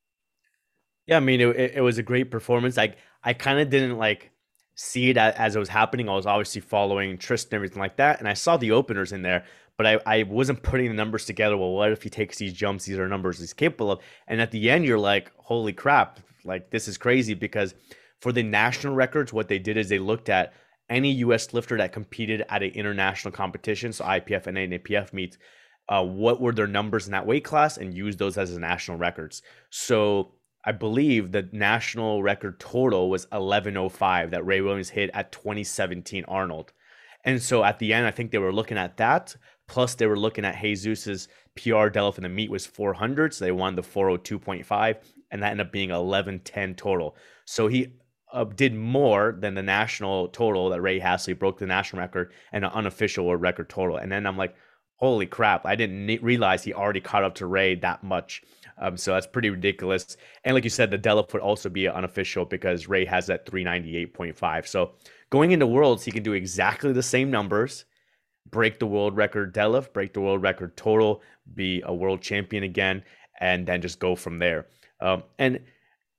yeah, 1.06 1.16
I 1.16 1.20
mean, 1.20 1.40
it, 1.40 1.56
it 1.76 1.82
was 1.82 1.98
a 1.98 2.02
great 2.02 2.30
performance. 2.30 2.76
Like, 2.76 2.96
I 3.24 3.32
kind 3.32 3.60
of 3.60 3.70
didn't 3.70 3.98
like 3.98 4.30
see 4.74 5.10
it 5.10 5.16
as 5.16 5.56
it 5.56 5.58
was 5.58 5.68
happening. 5.68 6.08
I 6.08 6.14
was 6.14 6.26
obviously 6.26 6.60
following 6.60 7.18
Tristan 7.18 7.48
and 7.50 7.54
everything 7.56 7.80
like 7.80 7.96
that, 7.96 8.18
and 8.18 8.28
I 8.28 8.34
saw 8.34 8.56
the 8.56 8.72
openers 8.72 9.12
in 9.12 9.22
there, 9.22 9.44
but 9.76 9.86
I, 9.86 9.98
I 10.06 10.22
wasn't 10.24 10.62
putting 10.62 10.88
the 10.88 10.94
numbers 10.94 11.26
together. 11.26 11.56
Well, 11.56 11.72
what 11.72 11.92
if 11.92 12.02
he 12.02 12.10
takes 12.10 12.38
these 12.38 12.52
jumps? 12.52 12.84
These 12.84 12.98
are 12.98 13.08
numbers 13.08 13.38
he's 13.38 13.52
capable 13.52 13.92
of. 13.92 14.00
And 14.28 14.40
at 14.40 14.50
the 14.50 14.70
end, 14.70 14.84
you're 14.84 14.98
like, 14.98 15.32
holy 15.36 15.72
crap! 15.72 16.20
Like 16.44 16.70
this 16.70 16.88
is 16.88 16.98
crazy 16.98 17.34
because 17.34 17.74
for 18.20 18.32
the 18.32 18.42
national 18.42 18.94
records, 18.94 19.32
what 19.32 19.48
they 19.48 19.58
did 19.58 19.76
is 19.76 19.88
they 19.88 19.98
looked 19.98 20.28
at 20.28 20.52
any 20.88 21.10
U.S. 21.12 21.52
lifter 21.52 21.76
that 21.78 21.92
competed 21.92 22.44
at 22.48 22.62
an 22.62 22.70
international 22.70 23.32
competition, 23.32 23.92
so 23.92 24.04
IPF 24.04 24.46
and 24.46 24.56
NAPF 24.56 25.12
meets. 25.12 25.38
Uh, 25.88 26.04
what 26.04 26.40
were 26.40 26.52
their 26.52 26.68
numbers 26.68 27.06
in 27.06 27.12
that 27.12 27.26
weight 27.26 27.44
class 27.44 27.76
and 27.76 27.92
use 27.92 28.16
those 28.16 28.38
as 28.38 28.56
national 28.56 28.96
records. 28.96 29.42
So 29.70 30.34
I 30.64 30.72
believe 30.72 31.32
the 31.32 31.48
national 31.52 32.22
record 32.22 32.60
total 32.60 33.10
was 33.10 33.26
1105 33.30 34.30
that 34.30 34.46
Ray 34.46 34.60
Williams 34.60 34.90
hit 34.90 35.10
at 35.12 35.32
2017 35.32 36.24
Arnold. 36.28 36.72
And 37.24 37.42
so 37.42 37.64
at 37.64 37.78
the 37.78 37.92
end, 37.92 38.06
I 38.06 38.10
think 38.10 38.30
they 38.30 38.38
were 38.38 38.52
looking 38.52 38.78
at 38.78 38.96
that. 38.96 39.34
Plus, 39.68 39.94
they 39.94 40.06
were 40.06 40.18
looking 40.18 40.44
at 40.44 40.60
Jesus's 40.60 41.28
PR 41.56 41.88
deadlift 41.88 42.18
in 42.18 42.22
the 42.22 42.28
meet 42.28 42.50
was 42.50 42.66
400. 42.66 43.34
So 43.34 43.44
they 43.44 43.52
won 43.52 43.74
the 43.74 43.82
402.5, 43.82 44.96
and 45.30 45.42
that 45.42 45.50
ended 45.50 45.66
up 45.66 45.72
being 45.72 45.90
1110 45.90 46.74
total. 46.74 47.16
So 47.44 47.68
he 47.68 47.92
uh, 48.32 48.44
did 48.44 48.74
more 48.74 49.36
than 49.38 49.54
the 49.54 49.62
national 49.62 50.28
total 50.28 50.68
that 50.70 50.80
Ray 50.80 51.00
Hasley 51.00 51.38
broke 51.38 51.58
the 51.58 51.66
national 51.66 52.00
record 52.00 52.32
and 52.52 52.64
an 52.64 52.70
unofficial 52.72 53.34
record 53.36 53.68
total. 53.68 53.96
And 53.96 54.10
then 54.10 54.26
I'm 54.26 54.36
like, 54.36 54.54
holy 54.96 55.26
crap, 55.26 55.66
I 55.66 55.74
didn't 55.74 56.22
realize 56.22 56.62
he 56.62 56.72
already 56.72 57.00
caught 57.00 57.24
up 57.24 57.34
to 57.36 57.46
Ray 57.46 57.74
that 57.76 58.02
much. 58.02 58.42
Um, 58.82 58.96
so 58.96 59.14
that's 59.14 59.28
pretty 59.28 59.48
ridiculous. 59.48 60.16
And 60.44 60.54
like 60.54 60.64
you 60.64 60.70
said, 60.70 60.90
the 60.90 60.98
deadlift 60.98 61.32
would 61.32 61.42
also 61.42 61.68
be 61.68 61.88
unofficial 61.88 62.44
because 62.44 62.88
Ray 62.88 63.04
has 63.04 63.26
that 63.28 63.46
398.5. 63.46 64.66
So 64.66 64.92
going 65.30 65.52
into 65.52 65.68
Worlds, 65.68 66.04
he 66.04 66.10
can 66.10 66.24
do 66.24 66.32
exactly 66.32 66.92
the 66.92 67.02
same 67.02 67.30
numbers, 67.30 67.84
break 68.50 68.80
the 68.80 68.86
world 68.86 69.16
record 69.16 69.54
deadlift, 69.54 69.92
break 69.92 70.12
the 70.12 70.20
world 70.20 70.42
record 70.42 70.76
total, 70.76 71.22
be 71.54 71.80
a 71.86 71.94
world 71.94 72.20
champion 72.20 72.64
again, 72.64 73.04
and 73.40 73.66
then 73.66 73.80
just 73.80 74.00
go 74.00 74.16
from 74.16 74.40
there. 74.40 74.66
Um, 75.00 75.22
and 75.38 75.60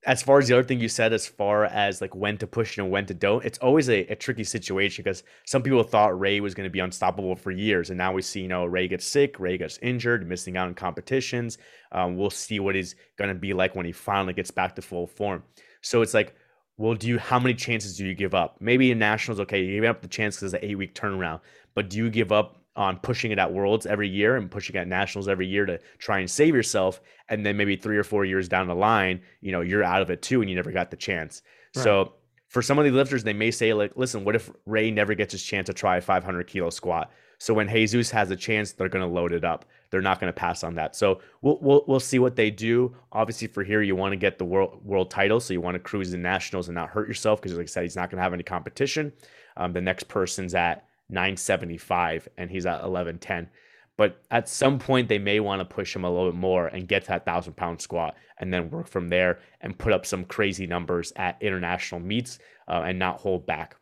as 0.05 0.21
far 0.21 0.39
as 0.39 0.47
the 0.47 0.53
other 0.53 0.63
thing 0.63 0.79
you 0.79 0.89
said, 0.89 1.13
as 1.13 1.27
far 1.27 1.65
as 1.65 2.01
like 2.01 2.15
when 2.15 2.37
to 2.37 2.47
push 2.47 2.77
and 2.77 2.91
when 2.91 3.05
to 3.05 3.13
don't, 3.13 3.43
it's 3.45 3.57
always 3.59 3.89
a, 3.89 4.01
a 4.07 4.15
tricky 4.15 4.43
situation 4.43 5.03
because 5.03 5.23
some 5.45 5.63
people 5.63 5.83
thought 5.83 6.19
Ray 6.19 6.39
was 6.39 6.53
going 6.53 6.67
to 6.67 6.71
be 6.71 6.79
unstoppable 6.79 7.35
for 7.35 7.51
years, 7.51 7.89
and 7.89 7.97
now 7.97 8.13
we 8.13 8.21
see 8.21 8.41
you 8.41 8.47
know 8.47 8.65
Ray 8.65 8.87
gets 8.87 9.05
sick, 9.05 9.39
Ray 9.39 9.57
gets 9.57 9.77
injured, 9.81 10.27
missing 10.27 10.57
out 10.57 10.67
on 10.67 10.73
competitions. 10.73 11.57
Um, 11.91 12.17
we'll 12.17 12.29
see 12.29 12.59
what 12.59 12.75
he's 12.75 12.95
going 13.17 13.29
to 13.29 13.35
be 13.35 13.53
like 13.53 13.75
when 13.75 13.85
he 13.85 13.91
finally 13.91 14.33
gets 14.33 14.51
back 14.51 14.75
to 14.75 14.81
full 14.81 15.07
form. 15.07 15.43
So 15.81 16.01
it's 16.01 16.13
like, 16.13 16.35
well, 16.77 16.95
do 16.95 17.07
you 17.07 17.19
how 17.19 17.39
many 17.39 17.53
chances 17.53 17.97
do 17.97 18.05
you 18.05 18.15
give 18.15 18.33
up? 18.33 18.57
Maybe 18.59 18.91
in 18.91 18.99
nationals, 18.99 19.39
okay, 19.41 19.63
you 19.63 19.79
give 19.79 19.89
up 19.89 20.01
the 20.01 20.07
chance 20.07 20.35
because 20.35 20.53
it's 20.53 20.63
an 20.63 20.69
eight 20.69 20.77
week 20.77 20.95
turnaround, 20.95 21.39
but 21.75 21.89
do 21.89 21.97
you 21.97 22.09
give 22.09 22.31
up 22.31 22.62
on 22.75 22.97
pushing 22.97 23.31
it 23.31 23.39
at 23.39 23.53
worlds 23.53 23.85
every 23.85 24.09
year 24.09 24.35
and 24.35 24.49
pushing 24.49 24.75
at 24.75 24.87
nationals 24.87 25.27
every 25.27 25.47
year 25.47 25.65
to 25.65 25.79
try 25.99 26.19
and 26.19 26.29
save 26.29 26.55
yourself. 26.55 27.01
And 27.29 27.45
then 27.45 27.57
maybe 27.57 27.75
three 27.75 27.97
or 27.97 28.03
four 28.03 28.25
years 28.25 28.49
down 28.49 28.67
the 28.67 28.75
line 28.75 29.21
you 29.41 29.51
know 29.51 29.61
you're 29.61 29.83
out 29.83 30.01
of 30.01 30.09
it 30.09 30.21
too 30.21 30.41
and 30.41 30.49
you 30.49 30.55
never 30.55 30.71
got 30.71 30.91
the 30.91 30.97
chance. 30.97 31.41
Right. 31.75 31.83
so 31.83 32.13
for 32.47 32.61
some 32.61 32.77
of 32.77 32.85
the 32.85 32.91
lifters 32.91 33.23
they 33.23 33.33
may 33.33 33.51
say 33.51 33.73
like 33.73 33.93
listen 33.95 34.23
what 34.23 34.35
if 34.35 34.51
ray 34.65 34.91
never 34.91 35.15
gets 35.15 35.31
his 35.31 35.43
chance 35.43 35.67
to 35.67 35.73
try 35.73 35.97
a 35.97 36.01
500 36.01 36.47
kilo 36.47 36.69
squat? 36.69 37.11
So 37.37 37.53
when 37.53 37.67
jesus 37.67 38.11
has 38.11 38.31
a 38.31 38.35
chance 38.35 38.71
they're 38.71 38.89
going 38.89 39.07
to 39.07 39.13
load 39.13 39.33
it 39.33 39.43
up. 39.43 39.65
They're 39.89 40.01
not 40.01 40.19
going 40.19 40.33
to 40.33 40.35
pass 40.35 40.63
on 40.63 40.73
that. 40.73 40.95
So 40.95 41.21
we'll, 41.43 41.59
we'll, 41.61 41.83
we'll 41.87 41.99
see 41.99 42.17
what 42.17 42.35
they 42.35 42.49
do. 42.49 42.95
Obviously 43.11 43.47
for 43.47 43.63
here 43.63 43.83
you 43.83 43.95
want 43.95 44.11
to 44.11 44.17
get 44.17 44.39
the 44.39 44.45
world 44.45 44.81
world 44.83 45.11
title 45.11 45.39
so 45.39 45.53
you 45.53 45.61
want 45.61 45.75
to 45.75 45.79
cruise 45.79 46.11
the 46.11 46.17
nationals 46.17 46.67
and 46.67 46.75
not 46.75 46.89
hurt 46.89 47.07
yourself 47.07 47.39
because 47.39 47.55
like 47.55 47.65
i 47.65 47.67
said 47.67 47.83
he's 47.83 47.95
not 47.95 48.09
going 48.09 48.17
to 48.17 48.23
have 48.23 48.33
any 48.33 48.43
competition. 48.43 49.13
Um, 49.55 49.71
the 49.73 49.81
next 49.81 50.07
person's 50.07 50.55
at 50.55 50.87
975 51.09 52.27
and 52.37 52.49
he's 52.49 52.65
at 52.65 52.81
1110 52.81 53.49
but 53.95 54.23
at 54.31 54.49
some 54.49 54.79
point 54.79 55.07
they 55.07 55.19
may 55.19 55.39
want 55.39 55.59
to 55.59 55.65
push 55.65 55.95
him 55.95 56.03
a 56.03 56.09
little 56.09 56.31
bit 56.31 56.39
more 56.39 56.67
and 56.67 56.87
get 56.87 57.03
to 57.03 57.09
that 57.09 57.25
thousand 57.25 57.53
pound 57.53 57.79
squat 57.79 58.15
and 58.39 58.51
then 58.53 58.71
work 58.71 58.87
from 58.87 59.09
there 59.09 59.39
and 59.61 59.77
put 59.77 59.93
up 59.93 60.05
some 60.05 60.25
crazy 60.25 60.65
numbers 60.65 61.13
at 61.15 61.37
international 61.41 62.01
meets 62.01 62.39
uh, 62.67 62.83
and 62.85 62.97
not 62.97 63.19
hold 63.19 63.45
back. 63.45 63.75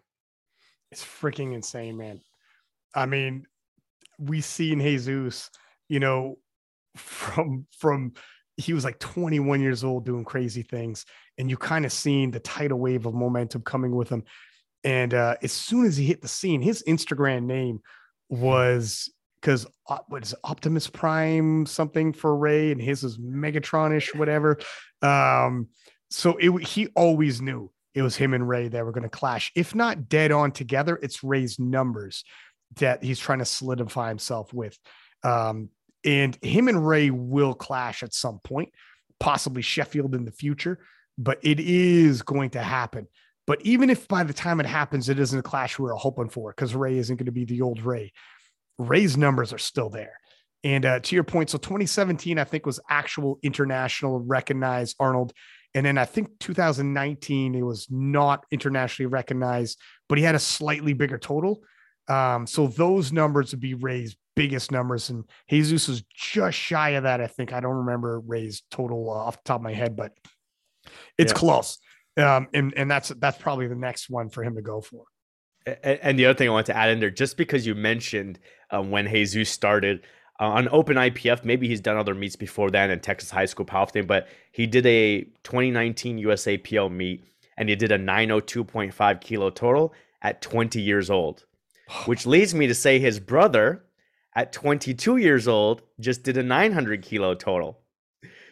It's 0.91 1.03
freaking 1.03 1.53
insane 1.53 1.95
man. 1.97 2.19
I 2.93 3.05
mean 3.05 3.45
we 4.22 4.39
seen 4.39 4.80
jesus 4.80 5.49
you 5.89 5.99
know 5.99 6.38
from 6.95 7.65
from 7.78 8.13
he 8.57 8.74
was 8.74 8.84
like 8.84 8.99
21 8.99 9.61
years 9.61 9.84
old 9.84 10.05
doing 10.05 10.24
crazy 10.24 10.61
things 10.61 11.05
and 11.38 11.49
you 11.49 11.57
kind 11.57 11.86
of 11.86 11.91
seen 11.91 12.30
the 12.30 12.39
tidal 12.41 12.80
wave 12.80 13.05
of 13.05 13.15
momentum 13.15 13.61
coming 13.63 13.95
with 13.95 14.09
him 14.09 14.24
and 14.84 15.13
uh, 15.13 15.36
as 15.41 15.51
soon 15.51 15.86
as 15.86 15.97
he 15.97 16.05
hit 16.05 16.21
the 16.21 16.27
scene, 16.27 16.61
his 16.61 16.84
Instagram 16.88 17.43
name 17.43 17.82
was 18.29 19.11
because 19.41 19.65
uh, 19.89 19.99
what 20.07 20.23
is 20.23 20.36
Optimus 20.43 20.88
Prime 20.88 21.65
something 21.65 22.13
for 22.13 22.36
Ray, 22.36 22.71
and 22.71 22.82
his 22.82 23.03
is 23.03 23.17
Megatronish, 23.17 24.15
whatever. 24.15 24.57
Um, 25.01 25.69
So 26.09 26.36
it, 26.39 26.67
he 26.67 26.88
always 26.95 27.41
knew 27.41 27.71
it 27.93 28.01
was 28.01 28.17
him 28.17 28.34
and 28.34 28.47
Ray 28.47 28.67
that 28.67 28.86
were 28.86 28.91
going 28.91 29.09
to 29.09 29.09
clash. 29.09 29.51
If 29.55 29.73
not 29.73 30.09
dead 30.09 30.32
on 30.32 30.51
together, 30.51 30.99
it's 31.01 31.23
Ray's 31.23 31.57
numbers 31.57 32.23
that 32.75 33.03
he's 33.03 33.19
trying 33.19 33.39
to 33.39 33.45
solidify 33.45 34.09
himself 34.09 34.53
with. 34.53 34.77
Um, 35.23 35.69
and 36.03 36.38
him 36.41 36.67
and 36.67 36.86
Ray 36.86 37.11
will 37.11 37.53
clash 37.53 38.03
at 38.03 38.13
some 38.13 38.39
point, 38.43 38.73
possibly 39.19 39.61
Sheffield 39.61 40.15
in 40.15 40.25
the 40.25 40.32
future, 40.32 40.79
but 41.17 41.39
it 41.43 41.59
is 41.59 42.21
going 42.21 42.51
to 42.51 42.61
happen. 42.61 43.07
But 43.51 43.63
even 43.63 43.89
if 43.89 44.07
by 44.07 44.23
the 44.23 44.31
time 44.31 44.61
it 44.61 44.65
happens, 44.65 45.09
it 45.09 45.19
isn't 45.19 45.37
a 45.37 45.43
clash 45.43 45.77
we 45.77 45.89
are 45.89 45.95
hoping 45.95 46.29
for, 46.29 46.53
because 46.55 46.73
Ray 46.73 46.97
isn't 46.97 47.17
going 47.17 47.25
to 47.25 47.33
be 47.33 47.43
the 47.43 47.59
old 47.59 47.81
Ray. 47.81 48.13
Ray's 48.77 49.17
numbers 49.17 49.51
are 49.51 49.57
still 49.57 49.89
there. 49.89 50.21
And 50.63 50.85
uh, 50.85 51.01
to 51.01 51.15
your 51.15 51.25
point, 51.25 51.49
so 51.49 51.57
2017, 51.57 52.39
I 52.39 52.45
think, 52.45 52.65
was 52.65 52.79
actual 52.89 53.39
international 53.43 54.21
recognized 54.21 54.95
Arnold. 55.01 55.33
And 55.75 55.85
then 55.85 55.97
I 55.97 56.05
think 56.05 56.39
2019, 56.39 57.53
it 57.53 57.61
was 57.61 57.87
not 57.89 58.45
internationally 58.51 59.07
recognized, 59.07 59.77
but 60.07 60.17
he 60.17 60.23
had 60.23 60.35
a 60.35 60.39
slightly 60.39 60.93
bigger 60.93 61.17
total. 61.17 61.61
Um, 62.07 62.47
so 62.47 62.67
those 62.67 63.11
numbers 63.11 63.51
would 63.51 63.59
be 63.59 63.73
Ray's 63.73 64.15
biggest 64.33 64.71
numbers. 64.71 65.09
And 65.09 65.25
Jesus 65.49 65.89
is 65.89 66.03
just 66.15 66.57
shy 66.57 66.91
of 66.91 67.03
that. 67.03 67.19
I 67.19 67.27
think 67.27 67.51
I 67.51 67.59
don't 67.59 67.75
remember 67.75 68.21
Ray's 68.21 68.63
total 68.71 69.09
uh, 69.09 69.15
off 69.15 69.43
the 69.43 69.43
top 69.43 69.59
of 69.59 69.63
my 69.63 69.73
head, 69.73 69.97
but 69.97 70.13
it's 71.17 71.33
yeah. 71.33 71.37
close. 71.37 71.79
Um, 72.18 72.47
and, 72.53 72.74
and 72.76 72.91
that's, 72.91 73.09
that's 73.09 73.38
probably 73.38 73.68
the 73.68 73.76
next 73.76 74.09
one 74.09 74.30
for 74.30 74.43
him 74.43 74.55
to 74.55 74.62
go 74.62 74.82
for. 74.82 75.05
And 75.66 75.99
and 76.01 76.20
the 76.20 76.26
other 76.26 76.38
thing 76.38 76.49
I 76.49 76.51
want 76.51 76.66
to 76.68 76.76
add 76.76 76.89
in 76.89 76.99
there, 76.99 77.12
just 77.12 77.38
because 77.38 77.66
you 77.66 77.76
mentioned 77.76 78.39
um, 78.72 78.89
when 78.89 79.07
Jesus 79.07 79.49
started 79.49 80.01
uh, 80.39 80.45
on 80.45 80.68
Open 80.72 80.97
IPF, 80.97 81.45
maybe 81.45 81.68
he's 81.68 81.82
done 81.82 81.97
other 81.97 82.16
meets 82.16 82.36
before 82.36 82.72
then 82.72 82.89
in 82.89 82.99
Texas 82.99 83.30
High 83.30 83.45
School 83.45 83.66
Powerlifting, 83.66 84.07
but 84.07 84.28
he 84.51 84.66
did 84.66 84.86
a 84.86 85.22
2019 85.43 86.18
USAPL 86.20 86.91
meet 86.91 87.24
and 87.57 87.70
he 87.70 87.76
did 87.76 87.91
a 87.91 87.99
902.5 87.99 89.22
kilo 89.22 89.49
total 89.51 89.93
at 90.24 90.41
20 90.41 90.82
years 90.82 91.09
old, 91.12 91.45
which 92.05 92.26
leads 92.26 92.55
me 92.55 92.66
to 92.66 92.74
say 92.74 92.97
his 92.97 93.20
brother 93.20 93.84
at 94.36 94.51
22 94.51 95.18
years 95.18 95.47
old 95.47 95.84
just 95.99 96.24
did 96.24 96.38
a 96.38 96.43
900 96.43 97.03
kilo 97.03 97.36
total. 97.36 97.80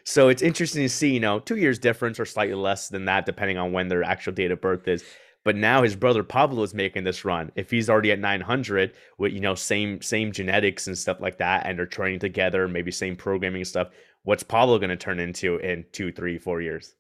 So 0.10 0.28
it's 0.30 0.42
interesting 0.42 0.82
to 0.82 0.90
see, 0.90 1.14
you 1.14 1.20
know, 1.20 1.38
two 1.38 1.58
years 1.58 1.78
difference 1.78 2.20
or 2.20 2.26
slightly 2.26 2.56
less 2.56 2.90
than 2.90 3.06
that, 3.06 3.28
depending 3.28 3.60
on 3.60 3.72
when 3.72 3.90
their 3.90 4.04
actual 4.04 4.34
date 4.34 4.50
of 4.50 4.60
birth 4.60 4.88
is. 4.88 5.04
But 5.46 5.56
now 5.56 5.84
his 5.84 5.96
brother 5.96 6.24
Pablo 6.24 6.64
is 6.64 6.74
making 6.74 7.04
this 7.04 7.24
run. 7.24 7.52
If 7.56 7.70
he's 7.70 7.92
already 7.92 8.12
at 8.12 8.18
900 8.18 8.94
with 9.20 9.34
you 9.34 9.40
know 9.40 9.54
same 9.54 10.02
same 10.02 10.32
genetics 10.32 10.88
and 10.88 10.98
stuff 10.98 11.22
like 11.22 11.38
that, 11.38 11.68
and 11.68 11.78
they're 11.78 11.86
training 11.86 12.22
together, 12.22 12.68
maybe 12.68 12.90
same 12.90 13.16
programming 13.16 13.64
stuff, 13.66 13.90
what's 14.24 14.42
Pablo 14.42 14.80
going 14.80 14.90
to 14.90 14.98
turn 14.98 15.20
into 15.20 15.58
in 15.58 15.86
two, 15.92 16.12
three, 16.12 16.40
four 16.40 16.60
years? 16.60 16.96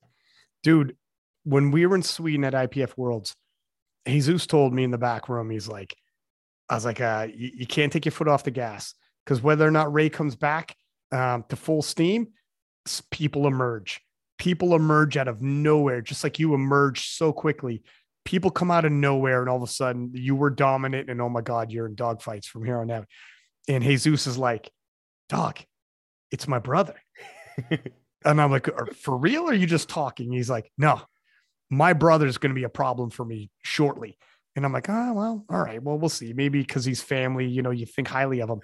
Dude, 0.62 0.95
when 1.45 1.72
we 1.72 1.88
were 1.88 1.95
in 1.95 2.03
Sweden 2.03 2.43
at 2.43 2.53
IPF 2.53 2.95
Worlds, 2.95 3.36
Jesus 4.07 4.45
told 4.45 4.72
me 4.72 4.84
in 4.84 4.91
the 4.91 4.99
back 4.99 5.30
room, 5.30 5.49
he's 5.49 5.68
like, 5.68 5.95
I 6.70 6.76
was 6.76 6.86
like, 6.86 7.01
uh, 7.01 7.26
you, 7.34 7.49
you 7.55 7.66
can't 7.66 7.91
take 7.91 8.05
your 8.05 8.12
foot 8.12 8.28
off 8.28 8.43
the 8.43 8.51
gas 8.51 8.93
because 9.26 9.41
whether 9.41 9.68
or 9.68 9.72
not 9.72 9.91
Ray 9.91 10.10
comes 10.10 10.36
back 10.36 10.76
um, 11.12 11.43
to 11.49 11.55
full 11.55 11.82
steam, 11.82 12.28
people 13.11 13.47
emerge. 13.47 14.01
People 14.37 14.75
emerge 14.75 15.17
out 15.17 15.27
of 15.27 15.41
nowhere, 15.41 16.01
just 16.01 16.23
like 16.23 16.39
you 16.39 16.53
emerged 16.53 17.11
so 17.13 17.33
quickly. 17.33 17.83
People 18.25 18.51
come 18.51 18.71
out 18.71 18.85
of 18.85 18.91
nowhere 18.91 19.41
and 19.41 19.49
all 19.49 19.57
of 19.57 19.63
a 19.63 19.67
sudden 19.67 20.11
you 20.13 20.35
were 20.35 20.49
dominant 20.49 21.09
and 21.09 21.21
oh 21.21 21.29
my 21.29 21.41
god 21.41 21.71
you're 21.71 21.87
in 21.87 21.95
dogfights 21.95 22.45
from 22.45 22.63
here 22.63 22.79
on 22.79 22.91
out. 22.91 23.05
And 23.67 23.83
jesus 23.83 24.27
is 24.27 24.37
like 24.37 24.69
dog 25.29 25.59
it's 26.31 26.47
my 26.47 26.59
brother. 26.59 26.95
And 28.25 28.41
i'm 28.41 28.51
like 28.51 28.67
for 28.97 29.15
real? 29.15 29.43
Or 29.43 29.51
are 29.51 29.53
you 29.53 29.65
just 29.65 29.87
talking? 29.87 30.33
He's 30.33 30.49
like 30.49 30.69
no 30.77 31.01
my 31.69 31.93
brother's 31.93 32.37
going 32.37 32.49
to 32.49 32.59
be 32.59 32.65
a 32.65 32.69
problem 32.69 33.09
for 33.09 33.23
me 33.23 33.49
shortly. 33.63 34.17
And 34.57 34.65
i'm 34.65 34.73
like 34.73 34.89
oh 34.89 35.13
well 35.13 35.45
all 35.49 35.63
right. 35.63 35.81
Well 35.81 35.97
we'll 35.97 36.09
see. 36.09 36.33
Maybe 36.33 36.59
because 36.59 36.83
he's 36.83 37.01
family 37.01 37.47
you 37.47 37.61
know 37.61 37.71
you 37.71 37.85
think 37.85 38.09
highly 38.09 38.41
of 38.41 38.49
him 38.49 38.59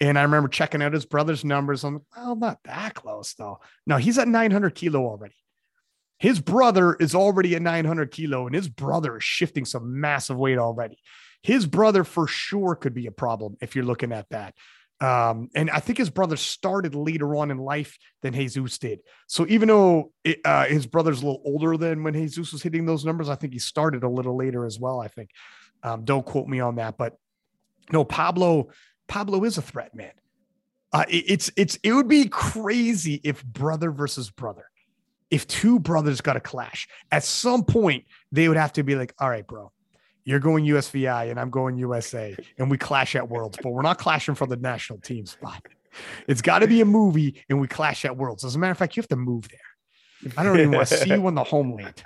and 0.00 0.18
i 0.18 0.22
remember 0.22 0.48
checking 0.48 0.82
out 0.82 0.92
his 0.92 1.06
brother's 1.06 1.44
numbers 1.44 1.84
i'm 1.84 1.94
like 1.94 2.02
well 2.16 2.36
not 2.36 2.58
that 2.64 2.94
close 2.94 3.34
though 3.34 3.60
no 3.86 3.96
he's 3.96 4.18
at 4.18 4.28
900 4.28 4.74
kilo 4.74 5.00
already 5.00 5.34
his 6.18 6.40
brother 6.40 6.94
is 6.94 7.14
already 7.14 7.54
at 7.54 7.62
900 7.62 8.10
kilo, 8.10 8.46
and 8.46 8.54
his 8.54 8.68
brother 8.68 9.18
is 9.18 9.24
shifting 9.24 9.64
some 9.64 10.00
massive 10.00 10.36
weight 10.36 10.58
already. 10.58 10.98
His 11.42 11.66
brother 11.66 12.02
for 12.02 12.26
sure 12.26 12.74
could 12.74 12.94
be 12.94 13.06
a 13.06 13.12
problem 13.12 13.56
if 13.60 13.76
you're 13.76 13.84
looking 13.84 14.12
at 14.12 14.28
that. 14.30 14.54
Um, 15.00 15.48
and 15.54 15.70
I 15.70 15.78
think 15.78 15.96
his 15.96 16.10
brother 16.10 16.36
started 16.36 16.96
later 16.96 17.36
on 17.36 17.52
in 17.52 17.58
life 17.58 17.96
than 18.22 18.34
Jesus 18.34 18.78
did. 18.78 18.98
So 19.28 19.46
even 19.48 19.68
though 19.68 20.10
it, 20.24 20.40
uh, 20.44 20.64
his 20.64 20.86
brother's 20.86 21.22
a 21.22 21.26
little 21.26 21.42
older 21.44 21.76
than 21.76 22.02
when 22.02 22.14
Jesus 22.14 22.52
was 22.52 22.62
hitting 22.62 22.84
those 22.84 23.04
numbers, 23.04 23.28
I 23.28 23.36
think 23.36 23.52
he 23.52 23.60
started 23.60 24.02
a 24.02 24.08
little 24.08 24.36
later 24.36 24.66
as 24.66 24.80
well. 24.80 25.00
I 25.00 25.06
think. 25.06 25.30
Um, 25.84 26.04
don't 26.04 26.26
quote 26.26 26.48
me 26.48 26.58
on 26.58 26.74
that, 26.76 26.98
but 26.98 27.16
no, 27.92 28.04
Pablo. 28.04 28.70
Pablo 29.08 29.44
is 29.44 29.58
a 29.58 29.62
threat, 29.62 29.94
man. 29.94 30.12
Uh, 30.92 31.04
it, 31.08 31.24
it's 31.26 31.50
it's 31.56 31.78
it 31.82 31.92
would 31.92 32.08
be 32.08 32.28
crazy 32.28 33.20
if 33.24 33.44
brother 33.44 33.90
versus 33.90 34.30
brother 34.30 34.64
if 35.30 35.46
two 35.46 35.78
brothers 35.78 36.20
got 36.20 36.36
a 36.36 36.40
clash, 36.40 36.88
at 37.12 37.24
some 37.24 37.64
point 37.64 38.04
they 38.32 38.48
would 38.48 38.56
have 38.56 38.72
to 38.74 38.82
be 38.82 38.94
like, 38.94 39.14
all 39.18 39.28
right, 39.28 39.46
bro, 39.46 39.70
you're 40.24 40.40
going 40.40 40.64
USVI 40.64 41.30
and 41.30 41.38
I'm 41.38 41.50
going 41.50 41.76
USA, 41.78 42.36
and 42.58 42.70
we 42.70 42.78
clash 42.78 43.14
at 43.16 43.28
Worlds, 43.28 43.58
but 43.62 43.70
we're 43.70 43.82
not 43.82 43.98
clashing 43.98 44.34
for 44.34 44.46
the 44.46 44.56
national 44.56 45.00
team 45.00 45.26
spot. 45.26 45.66
It's 46.26 46.42
got 46.42 46.60
to 46.60 46.66
be 46.66 46.80
a 46.80 46.84
movie, 46.84 47.42
and 47.48 47.60
we 47.60 47.66
clash 47.66 48.04
at 48.04 48.16
Worlds. 48.16 48.44
As 48.44 48.54
a 48.54 48.58
matter 48.58 48.72
of 48.72 48.78
fact, 48.78 48.96
you 48.96 49.00
have 49.00 49.08
to 49.08 49.16
move 49.16 49.48
there. 49.48 50.32
I 50.36 50.42
don't 50.42 50.58
even 50.58 50.72
want 50.72 50.88
to 50.88 50.96
see 50.96 51.10
you 51.10 51.26
on 51.26 51.34
the 51.34 51.44
homeland. 51.44 52.02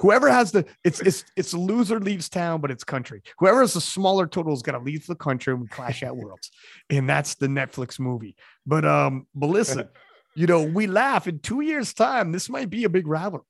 Whoever 0.00 0.30
has 0.30 0.52
the 0.52 0.64
it's 0.84 1.00
it's 1.00 1.24
it's 1.36 1.54
loser 1.54 2.00
leaves 2.00 2.28
town, 2.28 2.60
but 2.60 2.70
it's 2.70 2.84
country. 2.84 3.22
Whoever 3.38 3.60
has 3.60 3.74
the 3.74 3.80
smaller 3.80 4.26
total 4.26 4.52
is 4.52 4.62
gonna 4.62 4.82
leave 4.82 5.06
the 5.06 5.14
country 5.14 5.52
and 5.52 5.62
we 5.62 5.68
clash 5.68 6.02
at 6.02 6.16
Worlds, 6.16 6.50
and 6.90 7.08
that's 7.08 7.34
the 7.34 7.46
Netflix 7.46 8.00
movie. 8.00 8.36
But 8.66 8.84
um, 8.84 9.26
but 9.34 9.48
listen, 9.48 9.88
you 10.34 10.46
know, 10.46 10.62
we 10.62 10.86
laugh 10.86 11.26
in 11.26 11.38
two 11.40 11.60
years' 11.60 11.92
time. 11.92 12.32
This 12.32 12.48
might 12.48 12.70
be 12.70 12.84
a 12.84 12.88
big 12.88 13.06
rivalry. 13.06 13.44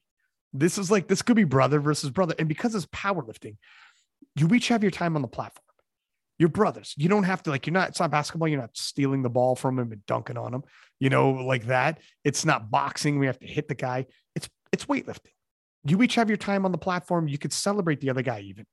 This 0.53 0.79
is 0.79 0.91
like 0.91 1.07
this 1.09 1.23
could 1.23 1.37
be 1.37 1.45
brother 1.45 1.81
versus 1.81 2.11
brother, 2.11 2.35
and 2.39 2.49
because 2.49 2.75
it's 2.75 2.87
powerlifting, 2.87 3.57
you 4.35 4.49
each 4.55 4.69
have 4.69 4.83
your 4.83 4.91
time 4.91 5.15
on 5.17 5.23
the 5.23 5.29
platform. 5.29 5.65
You're 6.39 6.49
brothers. 6.49 6.95
You 6.97 7.09
don't 7.09 7.25
have 7.25 7.43
to 7.45 7.51
like. 7.51 7.67
You're 7.67 7.75
not. 7.75 7.89
It's 7.89 8.01
not 8.01 8.11
basketball. 8.11 8.49
You're 8.49 8.61
not 8.61 8.77
stealing 8.77 9.23
the 9.23 9.31
ball 9.31 9.57
from 9.57 9.79
him 9.79 9.93
and 9.93 10.07
dunking 10.07 10.37
on 10.37 10.55
him. 10.55 10.63
You 11.01 11.11
know, 11.11 11.31
like 11.31 11.67
that. 11.67 12.01
It's 12.25 12.45
not 12.45 12.71
boxing. 12.71 13.19
We 13.19 13.27
have 13.27 13.39
to 13.41 13.47
hit 13.47 13.69
the 13.69 13.75
guy. 13.75 14.07
It's 14.37 14.49
it's 14.73 14.85
weightlifting. 14.87 15.33
You 15.89 16.03
each 16.03 16.15
have 16.17 16.29
your 16.29 16.37
time 16.37 16.65
on 16.65 16.73
the 16.73 16.79
platform. 16.79 17.29
You 17.29 17.39
could 17.39 17.53
celebrate 17.53 18.01
the 18.01 18.11
other 18.11 18.23
guy 18.23 18.41
even. 18.41 18.67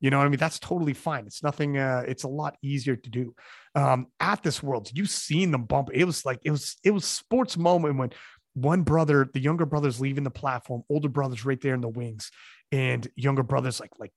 You 0.00 0.10
know 0.10 0.18
what 0.18 0.26
I 0.26 0.30
mean? 0.30 0.38
That's 0.38 0.58
totally 0.58 0.94
fine. 0.94 1.26
It's 1.26 1.44
nothing, 1.44 1.78
uh, 1.78 2.02
it's 2.08 2.24
a 2.24 2.28
lot 2.28 2.56
easier 2.60 2.96
to 2.96 3.10
do. 3.10 3.34
Um, 3.76 4.08
at 4.18 4.42
this 4.42 4.62
world, 4.62 4.90
You've 4.92 5.10
seen 5.10 5.52
them 5.52 5.64
bump. 5.64 5.90
It 5.92 6.04
was 6.04 6.24
like 6.24 6.40
it 6.44 6.50
was 6.50 6.76
it 6.82 6.90
was 6.90 7.04
sports 7.04 7.56
moment 7.56 7.96
when 7.96 8.10
one 8.54 8.82
brother, 8.82 9.30
the 9.32 9.40
younger 9.40 9.64
brother's 9.64 10.00
leaving 10.00 10.24
the 10.24 10.30
platform, 10.30 10.82
older 10.90 11.08
brother's 11.08 11.44
right 11.44 11.60
there 11.60 11.74
in 11.74 11.80
the 11.80 11.88
wings, 11.88 12.30
and 12.72 13.08
younger 13.14 13.42
brother's 13.42 13.80
like 13.80 13.92
like 13.98 14.12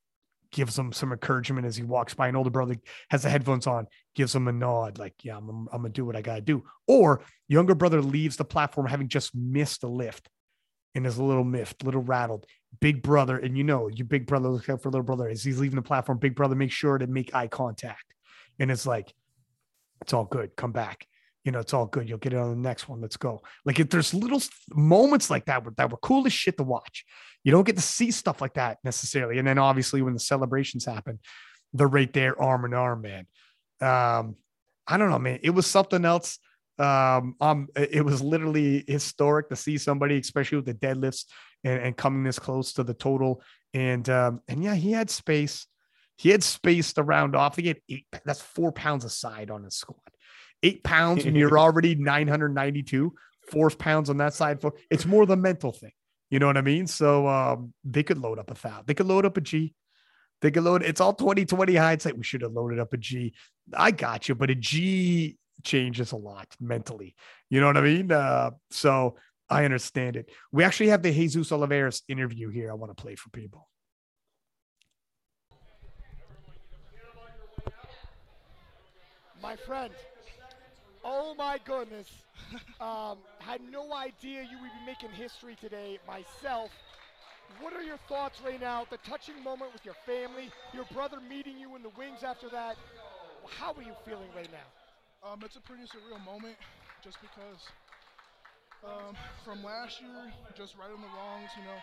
gives 0.51 0.77
him 0.77 0.91
some 0.91 1.11
encouragement 1.11 1.67
as 1.67 1.75
he 1.75 1.83
walks 1.83 2.13
by. 2.13 2.27
An 2.29 2.35
older 2.35 2.49
brother 2.49 2.75
has 3.09 3.23
the 3.23 3.29
headphones 3.29 3.67
on, 3.67 3.87
gives 4.15 4.33
him 4.33 4.47
a 4.47 4.51
nod, 4.51 4.97
like, 4.97 5.13
yeah, 5.23 5.37
I'm, 5.37 5.49
I'm 5.71 5.81
gonna 5.81 5.89
do 5.89 6.05
what 6.05 6.15
I 6.15 6.21
gotta 6.21 6.41
do. 6.41 6.63
Or 6.87 7.21
younger 7.47 7.75
brother 7.75 8.01
leaves 8.01 8.37
the 8.37 8.45
platform 8.45 8.87
having 8.87 9.07
just 9.07 9.35
missed 9.35 9.83
a 9.83 9.87
lift 9.87 10.29
and 10.95 11.05
is 11.05 11.17
a 11.17 11.23
little 11.23 11.43
miffed, 11.43 11.83
little 11.83 12.01
rattled. 12.01 12.45
Big 12.79 13.03
brother, 13.03 13.37
and 13.37 13.57
you 13.57 13.63
know, 13.63 13.87
your 13.87 14.07
big 14.07 14.25
brother 14.25 14.49
looks 14.49 14.67
out 14.69 14.81
for 14.81 14.89
little 14.89 15.03
brother 15.03 15.29
as 15.29 15.43
he's 15.43 15.59
leaving 15.59 15.75
the 15.75 15.81
platform. 15.81 16.17
Big 16.17 16.35
brother 16.35 16.55
makes 16.55 16.73
sure 16.73 16.97
to 16.97 17.07
make 17.07 17.33
eye 17.35 17.47
contact, 17.47 18.05
and 18.59 18.71
it's 18.71 18.85
like, 18.85 19.13
it's 20.01 20.13
all 20.13 20.25
good. 20.25 20.55
Come 20.55 20.71
back. 20.71 21.05
You 21.43 21.51
know, 21.51 21.59
it's 21.59 21.73
all 21.73 21.85
good. 21.85 22.09
You'll 22.09 22.17
get 22.17 22.33
it 22.33 22.39
on 22.39 22.49
the 22.49 22.67
next 22.67 22.89
one. 22.89 23.01
Let's 23.01 23.17
go. 23.17 23.41
Like 23.65 23.79
if 23.79 23.89
there's 23.89 24.13
little 24.13 24.41
moments 24.71 25.29
like 25.29 25.45
that 25.45 25.63
that 25.77 25.91
were 25.91 25.97
cool 25.97 26.25
as 26.25 26.33
shit 26.33 26.57
to 26.57 26.63
watch. 26.63 27.05
You 27.43 27.51
don't 27.51 27.65
get 27.65 27.75
to 27.75 27.81
see 27.83 28.09
stuff 28.09 28.41
like 28.41 28.55
that 28.55 28.79
necessarily. 28.83 29.37
And 29.37 29.47
then 29.47 29.59
obviously 29.59 30.01
when 30.01 30.13
the 30.13 30.19
celebrations 30.19 30.85
happen, 30.85 31.19
they're 31.71 31.87
right 31.87 32.11
there, 32.11 32.41
arm 32.41 32.65
in 32.65 32.73
arm, 32.73 33.01
man. 33.03 33.27
Um, 33.79 34.37
I 34.87 34.97
don't 34.97 35.11
know, 35.11 35.19
man. 35.19 35.39
It 35.43 35.51
was 35.51 35.67
something 35.67 36.03
else 36.03 36.39
um 36.77 37.35
um 37.39 37.67
it 37.75 38.03
was 38.03 38.21
literally 38.21 38.83
historic 38.87 39.49
to 39.49 39.55
see 39.55 39.77
somebody 39.77 40.17
especially 40.17 40.57
with 40.57 40.65
the 40.65 40.73
deadlifts 40.73 41.25
and, 41.63 41.81
and 41.81 41.97
coming 41.97 42.23
this 42.23 42.39
close 42.39 42.73
to 42.73 42.83
the 42.83 42.93
total. 42.93 43.41
And 43.73 44.07
um 44.09 44.41
and 44.47 44.63
yeah 44.63 44.75
he 44.75 44.91
had 44.91 45.09
space. 45.09 45.67
He 46.17 46.29
had 46.29 46.43
space 46.43 46.93
to 46.93 47.03
round 47.03 47.35
off. 47.35 47.57
He 47.57 47.67
had 47.67 47.77
eight 47.89 48.05
that's 48.23 48.41
four 48.41 48.71
pounds 48.71 49.03
aside 49.03 49.51
on 49.51 49.63
his 49.63 49.75
squat. 49.75 49.99
Eight 50.63 50.83
pounds 50.83 51.25
and 51.25 51.35
you're 51.35 51.59
already 51.65 51.95
992 51.95 53.13
four 53.49 53.69
pounds 53.69 54.09
on 54.09 54.17
that 54.17 54.33
side 54.33 54.59
for 54.59 54.73
it's 54.89 55.05
more 55.05 55.25
the 55.25 55.35
mental 55.35 55.71
thing. 55.71 55.91
You 56.29 56.39
know 56.39 56.47
what 56.47 56.57
i 56.57 56.61
mean? 56.61 56.87
So 56.87 57.27
um 57.27 57.73
they 57.83 58.03
could 58.03 58.17
load 58.17 58.39
up 58.39 58.51
a 58.51 58.55
thousand 58.55 58.87
they 58.87 58.93
could 58.93 59.07
load 59.07 59.25
up 59.25 59.37
a 59.37 59.41
g. 59.41 59.73
They 60.41 60.51
could 60.51 60.63
load 60.63 60.83
it's 60.83 61.01
all 61.01 61.13
2020 61.13 61.75
hindsight. 61.75 62.17
We 62.17 62.23
should 62.23 62.41
have 62.41 62.51
loaded 62.51 62.79
up 62.79 62.93
a 62.93 62.97
g. 62.97 63.33
I 63.73 63.91
got 63.91 64.29
you 64.29 64.35
but 64.35 64.49
a 64.49 64.55
g 64.55 65.37
changes 65.63 66.11
a 66.11 66.17
lot 66.17 66.47
mentally. 66.59 67.15
You 67.49 67.59
know 67.61 67.67
what 67.67 67.77
I 67.77 67.81
mean? 67.81 68.11
Uh, 68.11 68.51
so 68.69 69.15
I 69.49 69.65
understand 69.65 70.15
it. 70.15 70.29
We 70.51 70.63
actually 70.63 70.89
have 70.89 71.03
the 71.03 71.11
Jesus 71.11 71.51
Olivares 71.51 72.01
interview 72.07 72.49
here. 72.49 72.71
I 72.71 72.73
want 72.73 72.95
to 72.95 73.01
play 73.01 73.15
for 73.15 73.29
people. 73.29 73.67
My 79.41 79.55
friend, 79.55 79.93
oh 81.03 81.35
my 81.35 81.59
goodness. 81.65 82.09
Um, 82.79 83.17
had 83.39 83.61
no 83.71 83.93
idea 83.93 84.41
you 84.41 84.57
would 84.61 84.71
be 84.71 84.85
making 84.85 85.09
history 85.09 85.55
today 85.59 85.99
myself. 86.07 86.69
What 87.59 87.73
are 87.73 87.83
your 87.83 87.97
thoughts 88.09 88.41
right 88.43 88.59
now? 88.59 88.85
The 88.89 88.97
touching 88.97 89.41
moment 89.43 89.71
with 89.73 89.85
your 89.85 89.95
family, 90.05 90.49
your 90.73 90.85
brother 90.93 91.17
meeting 91.29 91.57
you 91.57 91.75
in 91.75 91.83
the 91.83 91.89
wings 91.97 92.23
after 92.23 92.49
that. 92.49 92.75
How 93.59 93.73
are 93.73 93.83
you 93.83 93.93
feeling 94.05 94.29
right 94.35 94.51
now? 94.51 94.84
Um, 95.25 95.41
it's 95.43 95.55
a 95.55 95.61
pretty 95.61 95.81
surreal 95.89 96.21
moment 96.23 96.53
just 97.03 97.17
because 97.17 97.57
um, 98.85 99.17
from 99.43 99.63
last 99.65 99.99
year, 99.99 100.29
just 100.53 100.77
right 100.77 100.93
on 100.93 101.01
the 101.01 101.09
wrongs, 101.17 101.49
you 101.57 101.65
know, 101.65 101.81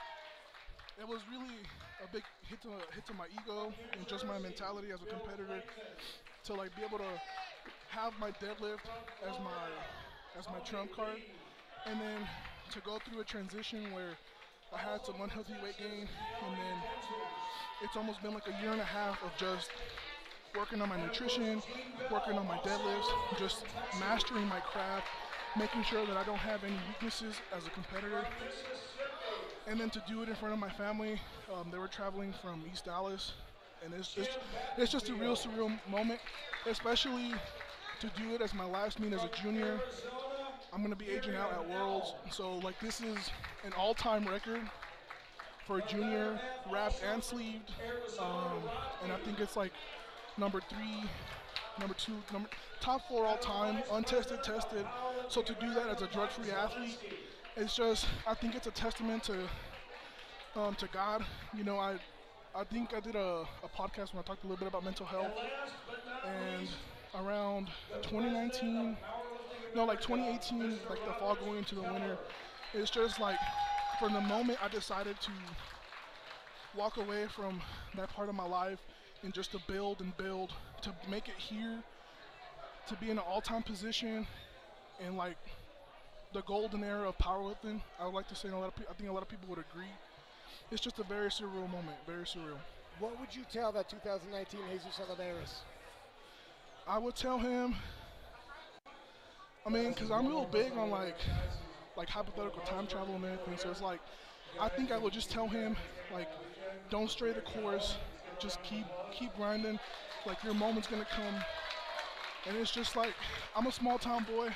it 0.95 1.09
was 1.09 1.19
really 1.27 1.59
a 1.99 2.07
big 2.15 2.23
hit 2.47 2.63
to 2.63 2.71
hit 2.95 3.05
to 3.11 3.15
my 3.15 3.27
ego 3.35 3.75
and 3.99 4.07
just 4.07 4.27
my 4.27 4.39
mentality 4.39 4.95
as 4.95 5.03
a 5.03 5.07
competitor 5.11 5.59
to 6.47 6.55
like 6.55 6.71
be 6.77 6.87
able 6.87 6.99
to 6.99 7.13
have 7.91 8.13
my 8.21 8.31
deadlift 8.39 8.87
as 9.27 9.35
my 9.43 9.67
as 10.39 10.47
my 10.47 10.61
trump 10.63 10.93
card, 10.95 11.19
and 11.91 12.01
then 12.01 12.23
to 12.71 12.79
go 12.87 12.99
through 13.03 13.21
a 13.21 13.25
transition 13.25 13.91
where 13.93 14.15
I 14.73 14.79
had 14.79 15.05
some 15.05 15.19
unhealthy 15.21 15.59
weight 15.63 15.77
gain, 15.83 16.07
and 16.07 16.53
then 16.55 16.77
it's 17.83 17.97
almost 17.97 18.23
been 18.23 18.35
like 18.35 18.47
a 18.47 18.63
year 18.63 18.71
and 18.71 18.81
a 18.81 18.87
half 18.87 19.19
of 19.25 19.35
just 19.37 19.69
working 20.57 20.83
on 20.83 20.89
my 20.89 21.01
nutrition, 21.01 21.63
working 22.11 22.35
on 22.35 22.47
my 22.47 22.59
deadlifts, 22.59 23.09
just 23.39 23.65
mastering 23.99 24.47
my 24.47 24.61
craft, 24.61 25.07
making 25.59 25.83
sure 25.85 26.05
that 26.07 26.17
I 26.17 26.25
don't 26.25 26.39
have 26.39 26.63
any 26.65 26.77
weaknesses 26.89 27.37
as 27.57 27.67
a 27.67 27.71
competitor. 27.71 28.25
And 29.67 29.81
then 29.81 29.91
to 29.91 30.03
do 30.09 30.23
it 30.23 30.29
in 30.29 30.35
front 30.35 30.53
of 30.53 30.61
my 30.61 30.69
family, 30.69 31.21
um, 31.55 31.69
they 31.71 31.79
were 31.79 31.89
traveling 31.89 32.35
from 32.43 32.63
East 32.71 32.85
Dallas, 32.85 33.33
and 33.85 33.95
it's 33.95 34.13
just 34.13 34.31
it's 34.77 34.93
just 34.93 35.09
a 35.09 35.15
real 35.15 35.37
surreal 35.37 35.73
moment, 35.89 36.21
especially 36.67 37.33
to 38.01 38.11
do 38.17 38.35
it 38.35 38.43
as 38.43 38.53
my 38.55 38.65
last 38.65 39.01
meet 39.01 39.13
as 39.13 39.23
a 39.23 39.31
junior. 39.43 39.81
I'm 40.73 40.83
gonna 40.83 40.97
be 40.97 41.09
aging 41.09 41.37
out 41.37 41.53
at 41.53 41.69
Worlds, 41.69 42.15
so 42.31 42.57
like 42.59 42.79
this 42.81 43.01
is 43.01 43.31
an 43.65 43.73
all-time 43.79 44.25
record 44.25 44.63
for 45.67 45.79
a 45.79 45.83
junior, 45.83 46.41
wrapped 46.71 47.03
and 47.05 47.23
sleeved, 47.23 47.71
um, 48.19 48.59
and 49.05 49.13
I 49.13 49.17
think 49.25 49.39
it's 49.39 49.57
like 49.57 49.73
number 50.39 50.61
three, 50.69 51.09
number 51.79 51.95
two, 51.95 52.15
number 52.33 52.49
top 52.81 53.07
four 53.09 53.27
all 53.27 53.37
time, 53.37 53.83
untested, 53.93 54.43
tested. 54.43 54.85
So 55.29 55.43
to 55.43 55.55
do 55.55 55.73
that 55.75 55.89
as 55.89 56.03
a 56.03 56.07
drug-free 56.09 56.51
athlete, 56.51 56.99
it's 57.57 57.77
just 57.77 58.07
I 58.27 58.35
think 58.35 58.55
it's 58.55 58.67
a 58.67 58.71
testament 58.71 59.25
to 59.25 59.49
um, 60.57 60.75
to 60.77 60.89
God. 60.93 61.25
You 61.57 61.65
know, 61.65 61.79
I 61.79 61.97
I 62.55 62.65
think 62.65 62.95
I 62.95 63.01
did 63.01 63.17
a, 63.17 63.45
a 63.65 63.69
podcast 63.75 64.13
when 64.13 64.19
I 64.19 64.23
talked 64.23 64.45
a 64.45 64.47
little 64.47 64.59
bit 64.59 64.69
about 64.69 64.85
mental 64.85 65.07
health, 65.07 65.33
and 66.27 66.69
around 67.15 67.69
2019, 68.03 68.97
no, 69.75 69.85
like 69.85 70.01
2018, 70.01 70.79
like 70.89 71.05
the 71.07 71.13
fall 71.19 71.35
going 71.35 71.59
into 71.59 71.75
the 71.75 71.83
winter, 71.83 72.19
it's 72.75 72.91
just 72.91 73.21
like 73.21 73.39
from 73.99 74.13
the 74.13 74.21
moment 74.21 74.59
I 74.63 74.69
decided 74.69 75.21
to 75.21 75.31
walk 76.77 76.97
away 76.97 77.27
from 77.27 77.61
that 77.97 78.09
part 78.11 78.29
of 78.29 78.35
my 78.35 78.47
life 78.47 78.79
and 79.23 79.33
just 79.33 79.53
to 79.53 79.59
build 79.67 80.01
and 80.01 80.17
build 80.17 80.53
to 80.83 80.93
make 81.09 81.29
it 81.29 81.37
here 81.39 81.83
to 82.89 82.97
be 82.97 83.11
in 83.11 83.19
an 83.19 83.25
all-time 83.27 83.63
position 83.63 84.27
and 85.05 85.17
like 85.17 85.37
the 86.33 86.43
golden 86.43 86.83
era 86.85 87.09
of 87.09 87.19
powerlifting. 87.19 87.81
I 88.01 88.07
would 88.07 88.15
like 88.15 88.29
to 88.29 88.35
say 88.35 88.49
a 88.49 88.57
lot 88.57 88.69
of 88.69 88.77
pe- 88.77 88.85
I 88.91 88.95
think 88.95 89.09
a 89.11 89.13
lot 89.13 89.23
of 89.23 89.29
people 89.29 89.49
would 89.51 89.59
agree. 89.59 89.93
It's 90.71 90.83
just 90.83 90.99
a 90.99 91.05
very 91.05 91.29
surreal 91.29 91.71
moment, 91.71 91.99
very 92.07 92.25
surreal. 92.25 92.59
What 92.99 93.19
would 93.21 93.35
you 93.35 93.43
tell 93.53 93.73
that 93.73 93.89
2019 93.89 94.61
Jesus 94.73 95.01
Olivares? 95.01 95.63
I 96.87 96.99
would 96.99 97.15
tell 97.15 97.39
him. 97.39 97.75
I 99.67 99.71
mean, 99.71 99.95
cause 99.95 100.11
I'm 100.11 100.27
real 100.27 100.47
big 100.51 100.73
on 100.77 100.91
like, 100.91 101.17
like 101.97 102.09
hypothetical 102.09 102.63
time 102.63 102.87
travel 102.87 103.15
and 103.15 103.25
everything. 103.25 103.57
So 103.59 103.71
it's 103.71 103.81
like, 103.81 104.01
I 104.61 104.69
think 104.69 104.91
I 104.91 104.99
would 104.99 105.13
just 105.13 105.31
tell 105.31 105.49
him, 105.49 105.77
like, 106.13 106.29
don't 106.91 107.11
stray 107.11 107.33
the 107.33 107.41
course. 107.41 107.97
Just 108.43 108.61
keep 108.65 108.85
keep 109.13 109.35
grinding. 109.37 109.79
Like 110.27 110.43
your 110.43 110.55
moment's 110.55 110.89
gonna 110.89 111.07
come. 111.15 111.35
And 112.49 112.57
it's 112.57 112.73
just 112.73 112.97
like 112.97 113.15
I'm 113.55 113.67
a 113.67 113.73
small 113.73 113.99
town 113.99 114.25
boy. 114.25 114.49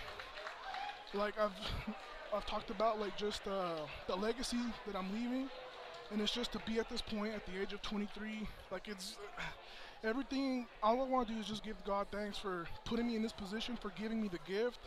Like 1.14 1.34
I've 1.38 1.52
I've 2.34 2.44
talked 2.46 2.70
about 2.70 2.98
like 2.98 3.16
just 3.16 3.46
uh, 3.46 3.76
the 4.08 4.16
legacy 4.16 4.58
that 4.86 4.96
I'm 4.96 5.12
leaving, 5.12 5.48
and 6.10 6.20
it's 6.20 6.32
just 6.32 6.52
to 6.52 6.58
be 6.66 6.80
at 6.80 6.88
this 6.88 7.00
point 7.00 7.32
at 7.32 7.46
the 7.46 7.60
age 7.60 7.72
of 7.72 7.80
23. 7.82 8.48
Like 8.72 8.88
it's 8.88 9.16
everything. 10.04 10.66
All 10.82 11.00
I 11.00 11.04
want 11.04 11.28
to 11.28 11.34
do 11.34 11.40
is 11.40 11.46
just 11.46 11.64
give 11.64 11.76
God 11.84 12.08
thanks 12.10 12.36
for 12.36 12.66
putting 12.84 13.06
me 13.06 13.14
in 13.14 13.22
this 13.22 13.32
position, 13.32 13.78
for 13.80 13.90
giving 13.90 14.20
me 14.20 14.28
the 14.28 14.40
gift. 14.50 14.80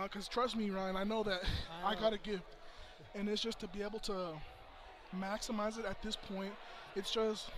Because 0.00 0.26
trust 0.26 0.56
me, 0.56 0.70
Ryan, 0.70 0.96
I 0.96 1.04
know 1.04 1.22
that 1.22 1.42
I 1.84 1.94
got 1.94 2.12
a 2.12 2.18
gift, 2.18 2.42
and 3.14 3.28
it's 3.28 3.40
just 3.40 3.60
to 3.60 3.68
be 3.68 3.82
able 3.82 4.00
to 4.00 4.32
maximize 5.16 5.78
it 5.78 5.84
at 5.84 6.02
this 6.02 6.16
point. 6.16 6.52
It's 6.96 7.10
just, 7.10 7.50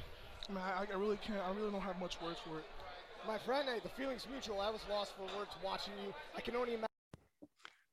man, 0.52 0.62
I, 0.62 0.92
I 0.92 0.96
really 0.96 1.18
can't. 1.18 1.40
I 1.40 1.52
really 1.54 1.70
don't 1.70 1.80
have 1.80 1.98
much 1.98 2.20
words 2.22 2.38
for 2.46 2.58
it. 2.58 2.64
My 3.26 3.38
friend, 3.38 3.68
hey, 3.68 3.80
the 3.82 3.88
feeling's 3.88 4.26
mutual. 4.30 4.60
I 4.60 4.70
was 4.70 4.80
lost 4.88 5.14
for 5.16 5.22
words 5.36 5.50
watching 5.64 5.92
you. 6.04 6.14
I 6.36 6.40
can 6.40 6.54
only 6.54 6.74
imagine. 6.74 6.86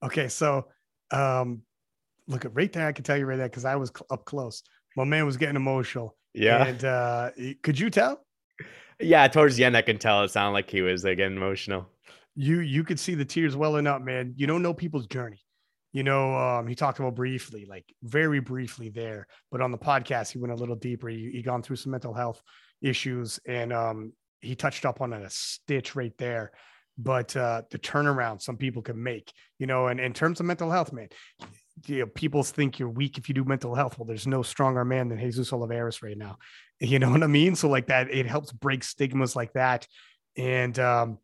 Okay, 0.04 0.28
so 0.28 0.68
um, 1.12 1.62
look 2.28 2.46
at 2.46 2.56
right 2.56 2.72
there. 2.72 2.88
I 2.88 2.91
can 2.91 3.04
tell 3.04 3.18
you 3.18 3.26
right 3.26 3.38
there 3.38 3.50
because 3.50 3.66
I 3.66 3.76
was 3.76 3.89
cl- 3.89 4.08
up 4.12 4.26
close. 4.26 4.62
My 4.96 5.04
man 5.04 5.26
was 5.26 5.38
getting 5.38 5.56
emotional. 5.56 6.16
Yeah. 6.34 6.66
And 6.66 6.84
uh, 6.84 7.30
could 7.64 7.80
you 7.80 7.89
tell? 7.89 8.26
Yeah, 9.00 9.28
towards 9.28 9.56
the 9.56 9.66
end, 9.66 9.76
I 9.76 9.82
can 9.82 9.98
tell 9.98 10.24
it 10.24 10.30
sounded 10.30 10.54
like 10.54 10.70
he 10.70 10.82
was 10.82 11.04
like, 11.04 11.18
getting 11.18 11.38
emotional. 11.38 11.88
You 12.36 12.60
you 12.60 12.84
could 12.84 13.00
see 13.00 13.16
the 13.16 13.26
tears 13.26 13.56
welling 13.56 13.88
up, 13.88 14.02
man. 14.02 14.34
You 14.38 14.48
don't 14.48 14.62
know 14.62 14.74
people's 14.74 15.08
journey. 15.08 15.39
You 15.94 16.04
know, 16.04 16.36
um, 16.36 16.68
he 16.68 16.74
talked 16.74 17.00
about 17.00 17.16
briefly, 17.16 17.66
like 17.70 17.86
very 18.02 18.39
briefly 18.39 18.89
there, 18.89 19.28
but 19.52 19.62
on 19.62 19.72
the 19.72 19.78
podcast, 19.78 20.32
he 20.32 20.39
went 20.39 20.52
a 20.52 20.56
little 20.58 20.76
deeper. 20.76 21.08
He, 21.08 21.30
he 21.32 21.41
gone 21.44 21.62
through 21.62 21.76
some 21.76 21.91
mental 21.91 22.14
health 22.14 22.41
issues, 22.82 23.39
and 23.48 23.72
um, 23.72 24.14
he 24.41 24.56
touched 24.56 24.86
up 24.86 25.02
on 25.02 25.14
a 25.14 25.30
stitch 25.30 25.96
right 25.96 26.14
there. 26.18 26.52
But 26.98 27.36
uh, 27.36 27.64
the 27.72 27.80
turnaround 27.80 28.41
some 28.41 28.58
people 28.58 28.82
can 28.82 29.02
make, 29.02 29.32
you 29.58 29.66
know, 29.66 29.88
and 29.88 30.00
in 30.00 30.14
terms 30.14 30.39
of 30.39 30.46
mental 30.46 30.70
health, 30.70 30.94
man, 30.94 31.10
you 31.88 32.00
know, 32.00 32.06
people 32.06 32.44
think 32.44 32.78
you're 32.78 32.89
weak 32.89 33.18
if 33.18 33.28
you 33.28 33.36
do 33.36 33.44
mental 33.44 33.74
health. 33.74 33.98
Well, 33.98 34.06
there's 34.06 34.28
no 34.28 34.44
stronger 34.44 34.86
man 34.86 35.10
than 35.10 35.20
Jesus 35.20 35.52
Olivares 35.54 36.02
right 36.02 36.18
now. 36.18 36.38
You 36.80 37.00
know 37.00 37.12
what 37.12 37.24
I 37.24 37.28
mean? 37.28 37.56
So 37.56 37.70
like 37.70 37.88
that, 37.88 38.12
it 38.12 38.26
helps 38.26 38.52
break 38.52 38.84
stigmas 38.84 39.38
like 39.38 39.54
that. 39.54 39.88
And 40.36 40.78
um, 40.80 41.18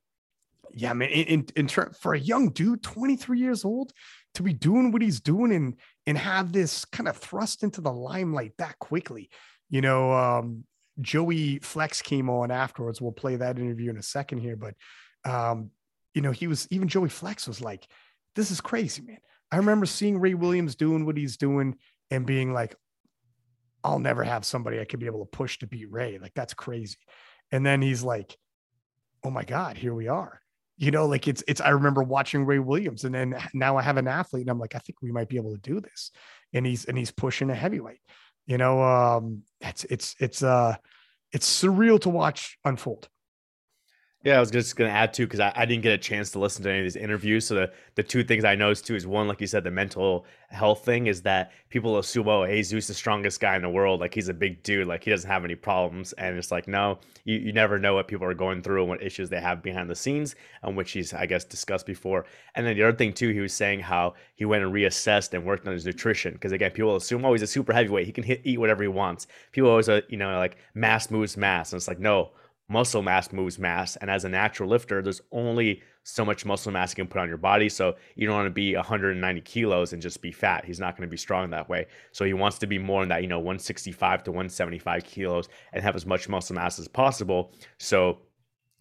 yeah, 0.71 0.93
man, 0.93 1.09
in, 1.09 1.25
in, 1.25 1.47
in 1.57 1.67
ter- 1.67 1.91
for 1.91 2.13
a 2.13 2.19
young 2.19 2.49
dude, 2.49 2.81
23 2.81 3.39
years 3.39 3.65
old, 3.65 3.91
to 4.35 4.43
be 4.43 4.53
doing 4.53 4.91
what 4.91 5.01
he's 5.01 5.19
doing 5.19 5.51
and 5.53 5.75
and 6.05 6.17
have 6.17 6.51
this 6.51 6.85
kind 6.85 7.07
of 7.07 7.17
thrust 7.17 7.63
into 7.63 7.81
the 7.81 7.91
limelight 7.91 8.53
that 8.57 8.77
quickly. 8.79 9.29
You 9.69 9.81
know, 9.81 10.11
um, 10.11 10.63
Joey 11.01 11.59
Flex 11.59 12.01
came 12.01 12.29
on 12.29 12.51
afterwards. 12.51 13.01
We'll 13.01 13.11
play 13.11 13.35
that 13.37 13.59
interview 13.59 13.89
in 13.89 13.97
a 13.97 14.03
second 14.03 14.39
here, 14.39 14.55
but 14.55 14.73
um, 15.25 15.71
you 16.13 16.21
know, 16.21 16.31
he 16.31 16.47
was 16.47 16.67
even 16.71 16.87
Joey 16.87 17.09
Flex 17.09 17.47
was 17.47 17.61
like, 17.61 17.87
"This 18.35 18.51
is 18.51 18.61
crazy, 18.61 19.01
man." 19.01 19.19
I 19.51 19.57
remember 19.57 19.85
seeing 19.85 20.19
Ray 20.19 20.33
Williams 20.33 20.75
doing 20.75 21.05
what 21.05 21.17
he's 21.17 21.37
doing 21.37 21.75
and 22.11 22.25
being 22.25 22.53
like, 22.53 22.75
"I'll 23.83 23.99
never 23.99 24.23
have 24.23 24.45
somebody 24.45 24.79
I 24.79 24.85
could 24.85 24.99
be 24.99 25.05
able 25.05 25.25
to 25.25 25.37
push 25.37 25.59
to 25.59 25.67
beat 25.67 25.91
Ray." 25.91 26.17
Like 26.17 26.33
that's 26.33 26.53
crazy. 26.53 26.97
And 27.51 27.65
then 27.65 27.81
he's 27.81 28.03
like, 28.03 28.37
"Oh 29.23 29.31
my 29.31 29.43
God, 29.43 29.77
here 29.77 29.93
we 29.93 30.07
are." 30.07 30.41
You 30.79 30.91
know, 30.91 31.05
like 31.05 31.27
it's 31.27 31.43
it's. 31.45 31.59
I 31.59 31.69
remember 31.69 32.01
watching 32.01 32.45
Ray 32.45 32.59
Williams, 32.59 33.03
and 33.03 33.13
then 33.13 33.35
now 33.53 33.75
I 33.75 33.81
have 33.81 33.97
an 33.97 34.07
athlete, 34.07 34.43
and 34.43 34.49
I'm 34.49 34.59
like, 34.59 34.75
I 34.75 34.79
think 34.79 35.01
we 35.01 35.11
might 35.11 35.27
be 35.27 35.35
able 35.35 35.51
to 35.51 35.59
do 35.59 35.81
this. 35.81 36.11
And 36.53 36.65
he's 36.65 36.85
and 36.85 36.97
he's 36.97 37.11
pushing 37.11 37.49
a 37.49 37.55
heavyweight. 37.55 37.99
You 38.47 38.57
know, 38.57 38.81
um, 38.81 39.43
it's 39.59 39.83
it's 39.83 40.15
it's 40.19 40.41
uh 40.41 40.77
it's 41.33 41.63
surreal 41.63 41.99
to 42.01 42.09
watch 42.09 42.57
unfold. 42.63 43.09
Yeah, 44.21 44.35
I 44.35 44.41
was 44.41 44.51
just 44.51 44.75
going 44.75 44.91
to 44.91 44.95
add 44.95 45.13
too 45.13 45.25
because 45.25 45.39
I, 45.39 45.53
I 45.55 45.65
didn't 45.65 45.81
get 45.81 45.93
a 45.93 45.97
chance 45.97 46.29
to 46.31 46.39
listen 46.39 46.61
to 46.63 46.69
any 46.69 46.79
of 46.79 46.83
these 46.83 46.97
interviews. 46.97 47.47
So 47.47 47.55
the, 47.55 47.71
the 47.95 48.03
two 48.03 48.21
things 48.21 48.43
I 48.43 48.53
noticed 48.53 48.85
too 48.85 48.95
is 48.95 49.07
one, 49.07 49.29
like 49.29 49.39
you 49.39 49.47
said, 49.47 49.63
the 49.63 49.71
mental 49.71 50.25
health 50.49 50.83
thing 50.83 51.07
is 51.07 51.21
that 51.21 51.53
people 51.69 51.97
assume, 51.99 52.27
oh, 52.27 52.45
Jesus 52.45 52.87
the 52.87 52.93
strongest 52.93 53.39
guy 53.39 53.55
in 53.55 53.61
the 53.61 53.69
world, 53.69 54.01
like 54.01 54.13
he's 54.13 54.27
a 54.27 54.33
big 54.33 54.61
dude, 54.61 54.87
like 54.89 55.05
he 55.05 55.09
doesn't 55.09 55.29
have 55.29 55.45
any 55.45 55.55
problems, 55.55 56.11
and 56.13 56.37
it's 56.37 56.51
like 56.51 56.67
no, 56.67 56.99
you, 57.23 57.37
you 57.37 57.53
never 57.53 57.79
know 57.79 57.93
what 57.93 58.09
people 58.09 58.27
are 58.27 58.33
going 58.33 58.61
through 58.61 58.81
and 58.81 58.89
what 58.89 59.01
issues 59.01 59.29
they 59.29 59.39
have 59.39 59.63
behind 59.63 59.89
the 59.89 59.95
scenes, 59.95 60.35
and 60.63 60.75
which 60.75 60.91
he's 60.91 61.13
I 61.13 61.25
guess 61.25 61.45
discussed 61.45 61.85
before. 61.85 62.25
And 62.55 62.65
then 62.67 62.75
the 62.75 62.83
other 62.83 62.97
thing 62.97 63.13
too, 63.13 63.29
he 63.29 63.39
was 63.39 63.53
saying 63.53 63.79
how 63.79 64.15
he 64.35 64.43
went 64.43 64.65
and 64.65 64.73
reassessed 64.73 65.33
and 65.33 65.45
worked 65.45 65.65
on 65.65 65.71
his 65.71 65.85
nutrition 65.85 66.33
because 66.33 66.51
again, 66.51 66.71
people 66.71 66.97
assume 66.97 67.23
oh 67.23 67.31
he's 67.31 67.41
a 67.41 67.47
super 67.47 67.71
heavyweight, 67.71 68.05
he 68.05 68.11
can 68.11 68.25
hit, 68.25 68.41
eat 68.43 68.59
whatever 68.59 68.83
he 68.83 68.89
wants. 68.89 69.27
People 69.53 69.69
always 69.69 69.87
uh, 69.87 70.01
you 70.09 70.17
know 70.17 70.37
like 70.37 70.57
mass 70.73 71.09
moves 71.09 71.37
mass, 71.37 71.71
and 71.71 71.79
it's 71.79 71.87
like 71.87 71.99
no 71.99 72.31
muscle 72.69 73.01
mass 73.01 73.33
moves 73.33 73.59
mass 73.59 73.95
and 73.97 74.09
as 74.09 74.23
a 74.25 74.29
natural 74.29 74.69
lifter 74.69 75.01
there's 75.01 75.21
only 75.31 75.81
so 76.03 76.25
much 76.25 76.45
muscle 76.45 76.71
mass 76.71 76.91
you 76.91 76.95
can 76.95 77.07
put 77.07 77.19
on 77.19 77.27
your 77.27 77.37
body. 77.37 77.69
So 77.69 77.95
you 78.15 78.27
don't 78.27 78.35
want 78.35 78.47
to 78.47 78.51
be 78.51 78.75
190 78.75 79.41
kilos 79.41 79.93
and 79.93 80.01
just 80.01 80.21
be 80.21 80.31
fat. 80.31 80.65
He's 80.65 80.79
not 80.79 80.95
going 80.95 81.07
to 81.07 81.11
be 81.11 81.17
strong 81.17 81.49
that 81.51 81.69
way. 81.69 81.87
So 82.11 82.25
he 82.25 82.33
wants 82.33 82.57
to 82.59 82.67
be 82.67 82.79
more 82.79 83.03
in 83.03 83.09
that, 83.09 83.21
you 83.21 83.27
know, 83.27 83.39
165 83.39 84.23
to 84.23 84.31
175 84.31 85.03
kilos 85.03 85.49
and 85.73 85.83
have 85.83 85.95
as 85.95 86.05
much 86.05 86.27
muscle 86.29 86.55
mass 86.55 86.79
as 86.79 86.87
possible. 86.87 87.51
So 87.77 88.19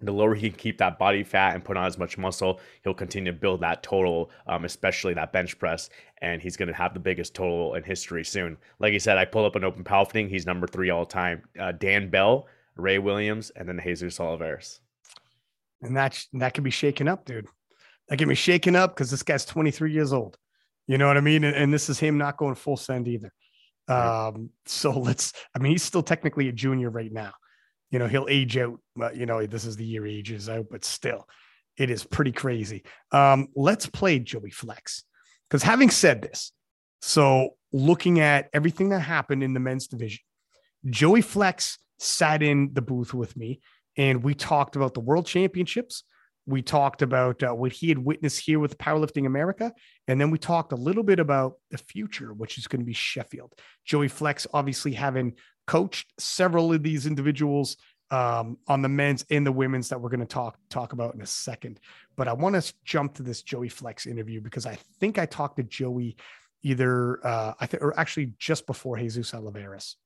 the 0.00 0.12
lower 0.12 0.34
he 0.34 0.48
can 0.48 0.58
keep 0.58 0.78
that 0.78 0.98
body 0.98 1.24
fat 1.24 1.54
and 1.54 1.64
put 1.64 1.76
on 1.76 1.84
as 1.84 1.98
much 1.98 2.16
muscle, 2.16 2.60
he'll 2.84 2.94
continue 2.94 3.32
to 3.32 3.38
build 3.38 3.60
that 3.60 3.82
total, 3.82 4.30
um, 4.46 4.64
especially 4.64 5.12
that 5.14 5.32
bench 5.32 5.58
press. 5.58 5.90
And 6.22 6.40
he's 6.40 6.56
going 6.56 6.68
to 6.68 6.74
have 6.74 6.94
the 6.94 7.00
biggest 7.00 7.34
total 7.34 7.74
in 7.74 7.82
history 7.82 8.24
soon. 8.24 8.56
Like 8.78 8.94
I 8.94 8.98
said, 8.98 9.18
I 9.18 9.24
pull 9.24 9.44
up 9.44 9.56
an 9.56 9.64
open 9.64 9.84
powerlifting. 9.84 10.28
He's 10.28 10.46
number 10.46 10.66
three 10.66 10.90
all 10.90 11.04
time. 11.04 11.42
Uh, 11.58 11.72
Dan 11.72 12.10
Bell, 12.10 12.46
Ray 12.78 12.98
Williams, 12.98 13.50
and 13.50 13.68
then 13.68 13.80
Jesus 13.82 14.18
Olivares 14.20 14.80
and 15.82 15.96
that 15.96 16.22
that 16.34 16.54
can 16.54 16.64
be 16.64 16.70
shaken 16.70 17.08
up, 17.08 17.24
dude. 17.24 17.46
That 18.08 18.18
can 18.18 18.28
be 18.28 18.34
shaken 18.34 18.74
up 18.74 18.94
because 18.94 19.10
this 19.10 19.22
guy's 19.22 19.44
23 19.44 19.92
years 19.92 20.12
old. 20.12 20.38
You 20.86 20.96
know 20.96 21.06
what 21.06 21.18
I 21.18 21.20
mean? 21.20 21.44
And, 21.44 21.54
and 21.54 21.72
this 21.72 21.90
is 21.90 21.98
him 21.98 22.16
not 22.16 22.38
going 22.38 22.54
full 22.54 22.78
send 22.78 23.06
either. 23.06 23.32
Um, 23.86 24.50
so 24.66 24.90
let's. 24.98 25.32
I 25.54 25.58
mean, 25.58 25.72
he's 25.72 25.82
still 25.82 26.02
technically 26.02 26.48
a 26.48 26.52
junior 26.52 26.90
right 26.90 27.12
now. 27.12 27.32
You 27.90 27.98
know, 27.98 28.06
he'll 28.06 28.26
age 28.28 28.56
out. 28.56 28.80
But 28.96 29.16
you 29.16 29.26
know, 29.26 29.46
this 29.46 29.64
is 29.64 29.76
the 29.76 29.84
year 29.84 30.06
he 30.06 30.18
ages 30.18 30.48
out, 30.48 30.66
but 30.70 30.84
still, 30.84 31.28
it 31.76 31.90
is 31.90 32.04
pretty 32.04 32.32
crazy. 32.32 32.82
Um, 33.12 33.48
let's 33.54 33.86
play 33.86 34.18
Joey 34.18 34.50
Flex 34.50 35.04
because 35.48 35.62
having 35.62 35.90
said 35.90 36.22
this, 36.22 36.52
so 37.00 37.50
looking 37.72 38.20
at 38.20 38.48
everything 38.52 38.88
that 38.90 39.00
happened 39.00 39.42
in 39.42 39.52
the 39.52 39.60
men's 39.60 39.86
division, 39.86 40.20
Joey 40.86 41.22
Flex 41.22 41.78
sat 41.98 42.42
in 42.42 42.70
the 42.72 42.82
booth 42.82 43.12
with 43.14 43.36
me 43.36 43.60
and 43.96 44.22
we 44.22 44.34
talked 44.34 44.76
about 44.76 44.94
the 44.94 45.00
world 45.00 45.26
championships. 45.26 46.04
We 46.46 46.62
talked 46.62 47.02
about 47.02 47.42
uh, 47.42 47.52
what 47.52 47.72
he 47.72 47.88
had 47.88 47.98
witnessed 47.98 48.40
here 48.40 48.58
with 48.58 48.78
Powerlifting 48.78 49.26
America. 49.26 49.72
And 50.06 50.18
then 50.18 50.30
we 50.30 50.38
talked 50.38 50.72
a 50.72 50.76
little 50.76 51.02
bit 51.02 51.18
about 51.18 51.54
the 51.70 51.78
future, 51.78 52.32
which 52.32 52.56
is 52.56 52.66
going 52.66 52.80
to 52.80 52.86
be 52.86 52.94
Sheffield. 52.94 53.52
Joey 53.84 54.08
Flex, 54.08 54.46
obviously, 54.54 54.92
having 54.92 55.34
coached 55.66 56.10
several 56.18 56.72
of 56.72 56.82
these 56.82 57.06
individuals 57.06 57.76
um, 58.10 58.56
on 58.66 58.80
the 58.80 58.88
men's 58.88 59.26
and 59.30 59.46
the 59.46 59.52
women's 59.52 59.90
that 59.90 60.00
we're 60.00 60.08
going 60.08 60.20
to 60.20 60.26
talk 60.26 60.56
talk 60.70 60.94
about 60.94 61.14
in 61.14 61.20
a 61.20 61.26
second. 61.26 61.78
But 62.16 62.28
I 62.28 62.32
want 62.32 62.54
to 62.54 62.72
jump 62.84 63.14
to 63.16 63.22
this 63.22 63.42
Joey 63.42 63.68
Flex 63.68 64.06
interview 64.06 64.40
because 64.40 64.64
I 64.64 64.78
think 64.98 65.18
I 65.18 65.26
talked 65.26 65.58
to 65.58 65.62
Joey 65.62 66.16
either 66.62 67.24
uh, 67.26 67.52
I 67.60 67.66
think 67.66 67.82
or 67.82 67.98
actually 67.98 68.32
just 68.38 68.66
before 68.66 68.96
Jesus 68.96 69.34
Olivares. 69.34 69.96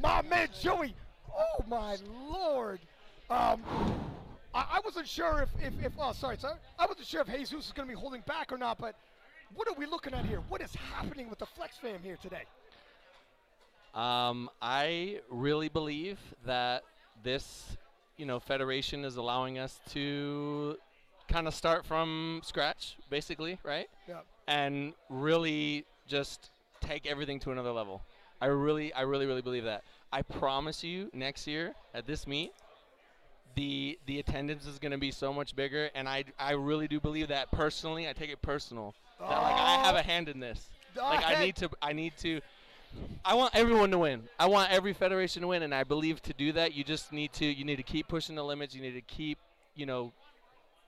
My 0.00 0.22
man 0.22 0.48
Joey 0.60 0.94
Oh 1.36 1.64
my 1.68 1.96
lord! 2.30 2.80
Um, 3.28 3.62
I, 4.54 4.66
I, 4.72 4.80
wasn't 4.84 5.06
sure 5.06 5.42
if, 5.42 5.64
if, 5.64 5.84
if 5.84 5.92
oh 5.98 6.12
sorry, 6.12 6.36
sorry, 6.36 6.56
I 6.78 6.86
wasn't 6.86 7.06
sure 7.06 7.20
if 7.20 7.28
Jesus 7.28 7.66
is 7.66 7.72
going 7.72 7.88
to 7.88 7.94
be 7.94 7.98
holding 7.98 8.22
back 8.22 8.52
or 8.52 8.58
not. 8.58 8.78
But 8.78 8.96
what 9.54 9.68
are 9.68 9.74
we 9.74 9.86
looking 9.86 10.14
at 10.14 10.24
here? 10.24 10.40
What 10.48 10.60
is 10.60 10.74
happening 10.74 11.30
with 11.30 11.38
the 11.38 11.46
Flex 11.46 11.76
fam 11.76 12.00
here 12.02 12.18
today? 12.20 12.42
Um, 13.94 14.50
I 14.62 15.20
really 15.30 15.68
believe 15.68 16.18
that 16.44 16.82
this, 17.22 17.76
you 18.16 18.26
know, 18.26 18.38
federation 18.38 19.04
is 19.04 19.16
allowing 19.16 19.58
us 19.58 19.80
to 19.90 20.76
kind 21.28 21.46
of 21.46 21.54
start 21.54 21.84
from 21.86 22.40
scratch, 22.44 22.96
basically, 23.10 23.58
right? 23.64 23.88
Yeah. 24.08 24.20
And 24.48 24.94
really 25.08 25.84
just 26.06 26.50
take 26.80 27.06
everything 27.06 27.38
to 27.40 27.52
another 27.52 27.72
level. 27.72 28.02
I 28.40 28.46
really, 28.46 28.92
I 28.92 29.02
really, 29.02 29.26
really 29.26 29.42
believe 29.42 29.64
that. 29.64 29.84
I 30.12 30.22
promise 30.22 30.82
you, 30.82 31.10
next 31.12 31.46
year 31.46 31.74
at 31.94 32.06
this 32.06 32.26
meet, 32.26 32.52
the 33.54 33.98
the 34.06 34.18
attendance 34.18 34.66
is 34.66 34.78
going 34.78 34.92
to 34.92 34.98
be 34.98 35.10
so 35.10 35.32
much 35.32 35.54
bigger, 35.54 35.90
and 35.94 36.08
I 36.08 36.24
I 36.38 36.52
really 36.52 36.88
do 36.88 37.00
believe 37.00 37.28
that 37.28 37.50
personally. 37.50 38.08
I 38.08 38.12
take 38.12 38.30
it 38.30 38.40
personal 38.42 38.94
that 39.18 39.28
like 39.28 39.54
I 39.54 39.84
have 39.84 39.96
a 39.96 40.02
hand 40.02 40.28
in 40.28 40.40
this. 40.40 40.68
Oh, 40.96 41.02
like 41.02 41.24
I 41.24 41.42
need 41.44 41.56
to 41.56 41.70
I 41.82 41.92
need 41.92 42.16
to. 42.18 42.40
I 43.24 43.34
want 43.34 43.54
everyone 43.54 43.92
to 43.92 43.98
win. 43.98 44.24
I 44.38 44.46
want 44.46 44.72
every 44.72 44.92
federation 44.92 45.42
to 45.42 45.48
win, 45.48 45.62
and 45.62 45.72
I 45.72 45.84
believe 45.84 46.20
to 46.22 46.32
do 46.32 46.52
that, 46.52 46.74
you 46.74 46.82
just 46.82 47.12
need 47.12 47.32
to 47.34 47.46
you 47.46 47.64
need 47.64 47.76
to 47.76 47.82
keep 47.82 48.08
pushing 48.08 48.34
the 48.34 48.44
limits. 48.44 48.74
You 48.74 48.82
need 48.82 48.94
to 48.94 49.02
keep 49.02 49.38
you 49.74 49.86
know 49.86 50.12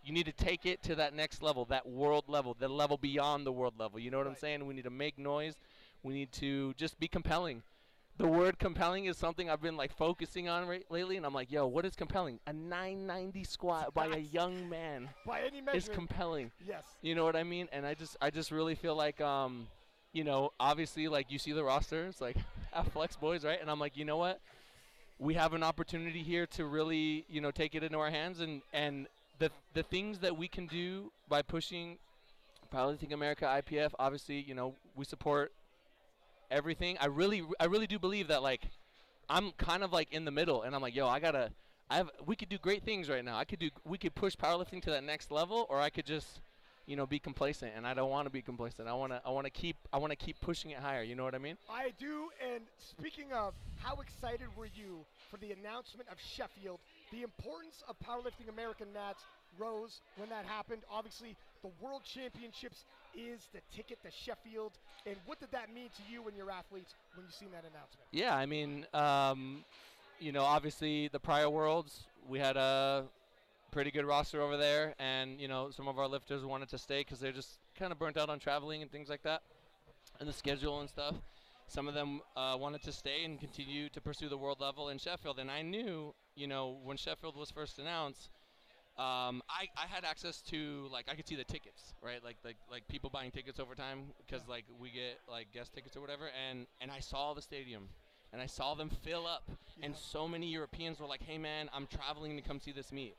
you 0.04 0.12
need 0.12 0.26
to 0.26 0.32
take 0.32 0.66
it 0.66 0.82
to 0.84 0.96
that 0.96 1.14
next 1.14 1.42
level, 1.42 1.64
that 1.66 1.88
world 1.88 2.24
level, 2.26 2.56
the 2.58 2.68
level 2.68 2.96
beyond 2.96 3.46
the 3.46 3.52
world 3.52 3.74
level. 3.78 3.98
You 3.98 4.10
know 4.10 4.18
what 4.18 4.26
right. 4.26 4.32
I'm 4.32 4.38
saying? 4.38 4.66
We 4.66 4.74
need 4.74 4.84
to 4.84 4.90
make 4.90 5.18
noise. 5.18 5.54
We 6.02 6.14
need 6.14 6.32
to 6.32 6.74
just 6.74 6.98
be 6.98 7.08
compelling 7.08 7.62
the 8.18 8.28
word 8.28 8.58
compelling 8.58 9.06
is 9.06 9.16
something 9.16 9.48
I've 9.48 9.62
been 9.62 9.76
like 9.76 9.92
focusing 9.92 10.48
on 10.48 10.68
right, 10.68 10.84
lately, 10.90 11.16
and 11.16 11.24
I'm 11.24 11.34
like, 11.34 11.50
yo, 11.50 11.66
what 11.66 11.84
is 11.84 11.96
compelling? 11.96 12.38
A 12.46 12.52
990 12.52 13.44
squat 13.44 13.94
by 13.94 14.06
a 14.06 14.18
young 14.18 14.68
man 14.68 15.08
by 15.26 15.40
any 15.40 15.60
measure 15.60 15.78
is 15.78 15.88
compelling. 15.88 16.50
Yes. 16.66 16.84
You 17.00 17.14
know 17.14 17.24
what 17.24 17.36
I 17.36 17.42
mean? 17.42 17.68
And 17.72 17.86
I 17.86 17.94
just, 17.94 18.16
I 18.20 18.30
just 18.30 18.50
really 18.50 18.74
feel 18.74 18.94
like, 18.94 19.20
um, 19.20 19.66
you 20.12 20.24
know, 20.24 20.52
obviously, 20.60 21.08
like 21.08 21.30
you 21.30 21.38
see 21.38 21.52
the 21.52 21.64
roster, 21.64 22.06
it's 22.06 22.20
like 22.20 22.36
flex 22.92 23.16
boys, 23.16 23.44
right? 23.44 23.60
And 23.60 23.70
I'm 23.70 23.80
like, 23.80 23.96
you 23.96 24.04
know 24.04 24.18
what? 24.18 24.40
We 25.18 25.34
have 25.34 25.54
an 25.54 25.62
opportunity 25.62 26.22
here 26.22 26.46
to 26.48 26.66
really, 26.66 27.24
you 27.28 27.40
know, 27.40 27.50
take 27.50 27.74
it 27.74 27.82
into 27.82 27.98
our 27.98 28.10
hands, 28.10 28.40
and 28.40 28.60
and 28.72 29.06
the 29.38 29.50
the 29.72 29.82
things 29.82 30.18
that 30.18 30.36
we 30.36 30.48
can 30.48 30.66
do 30.66 31.12
by 31.28 31.42
pushing 31.42 31.98
probably 32.70 32.96
Powerlifting 32.96 33.12
America 33.12 33.44
IPF. 33.44 33.92
Obviously, 33.98 34.40
you 34.40 34.54
know, 34.54 34.74
we 34.96 35.04
support 35.04 35.52
everything. 36.52 36.96
I 37.00 37.06
really, 37.06 37.42
I 37.58 37.64
really 37.64 37.86
do 37.86 37.98
believe 37.98 38.28
that 38.28 38.42
like 38.42 38.68
I'm 39.28 39.52
kind 39.52 39.82
of 39.82 39.92
like 39.92 40.12
in 40.12 40.24
the 40.24 40.30
middle, 40.30 40.62
and 40.62 40.74
I'm 40.74 40.82
like, 40.82 40.94
yo, 40.94 41.08
I 41.08 41.18
gotta, 41.18 41.50
I 41.88 41.96
have, 41.96 42.10
we 42.26 42.36
could 42.36 42.48
do 42.48 42.58
great 42.58 42.82
things 42.84 43.08
right 43.08 43.24
now. 43.24 43.36
I 43.36 43.44
could 43.44 43.58
do, 43.58 43.70
we 43.84 43.98
could 43.98 44.14
push 44.14 44.36
powerlifting 44.36 44.82
to 44.82 44.90
that 44.90 45.04
next 45.04 45.30
level, 45.30 45.66
or 45.70 45.80
I 45.80 45.90
could 45.90 46.06
just, 46.06 46.40
you 46.86 46.96
know, 46.96 47.06
be 47.06 47.18
complacent. 47.18 47.72
And 47.76 47.86
I 47.86 47.94
don't 47.94 48.10
want 48.10 48.26
to 48.26 48.30
be 48.30 48.42
complacent. 48.42 48.88
I 48.88 48.92
wanna, 48.92 49.22
I 49.24 49.30
wanna 49.30 49.50
keep, 49.50 49.76
I 49.92 49.98
wanna 49.98 50.16
keep 50.16 50.40
pushing 50.40 50.70
it 50.70 50.78
higher. 50.78 51.02
You 51.02 51.14
know 51.14 51.24
what 51.24 51.34
I 51.34 51.38
mean? 51.38 51.56
I 51.70 51.92
do. 51.98 52.28
And 52.52 52.64
speaking 52.78 53.32
of, 53.32 53.54
how 53.78 53.96
excited 54.00 54.48
were 54.56 54.68
you 54.74 55.04
for 55.30 55.38
the 55.38 55.52
announcement 55.52 56.08
of 56.10 56.18
Sheffield? 56.20 56.78
The 57.10 57.22
importance 57.22 57.82
of 57.88 57.96
powerlifting 58.00 58.48
American 58.50 58.88
Nats 58.92 59.22
rose 59.58 60.00
when 60.16 60.28
that 60.30 60.44
happened. 60.44 60.82
Obviously, 60.90 61.36
the 61.62 61.70
World 61.80 62.02
Championships 62.04 62.84
is 63.14 63.48
the 63.52 63.60
ticket 63.74 64.02
to 64.02 64.10
Sheffield. 64.10 64.72
And 65.06 65.16
what 65.26 65.40
did 65.40 65.50
that 65.52 65.72
mean 65.74 65.88
to 65.96 66.12
you 66.12 66.26
and 66.28 66.36
your 66.36 66.50
athletes 66.50 66.94
when 67.14 67.26
you 67.26 67.32
seen 67.32 67.48
that 67.52 67.64
announcement? 67.64 68.06
Yeah, 68.12 68.34
I 68.34 68.46
mean, 68.46 68.86
um, 68.94 69.64
you 70.20 70.32
know, 70.32 70.42
obviously 70.42 71.08
the 71.08 71.18
prior 71.18 71.50
Worlds, 71.50 72.04
we 72.28 72.38
had 72.38 72.56
a 72.56 73.04
pretty 73.72 73.90
good 73.90 74.04
roster 74.04 74.40
over 74.40 74.56
there, 74.56 74.94
and 74.98 75.40
you 75.40 75.48
know, 75.48 75.70
some 75.70 75.88
of 75.88 75.98
our 75.98 76.06
lifters 76.06 76.44
wanted 76.44 76.68
to 76.68 76.78
stay 76.78 77.00
because 77.00 77.18
they're 77.18 77.32
just 77.32 77.58
kind 77.78 77.90
of 77.90 77.98
burnt 77.98 78.16
out 78.16 78.28
on 78.28 78.38
traveling 78.38 78.82
and 78.82 78.90
things 78.90 79.08
like 79.08 79.22
that, 79.22 79.42
and 80.20 80.28
the 80.28 80.32
schedule 80.32 80.80
and 80.80 80.88
stuff. 80.88 81.14
Some 81.66 81.88
of 81.88 81.94
them 81.94 82.20
uh, 82.36 82.56
wanted 82.60 82.82
to 82.82 82.92
stay 82.92 83.24
and 83.24 83.40
continue 83.40 83.88
to 83.88 84.00
pursue 84.00 84.28
the 84.28 84.36
world 84.36 84.60
level 84.60 84.90
in 84.90 84.98
Sheffield, 84.98 85.38
and 85.38 85.50
I 85.50 85.62
knew, 85.62 86.14
you 86.36 86.46
know, 86.46 86.76
when 86.84 86.96
Sheffield 86.96 87.34
was 87.34 87.50
first 87.50 87.78
announced 87.78 88.28
um, 88.98 89.42
I, 89.48 89.68
I 89.76 89.86
had 89.88 90.04
access 90.04 90.42
to 90.50 90.86
like 90.92 91.06
I 91.10 91.14
could 91.14 91.26
see 91.26 91.34
the 91.34 91.44
tickets, 91.44 91.94
right? 92.02 92.22
Like 92.22 92.36
like 92.44 92.56
like 92.70 92.86
people 92.88 93.08
buying 93.08 93.30
tickets 93.30 93.58
over 93.58 93.74
time 93.74 94.12
because 94.26 94.46
like 94.46 94.64
we 94.78 94.90
get 94.90 95.18
like 95.30 95.50
guest 95.52 95.72
tickets 95.72 95.96
or 95.96 96.02
whatever, 96.02 96.24
and 96.50 96.66
and 96.80 96.90
I 96.90 97.00
saw 97.00 97.32
the 97.32 97.40
stadium, 97.40 97.88
and 98.34 98.42
I 98.42 98.46
saw 98.46 98.74
them 98.74 98.90
fill 99.02 99.26
up, 99.26 99.50
yeah. 99.78 99.86
and 99.86 99.96
so 99.96 100.28
many 100.28 100.46
Europeans 100.48 101.00
were 101.00 101.06
like, 101.06 101.22
"Hey 101.22 101.38
man, 101.38 101.70
I'm 101.72 101.86
traveling 101.86 102.36
to 102.36 102.42
come 102.42 102.60
see 102.60 102.72
this 102.72 102.92
meet. 102.92 103.14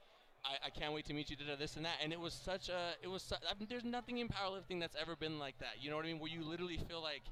I, 0.45 0.67
I 0.67 0.69
can't 0.69 0.93
wait 0.93 1.05
to 1.05 1.13
meet 1.13 1.31
you 1.31 1.35
to 1.37 1.55
this 1.57 1.75
and 1.75 1.85
that." 1.85 1.95
And 2.03 2.13
it 2.13 2.19
was 2.19 2.33
such 2.35 2.69
a 2.69 2.91
it 3.01 3.07
was 3.07 3.23
su- 3.23 3.35
I 3.49 3.57
mean, 3.57 3.67
there's 3.67 3.83
nothing 3.83 4.19
in 4.19 4.27
powerlifting 4.27 4.79
that's 4.79 4.95
ever 4.95 5.15
been 5.15 5.39
like 5.39 5.57
that. 5.57 5.81
You 5.81 5.89
know 5.89 5.95
what 5.95 6.05
I 6.05 6.09
mean? 6.09 6.19
Where 6.19 6.29
you 6.31 6.43
literally 6.43 6.77
feel 6.87 7.01
like 7.01 7.23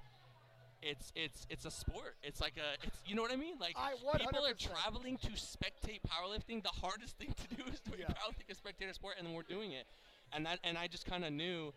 it's 0.81 1.11
it's 1.15 1.45
it's 1.49 1.65
a 1.65 1.71
sport. 1.71 2.15
It's 2.23 2.41
like 2.41 2.53
a 2.57 2.85
it's 2.85 2.97
you 3.05 3.15
know 3.15 3.21
what 3.21 3.31
I 3.31 3.35
mean? 3.35 3.55
Like 3.59 3.75
I, 3.77 3.93
people 4.17 4.45
are 4.45 4.53
traveling 4.53 5.17
to 5.17 5.29
spectate 5.29 6.01
powerlifting. 6.07 6.63
The 6.63 6.69
hardest 6.69 7.17
thing 7.17 7.33
to 7.35 7.55
do 7.55 7.63
is 7.71 7.79
to 7.81 7.91
yeah. 7.97 8.07
powerlifting 8.07 8.51
a 8.51 8.55
spectator 8.55 8.93
sport, 8.93 9.15
and 9.17 9.27
then 9.27 9.33
we're 9.33 9.43
doing 9.43 9.71
it. 9.71 9.85
And 10.33 10.45
that 10.45 10.59
and 10.63 10.77
I 10.77 10.87
just 10.87 11.05
kind 11.05 11.25
of 11.25 11.31
knew, 11.31 11.73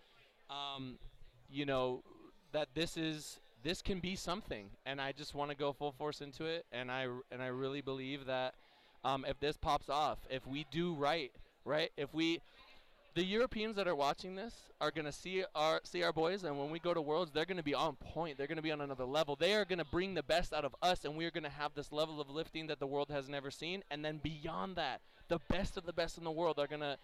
um, 0.50 0.98
you 1.50 1.66
know, 1.66 2.02
that 2.52 2.68
this 2.74 2.96
is 2.96 3.38
this 3.62 3.82
can 3.82 4.00
be 4.00 4.16
something, 4.16 4.66
and 4.86 5.00
I 5.00 5.12
just 5.12 5.34
want 5.34 5.50
to 5.50 5.56
go 5.56 5.72
full 5.72 5.92
force 5.92 6.20
into 6.20 6.44
it. 6.44 6.64
And 6.72 6.90
I 6.90 7.08
and 7.30 7.42
I 7.42 7.48
really 7.48 7.80
believe 7.80 8.26
that 8.26 8.54
um, 9.04 9.24
if 9.28 9.38
this 9.40 9.56
pops 9.56 9.88
off, 9.88 10.18
if 10.30 10.46
we 10.46 10.66
do 10.70 10.94
right, 10.94 11.32
right, 11.64 11.90
if 11.96 12.12
we 12.14 12.40
the 13.14 13.24
Europeans 13.24 13.76
that 13.76 13.86
are 13.86 13.94
watching 13.94 14.34
this 14.34 14.54
are 14.80 14.90
going 14.90 15.04
to 15.04 15.12
see 15.12 15.44
our 15.54 15.80
see 15.84 16.02
our 16.02 16.12
boys, 16.12 16.44
and 16.44 16.58
when 16.58 16.70
we 16.70 16.78
go 16.78 16.92
to 16.92 17.00
Worlds, 17.00 17.30
they're 17.32 17.44
going 17.44 17.58
to 17.58 17.62
be 17.62 17.74
on 17.74 17.94
point. 17.96 18.36
They're 18.36 18.48
going 18.48 18.56
to 18.56 18.62
be 18.62 18.72
on 18.72 18.80
another 18.80 19.04
level. 19.04 19.36
They 19.36 19.54
are 19.54 19.64
going 19.64 19.78
to 19.78 19.84
bring 19.84 20.14
the 20.14 20.22
best 20.22 20.52
out 20.52 20.64
of 20.64 20.74
us, 20.82 21.04
and 21.04 21.16
we 21.16 21.24
are 21.24 21.30
going 21.30 21.44
to 21.44 21.50
have 21.50 21.74
this 21.74 21.92
level 21.92 22.20
of 22.20 22.28
lifting 22.28 22.66
that 22.66 22.80
the 22.80 22.86
world 22.86 23.10
has 23.10 23.28
never 23.28 23.50
seen. 23.50 23.82
And 23.90 24.04
then 24.04 24.18
beyond 24.22 24.76
that, 24.76 25.00
the 25.28 25.38
best 25.48 25.76
of 25.76 25.86
the 25.86 25.92
best 25.92 26.18
in 26.18 26.24
the 26.24 26.30
world 26.30 26.58
are 26.58 26.66
going 26.66 26.80
to 26.80 26.98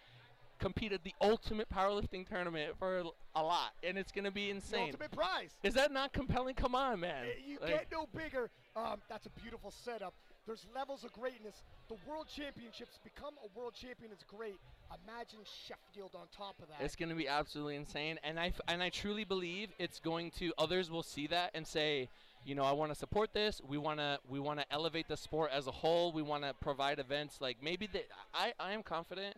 compete 0.59 0.91
at 0.91 1.03
the 1.03 1.13
ultimate 1.21 1.67
powerlifting 1.69 2.27
tournament 2.27 2.73
for 2.77 3.03
a 3.35 3.41
lot, 3.41 3.71
and 3.83 3.97
it's 3.97 4.11
going 4.11 4.25
to 4.25 4.31
be 4.31 4.49
insane. 4.49 4.79
The 4.79 4.85
ultimate 4.85 5.11
prize. 5.11 5.51
Is 5.63 5.73
that 5.75 5.91
not 5.91 6.13
compelling? 6.13 6.55
Come 6.55 6.75
on, 6.75 6.99
man. 6.99 7.25
You 7.45 7.57
like, 7.61 7.71
get 7.71 7.87
no 7.91 8.07
bigger. 8.15 8.49
Um, 8.75 9.01
that's 9.09 9.25
a 9.25 9.31
beautiful 9.41 9.71
setup. 9.71 10.13
There's 10.47 10.65
levels 10.75 11.03
of 11.03 11.13
greatness. 11.13 11.63
The 11.87 11.95
World 12.07 12.27
Championships 12.27 12.99
become 13.03 13.33
a 13.43 13.59
World 13.59 13.73
Champion 13.73 14.11
is 14.11 14.23
great. 14.27 14.57
Imagine 15.05 15.39
Sheffield 15.67 16.11
on 16.15 16.25
top 16.35 16.55
of 16.61 16.67
that. 16.69 16.83
It's 16.83 16.95
going 16.95 17.09
to 17.09 17.15
be 17.15 17.27
absolutely 17.27 17.75
insane, 17.75 18.19
and 18.23 18.39
I 18.39 18.47
f- 18.47 18.61
and 18.67 18.81
I 18.81 18.89
truly 18.89 19.23
believe 19.23 19.69
it's 19.77 19.99
going 19.99 20.31
to. 20.39 20.51
Others 20.57 20.89
will 20.89 21.03
see 21.03 21.27
that 21.27 21.51
and 21.53 21.65
say, 21.65 22.09
you 22.43 22.55
know, 22.55 22.63
I 22.63 22.71
want 22.71 22.91
to 22.91 22.97
support 22.97 23.33
this. 23.33 23.61
We 23.67 23.77
want 23.77 23.99
to 23.99 24.19
we 24.27 24.39
want 24.39 24.59
to 24.59 24.65
elevate 24.71 25.07
the 25.07 25.17
sport 25.17 25.51
as 25.53 25.67
a 25.67 25.71
whole. 25.71 26.11
We 26.11 26.23
want 26.23 26.43
to 26.43 26.53
provide 26.55 26.97
events 26.99 27.39
like 27.39 27.57
maybe 27.61 27.87
that. 27.93 28.07
I 28.33 28.53
I 28.59 28.71
am 28.73 28.81
confident 28.83 29.37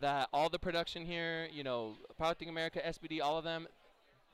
that 0.00 0.28
all 0.32 0.48
the 0.48 0.58
production 0.58 1.06
here, 1.06 1.48
you 1.52 1.62
know, 1.62 1.94
Powerlifting 2.20 2.48
America, 2.48 2.80
SBD, 2.84 3.20
all 3.22 3.38
of 3.38 3.44
them, 3.44 3.66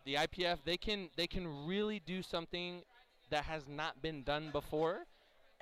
the 0.05 0.15
IPF, 0.15 0.59
they 0.65 0.77
can 0.77 1.11
they 1.17 1.27
can 1.27 1.67
really 1.67 2.01
do 2.05 2.23
something 2.23 2.83
that 3.31 3.45
has 3.45 3.69
not 3.69 4.03
been 4.03 4.23
done 4.23 4.51
before, 4.53 5.07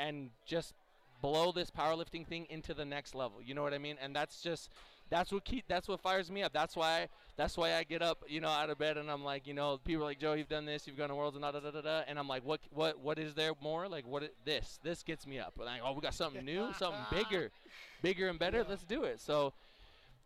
and 0.01 0.31
just 0.47 0.74
blow 1.22 1.52
this 1.52 1.70
powerlifting 1.70 2.27
thing 2.27 2.47
into 2.51 2.74
the 2.74 2.85
next 2.85 3.14
level. 3.14 3.43
You 3.43 3.55
know 3.55 3.62
what 3.62 3.74
I 3.74 3.78
mean? 3.78 3.97
And 4.01 4.14
that's 4.14 4.43
just 4.43 4.70
that's 5.10 5.32
what 5.32 5.44
keep 5.44 5.64
that's 5.68 5.89
what 5.89 6.01
fires 6.01 6.31
me 6.31 6.43
up. 6.43 6.52
That's 6.52 6.77
why 6.77 7.09
that's 7.36 7.56
why 7.56 7.74
I 7.74 7.85
get 7.85 8.02
up, 8.02 8.22
you 8.28 8.40
know, 8.40 8.48
out 8.48 8.70
of 8.70 8.78
bed 8.78 8.97
and 8.97 9.10
I'm 9.10 9.24
like, 9.24 9.47
you 9.47 9.55
know, 9.55 9.78
people 9.85 10.02
are 10.02 10.06
like, 10.06 10.20
Joe, 10.20 10.35
you've 10.35 10.48
done 10.48 10.66
this, 10.66 10.86
you've 10.86 10.97
gone 10.97 11.09
to 11.09 11.14
worlds 11.14 11.36
and 11.36 11.43
da 11.43 11.52
da 11.52 11.60
da 11.60 11.70
da 11.70 11.81
da, 11.81 12.02
and 12.06 12.18
I'm 12.18 12.28
like, 12.28 12.44
what 12.44 12.60
what 12.70 13.01
what 13.01 13.18
is 13.18 13.35
there 13.35 13.52
more? 13.60 13.89
Like 13.89 14.06
what 14.06 14.32
this 14.44 14.78
this 14.82 15.02
gets 15.02 15.27
me 15.27 15.39
up. 15.39 15.55
Like 15.59 15.81
oh, 15.85 15.93
we 15.93 16.01
got 16.01 16.14
something 16.14 16.44
new, 16.44 16.68
something 16.78 17.01
bigger, 17.10 17.51
bigger 18.02 18.28
and 18.28 18.39
better. 18.39 18.64
Let's 18.68 18.85
do 18.85 19.05
it. 19.05 19.20
So, 19.20 19.52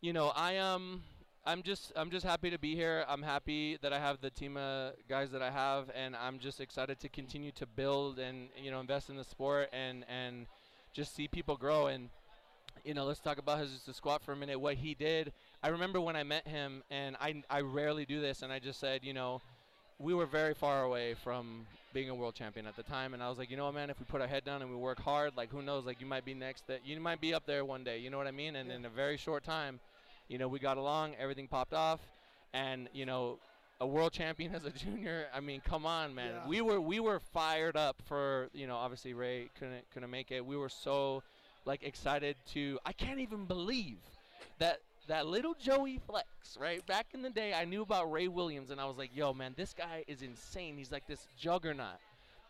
you 0.00 0.12
know, 0.12 0.28
I 0.28 0.58
um. 0.58 1.02
I'm 1.46 1.62
just 1.62 1.92
I'm 1.94 2.10
just 2.10 2.24
happy 2.24 2.50
to 2.50 2.58
be 2.58 2.74
here. 2.74 3.04
I'm 3.06 3.22
happy 3.22 3.76
that 3.82 3.92
I 3.92 3.98
have 3.98 4.20
the 4.20 4.30
team 4.30 4.56
of 4.56 4.94
guys 5.08 5.30
that 5.32 5.42
I 5.42 5.50
have, 5.50 5.90
and 5.94 6.16
I'm 6.16 6.38
just 6.38 6.58
excited 6.58 6.98
to 7.00 7.08
continue 7.10 7.52
to 7.52 7.66
build 7.66 8.18
and 8.18 8.48
you 8.62 8.70
know 8.70 8.80
invest 8.80 9.10
in 9.10 9.16
the 9.16 9.24
sport 9.24 9.68
and 9.72 10.04
and 10.08 10.46
just 10.94 11.14
see 11.14 11.28
people 11.28 11.56
grow. 11.56 11.86
And 11.86 12.08
you 12.82 12.94
know, 12.94 13.04
let's 13.04 13.20
talk 13.20 13.36
about 13.36 13.58
his 13.58 13.82
the 13.86 13.92
squat 13.92 14.22
for 14.22 14.32
a 14.32 14.36
minute. 14.36 14.58
What 14.58 14.76
he 14.76 14.94
did. 14.94 15.32
I 15.62 15.68
remember 15.68 16.00
when 16.00 16.16
I 16.16 16.22
met 16.22 16.48
him, 16.48 16.82
and 16.90 17.14
I 17.20 17.42
I 17.50 17.60
rarely 17.60 18.06
do 18.06 18.22
this, 18.22 18.40
and 18.40 18.50
I 18.50 18.58
just 18.58 18.80
said, 18.80 19.04
you 19.04 19.12
know, 19.12 19.42
we 19.98 20.14
were 20.14 20.26
very 20.26 20.54
far 20.54 20.84
away 20.84 21.12
from 21.12 21.66
being 21.92 22.08
a 22.08 22.14
world 22.14 22.34
champion 22.34 22.66
at 22.66 22.74
the 22.74 22.82
time, 22.82 23.12
and 23.12 23.22
I 23.22 23.28
was 23.28 23.36
like, 23.36 23.50
you 23.50 23.58
know 23.58 23.66
what, 23.66 23.74
man, 23.74 23.90
if 23.90 24.00
we 24.00 24.06
put 24.06 24.22
our 24.22 24.26
head 24.26 24.44
down 24.46 24.62
and 24.62 24.70
we 24.70 24.76
work 24.76 25.00
hard, 25.00 25.36
like 25.36 25.50
who 25.50 25.60
knows, 25.60 25.84
like 25.84 26.00
you 26.00 26.06
might 26.06 26.24
be 26.24 26.32
next, 26.32 26.66
that 26.68 26.80
you 26.86 26.98
might 26.98 27.20
be 27.20 27.34
up 27.34 27.44
there 27.44 27.66
one 27.66 27.84
day. 27.84 27.98
You 27.98 28.08
know 28.08 28.16
what 28.16 28.26
I 28.26 28.32
mean? 28.32 28.56
And 28.56 28.72
in 28.72 28.86
a 28.86 28.88
very 28.88 29.16
short 29.18 29.44
time, 29.44 29.78
you 30.28 30.38
know, 30.38 30.48
we 30.48 30.58
got 30.58 30.76
along, 30.76 31.14
everything 31.18 31.48
popped 31.48 31.74
off, 31.74 32.00
and 32.52 32.88
you 32.92 33.06
know. 33.06 33.38
A 33.80 33.86
world 33.86 34.12
champion 34.12 34.54
as 34.54 34.64
a 34.64 34.70
junior. 34.70 35.26
I 35.34 35.40
mean, 35.40 35.60
come 35.60 35.84
on, 35.84 36.14
man. 36.14 36.30
Yeah. 36.32 36.48
We 36.48 36.60
were 36.60 36.80
we 36.80 37.00
were 37.00 37.18
fired 37.18 37.76
up 37.76 38.00
for 38.06 38.48
you 38.54 38.68
know. 38.68 38.76
Obviously, 38.76 39.14
Ray 39.14 39.50
couldn't 39.58 39.84
couldn't 39.92 40.10
make 40.10 40.30
it. 40.30 40.46
We 40.46 40.56
were 40.56 40.68
so 40.68 41.24
like 41.64 41.82
excited 41.82 42.36
to 42.52 42.78
I 42.86 42.92
can't 42.92 43.18
even 43.18 43.46
believe 43.46 43.98
that 44.58 44.78
that 45.08 45.26
little 45.26 45.54
Joey 45.60 46.00
Flex, 46.06 46.56
right? 46.58 46.86
Back 46.86 47.08
in 47.14 47.22
the 47.22 47.30
day 47.30 47.52
I 47.52 47.64
knew 47.64 47.82
about 47.82 48.10
Ray 48.10 48.28
Williams 48.28 48.70
and 48.70 48.80
I 48.80 48.84
was 48.86 48.96
like, 48.96 49.10
"Yo, 49.14 49.34
man, 49.34 49.54
this 49.56 49.74
guy 49.74 50.04
is 50.06 50.22
insane. 50.22 50.76
He's 50.78 50.92
like 50.92 51.06
this 51.06 51.26
juggernaut." 51.38 51.98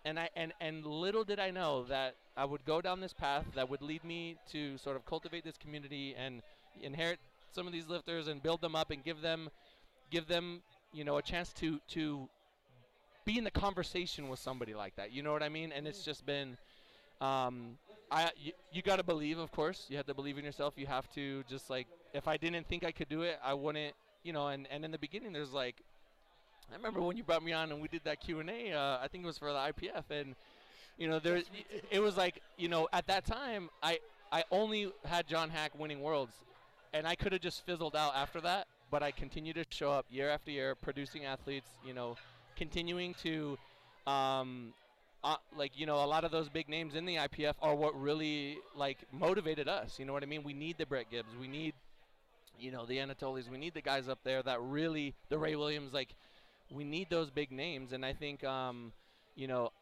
And 0.04 0.20
I 0.20 0.28
and 0.36 0.52
and 0.60 0.84
little 0.84 1.24
did 1.24 1.40
I 1.40 1.50
know 1.50 1.84
that 1.84 2.16
I 2.36 2.44
would 2.44 2.64
go 2.64 2.80
down 2.80 3.00
this 3.00 3.12
path 3.12 3.46
that 3.54 3.70
would 3.70 3.82
lead 3.82 4.04
me 4.04 4.36
to 4.52 4.76
sort 4.78 4.96
of 4.96 5.06
cultivate 5.06 5.44
this 5.44 5.56
community 5.56 6.14
and 6.16 6.42
inherit 6.82 7.18
some 7.54 7.66
of 7.66 7.72
these 7.72 7.88
lifters 7.88 8.28
and 8.28 8.42
build 8.42 8.60
them 8.60 8.74
up 8.74 8.90
and 8.90 9.04
give 9.04 9.20
them 9.20 9.48
give 10.10 10.26
them, 10.26 10.62
you 10.92 11.04
know, 11.04 11.16
a 11.18 11.22
chance 11.22 11.52
to 11.54 11.80
to 11.88 12.28
be 13.24 13.38
in 13.38 13.44
the 13.44 13.50
conversation 13.50 14.28
with 14.28 14.38
somebody 14.38 14.74
like 14.74 14.96
that. 14.96 15.12
You 15.12 15.22
know 15.22 15.32
what 15.32 15.42
I 15.42 15.48
mean? 15.48 15.72
And 15.72 15.86
it's 15.86 16.04
just 16.04 16.26
been 16.26 16.56
um, 17.20 17.78
I 18.10 18.30
you, 18.36 18.52
you 18.72 18.82
got 18.82 18.96
to 18.96 19.02
believe, 19.02 19.38
of 19.38 19.50
course. 19.52 19.86
You 19.88 19.96
have 19.96 20.06
to 20.06 20.14
believe 20.14 20.38
in 20.38 20.44
yourself. 20.44 20.74
You 20.76 20.86
have 20.86 21.10
to 21.14 21.42
just 21.48 21.70
like 21.70 21.86
if 22.12 22.28
I 22.28 22.36
didn't 22.36 22.68
think 22.68 22.84
I 22.84 22.92
could 22.92 23.08
do 23.08 23.22
it, 23.22 23.38
I 23.42 23.54
wouldn't. 23.54 23.94
You 24.22 24.32
know, 24.32 24.48
and 24.48 24.66
and 24.70 24.84
in 24.84 24.90
the 24.90 24.98
beginning, 24.98 25.32
there's 25.32 25.52
like, 25.52 25.76
I 26.72 26.76
remember 26.76 27.00
when 27.00 27.16
you 27.16 27.24
brought 27.24 27.44
me 27.44 27.52
on 27.52 27.72
and 27.72 27.80
we 27.80 27.88
did 27.88 28.02
that 28.04 28.20
Q 28.20 28.40
and 28.40 28.50
A. 28.50 28.72
Uh, 28.72 28.98
I 29.02 29.08
think 29.08 29.24
it 29.24 29.26
was 29.26 29.38
for 29.38 29.52
the 29.52 29.58
IPF, 29.58 30.04
and 30.10 30.34
you 30.98 31.08
know, 31.08 31.18
there 31.18 31.42
it 31.90 32.00
was 32.00 32.16
like 32.16 32.40
you 32.56 32.68
know 32.68 32.88
at 32.92 33.06
that 33.06 33.24
time 33.26 33.68
I 33.82 33.98
I 34.32 34.44
only 34.50 34.92
had 35.04 35.26
John 35.26 35.50
Haack 35.50 35.78
winning 35.78 36.00
worlds, 36.00 36.32
and 36.94 37.06
I 37.06 37.14
could 37.14 37.32
have 37.32 37.42
just 37.42 37.66
fizzled 37.66 37.94
out 37.94 38.14
after 38.16 38.40
that. 38.42 38.66
But 38.90 39.02
I 39.02 39.10
continue 39.10 39.52
to 39.54 39.64
show 39.70 39.90
up 39.90 40.06
year 40.08 40.30
after 40.30 40.50
year, 40.50 40.74
producing 40.74 41.24
athletes. 41.24 41.68
You 41.84 41.92
know, 41.94 42.16
continuing 42.56 43.14
to 43.22 43.58
um, 44.06 44.72
uh, 45.24 45.36
like 45.56 45.72
you 45.78 45.84
know 45.86 45.96
a 45.96 46.06
lot 46.06 46.24
of 46.24 46.30
those 46.30 46.48
big 46.48 46.68
names 46.68 46.94
in 46.94 47.04
the 47.04 47.16
IPF 47.16 47.54
are 47.60 47.74
what 47.74 48.00
really 48.00 48.58
like 48.76 48.98
motivated 49.12 49.68
us. 49.68 49.98
You 49.98 50.04
know 50.04 50.12
what 50.12 50.22
I 50.22 50.26
mean? 50.26 50.44
We 50.44 50.54
need 50.54 50.78
the 50.78 50.86
Brett 50.86 51.10
Gibbs. 51.10 51.34
We 51.40 51.48
need 51.48 51.74
you 52.60 52.70
know 52.70 52.86
the 52.86 53.00
Anatolis. 53.00 53.48
We 53.50 53.58
need 53.58 53.74
the 53.74 53.82
guys 53.82 54.08
up 54.08 54.20
there 54.22 54.42
that 54.44 54.60
really 54.62 55.14
the 55.28 55.38
Ray 55.38 55.56
Williams. 55.56 55.92
Like 55.92 56.14
we 56.70 56.84
need 56.84 57.10
those 57.10 57.30
big 57.30 57.50
names, 57.50 57.92
and 57.92 58.04
I 58.06 58.12
think 58.12 58.44
um, 58.44 58.92
you 59.34 59.48
know. 59.48 59.72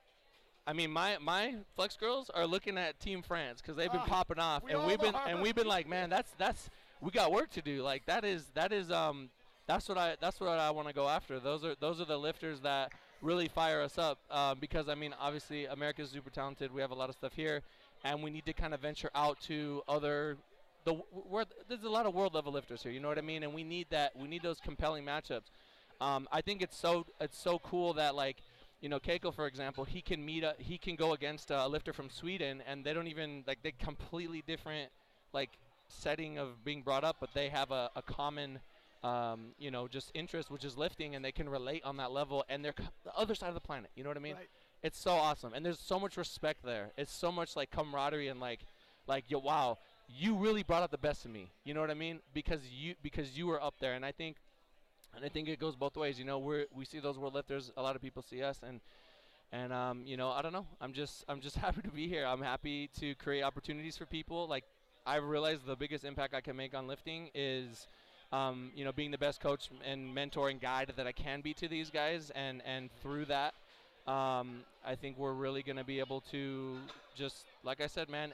I 0.64 0.72
mean, 0.74 0.92
my 0.92 1.18
my 1.20 1.56
flex 1.74 1.96
girls 1.96 2.30
are 2.30 2.46
looking 2.46 2.78
at 2.78 3.00
Team 3.00 3.20
France 3.22 3.60
because 3.60 3.76
they've 3.76 3.90
been 3.90 4.00
Ah, 4.02 4.06
popping 4.06 4.38
off, 4.38 4.62
we 4.62 4.70
and 4.70 4.86
we've 4.86 5.00
been 5.00 5.12
are. 5.16 5.26
and 5.26 5.42
we've 5.42 5.56
been 5.56 5.66
like, 5.66 5.88
man, 5.88 6.08
that's 6.08 6.30
that's 6.38 6.70
we 7.02 7.10
got 7.10 7.32
work 7.32 7.50
to 7.50 7.62
do. 7.62 7.82
Like 7.82 8.06
that 8.06 8.24
is 8.24 8.46
that 8.54 8.72
is 8.72 8.90
um 8.90 9.28
that's 9.66 9.88
what 9.88 9.98
I 9.98 10.16
that's 10.20 10.40
what 10.40 10.48
I 10.50 10.70
want 10.70 10.88
to 10.88 10.94
go 10.94 11.08
after. 11.08 11.38
Those 11.40 11.64
are 11.64 11.74
those 11.80 12.00
are 12.00 12.04
the 12.04 12.16
lifters 12.16 12.60
that 12.60 12.92
really 13.20 13.48
fire 13.48 13.82
us 13.82 13.98
up 13.98 14.18
um, 14.30 14.58
because 14.60 14.88
I 14.88 14.94
mean 14.94 15.14
obviously 15.20 15.66
America's 15.66 16.10
super 16.10 16.30
talented. 16.30 16.72
We 16.72 16.80
have 16.80 16.90
a 16.90 16.94
lot 16.94 17.08
of 17.08 17.16
stuff 17.16 17.32
here, 17.34 17.62
and 18.04 18.22
we 18.22 18.30
need 18.30 18.46
to 18.46 18.52
kind 18.52 18.72
of 18.72 18.80
venture 18.80 19.10
out 19.14 19.40
to 19.42 19.82
other 19.88 20.38
the 20.84 20.94
where 20.94 21.44
there's 21.68 21.82
a 21.84 21.90
lot 21.90 22.06
of 22.06 22.14
world 22.14 22.34
level 22.34 22.52
lifters 22.52 22.82
here. 22.82 22.92
You 22.92 23.00
know 23.00 23.08
what 23.08 23.18
I 23.18 23.22
mean? 23.22 23.42
And 23.42 23.52
we 23.52 23.64
need 23.64 23.88
that. 23.90 24.16
We 24.16 24.28
need 24.28 24.42
those 24.42 24.60
compelling 24.60 25.04
matchups. 25.04 25.50
Um, 26.00 26.26
I 26.32 26.40
think 26.40 26.62
it's 26.62 26.76
so 26.76 27.06
it's 27.20 27.38
so 27.38 27.58
cool 27.58 27.94
that 27.94 28.14
like 28.14 28.38
you 28.80 28.88
know 28.88 28.98
Cayco 28.98 29.34
for 29.34 29.46
example 29.46 29.84
he 29.84 30.02
can 30.02 30.24
meet 30.24 30.42
a, 30.42 30.54
he 30.58 30.78
can 30.78 30.96
go 30.96 31.12
against 31.12 31.50
a 31.50 31.66
lifter 31.68 31.92
from 31.92 32.10
Sweden 32.10 32.62
and 32.66 32.84
they 32.84 32.92
don't 32.92 33.06
even 33.06 33.44
like 33.46 33.62
they 33.62 33.72
completely 33.72 34.42
different 34.44 34.90
like 35.32 35.50
setting 35.92 36.38
of 36.38 36.64
being 36.64 36.82
brought 36.82 37.04
up 37.04 37.16
but 37.20 37.32
they 37.34 37.48
have 37.48 37.70
a, 37.70 37.90
a 37.96 38.02
common 38.02 38.60
um, 39.04 39.48
you 39.58 39.70
know 39.70 39.88
just 39.88 40.10
interest 40.14 40.50
which 40.50 40.64
is 40.64 40.76
lifting 40.76 41.14
and 41.14 41.24
they 41.24 41.32
can 41.32 41.48
relate 41.48 41.82
on 41.84 41.96
that 41.96 42.12
level 42.12 42.44
and 42.48 42.64
they're 42.64 42.74
the 43.04 43.14
other 43.16 43.34
side 43.34 43.48
of 43.48 43.54
the 43.54 43.60
planet 43.60 43.90
you 43.96 44.02
know 44.02 44.10
what 44.10 44.16
I 44.16 44.20
mean 44.20 44.34
Right. 44.36 44.48
it's 44.82 44.98
so 44.98 45.12
awesome 45.12 45.52
and 45.54 45.64
there's 45.66 45.80
so 45.80 45.98
much 45.98 46.16
respect 46.16 46.64
there 46.64 46.92
it's 46.96 47.12
so 47.12 47.30
much 47.32 47.56
like 47.56 47.70
camaraderie 47.70 48.28
and 48.28 48.38
like 48.40 48.60
like 49.06 49.24
yo 49.28 49.38
wow 49.40 49.78
you 50.08 50.34
really 50.36 50.62
brought 50.62 50.82
out 50.82 50.90
the 50.90 50.98
best 50.98 51.24
in 51.26 51.32
me 51.32 51.50
you 51.64 51.74
know 51.74 51.80
what 51.80 51.90
I 51.90 51.94
mean 51.94 52.20
because 52.32 52.60
you 52.70 52.94
because 53.02 53.36
you 53.36 53.46
were 53.46 53.62
up 53.62 53.74
there 53.80 53.94
and 53.94 54.04
I 54.04 54.12
think 54.12 54.36
and 55.14 55.24
I 55.24 55.28
think 55.28 55.46
it 55.48 55.58
goes 55.58 55.76
both 55.76 55.94
ways. 55.98 56.18
You 56.18 56.24
know, 56.24 56.38
we 56.38 56.64
we 56.74 56.86
see 56.86 56.98
those 56.98 57.18
world 57.18 57.34
lifters. 57.34 57.70
A 57.76 57.82
lot 57.82 57.96
of 57.96 58.00
people 58.00 58.22
see 58.22 58.42
us, 58.42 58.60
and 58.66 58.80
and 59.52 59.70
um, 59.70 60.04
you 60.06 60.16
know, 60.16 60.30
I 60.30 60.40
don't 60.40 60.54
know. 60.54 60.64
I'm 60.80 60.94
just 60.94 61.22
I'm 61.28 61.42
just 61.42 61.56
happy 61.66 61.82
to 61.82 61.90
be 61.90 62.08
here. 62.08 62.24
I'm 62.24 62.40
happy 62.40 62.88
to 62.98 63.14
create 63.16 63.42
opportunities 63.42 63.94
for 63.98 64.06
people. 64.06 64.48
Like 64.48 64.64
I've 65.06 65.24
realized 65.24 65.66
the 65.66 65.76
biggest 65.76 66.04
impact 66.04 66.34
I 66.34 66.40
can 66.40 66.56
make 66.56 66.74
on 66.74 66.86
lifting 66.86 67.30
is. 67.34 67.86
Um, 68.32 68.70
you 68.74 68.86
know, 68.86 68.92
being 68.92 69.10
the 69.10 69.18
best 69.18 69.42
coach 69.42 69.68
and 69.86 70.14
mentor 70.14 70.48
and 70.48 70.58
guide 70.58 70.94
that 70.96 71.06
I 71.06 71.12
can 71.12 71.42
be 71.42 71.52
to 71.52 71.68
these 71.68 71.90
guys, 71.90 72.30
and 72.34 72.62
and 72.64 72.88
through 73.02 73.26
that, 73.26 73.52
um, 74.06 74.60
I 74.86 74.94
think 74.94 75.18
we're 75.18 75.34
really 75.34 75.62
going 75.62 75.76
to 75.76 75.84
be 75.84 75.98
able 75.98 76.22
to 76.30 76.78
just, 77.14 77.44
like 77.62 77.82
I 77.82 77.88
said, 77.88 78.08
man, 78.08 78.32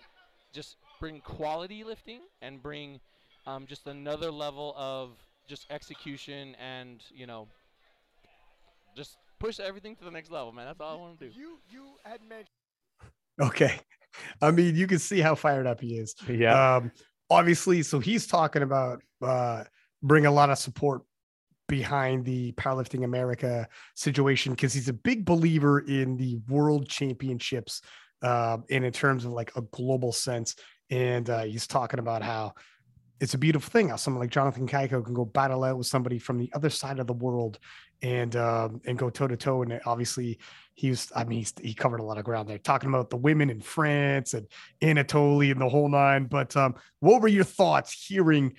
just 0.53 0.77
bring 1.01 1.21
quality 1.21 1.83
lifting 1.83 2.21
and 2.43 2.63
bring 2.63 3.01
um, 3.47 3.67
just 3.67 3.87
another 3.89 4.31
level 4.31 4.75
of 4.77 5.11
just 5.49 5.67
execution 5.71 6.55
and 6.61 7.03
you 7.15 7.27
know 7.27 7.49
just 8.95 9.17
push 9.39 9.59
everything 9.61 9.97
to 9.97 10.05
the 10.05 10.11
next 10.11 10.31
level 10.31 10.53
man 10.53 10.67
that's 10.67 10.81
all 10.81 10.95
i 10.95 11.01
want 11.01 11.19
to 11.19 11.27
do 11.27 11.33
You 11.35 11.59
you 11.71 11.85
had 12.05 12.21
mentioned 12.29 12.49
Okay. 13.41 13.81
I 14.43 14.51
mean, 14.51 14.77
you 14.77 14.87
can 14.87 14.99
see 14.99 15.21
how 15.21 15.35
fired 15.35 15.67
up 15.67 15.81
he 15.81 15.97
is. 15.99 16.15
Yeah. 16.29 16.77
Um, 16.77 16.93
obviously, 17.31 17.83
so 17.83 17.99
he's 17.99 18.27
talking 18.27 18.63
about 18.63 19.03
uh, 19.23 19.65
bring 20.03 20.27
a 20.27 20.31
lot 20.31 20.51
of 20.51 20.59
support 20.59 21.03
behind 21.69 22.25
the 22.25 22.53
powerlifting 22.53 23.05
America 23.05 23.69
situation 23.95 24.53
because 24.53 24.73
he's 24.73 24.89
a 24.89 24.95
big 24.95 25.25
believer 25.25 25.81
in 25.81 26.17
the 26.17 26.39
world 26.49 26.89
championships 26.89 27.83
um, 28.23 28.65
and 28.71 28.85
in 28.85 28.93
terms 28.93 29.25
of 29.25 29.33
like 29.33 29.55
a 29.57 29.63
global 29.63 30.13
sense. 30.13 30.57
And 30.91 31.29
uh, 31.29 31.43
he's 31.43 31.67
talking 31.67 32.01
about 32.01 32.23
how 32.23 32.55
it's 33.21 33.35
a 33.35 33.39
beautiful 33.39 33.71
thing 33.71 33.89
how 33.89 33.97
someone 33.97 34.21
like 34.21 34.31
Jonathan 34.31 34.67
Cayco 34.67 35.05
can 35.05 35.15
go 35.15 35.25
battle 35.25 35.65
out 35.65 35.77
with 35.77 35.87
somebody 35.87 36.19
from 36.19 36.39
the 36.39 36.51
other 36.55 36.71
side 36.71 36.99
of 36.99 37.07
the 37.07 37.13
world 37.13 37.59
and 38.03 38.37
um, 38.37 38.81
and 38.87 38.97
go 38.97 39.11
toe 39.11 39.27
to 39.27 39.37
toe. 39.37 39.63
And 39.63 39.81
obviously, 39.87 40.39
he 40.75 40.91
was 40.91 41.11
I 41.15 41.25
mean 41.25 41.45
he 41.61 41.75
covered 41.75 42.01
a 42.01 42.05
lot 42.05 42.19
of 42.19 42.25
ground 42.25 42.49
there, 42.49 42.59
talking 42.59 42.89
about 42.89 43.11
the 43.11 43.17
women 43.17 43.51
in 43.51 43.61
France 43.61 44.35
and 44.35 44.47
Anatoly 44.83 45.51
and 45.51 45.61
the 45.61 45.69
whole 45.69 45.89
nine. 45.89 46.27
But 46.27 46.57
um, 46.57 46.77
what 47.01 47.21
were 47.21 47.29
your 47.29 47.45
thoughts 47.45 47.93
hearing 47.93 48.55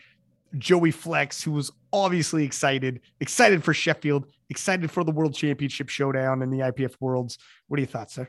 Joey 0.57 0.91
Flex, 0.91 1.41
who 1.43 1.51
was 1.51 1.71
obviously 1.93 2.43
excited, 2.43 3.01
excited 3.19 3.63
for 3.63 3.73
Sheffield, 3.73 4.31
excited 4.49 4.91
for 4.91 5.03
the 5.03 5.11
World 5.11 5.33
Championship 5.33 5.89
showdown 5.89 6.41
in 6.41 6.49
the 6.49 6.59
IPF 6.59 6.95
Worlds? 6.99 7.37
What 7.67 7.77
are 7.77 7.81
your 7.81 7.87
thoughts, 7.87 8.15
sir? 8.15 8.27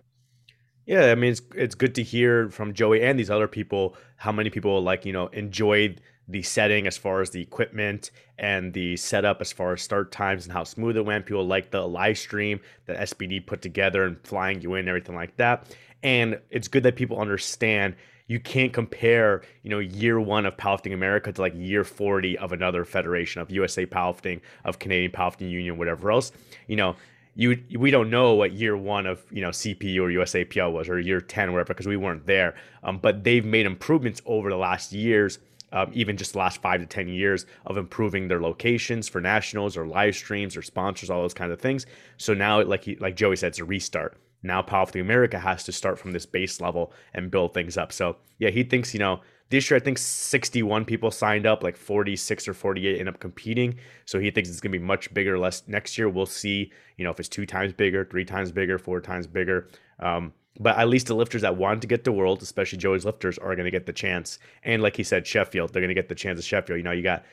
Yeah, 0.86 1.12
I 1.12 1.14
mean 1.14 1.32
it's 1.32 1.42
it's 1.54 1.74
good 1.74 1.94
to 1.96 2.02
hear 2.02 2.50
from 2.50 2.72
Joey 2.72 3.02
and 3.02 3.18
these 3.18 3.30
other 3.30 3.48
people 3.48 3.96
how 4.16 4.32
many 4.32 4.50
people 4.50 4.82
like 4.82 5.04
you 5.04 5.12
know 5.12 5.26
enjoyed 5.28 6.00
the 6.30 6.42
setting 6.42 6.86
as 6.86 6.96
far 6.96 7.20
as 7.20 7.30
the 7.30 7.40
equipment 7.40 8.10
and 8.38 8.72
the 8.72 8.96
setup 8.96 9.40
as 9.40 9.52
far 9.52 9.72
as 9.72 9.82
start 9.82 10.12
times 10.12 10.44
and 10.44 10.52
how 10.52 10.64
smooth 10.64 10.96
it 10.96 11.04
went. 11.04 11.26
People 11.26 11.46
like 11.46 11.70
the 11.70 11.86
live 11.86 12.18
stream 12.18 12.60
that 12.86 12.98
SBD 13.10 13.46
put 13.46 13.62
together 13.62 14.04
and 14.04 14.16
flying 14.24 14.60
you 14.60 14.74
in, 14.74 14.88
everything 14.88 15.14
like 15.14 15.36
that. 15.36 15.76
And 16.02 16.40
it's 16.50 16.68
good 16.68 16.82
that 16.84 16.96
people 16.96 17.18
understand 17.18 17.94
you 18.26 18.38
can't 18.38 18.72
compare, 18.72 19.42
you 19.64 19.70
know, 19.70 19.80
year 19.80 20.20
one 20.20 20.46
of 20.46 20.56
powerlifting 20.56 20.94
America 20.94 21.32
to 21.32 21.40
like 21.40 21.52
year 21.56 21.82
40 21.82 22.38
of 22.38 22.52
another 22.52 22.84
federation 22.84 23.42
of 23.42 23.50
USA 23.50 23.84
powerlifting, 23.84 24.40
of 24.64 24.78
Canadian 24.78 25.10
powerlifting 25.10 25.50
union, 25.50 25.76
whatever 25.76 26.12
else. 26.12 26.30
You 26.68 26.76
know, 26.76 26.96
you 27.34 27.60
we 27.76 27.90
don't 27.90 28.08
know 28.08 28.34
what 28.34 28.52
year 28.52 28.76
one 28.76 29.06
of 29.06 29.24
you 29.32 29.42
know 29.42 29.48
CP 29.50 29.96
or 29.96 30.08
USAPL 30.08 30.72
was 30.72 30.88
or 30.88 31.00
year 31.00 31.20
10 31.20 31.48
or 31.48 31.52
whatever 31.52 31.74
because 31.74 31.88
we 31.88 31.96
weren't 31.96 32.24
there. 32.24 32.54
Um, 32.84 32.98
but 32.98 33.24
they've 33.24 33.44
made 33.44 33.66
improvements 33.66 34.22
over 34.24 34.48
the 34.48 34.56
last 34.56 34.92
years 34.92 35.40
um, 35.72 35.90
even 35.92 36.16
just 36.16 36.32
the 36.32 36.38
last 36.38 36.60
five 36.60 36.80
to 36.80 36.86
10 36.86 37.08
years 37.08 37.46
of 37.66 37.76
improving 37.76 38.28
their 38.28 38.40
locations 38.40 39.08
for 39.08 39.20
nationals 39.20 39.76
or 39.76 39.86
live 39.86 40.14
streams 40.14 40.56
or 40.56 40.62
sponsors, 40.62 41.10
all 41.10 41.22
those 41.22 41.34
kinds 41.34 41.52
of 41.52 41.60
things. 41.60 41.86
So 42.16 42.34
now, 42.34 42.62
like 42.62 42.84
he, 42.84 42.96
like 42.96 43.16
Joey 43.16 43.36
said, 43.36 43.48
it's 43.48 43.58
a 43.58 43.64
restart. 43.64 44.16
Now 44.42 44.62
Powerlifting 44.62 45.00
America 45.00 45.38
has 45.38 45.64
to 45.64 45.72
start 45.72 45.98
from 45.98 46.12
this 46.12 46.26
base 46.26 46.60
level 46.60 46.92
and 47.14 47.30
build 47.30 47.54
things 47.54 47.76
up. 47.76 47.92
So 47.92 48.16
yeah, 48.38 48.50
he 48.50 48.62
thinks, 48.62 48.94
you 48.94 49.00
know, 49.00 49.20
this 49.50 49.68
year 49.68 49.76
I 49.76 49.80
think 49.80 49.98
61 49.98 50.84
people 50.84 51.10
signed 51.10 51.44
up, 51.44 51.62
like 51.62 51.76
46 51.76 52.48
or 52.48 52.54
48 52.54 52.98
end 53.00 53.08
up 53.08 53.18
competing. 53.18 53.78
So 54.06 54.18
he 54.18 54.30
thinks 54.30 54.48
it's 54.48 54.60
gonna 54.60 54.72
be 54.72 54.78
much 54.78 55.12
bigger, 55.12 55.38
less 55.38 55.64
next 55.66 55.98
year. 55.98 56.08
We'll 56.08 56.26
see, 56.26 56.72
you 56.96 57.04
know, 57.04 57.10
if 57.10 57.20
it's 57.20 57.28
two 57.28 57.46
times 57.46 57.72
bigger, 57.72 58.04
three 58.04 58.24
times 58.24 58.52
bigger, 58.52 58.78
four 58.78 59.00
times 59.00 59.26
bigger. 59.26 59.68
Um, 59.98 60.32
but 60.58 60.76
at 60.76 60.88
least 60.88 61.06
the 61.06 61.14
lifters 61.14 61.42
that 61.42 61.56
want 61.56 61.80
to 61.82 61.86
get 61.86 62.04
to 62.04 62.12
World, 62.12 62.42
especially 62.42 62.78
Joey's 62.78 63.04
lifters, 63.04 63.38
are 63.38 63.54
going 63.54 63.64
to 63.64 63.70
get 63.70 63.86
the 63.86 63.92
chance. 63.92 64.38
And 64.64 64.82
like 64.82 64.96
he 64.96 65.04
said, 65.04 65.26
Sheffield, 65.26 65.72
they're 65.72 65.82
going 65.82 65.88
to 65.88 65.94
get 65.94 66.08
the 66.08 66.14
chance 66.14 66.38
of 66.38 66.44
Sheffield. 66.44 66.78
You 66.78 66.82
know, 66.82 66.90
you 66.90 67.02
got 67.02 67.24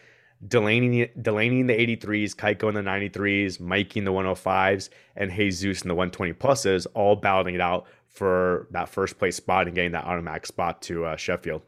Delaney, 0.48 1.10
Delaney 1.22 1.62
in 1.62 1.68
the 1.68 1.74
83s, 1.74 2.36
Cayco 2.36 2.70
in 2.70 2.76
the 2.76 2.82
93s, 2.82 3.60
Mikey 3.60 4.00
in 4.00 4.06
the 4.06 4.12
105s, 4.12 4.90
and 5.16 5.32
Jesus 5.32 5.82
in 5.82 5.88
the 5.88 5.96
120 5.96 6.34
pluses, 6.34 6.86
all 6.94 7.16
battling 7.16 7.56
it 7.56 7.62
out 7.62 7.88
for 8.08 8.68
that 8.72 8.90
first 8.90 9.18
place 9.18 9.36
spot 9.36 9.68
and 9.68 9.76
getting 9.76 9.92
that 9.92 10.06
automatic 10.06 10.46
spot 10.46 10.82
to 10.84 11.06
uh, 11.06 11.16
Sheffield. 11.16 11.64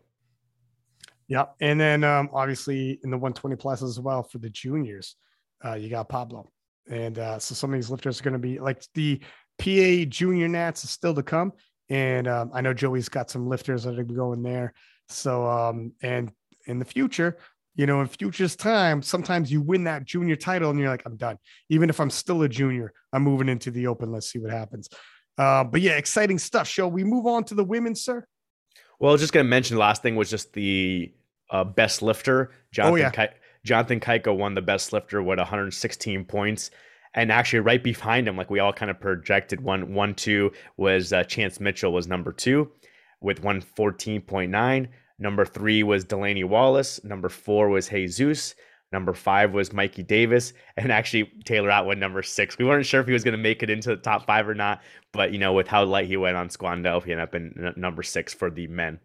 Yep. 1.28 1.56
And 1.62 1.80
then 1.80 2.04
um, 2.04 2.30
obviously 2.34 3.00
in 3.04 3.12
the 3.12 3.18
120 3.18 3.56
plus 3.56 3.84
as 3.84 4.00
well 4.00 4.24
for 4.24 4.40
the 4.40 4.50
juniors, 4.50 5.16
uh, 5.64 5.74
you 5.74 5.90
got 5.90 6.10
Pablo. 6.10 6.50
And 6.90 7.20
uh, 7.20 7.38
so 7.38 7.54
some 7.54 7.72
of 7.72 7.76
these 7.76 7.92
lifters 7.92 8.20
are 8.20 8.24
going 8.24 8.34
to 8.34 8.40
be 8.40 8.60
like 8.60 8.84
the 8.96 9.20
PA 9.60 10.06
Junior 10.10 10.48
Nats 10.48 10.84
is 10.84 10.90
still 10.90 11.14
to 11.14 11.24
come, 11.24 11.54
and 11.90 12.28
um, 12.28 12.52
I 12.54 12.62
know 12.62 12.74
Joey's 12.74 13.10
got 13.10 13.30
some 13.30 13.48
lifters 13.48 13.84
that 13.84 14.00
are 14.00 14.04
going 14.04 14.42
there. 14.42 14.74
So, 15.10 15.48
um, 15.48 15.94
and 16.02 16.32
in 16.66 16.80
the 16.80 16.86
future, 16.86 17.38
you 17.76 17.86
know, 17.86 18.02
in 18.02 18.08
future's 18.08 18.56
time, 18.56 19.02
sometimes 19.02 19.52
you 19.52 19.62
win 19.62 19.86
that 19.86 20.06
junior 20.06 20.36
title 20.36 20.70
and 20.70 20.80
you're 20.80 20.90
like, 20.90 21.04
I'm 21.06 21.16
done. 21.16 21.38
Even 21.70 21.90
if 21.90 22.00
I'm 22.00 22.10
still 22.10 22.42
a 22.44 22.50
junior, 22.50 22.94
I'm 23.14 23.24
moving 23.24 23.50
into 23.50 23.72
the 23.72 23.88
open. 23.88 24.12
Let's 24.12 24.30
see 24.30 24.40
what 24.40 24.52
happens. 24.52 24.90
Uh, 25.38 25.64
but 25.64 25.82
yeah, 25.82 25.94
exciting 25.94 26.38
stuff. 26.38 26.68
Shall 26.68 26.92
we 26.92 27.04
move 27.04 27.26
on 27.26 27.44
to 27.46 27.56
the 27.56 27.64
women, 27.64 27.96
sir? 27.96 28.26
Well, 29.00 29.12
I 29.12 29.14
was 29.14 29.22
just 29.22 29.34
going 29.34 29.46
to 29.46 29.50
mention 29.50 29.76
the 29.76 29.82
last 29.82 30.02
thing 30.02 30.16
was 30.16 30.30
just 30.30 30.54
the 30.54 31.14
uh, 31.50 31.64
best 31.64 32.02
lifter. 32.02 32.52
Jonathan, 32.72 32.94
oh, 32.94 32.98
yeah. 32.98 33.10
Ki- 33.12 33.36
Jonathan 33.64 34.00
Cayco 34.00 34.36
won 34.36 34.56
the 34.56 34.62
best 34.62 34.92
lifter 34.92 35.24
with 35.24 35.40
116 35.40 36.26
points 36.26 36.72
and 37.14 37.32
actually 37.32 37.60
right 37.60 37.84
behind 37.84 38.28
him, 38.28 38.38
like 38.38 38.50
we 38.50 38.60
all 38.60 38.74
kind 38.74 38.92
of 38.92 39.00
projected, 39.00 39.62
one 39.62 39.94
one 39.94 40.14
two 40.14 40.52
was 40.78 41.14
uh, 41.14 41.24
Chance 41.24 41.60
Mitchell 41.60 41.94
was 41.94 42.08
number 42.08 42.32
two 42.32 42.72
with 43.22 43.44
one 43.44 43.62
fourteen 43.62 44.22
point 44.22 44.52
nine. 44.52 44.90
Number 45.18 45.46
three 45.46 45.84
was 45.84 46.06
Delaney 46.06 46.44
Wallace. 46.44 47.04
Number 47.04 47.30
four 47.30 47.70
was 47.70 47.90
Jesus. 47.90 48.56
Number 48.92 49.14
five 49.14 49.54
was 49.54 49.72
Mikey 49.72 50.04
Davis, 50.04 50.54
and 50.78 50.92
actually 50.92 51.32
Taylor 51.46 51.72
Atwood 51.72 51.98
number 51.98 52.24
six. 52.24 52.58
We 52.58 52.66
weren't 52.66 52.86
sure 52.86 53.02
if 53.02 53.08
he 53.08 53.14
was 53.14 53.24
going 53.24 53.38
to 53.38 53.38
make 53.38 53.64
it 53.64 53.70
into 53.70 53.90
the 53.90 53.98
top 53.98 54.26
five 54.26 54.48
or 54.48 54.56
not, 54.56 54.82
but 55.12 55.32
you 55.32 55.40
know, 55.40 55.54
with 55.54 55.68
how 55.68 55.84
light 55.84 56.08
he 56.08 56.18
went 56.18 56.38
on 56.38 56.50
Squandel, 56.50 57.02
he 57.02 57.12
ended 57.12 57.28
up 57.28 57.36
in 57.36 57.74
number 57.76 58.04
six 58.04 58.34
for 58.34 58.50
the 58.50 58.68
men. 58.68 59.00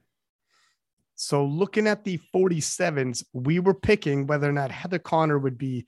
So 1.17 1.45
looking 1.45 1.87
at 1.87 2.03
the 2.05 2.19
47s, 2.35 3.25
we 3.33 3.61
were 3.61 3.75
picking 3.75 4.27
whether 4.27 4.49
or 4.49 4.53
not 4.53 4.73
Heather 4.73 4.99
Connor 4.99 5.39
would 5.39 5.57
be 5.57 5.87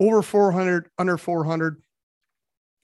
over 0.00 0.22
400, 0.22 0.88
under 0.98 1.16
400. 1.16 1.82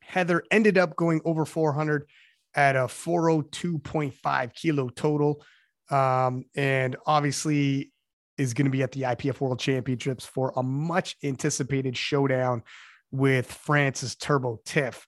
Heather 0.00 0.42
ended 0.50 0.78
up 0.78 0.96
going 0.96 1.20
over 1.24 1.44
400 1.44 2.06
at 2.54 2.76
a 2.76 2.80
402.5 2.80 4.54
kilo 4.54 4.88
total. 4.90 5.42
Um, 5.90 6.44
and 6.54 6.96
obviously 7.06 7.92
is 8.38 8.54
going 8.54 8.64
to 8.64 8.70
be 8.70 8.82
at 8.82 8.92
the 8.92 9.02
IPF 9.02 9.40
World 9.40 9.60
Championships 9.60 10.24
for 10.24 10.52
a 10.56 10.62
much 10.62 11.16
anticipated 11.22 11.96
showdown 11.96 12.62
with 13.10 13.50
France's 13.50 14.16
Turbo 14.16 14.60
Tiff, 14.64 15.06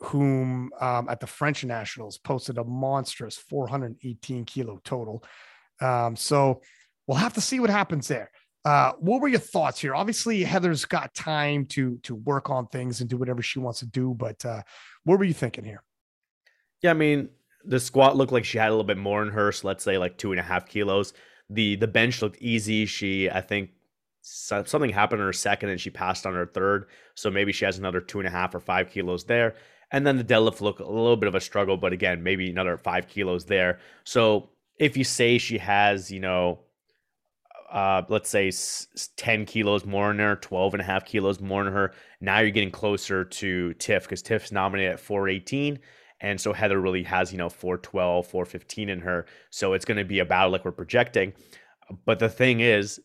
whom 0.00 0.70
um, 0.80 1.08
at 1.08 1.20
the 1.20 1.26
French 1.26 1.64
Nationals 1.64 2.18
posted 2.18 2.58
a 2.58 2.64
monstrous 2.64 3.36
418 3.36 4.44
kilo 4.44 4.80
total. 4.84 5.24
Um, 5.80 6.14
so 6.14 6.60
we'll 7.06 7.18
have 7.18 7.34
to 7.34 7.40
see 7.40 7.58
what 7.58 7.70
happens 7.70 8.06
there. 8.06 8.30
Uh, 8.64 8.92
what 8.98 9.22
were 9.22 9.28
your 9.28 9.40
thoughts 9.40 9.80
here? 9.80 9.94
Obviously, 9.94 10.42
Heather's 10.42 10.84
got 10.84 11.14
time 11.14 11.64
to 11.66 11.98
to 11.98 12.14
work 12.14 12.50
on 12.50 12.66
things 12.66 13.00
and 13.00 13.08
do 13.08 13.16
whatever 13.16 13.42
she 13.42 13.58
wants 13.58 13.78
to 13.80 13.86
do, 13.86 14.14
but 14.14 14.44
uh, 14.44 14.62
what 15.04 15.18
were 15.18 15.24
you 15.24 15.32
thinking 15.32 15.64
here? 15.64 15.82
Yeah, 16.82 16.90
I 16.90 16.94
mean, 16.94 17.30
the 17.64 17.80
squat 17.80 18.16
looked 18.16 18.32
like 18.32 18.44
she 18.44 18.58
had 18.58 18.68
a 18.68 18.72
little 18.72 18.84
bit 18.84 18.98
more 18.98 19.22
in 19.22 19.30
her, 19.30 19.52
so 19.52 19.66
let's 19.68 19.84
say 19.84 19.98
like 19.98 20.18
two 20.18 20.32
and 20.32 20.40
a 20.40 20.42
half 20.42 20.68
kilos. 20.68 21.14
The 21.48 21.76
the 21.76 21.88
bench 21.88 22.20
looked 22.20 22.40
easy. 22.42 22.84
She, 22.86 23.30
I 23.30 23.40
think, 23.40 23.70
something 24.22 24.90
happened 24.90 25.20
in 25.20 25.26
her 25.26 25.32
second, 25.32 25.70
and 25.70 25.80
she 25.80 25.90
passed 25.90 26.26
on 26.26 26.34
her 26.34 26.46
third, 26.46 26.86
so 27.14 27.30
maybe 27.30 27.52
she 27.52 27.64
has 27.64 27.78
another 27.78 28.00
two 28.00 28.18
and 28.18 28.28
a 28.28 28.30
half 28.30 28.54
or 28.54 28.60
five 28.60 28.90
kilos 28.90 29.24
there. 29.24 29.54
And 29.90 30.06
then 30.06 30.16
the 30.16 30.24
deadlift 30.24 30.60
looked 30.60 30.80
a 30.80 30.86
little 30.86 31.16
bit 31.16 31.28
of 31.28 31.34
a 31.34 31.40
struggle, 31.40 31.76
but 31.76 31.92
again, 31.92 32.22
maybe 32.22 32.48
another 32.50 32.76
five 32.76 33.08
kilos 33.08 33.46
there. 33.46 33.80
So 34.04 34.50
if 34.78 34.96
you 34.96 35.02
say 35.02 35.38
she 35.38 35.58
has, 35.58 36.10
you 36.10 36.20
know, 36.20 36.60
uh, 37.70 38.02
let's 38.08 38.28
say 38.28 38.50
10 39.16 39.46
kilos 39.46 39.84
more 39.84 40.10
in 40.10 40.18
her, 40.18 40.36
12 40.36 40.74
and 40.74 40.80
a 40.80 40.84
half 40.84 41.04
kilos 41.04 41.40
more 41.40 41.66
in 41.66 41.72
her. 41.72 41.92
Now 42.20 42.40
you're 42.40 42.50
getting 42.50 42.70
closer 42.70 43.24
to 43.24 43.74
Tiff 43.74 44.04
because 44.04 44.22
Tiff's 44.22 44.52
nominated 44.52 44.92
at 44.94 45.00
418. 45.00 45.78
And 46.20 46.40
so 46.40 46.52
Heather 46.52 46.80
really 46.80 47.02
has, 47.04 47.32
you 47.32 47.38
know, 47.38 47.48
412, 47.48 48.26
415 48.26 48.88
in 48.88 49.00
her. 49.00 49.26
So 49.50 49.72
it's 49.72 49.84
going 49.84 49.98
to 49.98 50.04
be 50.04 50.18
a 50.18 50.24
battle 50.24 50.50
like 50.50 50.64
we're 50.64 50.72
projecting. 50.72 51.32
But 52.04 52.18
the 52.18 52.28
thing 52.28 52.60
is, 52.60 53.00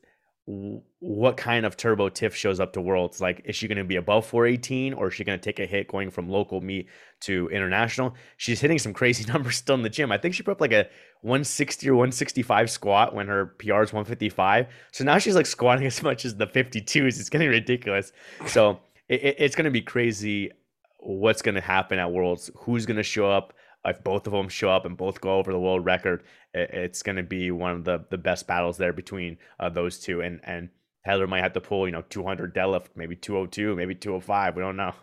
what 0.48 1.38
kind 1.38 1.66
of 1.66 1.76
turbo 1.76 2.08
Tiff 2.10 2.36
shows 2.36 2.60
up 2.60 2.74
to 2.74 2.82
Worlds? 2.82 3.20
Like, 3.20 3.42
is 3.46 3.56
she 3.56 3.68
going 3.68 3.80
to 3.80 3.84
be 3.84 3.96
above 3.96 4.28
418 4.28 4.94
or 4.94 5.08
is 5.08 5.16
she 5.16 5.24
going 5.24 5.40
to 5.40 5.44
take 5.44 5.60
a 5.60 5.66
hit 5.66 5.88
going 5.88 6.12
from 6.12 6.30
local 6.30 6.62
meet 6.62 6.88
to 7.22 7.50
international? 7.50 8.14
She's 8.38 8.62
hitting 8.62 8.78
some 8.78 8.94
crazy 8.94 9.26
numbers 9.32 9.58
still 9.58 9.76
in 9.76 9.82
the 9.82 9.90
gym. 9.90 10.12
I 10.12 10.20
think 10.20 10.36
she 10.36 10.44
put 10.44 10.52
up 10.52 10.62
like 10.62 10.72
a 10.72 10.88
160 11.22 11.90
or 11.90 11.96
165 11.96 12.70
squat 12.70 13.16
when 13.16 13.28
her 13.28 13.48
PR 13.58 13.82
is 13.82 13.92
155. 13.92 14.68
So 14.92 15.04
now 15.04 15.18
she's 15.18 15.36
like 15.36 15.48
squatting 15.48 15.86
as 15.88 16.04
much 16.04 16.26
as 16.26 16.36
the 16.36 16.48
52s. 16.48 17.20
It's 17.20 17.30
getting 17.30 17.50
ridiculous. 17.50 18.12
So 18.46 18.80
it, 19.10 19.36
it's 19.40 19.56
going 19.56 19.66
to 19.66 19.72
be 19.72 19.82
crazy 19.82 20.52
what's 21.00 21.42
going 21.42 21.56
to 21.56 21.62
happen 21.62 21.98
at 21.98 22.12
Worlds, 22.12 22.52
who's 22.56 22.86
going 22.86 22.98
to 22.98 23.04
show 23.04 23.30
up 23.30 23.54
if 23.86 24.04
both 24.04 24.28
of 24.28 24.34
them 24.34 24.50
show 24.50 24.70
up 24.70 24.86
and 24.86 24.98
both 24.98 25.22
go 25.22 25.38
over 25.38 25.52
the 25.52 25.60
world 25.60 25.86
record, 25.86 26.24
it's 26.54 27.04
going 27.04 27.18
to 27.18 27.24
be 27.24 27.52
one 27.52 27.72
of 27.72 27.84
the 27.84 28.06
the 28.10 28.18
best 28.18 28.48
battles 28.48 28.78
there 28.78 28.94
between 28.94 29.38
uh, 29.60 29.70
those 29.70 30.00
two. 30.00 30.22
And 30.22 30.40
and 30.44 30.70
Heather 31.04 31.28
might 31.28 31.44
have 31.44 31.54
to 31.54 31.62
pull, 31.62 31.88
you 31.88 31.92
know, 31.92 32.04
200 32.10 32.56
deadlift, 32.56 32.88
maybe 32.96 33.16
202, 33.16 33.76
maybe 33.76 33.94
205. 33.94 34.56
We 34.56 34.62
don't 34.62 34.76
know. 34.76 34.94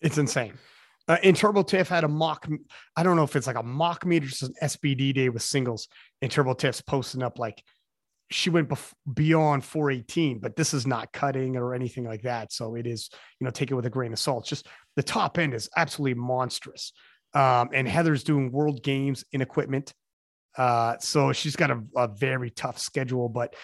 It's 0.00 0.16
insane. 0.16 0.54
Uh, 1.06 1.18
and 1.22 1.36
had 1.88 2.04
a 2.04 2.08
mock. 2.08 2.48
I 2.96 3.02
don't 3.02 3.16
know 3.16 3.24
if 3.24 3.36
it's 3.36 3.46
like 3.46 3.56
a 3.56 3.62
mock 3.62 4.06
meet 4.06 4.22
or 4.22 4.26
just 4.26 4.42
an 4.42 4.54
SBD 4.62 5.12
day 5.12 5.28
with 5.28 5.42
singles. 5.42 5.88
And 6.22 6.30
posting 6.86 7.22
up 7.22 7.38
like 7.38 7.62
she 8.30 8.48
went 8.48 8.68
bef- 8.68 8.92
beyond 9.12 9.64
418, 9.64 10.38
but 10.38 10.54
this 10.56 10.72
is 10.72 10.86
not 10.86 11.12
cutting 11.12 11.56
or 11.56 11.74
anything 11.74 12.04
like 12.04 12.22
that. 12.22 12.52
So 12.52 12.76
it 12.76 12.86
is, 12.86 13.10
you 13.40 13.44
know, 13.44 13.50
take 13.50 13.70
it 13.70 13.74
with 13.74 13.86
a 13.86 13.90
grain 13.90 14.12
of 14.12 14.18
salt. 14.18 14.46
Just 14.46 14.68
the 14.96 15.02
top 15.02 15.36
end 15.36 15.52
is 15.52 15.68
absolutely 15.76 16.14
monstrous. 16.14 16.92
Um, 17.34 17.70
and 17.72 17.88
Heather's 17.88 18.24
doing 18.24 18.50
world 18.50 18.82
games 18.82 19.24
in 19.32 19.40
equipment. 19.40 19.94
Uh, 20.56 20.96
so 20.98 21.32
she's 21.32 21.56
got 21.56 21.70
a, 21.70 21.82
a, 21.96 22.08
very 22.08 22.50
tough 22.50 22.78
schedule, 22.78 23.28
but 23.28 23.54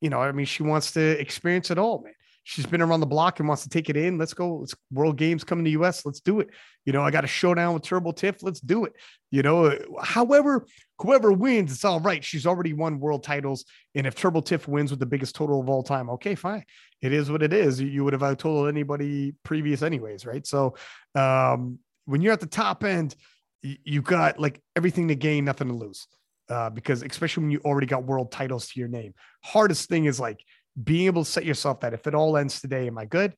you 0.00 0.10
know, 0.10 0.20
I 0.20 0.30
mean, 0.32 0.46
she 0.46 0.62
wants 0.62 0.92
to 0.92 1.20
experience 1.20 1.70
it 1.70 1.78
all, 1.78 2.02
man. 2.02 2.14
She's 2.44 2.66
been 2.66 2.80
around 2.80 3.00
the 3.00 3.06
block 3.06 3.38
and 3.38 3.48
wants 3.48 3.64
to 3.64 3.68
take 3.68 3.90
it 3.90 3.96
in. 3.96 4.16
Let's 4.16 4.32
go. 4.32 4.56
Let's 4.56 4.74
world 4.90 5.16
games 5.16 5.44
coming 5.44 5.64
to 5.66 5.70
US. 5.72 6.06
Let's 6.06 6.20
do 6.20 6.40
it. 6.40 6.48
You 6.86 6.92
know, 6.92 7.02
I 7.02 7.10
got 7.10 7.22
a 7.22 7.28
showdown 7.28 7.74
with 7.74 7.82
Turbo 7.82 8.12
Tiff. 8.12 8.42
Let's 8.42 8.60
do 8.60 8.84
it. 8.86 8.94
You 9.30 9.42
know, 9.42 9.76
however, 10.02 10.66
whoever 10.98 11.32
wins, 11.32 11.72
it's 11.72 11.84
all 11.84 12.00
right. 12.00 12.24
She's 12.24 12.46
already 12.46 12.72
won 12.72 12.98
world 12.98 13.22
titles. 13.22 13.66
And 13.94 14.06
if 14.06 14.14
Turbo 14.14 14.40
Tiff 14.40 14.66
wins 14.66 14.90
with 14.90 15.00
the 15.00 15.06
biggest 15.06 15.34
total 15.34 15.60
of 15.60 15.68
all 15.68 15.82
time, 15.82 16.08
okay, 16.10 16.34
fine. 16.34 16.64
It 17.02 17.12
is 17.12 17.30
what 17.30 17.42
it 17.42 17.52
is. 17.52 17.80
You 17.80 18.04
would 18.04 18.14
have 18.14 18.38
told 18.38 18.68
anybody 18.68 19.34
previous 19.44 19.82
anyways, 19.82 20.24
right? 20.24 20.46
So 20.46 20.76
um 21.14 21.78
when 22.04 22.20
you're 22.20 22.32
at 22.32 22.40
the 22.40 22.46
top 22.46 22.84
end, 22.84 23.14
you 23.62 24.02
got 24.02 24.38
like 24.38 24.60
everything 24.76 25.08
to 25.08 25.14
gain, 25.14 25.44
nothing 25.44 25.68
to 25.68 25.74
lose. 25.74 26.06
Uh, 26.48 26.68
because 26.68 27.02
especially 27.02 27.44
when 27.44 27.50
you 27.52 27.60
already 27.64 27.86
got 27.86 28.04
world 28.04 28.32
titles 28.32 28.68
to 28.68 28.80
your 28.80 28.88
name, 28.88 29.14
hardest 29.44 29.88
thing 29.88 30.06
is 30.06 30.18
like 30.18 30.42
being 30.82 31.06
able 31.06 31.24
to 31.24 31.30
set 31.30 31.44
yourself 31.44 31.80
that 31.80 31.94
if 31.94 32.06
it 32.06 32.14
all 32.14 32.36
ends 32.36 32.60
today, 32.60 32.88
am 32.88 32.98
I 32.98 33.04
good? 33.04 33.34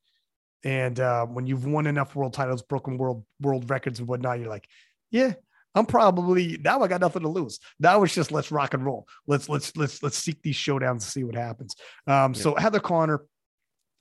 And 0.63 0.99
uh, 0.99 1.25
when 1.25 1.45
you've 1.45 1.65
won 1.65 1.85
enough 1.87 2.15
world 2.15 2.33
titles, 2.33 2.61
broken 2.61 2.97
world 2.97 3.23
world 3.39 3.69
records 3.69 3.99
and 3.99 4.07
whatnot, 4.07 4.39
you're 4.39 4.49
like, 4.49 4.67
yeah, 5.11 5.33
I'm 5.75 5.85
probably 5.85 6.57
now 6.63 6.81
I 6.81 6.87
got 6.87 7.01
nothing 7.01 7.23
to 7.23 7.27
lose. 7.27 7.59
Now 7.79 8.01
it's 8.03 8.13
just 8.13 8.31
let's 8.31 8.51
rock 8.51 8.73
and 8.73 8.85
roll. 8.85 9.07
Let's 9.27 9.49
let's 9.49 9.75
let's 9.75 10.01
let's 10.01 10.17
seek 10.17 10.41
these 10.41 10.55
showdowns 10.55 10.91
and 10.91 11.03
see 11.03 11.23
what 11.23 11.35
happens. 11.35 11.75
Um, 12.07 12.33
so 12.33 12.55
Heather 12.55 12.79
Connor, 12.79 13.21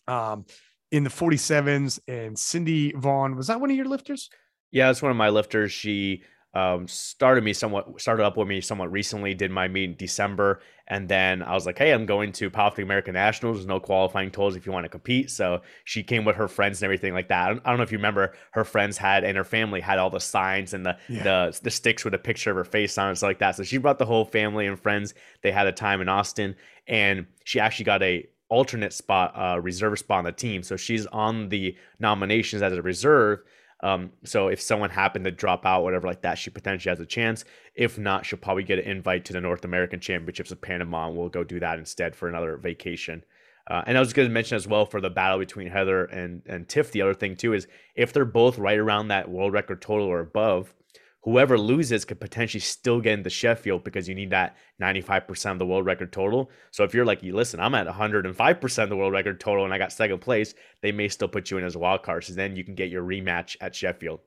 um, 0.06 0.47
in 0.90 1.05
the 1.05 1.10
47s, 1.10 1.98
and 2.06 2.39
Cindy 2.39 2.93
Vaughn 2.93 3.34
was 3.34 3.47
that 3.47 3.60
one 3.60 3.70
of 3.70 3.76
your 3.76 3.86
lifters? 3.86 4.28
Yeah, 4.73 4.86
that's 4.86 5.03
one 5.03 5.12
of 5.12 5.16
my 5.16 5.28
lifters. 5.28 5.70
She 5.70 6.23
um, 6.55 6.86
started 6.86 7.44
me 7.44 7.53
somewhat 7.55 8.01
started 8.01 8.24
up 8.24 8.36
with 8.36 8.47
me 8.47 8.61
somewhat 8.61 8.93
recently 8.93 9.32
did 9.32 9.51
my 9.51 9.69
meet 9.69 9.85
in 9.85 9.97
december 9.97 10.61
and 10.89 11.09
then 11.09 11.43
i 11.43 11.55
was 11.55 11.65
like 11.65 11.78
hey 11.78 11.93
i'm 11.93 12.05
going 12.05 12.31
to 12.31 12.51
powerlifting 12.51 12.82
american 12.82 13.15
nationals. 13.15 13.57
There's 13.57 13.66
no 13.66 13.81
qualifying 13.81 14.31
tools 14.31 14.55
if 14.55 14.66
you 14.66 14.73
want 14.73 14.85
to 14.85 14.90
compete. 14.90 15.31
So 15.31 15.62
she 15.85 16.03
came 16.03 16.27
with 16.27 16.36
her 16.36 16.49
friends 16.49 16.82
and 16.82 16.85
everything 16.85 17.15
like 17.15 17.28
that. 17.28 17.44
I 17.44 17.49
don't, 17.49 17.62
I 17.65 17.70
don't 17.70 17.78
know 17.78 17.85
if 17.85 17.93
you 17.93 17.99
remember 17.99 18.35
her 18.51 18.65
friends 18.65 18.99
had 18.99 19.24
and 19.24 19.36
her 19.36 19.44
family 19.44 19.81
had 19.81 19.99
all 19.99 20.11
the 20.11 20.20
signs 20.20 20.74
and 20.74 20.85
the 20.85 20.99
yeah. 21.09 21.23
the, 21.23 21.61
the 21.62 21.70
sticks 21.70 22.05
with 22.05 22.12
a 22.12 22.19
picture 22.19 22.51
of 22.51 22.57
her 22.57 22.65
face 22.65 22.99
on 22.99 23.09
and 23.09 23.16
stuff 23.16 23.28
like 23.28 23.39
that. 23.39 23.57
So 23.57 23.62
she 23.62 23.78
brought 23.78 23.99
the 23.99 24.07
whole 24.07 24.27
family 24.27 24.66
and 24.66 24.78
friends. 24.78 25.15
They 25.43 25.53
had 25.53 25.66
a 25.66 25.73
time 25.73 26.03
in 26.03 26.09
austin 26.11 26.55
and 26.86 27.27
she 27.44 27.61
actually 27.61 27.86
got 27.86 28.03
a 28.03 28.28
alternate 28.51 28.93
spot 28.93 29.32
uh 29.35 29.59
reserve 29.59 29.99
spot 29.99 30.19
on 30.19 30.24
the 30.24 30.32
team. 30.32 30.62
So 30.62 30.77
she's 30.77 31.07
on 31.07 31.49
the 31.49 31.74
nominations 31.99 32.61
as 32.61 32.74
a 32.74 32.82
reserve 32.82 33.40
um, 33.83 34.13
so 34.25 34.49
if 34.49 34.61
someone 34.61 34.91
happened 34.91 35.25
to 35.25 35.31
drop 35.31 35.67
out, 35.67 35.83
whatever 35.83 36.07
like 36.07 36.23
that, 36.23 36.39
she 36.39 36.51
potentially 36.51 36.91
has 36.91 37.01
a 37.01 37.07
chance. 37.07 37.45
If 37.75 37.99
not, 37.99 38.25
she'll 38.25 38.39
probably 38.39 38.63
get 38.63 38.79
an 38.79 38.85
invite 38.85 39.25
to 39.27 39.33
the 39.33 39.41
North 39.41 39.65
American 39.65 39.99
Championships 39.99 40.53
of 40.53 40.61
Panama, 40.61 41.09
and 41.09 41.17
we'll 41.17 41.29
go 41.29 41.43
do 41.43 41.59
that 41.61 41.79
instead 41.79 42.15
for 42.15 42.29
another 42.29 42.57
vacation. 42.57 43.25
Uh, 43.71 43.83
and 43.87 43.97
I 43.97 44.01
was 44.01 44.13
going 44.13 44.29
to 44.29 44.33
mention 44.33 44.57
as 44.57 44.67
well 44.67 44.87
for 44.87 45.01
the 45.01 45.11
battle 45.11 45.39
between 45.39 45.69
Heather 45.69 46.05
and 46.05 46.43
and 46.47 46.69
Tiff. 46.69 46.91
The 46.93 47.03
other 47.03 47.15
thing 47.15 47.37
too 47.37 47.55
is 47.55 47.67
if 47.95 48.13
they're 48.13 48.25
both 48.25 48.59
right 48.59 48.79
around 48.79 49.09
that 49.09 49.31
world 49.31 49.53
record 49.53 49.81
total 49.81 50.07
or 50.07 50.21
above, 50.21 50.75
whoever 51.23 51.57
loses 51.57 52.05
could 52.05 52.20
potentially 52.20 52.61
still 52.61 53.01
get 53.01 53.15
into 53.15 53.31
Sheffield 53.31 53.85
because 53.85 54.09
you 54.09 54.15
need 54.15 54.31
that 54.31 54.57
95% 54.81 55.53
of 55.53 55.59
the 55.59 55.66
world 55.66 55.86
record 55.86 56.12
total. 56.12 56.51
So 56.73 56.85
if 56.85 56.94
you're 56.94 57.05
like, 57.05 57.23
listen, 57.23 57.61
I'm 57.61 57.74
at 57.74 57.86
105% 57.86 58.82
of 58.82 58.89
the 58.89 58.97
world 58.97 59.12
record 59.12 59.39
total 59.40 59.65
and 59.65 59.73
I 59.73 59.78
got 59.78 59.93
second 59.93 60.20
place, 60.20 60.55
they 60.82 60.90
may 60.93 61.09
still 61.09 61.28
put 61.28 61.51
you 61.51 61.59
in 61.59 61.65
as 61.65 61.77
a 61.77 61.78
wild 61.78 62.03
card. 62.03 62.24
So 62.24 62.35
then 62.35 62.57
you 62.57 62.65
can 62.65 62.74
get 62.74 62.90
your 62.90 63.05
rematch 63.05 63.57
at 63.61 63.74
Sheffield. 63.74 64.20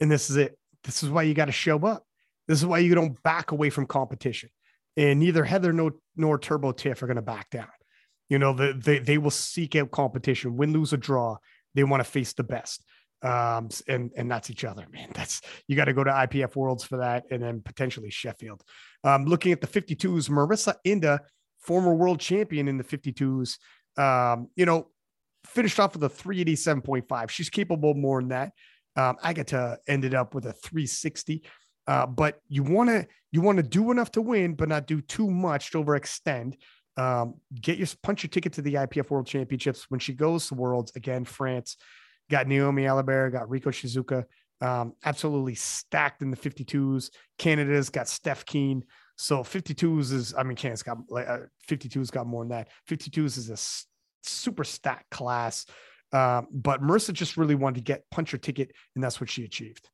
And 0.00 0.10
this 0.10 0.30
is 0.30 0.36
it. 0.36 0.56
This 0.84 1.02
is 1.02 1.10
why 1.10 1.22
you 1.22 1.34
got 1.34 1.46
to 1.46 1.52
show 1.52 1.78
up. 1.84 2.04
This 2.46 2.60
is 2.60 2.66
why 2.66 2.78
you 2.78 2.94
don't 2.94 3.20
back 3.24 3.50
away 3.50 3.70
from 3.70 3.86
competition. 3.86 4.50
And 4.96 5.18
neither 5.18 5.44
Heather 5.44 5.72
nor, 5.72 5.94
nor 6.14 6.38
Turbo 6.38 6.72
Tiff 6.72 7.02
are 7.02 7.06
going 7.06 7.16
to 7.16 7.22
back 7.22 7.50
down. 7.50 7.68
You 8.28 8.38
know, 8.38 8.52
the, 8.52 8.72
they, 8.72 8.98
they 9.00 9.18
will 9.18 9.30
seek 9.30 9.74
out 9.74 9.90
competition, 9.90 10.56
win, 10.56 10.72
lose, 10.72 10.92
or 10.92 10.96
draw. 10.96 11.36
They 11.74 11.84
want 11.84 12.00
to 12.00 12.10
face 12.10 12.32
the 12.32 12.44
best 12.44 12.84
um, 13.22 13.68
and 13.88 14.10
and 14.16 14.30
that's 14.30 14.50
each 14.50 14.64
other, 14.64 14.86
man. 14.92 15.08
That's 15.14 15.40
you 15.66 15.76
got 15.76 15.86
to 15.86 15.92
go 15.92 16.04
to 16.04 16.10
IPF 16.10 16.56
Worlds 16.56 16.84
for 16.84 16.98
that, 16.98 17.24
and 17.30 17.42
then 17.42 17.60
potentially 17.60 18.10
Sheffield. 18.10 18.62
Um, 19.04 19.24
looking 19.24 19.52
at 19.52 19.60
the 19.60 19.66
52s, 19.66 20.28
Marissa 20.28 20.74
Inda, 20.86 21.20
former 21.58 21.94
world 21.94 22.20
champion 22.20 22.68
in 22.68 22.76
the 22.76 22.84
52s, 22.84 23.58
um, 23.98 24.48
you 24.56 24.66
know, 24.66 24.88
finished 25.44 25.80
off 25.80 25.94
with 25.94 26.04
a 26.04 26.08
387.5. 26.08 27.30
She's 27.30 27.50
capable 27.50 27.94
more 27.94 28.20
than 28.20 28.28
that. 28.30 28.52
Um, 28.96 29.16
Agata 29.22 29.78
ended 29.86 30.14
up 30.14 30.34
with 30.34 30.46
a 30.46 30.52
360. 30.52 31.44
Uh, 31.86 32.06
but 32.06 32.40
you 32.48 32.62
want 32.64 32.90
to 32.90 33.06
you 33.30 33.40
want 33.40 33.56
to 33.58 33.62
do 33.62 33.90
enough 33.90 34.10
to 34.10 34.20
win, 34.20 34.54
but 34.54 34.68
not 34.68 34.86
do 34.86 35.00
too 35.00 35.30
much 35.30 35.70
to 35.70 35.82
overextend. 35.82 36.54
Um, 36.96 37.34
get 37.60 37.78
your 37.78 37.86
punch 38.02 38.22
your 38.22 38.30
ticket 38.30 38.54
to 38.54 38.62
the 38.62 38.74
IPF 38.74 39.10
World 39.10 39.26
Championships 39.26 39.86
when 39.88 40.00
she 40.00 40.12
goes 40.12 40.48
to 40.48 40.54
Worlds 40.54 40.92
again, 40.96 41.24
France 41.24 41.76
got 42.30 42.46
Naomi 42.46 42.84
Allabert, 42.84 43.32
got 43.32 43.48
Riko 43.48 43.66
Shizuka, 43.66 44.24
um, 44.60 44.94
absolutely 45.04 45.54
stacked 45.54 46.22
in 46.22 46.30
the 46.30 46.36
52s. 46.36 47.10
Canada's 47.38 47.90
got 47.90 48.08
Steph 48.08 48.44
Keen. 48.46 48.84
So 49.16 49.40
52s 49.42 50.12
is, 50.12 50.34
I 50.36 50.42
mean, 50.42 50.56
Canada's 50.56 50.82
got 50.82 50.98
like 51.08 51.28
uh, 51.28 51.38
52s 51.68 52.10
got 52.10 52.26
more 52.26 52.42
than 52.44 52.50
that. 52.50 52.68
52s 52.88 53.38
is 53.38 53.50
a 53.50 53.54
s- 53.54 53.86
super 54.22 54.64
stacked 54.64 55.10
class. 55.10 55.66
Um, 56.12 56.46
but 56.52 56.82
Marissa 56.82 57.12
just 57.12 57.36
really 57.36 57.54
wanted 57.54 57.76
to 57.76 57.80
get 57.82 58.04
punch 58.10 58.30
her 58.30 58.38
ticket, 58.38 58.72
and 58.94 59.02
that's 59.02 59.20
what 59.20 59.28
she 59.28 59.44
achieved. 59.44 59.88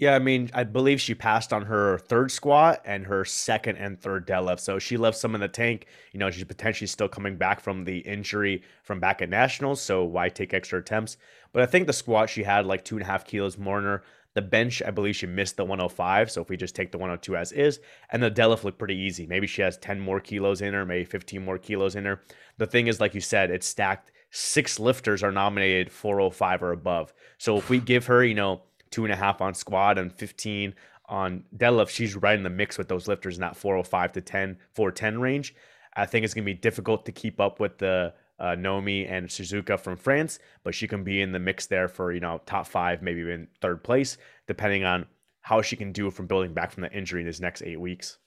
Yeah, 0.00 0.14
I 0.14 0.20
mean, 0.20 0.48
I 0.54 0.62
believe 0.62 1.00
she 1.00 1.16
passed 1.16 1.52
on 1.52 1.62
her 1.62 1.98
third 1.98 2.30
squat 2.30 2.80
and 2.84 3.04
her 3.06 3.24
second 3.24 3.78
and 3.78 4.00
third 4.00 4.28
deadlift. 4.28 4.60
So 4.60 4.78
she 4.78 4.96
left 4.96 5.18
some 5.18 5.34
in 5.34 5.40
the 5.40 5.48
tank. 5.48 5.86
You 6.12 6.20
know, 6.20 6.30
she's 6.30 6.44
potentially 6.44 6.86
still 6.86 7.08
coming 7.08 7.36
back 7.36 7.58
from 7.58 7.82
the 7.82 7.98
injury 7.98 8.62
from 8.84 9.00
back 9.00 9.22
at 9.22 9.28
nationals. 9.28 9.80
So 9.80 10.04
why 10.04 10.28
take 10.28 10.54
extra 10.54 10.78
attempts? 10.78 11.16
But 11.52 11.64
I 11.64 11.66
think 11.66 11.88
the 11.88 11.92
squat 11.92 12.30
she 12.30 12.44
had 12.44 12.64
like 12.64 12.84
two 12.84 12.94
and 12.94 13.02
a 13.02 13.06
half 13.06 13.24
kilos 13.24 13.58
more 13.58 13.80
in 13.80 13.84
her. 13.86 14.04
The 14.34 14.42
bench, 14.42 14.82
I 14.86 14.92
believe 14.92 15.16
she 15.16 15.26
missed 15.26 15.56
the 15.56 15.64
105. 15.64 16.30
So 16.30 16.42
if 16.42 16.48
we 16.48 16.56
just 16.56 16.76
take 16.76 16.92
the 16.92 16.98
102 16.98 17.34
as 17.34 17.50
is, 17.50 17.80
and 18.10 18.22
the 18.22 18.30
deadlift 18.30 18.62
looked 18.62 18.78
pretty 18.78 18.96
easy. 18.96 19.26
Maybe 19.26 19.48
she 19.48 19.62
has 19.62 19.78
10 19.78 19.98
more 19.98 20.20
kilos 20.20 20.62
in 20.62 20.74
her, 20.74 20.86
maybe 20.86 21.06
15 21.06 21.44
more 21.44 21.58
kilos 21.58 21.96
in 21.96 22.04
her. 22.04 22.22
The 22.58 22.66
thing 22.68 22.86
is, 22.86 23.00
like 23.00 23.16
you 23.16 23.20
said, 23.20 23.50
it's 23.50 23.66
stacked. 23.66 24.12
Six 24.30 24.78
lifters 24.78 25.24
are 25.24 25.32
nominated 25.32 25.90
405 25.90 26.62
or 26.62 26.70
above. 26.70 27.12
So 27.38 27.56
if 27.56 27.68
we 27.68 27.80
give 27.80 28.06
her, 28.06 28.22
you 28.22 28.34
know, 28.34 28.62
two 28.90 29.04
and 29.04 29.12
a 29.12 29.16
half 29.16 29.40
on 29.40 29.54
squat 29.54 29.98
and 29.98 30.12
15 30.12 30.74
on 31.08 31.44
deadlift, 31.56 31.88
she's 31.88 32.16
right 32.16 32.36
in 32.36 32.42
the 32.42 32.50
mix 32.50 32.76
with 32.76 32.88
those 32.88 33.08
lifters 33.08 33.36
in 33.36 33.40
that 33.40 33.56
405 33.56 34.12
to 34.12 34.20
10, 34.20 34.58
410 34.74 35.20
range. 35.20 35.54
I 35.96 36.06
think 36.06 36.24
it's 36.24 36.34
going 36.34 36.44
to 36.44 36.52
be 36.52 36.58
difficult 36.58 37.06
to 37.06 37.12
keep 37.12 37.40
up 37.40 37.60
with 37.60 37.78
the 37.78 38.14
uh, 38.38 38.54
Nomi 38.56 39.10
and 39.10 39.26
Suzuka 39.28 39.80
from 39.80 39.96
France, 39.96 40.38
but 40.62 40.74
she 40.74 40.86
can 40.86 41.02
be 41.02 41.20
in 41.20 41.32
the 41.32 41.38
mix 41.38 41.66
there 41.66 41.88
for, 41.88 42.12
you 42.12 42.20
know, 42.20 42.40
top 42.46 42.66
five, 42.66 43.02
maybe 43.02 43.20
even 43.20 43.48
third 43.60 43.82
place, 43.82 44.16
depending 44.46 44.84
on 44.84 45.06
how 45.40 45.62
she 45.62 45.76
can 45.76 45.92
do 45.92 46.10
from 46.10 46.26
building 46.26 46.52
back 46.52 46.70
from 46.70 46.82
the 46.82 46.92
injury 46.92 47.20
in 47.20 47.26
his 47.26 47.40
next 47.40 47.62
eight 47.62 47.80
weeks. 47.80 48.18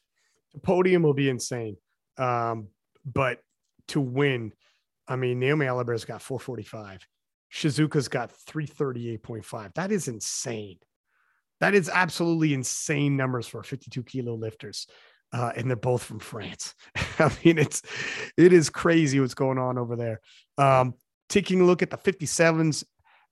The 0.53 0.59
podium 0.59 1.03
will 1.03 1.13
be 1.13 1.29
insane. 1.29 1.77
Um, 2.17 2.67
but 3.05 3.39
to 3.89 4.01
win, 4.01 4.53
I 5.07 5.15
mean, 5.15 5.39
Naomi 5.39 5.65
Allabert's 5.65 6.05
got 6.05 6.21
445. 6.21 7.07
Shizuka's 7.51 8.07
got 8.07 8.31
338.5. 8.31 9.73
That 9.73 9.91
is 9.91 10.07
insane. 10.07 10.77
That 11.59 11.75
is 11.75 11.89
absolutely 11.89 12.53
insane 12.53 13.17
numbers 13.17 13.47
for 13.47 13.61
52 13.61 14.03
kilo 14.03 14.35
lifters. 14.35 14.87
Uh, 15.33 15.51
and 15.55 15.69
they're 15.69 15.77
both 15.77 16.03
from 16.03 16.19
France. 16.19 16.75
I 17.19 17.31
mean, 17.43 17.57
it's 17.57 17.81
it 18.35 18.51
is 18.51 18.69
crazy 18.69 19.19
what's 19.19 19.33
going 19.33 19.57
on 19.57 19.77
over 19.77 19.95
there. 19.95 20.19
Um, 20.57 20.95
taking 21.29 21.61
a 21.61 21.63
look 21.63 21.81
at 21.81 21.89
the 21.89 21.97
57s, 21.97 22.83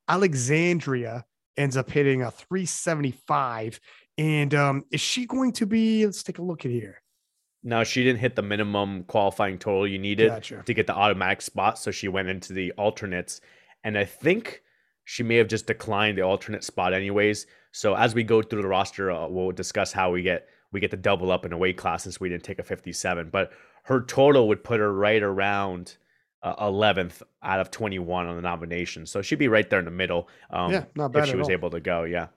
Alexandria 0.07 1.25
ends 1.57 1.75
up 1.75 1.89
hitting 1.89 2.21
a 2.21 2.31
375. 2.31 3.79
And 4.17 4.53
um, 4.55 4.83
is 4.91 5.01
she 5.01 5.25
going 5.25 5.51
to 5.53 5.65
be? 5.65 6.05
Let's 6.05 6.23
take 6.23 6.39
a 6.39 6.43
look 6.43 6.65
at 6.65 6.71
here. 6.71 7.01
No, 7.63 7.83
she 7.83 8.03
didn't 8.03 8.19
hit 8.19 8.35
the 8.35 8.41
minimum 8.41 9.03
qualifying 9.03 9.57
total 9.57 9.85
you 9.85 9.99
needed 9.99 10.29
gotcha. 10.29 10.63
to 10.65 10.73
get 10.73 10.87
the 10.87 10.95
automatic 10.95 11.41
spot. 11.41 11.77
So 11.77 11.91
she 11.91 12.07
went 12.07 12.29
into 12.29 12.53
the 12.53 12.71
alternates 12.73 13.41
and 13.83 13.97
I 13.97 14.05
think 14.05 14.61
she 15.05 15.23
may 15.23 15.37
have 15.37 15.47
just 15.47 15.67
declined 15.67 16.17
the 16.17 16.21
alternate 16.21 16.63
spot 16.63 16.93
anyways. 16.93 17.47
So 17.71 17.95
as 17.95 18.13
we 18.13 18.23
go 18.23 18.41
through 18.41 18.61
the 18.61 18.67
roster, 18.67 19.11
uh, 19.11 19.27
we'll 19.27 19.51
discuss 19.51 19.91
how 19.91 20.11
we 20.11 20.21
get 20.21 20.47
we 20.71 20.79
get 20.79 20.91
to 20.91 20.97
double 20.97 21.31
up 21.31 21.45
in 21.45 21.53
a 21.53 21.57
weight 21.57 21.77
class 21.77 22.03
since 22.03 22.19
we 22.19 22.29
didn't 22.29 22.43
take 22.43 22.59
a 22.59 22.63
57. 22.63 23.29
But 23.31 23.51
her 23.83 24.01
total 24.01 24.47
would 24.49 24.63
put 24.63 24.79
her 24.79 24.93
right 24.93 25.21
around 25.21 25.97
uh, 26.43 26.67
11th 26.67 27.23
out 27.41 27.59
of 27.59 27.71
21 27.71 28.27
on 28.27 28.35
the 28.35 28.41
nomination. 28.41 29.05
So 29.05 29.21
she'd 29.21 29.39
be 29.39 29.47
right 29.47 29.67
there 29.69 29.79
in 29.79 29.85
the 29.85 29.91
middle. 29.91 30.29
Um, 30.51 30.71
yeah, 30.71 30.83
not 30.95 31.11
bad 31.11 31.23
if 31.23 31.29
she 31.31 31.35
was 31.35 31.47
all. 31.47 31.53
able 31.53 31.69
to 31.71 31.79
go. 31.79 32.03
Yeah. 32.03 32.27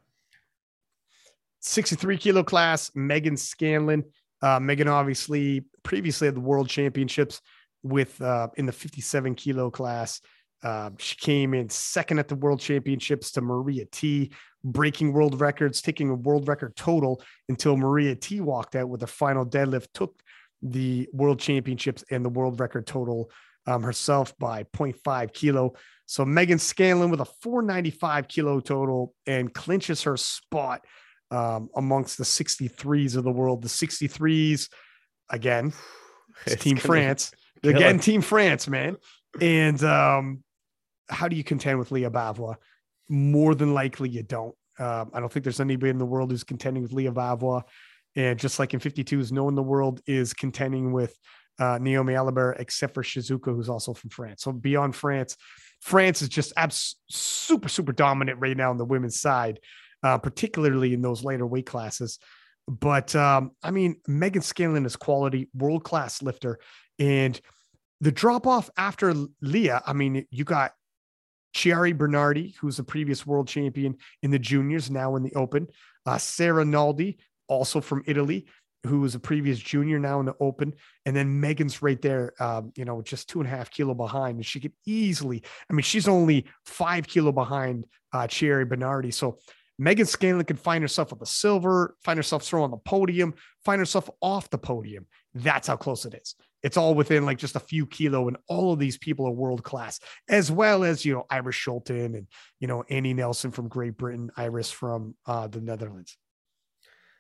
63 1.60 2.16
kilo 2.18 2.42
class, 2.42 2.90
Megan 2.94 3.36
Scanlon. 3.36 4.04
Uh, 4.40 4.58
Megan 4.58 4.88
obviously 4.88 5.64
previously 5.82 6.26
had 6.26 6.34
the 6.34 6.40
world 6.40 6.68
championships 6.68 7.40
with 7.82 8.20
uh, 8.20 8.48
in 8.56 8.66
the 8.66 8.72
57 8.72 9.34
kilo 9.34 9.70
class. 9.70 10.20
Uh, 10.62 10.90
she 10.98 11.16
came 11.16 11.54
in 11.54 11.68
second 11.68 12.18
at 12.18 12.28
the 12.28 12.36
World 12.36 12.60
Championships 12.60 13.32
to 13.32 13.40
Maria 13.40 13.84
T, 13.86 14.30
breaking 14.62 15.12
world 15.12 15.40
records, 15.40 15.82
taking 15.82 16.10
a 16.10 16.14
world 16.14 16.46
record 16.46 16.76
total 16.76 17.20
until 17.48 17.76
Maria 17.76 18.14
T 18.14 18.40
walked 18.40 18.76
out 18.76 18.88
with 18.88 19.02
a 19.02 19.06
final 19.06 19.44
deadlift, 19.44 19.88
took 19.92 20.22
the 20.62 21.08
World 21.12 21.40
Championships 21.40 22.04
and 22.10 22.24
the 22.24 22.28
world 22.28 22.60
record 22.60 22.86
total 22.86 23.30
um, 23.66 23.82
herself 23.82 24.36
by 24.38 24.64
0.5 24.64 25.32
kilo. 25.32 25.72
So 26.06 26.24
Megan 26.24 26.58
Scanlon 26.58 27.10
with 27.10 27.20
a 27.20 27.24
495 27.24 28.28
kilo 28.28 28.60
total 28.60 29.14
and 29.26 29.52
clinches 29.52 30.02
her 30.02 30.16
spot 30.16 30.84
um, 31.30 31.70
amongst 31.74 32.18
the 32.18 32.24
63s 32.24 33.16
of 33.16 33.24
the 33.24 33.32
world. 33.32 33.62
The 33.62 33.68
63s, 33.68 34.68
again, 35.30 35.72
Team 36.46 36.76
France. 36.76 37.32
Again, 37.64 37.98
Team 38.00 38.22
France, 38.22 38.68
man. 38.68 38.96
And 39.40 39.82
um, 39.84 40.42
how 41.12 41.28
do 41.28 41.36
you 41.36 41.44
contend 41.44 41.78
with 41.78 41.90
Leah 41.90 42.10
Bavoil? 42.10 42.56
More 43.08 43.54
than 43.54 43.74
likely, 43.74 44.08
you 44.08 44.22
don't. 44.22 44.54
Um, 44.78 45.10
I 45.12 45.20
don't 45.20 45.32
think 45.32 45.44
there's 45.44 45.60
anybody 45.60 45.90
in 45.90 45.98
the 45.98 46.06
world 46.06 46.30
who's 46.30 46.44
contending 46.44 46.82
with 46.82 46.92
Leah 46.92 47.12
Bavoil. 47.12 47.62
And 48.16 48.38
just 48.38 48.58
like 48.58 48.74
in 48.74 48.80
52s, 48.80 49.32
no 49.32 49.44
one 49.44 49.52
in 49.52 49.56
the 49.56 49.62
world 49.62 50.00
is 50.06 50.34
contending 50.34 50.92
with 50.92 51.16
uh, 51.58 51.78
Naomi 51.80 52.14
Allabert 52.14 52.58
except 52.58 52.94
for 52.94 53.02
Shizuka, 53.02 53.54
who's 53.54 53.68
also 53.68 53.94
from 53.94 54.10
France. 54.10 54.42
So 54.42 54.52
beyond 54.52 54.96
France, 54.96 55.36
France 55.80 56.22
is 56.22 56.28
just 56.28 56.52
abs- 56.56 56.96
super, 57.08 57.68
super 57.68 57.92
dominant 57.92 58.38
right 58.40 58.56
now 58.56 58.70
on 58.70 58.78
the 58.78 58.84
women's 58.84 59.20
side, 59.20 59.60
uh, 60.02 60.18
particularly 60.18 60.94
in 60.94 61.02
those 61.02 61.24
later 61.24 61.46
weight 61.46 61.66
classes. 61.66 62.18
But 62.68 63.14
um, 63.16 63.52
I 63.62 63.70
mean, 63.70 63.96
Megan 64.06 64.42
Scanlon 64.42 64.86
is 64.86 64.96
quality, 64.96 65.48
world 65.54 65.84
class 65.84 66.22
lifter. 66.22 66.58
And 66.98 67.40
the 68.00 68.12
drop 68.12 68.46
off 68.46 68.70
after 68.76 69.14
Leah, 69.40 69.82
I 69.86 69.92
mean, 69.92 70.26
you 70.30 70.44
got 70.44 70.72
Chiari 71.54 71.96
Bernardi, 71.96 72.54
who's 72.60 72.78
a 72.78 72.84
previous 72.84 73.26
world 73.26 73.48
champion 73.48 73.96
in 74.22 74.30
the 74.30 74.38
juniors, 74.38 74.90
now 74.90 75.16
in 75.16 75.22
the 75.22 75.34
open. 75.34 75.68
Uh, 76.06 76.18
Sarah 76.18 76.64
Naldi, 76.64 77.18
also 77.48 77.80
from 77.80 78.02
Italy, 78.06 78.46
who 78.86 79.00
was 79.00 79.14
a 79.14 79.20
previous 79.20 79.58
junior, 79.58 79.98
now 79.98 80.18
in 80.20 80.26
the 80.26 80.34
open. 80.40 80.74
And 81.06 81.14
then 81.14 81.40
Megan's 81.40 81.82
right 81.82 82.00
there, 82.00 82.32
um, 82.40 82.72
you 82.76 82.84
know, 82.84 83.00
just 83.02 83.28
two 83.28 83.40
and 83.40 83.46
a 83.46 83.50
half 83.50 83.70
kilo 83.70 83.94
behind. 83.94 84.36
And 84.36 84.46
she 84.46 84.60
could 84.60 84.72
easily, 84.86 85.42
I 85.70 85.72
mean, 85.72 85.84
she's 85.84 86.08
only 86.08 86.46
five 86.66 87.06
kilo 87.06 87.32
behind 87.32 87.84
uh, 88.12 88.26
Chiari 88.26 88.68
Bernardi. 88.68 89.10
So 89.10 89.38
Megan 89.82 90.06
Scanlon 90.06 90.44
can 90.44 90.56
find 90.56 90.82
herself 90.82 91.12
at 91.12 91.18
the 91.18 91.26
silver, 91.26 91.96
find 92.04 92.16
herself 92.16 92.44
throw 92.44 92.62
on 92.62 92.70
the 92.70 92.76
podium, 92.76 93.34
find 93.64 93.80
herself 93.80 94.08
off 94.20 94.48
the 94.48 94.58
podium. 94.58 95.06
That's 95.34 95.66
how 95.66 95.76
close 95.76 96.04
it 96.04 96.14
is. 96.14 96.36
It's 96.62 96.76
all 96.76 96.94
within 96.94 97.26
like 97.26 97.38
just 97.38 97.56
a 97.56 97.60
few 97.60 97.86
kilo, 97.86 98.28
and 98.28 98.36
all 98.46 98.72
of 98.72 98.78
these 98.78 98.96
people 98.96 99.26
are 99.26 99.32
world 99.32 99.64
class, 99.64 99.98
as 100.28 100.52
well 100.52 100.84
as 100.84 101.04
you 101.04 101.12
know 101.12 101.26
Iris 101.28 101.56
Schulten 101.56 102.16
and 102.16 102.28
you 102.60 102.68
know 102.68 102.84
Annie 102.88 103.14
Nelson 103.14 103.50
from 103.50 103.66
Great 103.66 103.96
Britain, 103.96 104.30
Iris 104.36 104.70
from 104.70 105.16
uh, 105.26 105.48
the 105.48 105.60
Netherlands. 105.60 106.16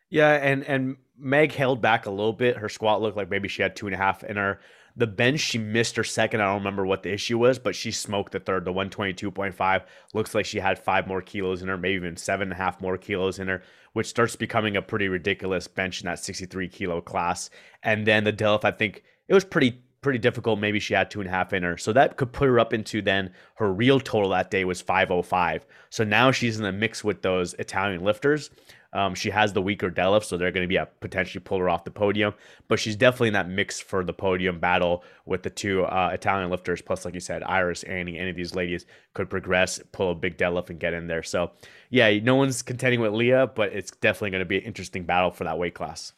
Yeah, 0.08 0.30
and 0.34 0.62
and 0.64 0.96
Meg 1.18 1.52
held 1.52 1.80
back 1.80 2.06
a 2.06 2.10
little 2.10 2.32
bit. 2.32 2.56
Her 2.56 2.68
squat 2.68 3.02
looked 3.02 3.16
like 3.16 3.30
maybe 3.30 3.48
she 3.48 3.62
had 3.62 3.74
two 3.74 3.86
and 3.86 3.94
a 3.94 3.98
half 3.98 4.22
in 4.22 4.36
her. 4.36 4.60
The 4.96 5.06
bench, 5.06 5.40
she 5.40 5.58
missed 5.58 5.96
her 5.96 6.04
second. 6.04 6.40
I 6.40 6.46
don't 6.46 6.58
remember 6.58 6.84
what 6.84 7.02
the 7.02 7.12
issue 7.12 7.38
was, 7.38 7.58
but 7.58 7.74
she 7.74 7.90
smoked 7.90 8.32
the 8.32 8.40
third. 8.40 8.64
The 8.64 8.72
122.5 8.72 9.84
looks 10.12 10.34
like 10.34 10.44
she 10.44 10.60
had 10.60 10.78
five 10.78 11.06
more 11.06 11.22
kilos 11.22 11.62
in 11.62 11.68
her, 11.68 11.78
maybe 11.78 11.96
even 11.96 12.16
seven 12.16 12.48
and 12.48 12.52
a 12.52 12.62
half 12.62 12.80
more 12.80 12.98
kilos 12.98 13.38
in 13.38 13.48
her, 13.48 13.62
which 13.94 14.06
starts 14.06 14.36
becoming 14.36 14.76
a 14.76 14.82
pretty 14.82 15.08
ridiculous 15.08 15.66
bench 15.66 16.00
in 16.00 16.06
that 16.06 16.18
63 16.18 16.68
kilo 16.68 17.00
class. 17.00 17.48
And 17.82 18.06
then 18.06 18.24
the 18.24 18.32
Delph, 18.32 18.64
I 18.64 18.70
think 18.70 19.02
it 19.28 19.34
was 19.34 19.44
pretty 19.44 19.82
pretty 20.02 20.18
difficult. 20.18 20.58
Maybe 20.58 20.80
she 20.80 20.94
had 20.94 21.10
two 21.10 21.20
and 21.20 21.28
a 21.28 21.32
half 21.32 21.52
in 21.52 21.62
her. 21.62 21.78
So 21.78 21.92
that 21.92 22.16
could 22.16 22.32
put 22.32 22.48
her 22.48 22.58
up 22.58 22.72
into 22.74 23.00
then 23.00 23.32
her 23.54 23.72
real 23.72 24.00
total 24.00 24.30
that 24.30 24.50
day 24.50 24.64
was 24.64 24.82
505. 24.82 25.64
So 25.90 26.04
now 26.04 26.32
she's 26.32 26.56
in 26.56 26.64
the 26.64 26.72
mix 26.72 27.04
with 27.04 27.22
those 27.22 27.54
Italian 27.54 28.02
lifters. 28.02 28.50
Um, 28.92 29.14
she 29.14 29.30
has 29.30 29.52
the 29.52 29.62
weaker 29.62 29.90
deadlift, 29.90 30.24
so 30.24 30.36
they're 30.36 30.52
going 30.52 30.64
to 30.64 30.68
be 30.68 30.76
a 30.76 30.86
potentially 31.00 31.42
pull 31.42 31.58
her 31.58 31.68
off 31.68 31.84
the 31.84 31.90
podium. 31.90 32.34
But 32.68 32.78
she's 32.78 32.96
definitely 32.96 33.28
in 33.28 33.34
that 33.34 33.48
mix 33.48 33.80
for 33.80 34.04
the 34.04 34.12
podium 34.12 34.60
battle 34.60 35.04
with 35.24 35.42
the 35.42 35.50
two 35.50 35.84
uh, 35.84 36.10
Italian 36.12 36.50
lifters. 36.50 36.82
Plus, 36.82 37.04
like 37.04 37.14
you 37.14 37.20
said, 37.20 37.42
Iris, 37.42 37.82
Annie, 37.84 38.18
any 38.18 38.30
of 38.30 38.36
these 38.36 38.54
ladies 38.54 38.86
could 39.14 39.30
progress, 39.30 39.80
pull 39.92 40.10
a 40.10 40.14
big 40.14 40.36
deadlift, 40.36 40.70
and 40.70 40.78
get 40.78 40.92
in 40.94 41.06
there. 41.06 41.22
So, 41.22 41.52
yeah, 41.90 42.18
no 42.20 42.36
one's 42.36 42.62
contending 42.62 43.00
with 43.00 43.12
Leah, 43.12 43.46
but 43.46 43.72
it's 43.72 43.90
definitely 43.90 44.30
going 44.30 44.40
to 44.40 44.46
be 44.46 44.58
an 44.58 44.64
interesting 44.64 45.04
battle 45.04 45.30
for 45.30 45.44
that 45.44 45.58
weight 45.58 45.74
class. 45.74 46.12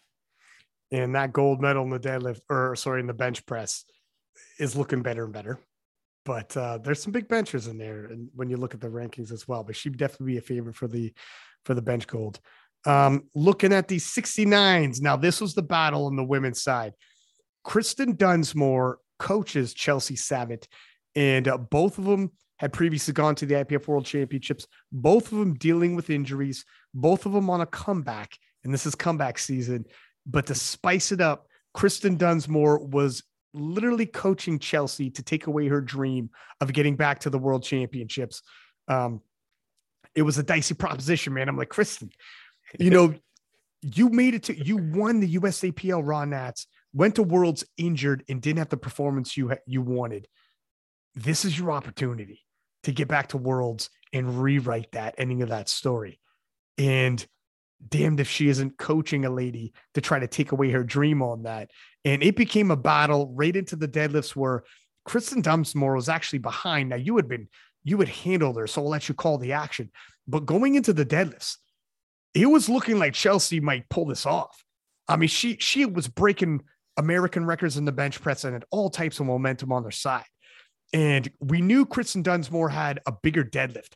And 0.91 1.15
that 1.15 1.33
gold 1.33 1.61
medal 1.61 1.85
in 1.85 1.91
the 1.91 2.01
deadlift, 2.01 2.41
or 2.49 2.77
sorry, 2.77 3.01
in 3.01 3.07
the 3.07 3.15
bench 3.15 3.47
press, 3.47 3.85
is 4.59 4.77
looking 4.77 5.03
better 5.03 5.25
and 5.25 5.33
better 5.33 5.59
but 6.25 6.57
uh, 6.57 6.79
there's 6.79 7.03
some 7.03 7.13
big 7.13 7.29
benchers 7.29 7.67
in 7.69 7.79
there 7.79 8.07
and 8.07 8.29
when 8.35 8.49
you 8.49 8.57
look 8.57 8.75
at 8.75 8.81
the 8.81 8.89
rankings 8.89 9.31
as 9.31 9.47
well 9.47 9.63
but 9.63 9.77
she'd 9.77 9.97
definitely 9.97 10.33
be 10.33 10.39
a 10.39 10.43
favorite 10.43 10.75
for 10.75 10.89
the 10.89 11.13
for 11.65 11.75
the 11.75 11.83
bench 11.83 12.07
gold 12.07 12.41
um, 12.86 13.24
looking 13.35 13.73
at 13.73 13.89
these 13.89 14.06
69s. 14.06 15.01
Now, 15.01 15.16
this 15.16 15.40
was 15.40 15.55
the 15.55 15.62
battle 15.62 16.06
on 16.06 16.16
the 16.16 16.24
women's 16.24 16.62
side. 16.62 16.93
Kristen 17.62 18.16
Dunsmore 18.16 18.98
coaches 19.19 19.73
Chelsea 19.74 20.16
Savage, 20.16 20.69
and 21.15 21.48
uh, 21.48 21.56
both 21.56 21.98
of 21.98 22.05
them 22.05 22.31
had 22.59 22.73
previously 22.73 23.12
gone 23.12 23.35
to 23.36 23.47
the 23.47 23.55
IPF 23.55 23.89
World 23.89 24.06
Championships, 24.06 24.66
both 24.93 25.32
of 25.32 25.39
them 25.39 25.55
dealing 25.55 25.97
with 25.97 26.11
injuries, 26.11 26.65
both 26.93 27.27
of 27.27 27.32
them 27.32 27.51
on 27.51 27.61
a 27.61 27.66
comeback. 27.66 28.36
And 28.62 28.73
this 28.73 28.86
is 28.86 28.94
comeback 28.94 29.39
season. 29.39 29.85
But 30.27 30.47
to 30.47 30.55
spice 30.55 31.12
it 31.12 31.20
up, 31.20 31.48
Kristen 31.74 32.16
Dunsmore 32.16 32.78
was 32.86 33.23
literally 33.52 34.06
coaching 34.06 34.59
Chelsea 34.59 35.11
to 35.11 35.23
take 35.23 35.47
away 35.47 35.69
her 35.69 35.81
dream 35.81 36.31
of 36.61 36.73
getting 36.73 36.97
back 36.97 37.20
to 37.20 37.31
the 37.31 37.39
World 37.39 37.62
Championships. 37.62 38.43
Um, 38.89 39.20
it 40.15 40.23
was 40.23 40.39
a 40.39 40.43
dicey 40.43 40.74
proposition, 40.74 41.35
man. 41.35 41.48
I'm 41.48 41.56
like, 41.56 41.69
Kristen, 41.69 42.11
you 42.78 42.91
know, 42.91 43.15
you 43.82 44.09
made 44.09 44.35
it 44.35 44.45
to 44.45 44.65
you 44.65 44.77
won 44.77 45.20
the 45.20 45.36
USAPL 45.36 46.03
Raw 46.05 46.24
Nats, 46.24 46.66
went 46.93 47.16
to 47.16 47.23
Worlds 47.23 47.65
injured 47.77 48.24
and 48.28 48.41
didn't 48.41 48.59
have 48.59 48.70
the 48.70 48.77
performance 48.77 49.36
you 49.36 49.53
you 49.66 49.82
wanted. 49.82 50.27
This 51.15 51.45
is 51.45 51.59
your 51.59 51.70
opportunity 51.70 52.41
to 52.85 52.93
get 52.93 53.09
back 53.09 53.28
to 53.28 53.36
Worlds 53.36 53.91
and 54.12 54.43
rewrite 54.43 54.93
that 54.93 55.15
ending 55.19 55.43
of 55.43 55.51
that 55.51 55.69
story. 55.69 56.20
And 56.78 57.24
damned 57.86 58.20
if 58.20 58.28
she 58.28 58.49
isn't 58.49 58.78
coaching 58.78 59.24
a 59.24 59.31
lady 59.31 59.73
to 59.95 60.01
try 60.01 60.19
to 60.19 60.27
take 60.27 60.53
away 60.53 60.70
her 60.70 60.82
dream 60.82 61.23
on 61.23 61.43
that. 61.43 61.70
And 62.05 62.23
it 62.23 62.36
became 62.36 62.70
a 62.70 62.77
battle 62.77 63.32
right 63.35 63.55
into 63.55 63.77
the 63.77 63.89
deadlifts 63.89 64.35
where 64.35 64.65
Kristen 65.05 65.43
Dunsmore 65.43 65.95
was 65.95 66.09
actually 66.09 66.39
behind. 66.39 66.89
Now 66.89 66.97
you 66.97 67.16
had 67.16 67.28
been 67.28 67.49
you 67.82 67.99
had 67.99 68.09
handled 68.09 68.57
her, 68.57 68.66
so 68.66 68.82
I'll 68.82 68.89
let 68.89 69.09
you 69.09 69.15
call 69.15 69.36
the 69.36 69.53
action. 69.53 69.91
But 70.27 70.47
going 70.47 70.74
into 70.74 70.95
the 70.95 71.05
deadlifts, 71.05 71.59
it 72.35 72.47
was 72.47 72.69
looking 72.69 72.98
like 72.98 73.15
Chelsea 73.15 73.61
might 73.61 73.89
pull 73.89 74.06
this 74.06 74.27
off. 74.27 74.65
I 75.09 75.16
mean, 75.16 75.28
she 75.28 75.56
she 75.61 75.86
was 75.86 76.09
breaking 76.09 76.62
American 76.97 77.47
records 77.47 77.77
in 77.77 77.85
the 77.85 77.93
bench 77.93 78.20
press 78.20 78.44
and 78.44 78.55
had 78.55 78.65
all 78.70 78.90
types 78.90 79.20
of 79.20 79.27
momentum 79.27 79.73
on 79.73 79.82
their 79.82 79.93
side. 79.93 80.24
And 80.93 81.31
we 81.40 81.61
knew 81.61 81.86
Kristen 81.86 82.23
Dunsmore 82.23 82.69
had 82.69 83.01
a 83.06 83.12
bigger 83.12 83.44
deadlift, 83.44 83.94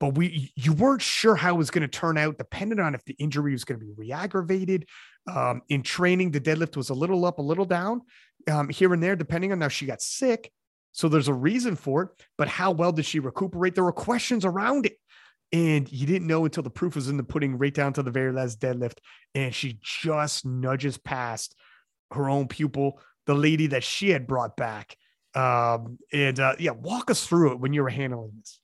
but 0.00 0.16
we 0.16 0.52
you 0.56 0.72
weren't 0.72 1.02
sure 1.02 1.36
how 1.36 1.54
it 1.54 1.58
was 1.58 1.70
going 1.70 1.82
to 1.82 1.88
turn 1.88 2.18
out, 2.18 2.38
depending 2.38 2.80
on 2.80 2.94
if 2.94 3.04
the 3.04 3.14
injury 3.14 3.52
was 3.52 3.64
going 3.64 3.80
to 3.80 3.86
be 3.86 3.92
re-aggravated. 3.96 4.88
Um, 5.32 5.62
in 5.68 5.82
training, 5.82 6.32
the 6.32 6.40
deadlift 6.40 6.76
was 6.76 6.90
a 6.90 6.94
little 6.94 7.24
up, 7.24 7.38
a 7.38 7.42
little 7.42 7.64
down, 7.64 8.02
um, 8.50 8.68
here 8.68 8.92
and 8.92 9.00
there, 9.00 9.14
depending 9.14 9.52
on 9.52 9.60
how 9.60 9.68
she 9.68 9.86
got 9.86 10.02
sick. 10.02 10.50
So 10.90 11.08
there's 11.08 11.28
a 11.28 11.34
reason 11.34 11.76
for 11.76 12.02
it, 12.02 12.08
but 12.36 12.48
how 12.48 12.72
well 12.72 12.92
did 12.92 13.06
she 13.06 13.20
recuperate? 13.20 13.74
There 13.74 13.84
were 13.84 13.92
questions 13.92 14.44
around 14.44 14.86
it. 14.86 14.96
And 15.52 15.90
you 15.92 16.06
didn't 16.06 16.26
know 16.26 16.44
until 16.44 16.62
the 16.62 16.70
proof 16.70 16.94
was 16.94 17.08
in 17.08 17.18
the 17.18 17.22
pudding, 17.22 17.58
right 17.58 17.74
down 17.74 17.92
to 17.94 18.02
the 18.02 18.10
very 18.10 18.32
last 18.32 18.58
deadlift. 18.58 18.98
And 19.34 19.54
she 19.54 19.78
just 19.82 20.46
nudges 20.46 20.96
past 20.96 21.54
her 22.12 22.28
own 22.28 22.48
pupil, 22.48 23.00
the 23.26 23.34
lady 23.34 23.66
that 23.68 23.84
she 23.84 24.10
had 24.10 24.26
brought 24.26 24.56
back. 24.56 24.96
Um, 25.34 25.98
and 26.12 26.38
uh, 26.40 26.56
yeah, 26.58 26.72
walk 26.72 27.10
us 27.10 27.26
through 27.26 27.52
it 27.52 27.60
when 27.60 27.72
you 27.72 27.82
were 27.82 27.90
handling 27.90 28.32
this. 28.38 28.60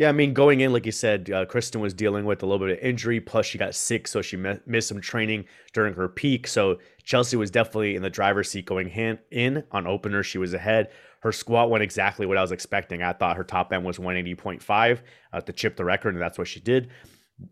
Yeah, 0.00 0.08
I 0.08 0.12
mean, 0.12 0.32
going 0.32 0.62
in, 0.62 0.72
like 0.72 0.86
you 0.86 0.92
said, 0.92 1.30
uh, 1.30 1.44
Kristen 1.44 1.82
was 1.82 1.92
dealing 1.92 2.24
with 2.24 2.42
a 2.42 2.46
little 2.46 2.66
bit 2.66 2.78
of 2.78 2.82
injury. 2.82 3.20
Plus, 3.20 3.44
she 3.44 3.58
got 3.58 3.74
sick, 3.74 4.08
so 4.08 4.22
she 4.22 4.34
me- 4.34 4.58
missed 4.64 4.88
some 4.88 5.02
training 5.02 5.44
during 5.74 5.92
her 5.92 6.08
peak. 6.08 6.46
So 6.46 6.78
Chelsea 7.04 7.36
was 7.36 7.50
definitely 7.50 7.96
in 7.96 8.02
the 8.02 8.08
driver's 8.08 8.50
seat 8.50 8.64
going 8.64 8.88
hand- 8.88 9.18
in 9.30 9.62
on 9.72 9.86
opener. 9.86 10.22
She 10.22 10.38
was 10.38 10.54
ahead. 10.54 10.88
Her 11.20 11.32
squat 11.32 11.68
went 11.68 11.84
exactly 11.84 12.24
what 12.24 12.38
I 12.38 12.40
was 12.40 12.50
expecting. 12.50 13.02
I 13.02 13.12
thought 13.12 13.36
her 13.36 13.44
top 13.44 13.74
end 13.74 13.84
was 13.84 13.98
180.5 13.98 15.02
uh, 15.34 15.40
to 15.42 15.52
chip 15.52 15.76
the 15.76 15.84
record, 15.84 16.14
and 16.14 16.22
that's 16.22 16.38
what 16.38 16.48
she 16.48 16.60
did. 16.60 16.88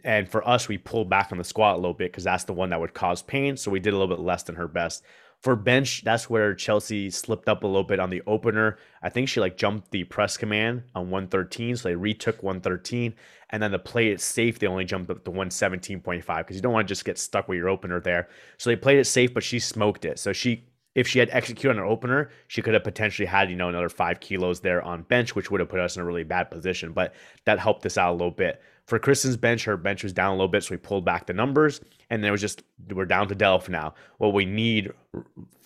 And 0.03 0.27
for 0.27 0.47
us, 0.49 0.69
we 0.69 0.79
pulled 0.79 1.11
back 1.11 1.33
on 1.33 1.37
the 1.37 1.45
squat 1.45 1.75
a 1.75 1.77
little 1.77 1.93
bit 1.93 2.13
because 2.13 2.25
that's 2.25 2.45
the 2.45 2.55
one 2.55 2.71
that 2.71 2.81
would 2.81 2.95
cause 2.95 3.21
pain. 3.21 3.59
So 3.59 3.71
we 3.71 3.79
did 3.79 3.93
a 3.93 3.99
little 3.99 4.17
bit 4.17 4.25
less 4.25 4.45
than 4.45 4.55
her 4.55 4.69
best. 4.69 5.03
For 5.43 5.55
bench, 5.55 6.03
that's 6.05 6.29
where 6.29 6.53
Chelsea 6.55 7.11
slipped 7.11 7.49
up 7.49 7.63
a 7.63 7.67
little 7.67 7.85
bit 7.85 8.01
on 8.01 8.11
the 8.11 8.23
opener. 8.27 8.79
I 9.03 9.09
think 9.09 9.29
she 9.29 9.39
like 9.39 9.57
jumped 9.57 9.93
the 9.93 10.03
press 10.05 10.37
command 10.37 10.83
on 10.97 11.11
113. 11.11 11.77
So 11.77 11.89
they 11.89 11.95
retook 11.95 12.43
113. 12.43 13.15
And 13.51 13.63
then 13.63 13.71
to 13.71 13.79
play 13.79 14.11
it 14.11 14.21
safe, 14.21 14.59
they 14.59 14.67
only 14.67 14.85
jumped 14.85 15.11
up 15.11 15.25
to 15.25 15.31
117.5 15.31 16.27
because 16.39 16.57
you 16.57 16.63
don't 16.63 16.73
want 16.73 16.89
to 16.89 16.93
just 16.93 17.05
get 17.05 17.19
stuck 17.19 17.49
with 17.49 17.57
your 17.57 17.69
opener 17.69 18.01
there. 18.01 18.29
So 18.57 18.69
they 18.69 18.77
played 18.77 18.99
it 18.99 19.05
safe, 19.05 19.33
but 19.33 19.45
she 19.45 19.61
smoked 19.61 20.05
it. 20.05 20.19
So 20.19 20.33
she 20.33 20.65
if 20.95 21.07
she 21.07 21.21
had 21.21 21.29
executed 21.31 21.79
on 21.79 21.85
an 21.85 21.89
opener, 21.89 22.31
she 22.49 22.61
could 22.61 22.75
have 22.75 22.83
potentially 22.83 23.27
had, 23.27 23.51
you 23.51 23.57
know, 23.57 23.69
another 23.69 23.89
five 23.89 24.19
kilos 24.19 24.59
there 24.59 24.83
on 24.83 25.03
bench, 25.03 25.37
which 25.37 25.49
would 25.49 25.61
have 25.61 25.69
put 25.69 25.79
us 25.79 25.95
in 25.95 26.03
a 26.03 26.05
really 26.05 26.25
bad 26.25 26.51
position. 26.51 26.93
But 26.93 27.15
that 27.45 27.61
helped 27.61 27.87
us 27.87 27.97
out 27.97 28.11
a 28.11 28.17
little 28.17 28.33
bit. 28.33 28.61
For 28.89 28.99
Kristen's 28.99 29.37
bench, 29.37 29.65
her 29.65 29.77
bench 29.77 30.03
was 30.03 30.15
down 30.15 30.31
a 30.31 30.33
little 30.33 30.49
bit, 30.49 30.65
so 30.65 30.71
we 30.71 30.79
pulled 30.79 31.05
back 31.05 31.27
the 31.27 31.35
numbers, 31.35 31.83
and 32.09 32.25
then 32.25 32.31
it 32.31 32.33
was 32.33 32.41
just 32.41 32.63
we're 32.89 33.05
down 33.05 33.29
to 33.29 33.35
Delph 33.35 33.69
now. 33.69 33.93
What 34.17 34.33
we 34.33 34.47
need 34.47 34.91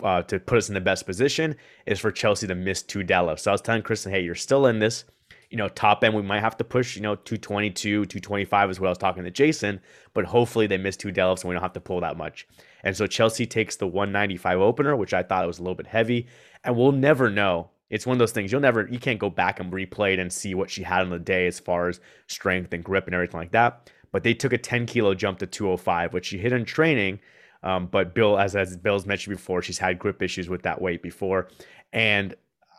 uh, 0.02 0.22
to 0.22 0.40
put 0.40 0.58
us 0.58 0.66
in 0.66 0.74
the 0.74 0.80
best 0.80 1.06
position 1.06 1.54
is 1.86 2.00
for 2.00 2.10
Chelsea 2.10 2.48
to 2.48 2.56
miss 2.56 2.82
two 2.82 3.04
deadlifts. 3.04 3.40
So 3.40 3.52
I 3.52 3.54
was 3.54 3.60
telling 3.60 3.82
Kristen, 3.82 4.10
hey, 4.10 4.22
you're 4.24 4.34
still 4.34 4.66
in 4.66 4.80
this. 4.80 5.04
You 5.50 5.56
know, 5.56 5.68
top 5.68 6.02
end, 6.02 6.16
we 6.16 6.22
might 6.22 6.40
have 6.40 6.56
to 6.56 6.64
push, 6.64 6.96
you 6.96 7.02
know, 7.02 7.14
222, 7.14 8.06
225 8.06 8.70
is 8.70 8.80
what 8.80 8.88
I 8.88 8.90
was 8.90 8.98
talking 8.98 9.22
to 9.22 9.30
Jason, 9.30 9.80
but 10.14 10.24
hopefully 10.24 10.66
they 10.66 10.78
miss 10.78 10.96
two 10.96 11.12
deadlifts 11.12 11.42
and 11.42 11.50
we 11.50 11.54
don't 11.54 11.62
have 11.62 11.74
to 11.74 11.80
pull 11.80 12.00
that 12.00 12.16
much. 12.16 12.48
And 12.82 12.96
so 12.96 13.06
Chelsea 13.06 13.46
takes 13.46 13.76
the 13.76 13.86
195 13.86 14.58
opener, 14.58 14.96
which 14.96 15.14
I 15.14 15.22
thought 15.22 15.46
was 15.46 15.60
a 15.60 15.62
little 15.62 15.76
bit 15.76 15.86
heavy. 15.86 16.26
And 16.64 16.76
we'll 16.76 16.90
never 16.90 17.30
know. 17.30 17.70
It's 17.92 18.06
one 18.06 18.14
of 18.14 18.18
those 18.18 18.32
things 18.32 18.50
you'll 18.50 18.62
never, 18.62 18.88
you 18.90 18.98
can't 18.98 19.20
go 19.20 19.30
back 19.30 19.60
and 19.60 19.70
replay 19.70 20.14
it 20.14 20.18
and 20.18 20.32
see 20.32 20.54
what 20.54 20.70
she 20.70 20.82
had 20.82 21.02
on 21.02 21.10
the 21.10 21.18
day 21.20 21.46
as 21.46 21.60
far 21.60 21.88
as 21.88 22.00
strength 22.26 22.72
and 22.72 22.82
grip 22.82 23.06
and 23.06 23.14
everything 23.14 23.38
like 23.38 23.52
that. 23.52 23.90
but 24.12 24.22
they 24.24 24.34
took 24.34 24.52
a 24.52 24.58
10 24.58 24.86
kilo 24.86 25.14
jump 25.14 25.38
to 25.38 25.46
205, 25.46 26.12
which 26.12 26.26
she 26.26 26.38
hit 26.38 26.52
in 26.52 26.64
training. 26.64 27.20
Um, 27.62 27.86
but 27.86 28.14
Bill, 28.14 28.38
as 28.38 28.56
as 28.56 28.76
Bill's 28.76 29.06
mentioned 29.06 29.36
before, 29.36 29.62
she's 29.62 29.78
had 29.78 29.98
grip 29.98 30.22
issues 30.22 30.48
with 30.48 30.62
that 30.62 30.80
weight 30.82 31.02
before, 31.02 31.48
and 31.92 32.34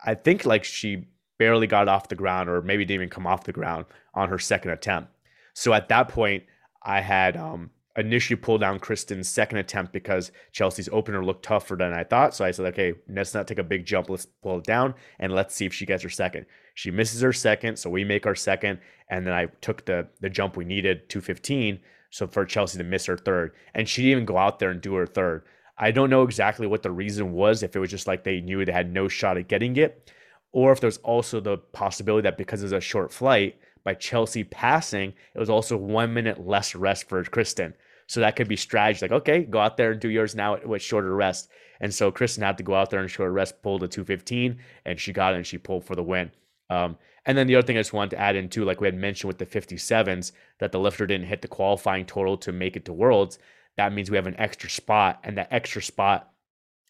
I 0.05 0.13
think 0.15 0.45
like 0.45 0.63
she 0.65 1.07
barely 1.37 1.67
got 1.67 1.87
off 1.87 2.09
the 2.09 2.15
ground, 2.15 2.49
or 2.49 2.61
maybe 2.61 2.83
didn't 2.83 2.95
even 2.95 3.09
come 3.09 3.25
off 3.25 3.45
the 3.45 3.53
ground 3.53 3.85
on 4.13 4.29
her 4.29 4.39
second 4.39 4.71
attempt. 4.71 5.09
So 5.53 5.73
at 5.73 5.87
that 5.89 6.09
point, 6.09 6.43
I 6.83 6.99
had 6.99 7.37
um, 7.37 7.69
initially 7.95 8.35
pulled 8.35 8.61
down 8.61 8.79
Kristen's 8.79 9.29
second 9.29 9.59
attempt 9.59 9.93
because 9.93 10.31
Chelsea's 10.51 10.89
opener 10.91 11.23
looked 11.23 11.45
tougher 11.45 11.75
than 11.75 11.93
I 11.93 12.03
thought. 12.03 12.33
So 12.33 12.43
I 12.43 12.51
said, 12.51 12.65
okay, 12.67 12.93
let's 13.07 13.33
not 13.33 13.47
take 13.47 13.59
a 13.59 13.63
big 13.63 13.85
jump. 13.85 14.09
Let's 14.09 14.25
pull 14.25 14.57
it 14.57 14.63
down 14.63 14.95
and 15.19 15.33
let's 15.33 15.53
see 15.53 15.65
if 15.65 15.73
she 15.73 15.85
gets 15.85 16.03
her 16.03 16.09
second. 16.09 16.45
She 16.73 16.89
misses 16.89 17.21
her 17.21 17.33
second, 17.33 17.77
so 17.77 17.89
we 17.89 18.03
make 18.03 18.25
our 18.25 18.35
second, 18.35 18.79
and 19.09 19.27
then 19.27 19.33
I 19.33 19.45
took 19.61 19.85
the 19.85 20.07
the 20.21 20.29
jump 20.29 20.57
we 20.57 20.65
needed, 20.65 21.07
215, 21.09 21.79
so 22.09 22.27
for 22.27 22.45
Chelsea 22.45 22.79
to 22.79 22.83
miss 22.83 23.05
her 23.05 23.17
third. 23.17 23.51
And 23.75 23.87
she 23.87 24.01
didn't 24.01 24.11
even 24.11 24.25
go 24.25 24.37
out 24.37 24.57
there 24.57 24.71
and 24.71 24.81
do 24.81 24.95
her 24.95 25.05
third. 25.05 25.43
I 25.77 25.91
don't 25.91 26.09
know 26.09 26.23
exactly 26.23 26.67
what 26.67 26.83
the 26.83 26.91
reason 26.91 27.33
was, 27.33 27.61
if 27.61 27.75
it 27.75 27.79
was 27.79 27.91
just 27.91 28.07
like 28.07 28.23
they 28.23 28.41
knew 28.41 28.63
they 28.65 28.71
had 28.71 28.91
no 28.91 29.07
shot 29.07 29.37
at 29.37 29.47
getting 29.47 29.75
it, 29.77 30.11
or 30.51 30.71
if 30.71 30.79
there's 30.79 30.97
also 30.97 31.39
the 31.39 31.57
possibility 31.57 32.23
that 32.23 32.37
because 32.37 32.63
it's 32.63 32.73
a 32.73 32.81
short 32.81 33.11
flight, 33.11 33.59
by 33.83 33.93
Chelsea 33.93 34.43
passing, 34.43 35.13
it 35.33 35.39
was 35.39 35.49
also 35.49 35.77
one 35.77 36.13
minute 36.13 36.45
less 36.45 36.75
rest 36.75 37.09
for 37.09 37.23
Kristen. 37.23 37.73
So 38.07 38.19
that 38.19 38.35
could 38.35 38.47
be 38.47 38.55
strategy 38.55 39.03
like, 39.03 39.11
okay, 39.11 39.43
go 39.43 39.59
out 39.59 39.77
there 39.77 39.91
and 39.91 39.99
do 39.99 40.09
yours 40.09 40.35
now 40.35 40.57
with 40.65 40.81
shorter 40.81 41.15
rest. 41.15 41.49
And 41.79 41.93
so 41.93 42.11
Kristen 42.11 42.43
had 42.43 42.57
to 42.57 42.63
go 42.63 42.75
out 42.75 42.89
there 42.89 42.99
and 42.99 43.09
shorter 43.09 43.31
rest, 43.31 43.61
pull 43.61 43.79
the 43.79 43.87
215, 43.87 44.57
and 44.85 44.99
she 44.99 45.13
got 45.13 45.33
it 45.33 45.37
and 45.37 45.47
she 45.47 45.57
pulled 45.57 45.85
for 45.85 45.95
the 45.95 46.03
win. 46.03 46.31
Um, 46.69 46.97
and 47.25 47.37
then 47.37 47.47
the 47.47 47.55
other 47.55 47.65
thing 47.65 47.77
I 47.77 47.81
just 47.81 47.93
wanted 47.93 48.11
to 48.11 48.19
add 48.19 48.35
in 48.35 48.49
too, 48.49 48.65
like 48.65 48.81
we 48.81 48.87
had 48.87 48.95
mentioned 48.95 49.27
with 49.27 49.37
the 49.37 49.45
57s, 49.45 50.31
that 50.59 50.71
the 50.71 50.79
lifter 50.79 51.07
didn't 51.07 51.27
hit 51.27 51.41
the 51.41 51.47
qualifying 51.47 52.05
total 52.05 52.37
to 52.37 52.51
make 52.51 52.75
it 52.75 52.85
to 52.85 52.93
Worlds. 52.93 53.39
That 53.77 53.93
means 53.93 54.11
we 54.11 54.17
have 54.17 54.27
an 54.27 54.39
extra 54.39 54.69
spot, 54.69 55.19
and 55.23 55.37
that 55.37 55.47
extra 55.51 55.81
spot 55.81 56.31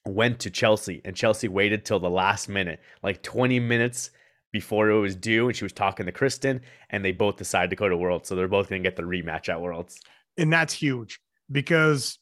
went 0.06 0.40
to 0.40 0.50
Chelsea, 0.50 1.02
and 1.06 1.16
Chelsea 1.16 1.48
waited 1.48 1.86
till 1.86 2.00
the 2.00 2.10
last 2.10 2.50
minute, 2.50 2.80
like 3.02 3.24
20 3.24 3.60
minutes 3.60 4.10
before 4.54 4.90
it 4.90 5.00
was 5.00 5.16
due, 5.16 5.48
and 5.48 5.58
she 5.58 5.66
was 5.66 5.74
talking 5.74 6.06
to 6.06 6.12
Kristen, 6.14 6.62
and 6.92 7.04
they 7.04 7.12
both 7.12 7.36
decided 7.36 7.72
to 7.72 7.76
go 7.76 7.90
to 7.90 7.98
Worlds, 7.98 8.30
so 8.30 8.36
they're 8.36 8.48
both 8.48 8.70
going 8.70 8.82
to 8.82 8.88
get 8.88 8.96
the 8.96 9.04
rematch 9.04 9.50
at 9.50 9.60
Worlds. 9.60 10.00
And 10.38 10.54
that's 10.54 10.74
huge 10.74 11.20
because 11.52 12.20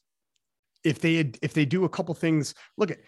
if 0.82 0.98
they 0.98 1.14
had, 1.14 1.38
if 1.42 1.52
they 1.52 1.64
do 1.64 1.84
a 1.84 1.88
couple 1.88 2.14
things, 2.14 2.54
look 2.76 2.90
at 2.90 2.98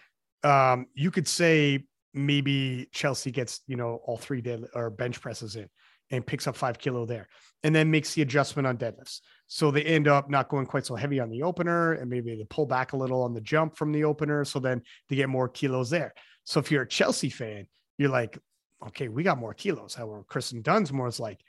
um, 0.49 0.85
you 0.93 1.11
could 1.11 1.27
say 1.27 1.83
maybe 2.13 2.87
Chelsea 2.93 3.31
gets, 3.31 3.61
you 3.67 3.75
know, 3.75 3.99
all 4.05 4.17
three 4.17 4.41
dead 4.41 4.63
or 4.73 4.89
bench 4.89 5.19
presses 5.19 5.55
in 5.55 5.67
and 6.11 6.25
picks 6.25 6.47
up 6.47 6.55
five 6.55 6.77
kilo 6.77 7.05
there 7.05 7.27
and 7.63 7.75
then 7.75 7.89
makes 7.89 8.13
the 8.13 8.21
adjustment 8.21 8.67
on 8.67 8.77
deadlifts. 8.77 9.21
So 9.47 9.71
they 9.71 9.83
end 9.83 10.07
up 10.07 10.29
not 10.29 10.49
going 10.49 10.67
quite 10.67 10.85
so 10.85 10.95
heavy 10.95 11.19
on 11.19 11.29
the 11.29 11.41
opener 11.41 11.93
and 11.93 12.09
maybe 12.09 12.35
they 12.35 12.45
pull 12.45 12.67
back 12.67 12.93
a 12.93 12.97
little 12.97 13.23
on 13.23 13.33
the 13.33 13.41
jump 13.41 13.75
from 13.75 13.91
the 13.91 14.03
opener. 14.03 14.45
So 14.45 14.59
then 14.59 14.83
they 15.09 15.15
get 15.15 15.29
more 15.29 15.49
kilos 15.49 15.89
there. 15.89 16.13
So 16.43 16.59
if 16.59 16.71
you're 16.71 16.83
a 16.83 16.87
Chelsea 16.87 17.29
fan, 17.29 17.65
you're 17.97 18.09
like, 18.09 18.37
okay, 18.87 19.07
we 19.07 19.23
got 19.23 19.37
more 19.37 19.53
kilos. 19.53 19.93
However, 19.93 20.23
Kristen 20.27 20.61
Dunsmore 20.61 21.07
is 21.07 21.19
like, 21.19 21.39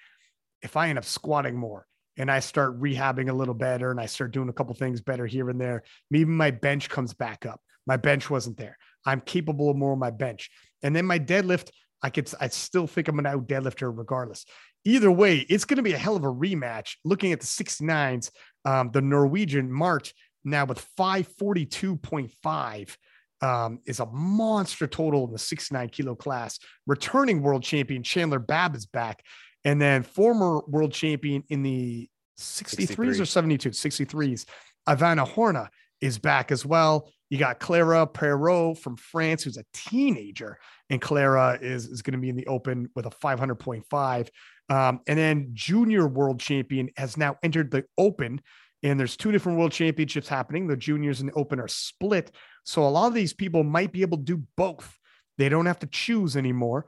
if 0.63 0.77
I 0.77 0.89
end 0.89 0.99
up 0.99 1.05
squatting 1.05 1.57
more 1.57 1.87
and 2.17 2.31
I 2.31 2.41
start 2.41 2.81
rehabbing 2.81 3.29
a 3.31 3.35
little 3.35 3.55
better 3.55 3.91
and 3.91 4.01
I 4.01 4.07
start 4.07 4.33
doing 4.33 4.49
a 4.49 4.53
couple 4.53 4.75
things 4.75 5.01
better 5.01 5.27
here 5.27 5.51
and 5.51 5.61
there, 5.61 5.83
maybe 6.11 6.25
my 6.25 6.51
bench 6.51 6.89
comes 6.89 7.13
back 7.15 7.47
up. 7.47 7.61
My 7.87 7.97
bench 7.97 8.31
wasn't 8.31 8.57
there. 8.57 8.77
I'm 9.05 9.21
capable 9.21 9.71
of 9.71 9.77
more 9.77 9.93
on 9.93 9.99
my 9.99 10.11
bench. 10.11 10.51
And 10.83 10.97
then 10.97 11.07
my 11.07 11.19
deadlift, 11.19 11.71
I 12.03 12.11
could 12.11 12.31
I 12.41 12.49
still 12.49 12.87
think 12.87 13.09
I'm 13.09 13.19
an 13.19 13.27
out 13.27 13.47
deadlifter 13.49 13.93
regardless. 13.97 14.45
Either 14.85 15.11
way, 15.11 15.39
it's 15.49 15.65
going 15.65 15.79
to 15.79 15.83
be 15.83 15.95
a 15.95 15.99
hell 15.99 16.17
of 16.17 16.25
a 16.25 16.33
rematch. 16.33 16.97
Looking 17.05 17.33
at 17.33 17.41
the 17.41 17.47
69s, 17.47 18.31
um, 18.65 18.91
the 18.93 19.03
Norwegian 19.03 19.71
Mart 19.71 20.13
now 20.45 20.65
with 20.65 20.87
542.5 20.99 22.97
um, 23.43 23.81
is 23.87 24.01
a 24.01 24.07
monster 24.07 24.87
total 24.87 25.27
in 25.27 25.33
the 25.33 25.39
69 25.39 25.89
kilo 25.91 26.15
class. 26.15 26.59
Returning 26.87 27.43
world 27.43 27.63
champion 27.63 28.03
Chandler 28.03 28.39
Babb 28.39 28.75
is 28.75 28.87
back. 28.87 29.23
And 29.65 29.81
then 29.81 30.03
former 30.03 30.61
world 30.69 30.93
champion 30.93 31.43
in 31.49 31.63
the 31.63 32.09
63s 32.39 32.79
63. 32.79 33.21
or 33.21 33.25
72, 33.25 33.71
63s, 33.71 34.45
Ivana 34.89 35.27
Horna 35.27 35.69
is 36.01 36.19
back 36.19 36.53
as 36.53 36.65
well. 36.65 37.11
You 37.31 37.39
got 37.39 37.59
Clara 37.59 38.07
Perrault 38.07 38.79
from 38.79 38.97
France, 38.97 39.43
who's 39.43 39.57
a 39.57 39.65
teenager, 39.73 40.59
and 40.91 41.01
Clara 41.01 41.59
is, 41.61 41.87
is 41.87 42.03
going 42.03 42.13
to 42.13 42.19
be 42.19 42.29
in 42.29 42.37
the 42.37 42.47
open 42.47 42.89
with 42.95 43.07
a 43.07 43.11
500.5. 43.11 44.29
Um, 44.69 45.01
and 45.07 45.19
then 45.19 45.51
junior 45.53 46.07
world 46.07 46.39
champion 46.39 46.91
has 46.97 47.17
now 47.17 47.37
entered 47.43 47.71
the 47.71 47.85
open, 47.99 48.41
and 48.83 49.01
there's 49.01 49.17
two 49.17 49.33
different 49.33 49.59
world 49.59 49.73
championships 49.73 50.29
happening. 50.29 50.67
The 50.67 50.77
juniors 50.77 51.21
and 51.21 51.29
the 51.29 51.35
open 51.35 51.59
are 51.59 51.69
split. 51.69 52.31
So 52.67 52.83
a 52.83 52.91
lot 52.91 53.07
of 53.07 53.15
these 53.15 53.33
people 53.33 53.63
might 53.63 53.93
be 53.93 54.03
able 54.03 54.19
to 54.19 54.25
do 54.25 54.43
both. 54.57 54.99
They 55.39 55.49
don't 55.49 55.67
have 55.67 55.79
to 55.79 55.87
choose 55.87 56.37
anymore. 56.37 56.87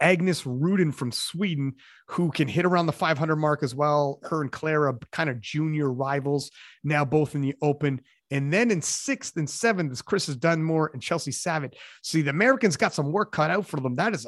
Agnes 0.00 0.44
Rudin 0.44 0.92
from 0.92 1.10
Sweden, 1.10 1.76
who 2.08 2.30
can 2.30 2.46
hit 2.46 2.66
around 2.66 2.84
the 2.84 2.92
500 2.92 3.36
mark 3.36 3.62
as 3.62 3.74
well. 3.74 4.20
Her 4.24 4.42
and 4.42 4.52
Clara, 4.52 4.94
kind 5.12 5.30
of 5.30 5.40
junior 5.40 5.90
rivals, 5.90 6.50
now 6.84 7.06
both 7.06 7.34
in 7.34 7.40
the 7.40 7.54
open. 7.62 8.02
And 8.30 8.52
then 8.52 8.70
in 8.70 8.82
sixth 8.82 9.38
and 9.38 9.48
seventh 9.48 9.92
is 9.92 10.02
Chris 10.02 10.26
Dunmore 10.26 10.90
and 10.92 11.02
Chelsea 11.02 11.30
Savitt. 11.30 11.72
See, 12.02 12.20
the 12.20 12.30
Americans 12.30 12.76
got 12.76 12.92
some 12.92 13.12
work 13.12 13.32
cut 13.32 13.50
out 13.50 13.66
for 13.66 13.80
them. 13.80 13.94
That 13.94 14.14
is 14.14 14.26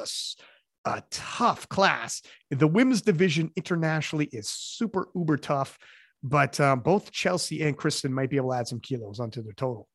a, 0.85 0.89
a 0.89 1.03
tough 1.11 1.69
class. 1.69 2.23
The 2.49 2.67
women's 2.67 3.03
division 3.03 3.51
internationally 3.55 4.29
is 4.31 4.49
super 4.49 5.09
uber 5.13 5.37
tough, 5.37 5.77
but 6.23 6.59
um, 6.59 6.79
both 6.79 7.11
Chelsea 7.11 7.61
and 7.61 7.77
Kristen 7.77 8.11
might 8.11 8.31
be 8.31 8.37
able 8.37 8.49
to 8.49 8.57
add 8.57 8.67
some 8.67 8.79
kilos 8.79 9.19
onto 9.19 9.43
their 9.43 9.53
total. 9.53 9.87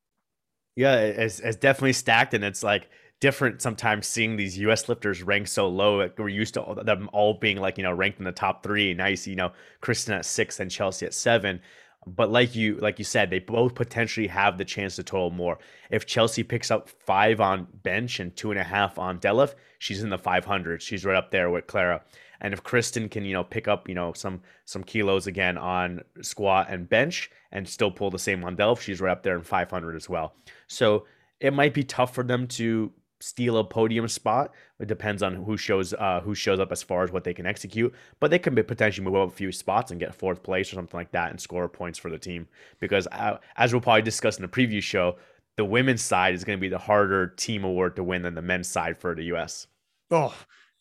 Yeah, 0.77 0.97
it's, 0.97 1.41
it's 1.41 1.57
definitely 1.57 1.93
stacked, 1.93 2.35
and 2.35 2.45
it's 2.45 2.63
like 2.63 2.89
different 3.21 3.63
sometimes 3.63 4.07
seeing 4.07 4.37
these 4.37 4.59
U.S. 4.59 4.89
lifters 4.89 5.23
ranked 5.23 5.49
so 5.49 5.69
low. 5.69 5.99
Like 5.99 6.19
we're 6.19 6.29
used 6.29 6.55
to 6.55 6.83
them 6.85 7.09
all 7.13 7.35
being 7.35 7.59
like 7.59 7.79
you 7.79 7.85
know 7.85 7.93
ranked 7.93 8.19
in 8.19 8.25
the 8.25 8.33
top 8.33 8.63
three. 8.63 8.93
Now 8.95 9.07
you 9.07 9.17
see 9.17 9.31
you 9.31 9.37
know 9.37 9.53
Kristen 9.81 10.15
at 10.15 10.25
six 10.25 10.61
and 10.61 10.71
Chelsea 10.71 11.07
at 11.07 11.15
seven. 11.15 11.61
But 12.07 12.31
like 12.31 12.55
you 12.55 12.77
like 12.77 12.99
you 12.99 13.05
said, 13.05 13.31
they 13.31 13.39
both 13.39 13.75
potentially 13.75 14.27
have 14.27 14.59
the 14.59 14.65
chance 14.65 14.97
to 14.97 15.03
total 15.03 15.31
more. 15.31 15.59
If 15.91 16.07
Chelsea 16.07 16.43
picks 16.43 16.71
up 16.71 16.89
five 16.89 17.41
on 17.41 17.67
bench 17.83 18.21
and 18.21 18.35
two 18.37 18.51
and 18.51 18.61
a 18.61 18.65
half 18.65 18.99
on 18.99 19.21
deadlift, 19.21 19.55
she's 19.79 20.03
in 20.03 20.11
the 20.11 20.19
500. 20.19 20.83
She's 20.83 21.05
right 21.05 21.17
up 21.17 21.31
there 21.31 21.49
with 21.51 21.67
Clara. 21.67 22.03
And 22.45 22.53
if 22.53 22.62
Kristen 22.62 23.09
can, 23.09 23.25
you 23.25 23.33
know, 23.33 23.43
pick 23.43 23.69
up, 23.69 23.89
you 23.89 23.95
know, 23.95 24.12
some 24.12 24.43
some 24.66 24.85
kilos 24.85 25.27
again 25.27 25.57
on 25.57 26.03
squat 26.21 26.66
and 26.69 26.87
bench 26.87 27.31
and 27.51 27.66
still 27.66 27.91
pull 27.91 28.11
the 28.11 28.19
same 28.19 28.43
deadlift, 28.43 28.83
she's 28.83 29.01
right 29.01 29.12
up 29.12 29.23
there 29.23 29.35
in 29.35 29.43
500 29.43 29.97
as 29.97 30.11
well. 30.11 30.35
So 30.66 31.07
it 31.41 31.55
might 31.55 31.73
be 31.73 31.85
tough 31.85 32.15
for 32.15 32.23
them 32.23 32.47
to 32.49 32.93
steal 33.19 33.57
a 33.57 33.65
podium 33.65 34.07
spot. 34.09 34.53
It 34.79 34.89
depends 34.89 35.23
on 35.23 35.37
who 35.37 35.57
shows 35.57 35.95
uh, 35.95 36.21
who 36.23 36.35
shows 36.35 36.61
up 36.61 36.71
as 36.71 36.83
far 36.83 37.03
as 37.03 37.11
what 37.11 37.25
they 37.25 37.33
can 37.33 37.47
execute. 37.47 37.95
But 38.21 38.31
they 38.31 38.39
can 38.39 38.55
potentially 38.55 39.07
move 39.07 39.16
up 39.16 39.31
a 39.31 39.35
few 39.35 39.51
spots 39.51 39.91
and 39.91 39.99
get 39.99 40.15
fourth 40.15 40.43
place 40.43 40.71
or 40.71 40.75
something 40.75 40.99
like 40.99 41.12
that 41.12 41.31
and 41.31 41.41
score 41.41 41.66
points 41.66 41.99
for 41.99 42.11
the 42.11 42.19
team. 42.19 42.47
Because 42.79 43.09
uh, 43.11 43.39
as 43.57 43.73
we'll 43.73 43.81
probably 43.81 44.03
discuss 44.03 44.37
in 44.37 44.43
the 44.43 44.49
preview 44.49 44.83
show, 44.83 45.16
the 45.57 45.65
women's 45.65 46.03
side 46.03 46.35
is 46.35 46.45
going 46.45 46.59
to 46.59 46.61
be 46.61 46.69
the 46.69 46.77
harder 46.77 47.29
team 47.29 47.65
award 47.65 47.97
to 47.97 48.05
win 48.05 48.21
than 48.21 48.35
the 48.35 48.43
men's 48.43 48.69
side 48.69 48.99
for 48.99 49.15
the 49.15 49.25
U.S. 49.25 49.66
Oh, 50.11 50.35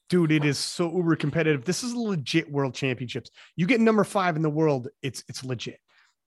dude, 0.09 0.31
it 0.31 0.45
is 0.45 0.57
so 0.57 0.91
uber 0.95 1.15
competitive. 1.15 1.65
This 1.65 1.83
is 1.83 1.93
legit 1.93 2.51
world 2.51 2.73
championships. 2.73 3.31
You 3.55 3.65
get 3.65 3.81
number 3.81 4.03
five 4.03 4.35
in 4.35 4.41
the 4.41 4.49
world, 4.49 4.89
it's 5.01 5.23
it's 5.27 5.43
legit. 5.43 5.79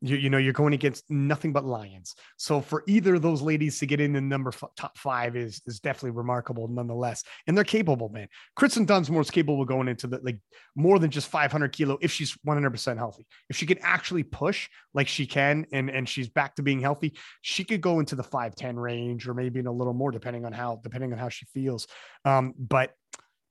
You, 0.03 0.17
you 0.17 0.29
know, 0.29 0.37
you're 0.37 0.53
going 0.53 0.75
against 0.75 1.11
nothing 1.11 1.55
but 1.55 1.65
lions. 1.65 2.17
So 2.37 2.61
for 2.61 2.83
either 2.87 3.15
of 3.15 3.23
those 3.23 3.41
ladies 3.41 3.79
to 3.79 3.87
get 3.87 3.99
in 3.99 4.13
the 4.13 4.21
number 4.21 4.51
f- 4.53 4.69
top 4.77 4.99
five 4.99 5.37
is 5.37 5.63
is 5.65 5.81
definitely 5.81 6.11
remarkable, 6.11 6.69
nonetheless. 6.69 7.25
And 7.47 7.57
they're 7.57 7.65
capable, 7.65 8.11
man. 8.11 8.29
Kristen 8.57 8.85
Dunsmore 8.85 9.23
is 9.23 9.31
capable 9.31 9.63
of 9.63 9.69
going 9.69 9.89
into 9.89 10.07
the 10.07 10.21
like 10.23 10.39
more 10.75 10.99
than 10.99 11.11
just 11.11 11.29
500 11.29 11.73
kilo 11.73 11.97
if 12.03 12.13
she's 12.13 12.37
100% 12.47 12.99
healthy. 12.99 13.27
If 13.49 13.57
she 13.57 13.65
can 13.65 13.79
actually 13.81 14.23
push 14.23 14.69
like 14.93 15.09
she 15.09 15.27
can, 15.27 15.67
and 15.73 15.89
and 15.89 16.07
she's 16.07 16.29
back 16.29 16.57
to 16.57 16.63
being 16.63 16.81
healthy, 16.81 17.17
she 17.41 17.65
could 17.65 17.81
go 17.81 17.99
into 17.99 18.17
the 18.17 18.23
510 18.23 18.79
range 18.79 19.27
or 19.27 19.33
maybe 19.33 19.61
in 19.61 19.67
a 19.67 19.73
little 19.73 19.95
more, 19.95 20.11
depending 20.11 20.45
on 20.45 20.53
how 20.53 20.79
depending 20.83 21.13
on 21.15 21.19
how 21.19 21.31
she 21.31 21.47
feels. 21.47 21.87
Um, 22.27 22.53
but 22.59 22.93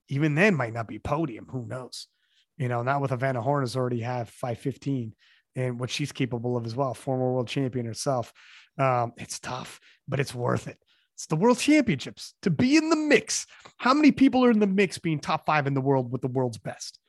even 0.10 0.36
then, 0.36 0.56
might 0.56 0.74
not 0.74 0.88
be 0.88 1.00
podium. 1.00 1.48
Who 1.50 1.66
knows? 1.66 2.08
You 2.58 2.70
know, 2.70 2.84
not 2.84 3.02
with 3.02 3.12
Ivana 3.12 3.44
Horna's 3.44 3.76
already 3.76 4.02
have 4.02 4.30
515 4.30 5.14
and 5.56 5.80
what 5.80 5.90
she's 5.90 6.12
capable 6.12 6.58
of 6.58 6.66
as 6.66 6.76
well, 6.76 6.94
former 6.94 7.32
world 7.32 7.48
champion 7.48 7.86
herself. 7.86 8.34
Um, 8.78 9.14
it's 9.18 9.40
tough, 9.40 9.80
but 10.08 10.20
it's 10.20 10.36
worth 10.36 10.68
it. 10.68 10.78
It's 11.16 11.28
the 11.28 11.38
world 11.38 11.60
championships 11.60 12.34
to 12.42 12.50
be 12.50 12.76
in 12.76 12.90
the 12.90 12.96
mix. 12.96 13.46
How 13.78 13.94
many 13.94 14.12
people 14.12 14.44
are 14.44 14.52
in 14.52 14.60
the 14.60 14.68
mix 14.68 14.98
being 14.98 15.20
top 15.20 15.46
five 15.46 15.66
in 15.66 15.74
the 15.74 15.82
world 15.82 16.12
with 16.12 16.22
the 16.22 16.28
world's 16.28 16.58
best? 16.58 17.00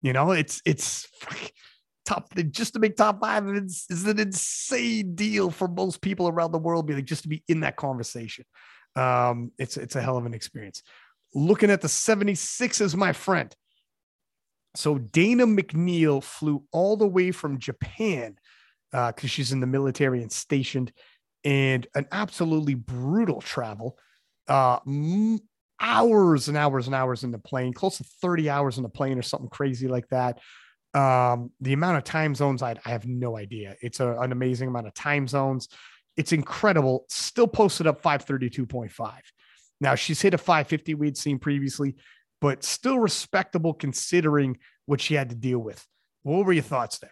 You 0.00 0.12
know, 0.12 0.30
it's 0.30 0.62
it's 0.64 1.08
top 2.04 2.32
just 2.50 2.74
to 2.74 2.78
make 2.78 2.96
top 2.96 3.20
five 3.20 3.48
is, 3.48 3.84
is 3.90 4.06
an 4.06 4.20
insane 4.20 5.14
deal 5.16 5.50
for 5.50 5.66
most 5.66 6.00
people 6.00 6.28
around 6.28 6.52
the 6.52 6.58
world. 6.58 6.86
Be 6.86 6.94
like 6.94 7.04
just 7.04 7.22
to 7.22 7.28
be 7.28 7.42
in 7.48 7.60
that 7.60 7.76
conversation. 7.76 8.44
Um, 8.94 9.50
it's 9.58 9.76
it's 9.76 9.96
a 9.96 10.02
hell 10.02 10.16
of 10.16 10.26
an 10.26 10.34
experience. 10.34 10.82
Looking 11.34 11.70
at 11.70 11.80
the 11.80 11.88
76s, 11.88 12.94
my 12.94 13.12
friend, 13.12 13.54
So 14.74 14.98
Dana 14.98 15.46
McNeil 15.46 16.22
flew 16.22 16.64
all 16.72 16.96
the 16.96 17.06
way 17.06 17.30
from 17.30 17.58
Japan 17.58 18.36
because 18.90 19.24
uh, 19.24 19.26
she's 19.26 19.52
in 19.52 19.60
the 19.60 19.66
military 19.66 20.22
and 20.22 20.30
stationed, 20.30 20.92
and 21.44 21.86
an 21.94 22.06
absolutely 22.12 22.74
brutal 22.74 23.40
travel. 23.40 23.98
Uh, 24.46 24.78
hours 25.80 26.48
and 26.48 26.56
hours 26.56 26.86
and 26.86 26.94
hours 26.94 27.24
in 27.24 27.32
the 27.32 27.38
plane, 27.38 27.72
close 27.72 27.98
to 27.98 28.04
30 28.04 28.48
hours 28.48 28.76
in 28.76 28.82
the 28.82 28.88
plane 28.88 29.18
or 29.18 29.22
something 29.22 29.48
crazy 29.48 29.88
like 29.88 30.08
that. 30.08 30.38
Um, 30.94 31.50
the 31.60 31.72
amount 31.72 31.96
of 31.96 32.04
time 32.04 32.34
zones, 32.34 32.62
I, 32.62 32.76
I 32.84 32.90
have 32.90 33.06
no 33.06 33.36
idea. 33.36 33.76
It's 33.80 34.00
a, 34.00 34.12
an 34.20 34.30
amazing 34.32 34.68
amount 34.68 34.86
of 34.86 34.94
time 34.94 35.26
zones. 35.26 35.68
It's 36.16 36.32
incredible. 36.32 37.06
Still 37.08 37.48
posted 37.48 37.86
up 37.86 38.02
532.5. 38.02 39.12
Now 39.82 39.96
she's 39.96 40.22
hit 40.22 40.32
a 40.32 40.38
550 40.38 40.94
we'd 40.94 41.16
seen 41.16 41.40
previously, 41.40 41.96
but 42.40 42.62
still 42.62 43.00
respectable 43.00 43.74
considering 43.74 44.58
what 44.86 45.00
she 45.00 45.14
had 45.14 45.28
to 45.30 45.34
deal 45.34 45.58
with. 45.58 45.84
What 46.22 46.46
were 46.46 46.52
your 46.52 46.62
thoughts 46.62 46.98
there? 46.98 47.10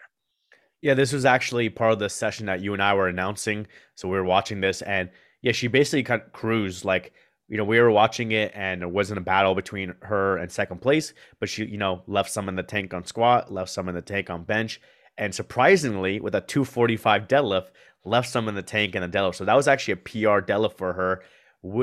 Yeah, 0.81 0.95
this 0.95 1.13
was 1.13 1.25
actually 1.25 1.69
part 1.69 1.93
of 1.93 1.99
the 1.99 2.09
session 2.09 2.47
that 2.47 2.61
you 2.61 2.73
and 2.73 2.83
I 2.83 2.95
were 2.95 3.09
announcing. 3.09 3.67
So 3.97 4.09
we 4.09 4.17
were 4.17 4.25
watching 4.25 4.61
this, 4.61 4.83
and 4.83 5.11
yeah, 5.43 5.53
she 5.53 5.67
basically 5.67 6.05
kind 6.05 6.23
of 6.23 6.33
cruised 6.33 6.85
like 6.85 7.13
you 7.49 7.57
know, 7.57 7.65
we 7.65 7.81
were 7.81 7.91
watching 7.91 8.31
it 8.31 8.53
and 8.55 8.81
it 8.81 8.89
wasn't 8.89 9.19
a 9.19 9.23
battle 9.23 9.57
between 9.57 9.93
her 10.03 10.37
and 10.37 10.53
second 10.53 10.81
place, 10.81 11.13
but 11.41 11.49
she, 11.49 11.65
you 11.65 11.79
know, 11.79 12.03
left 12.07 12.31
some 12.31 12.49
in 12.49 12.55
the 12.55 12.63
tank 12.63 12.95
on 12.95 13.05
squat, 13.05 13.53
left 13.53 13.71
some 13.71 13.89
in 13.89 13.95
the 13.97 14.01
tank 14.01 14.31
on 14.31 14.45
bench. 14.45 14.81
And 15.19 15.35
surprisingly, 15.35 16.21
with 16.21 16.37
a 16.37 16.41
245 16.41 17.27
deadlift, 17.27 17.71
left 18.05 18.29
some 18.29 18.49
in 18.49 18.55
the 18.55 18.63
tank 18.63 18.95
and 18.95 19.03
the 19.03 19.19
deadlift. 19.19 19.35
So 19.35 19.45
that 19.45 19.57
was 19.57 19.67
actually 19.67 19.95
a 19.95 19.97
PR 19.97 20.41
deadlift 20.41 20.79
for 20.79 20.93
her. 20.93 21.23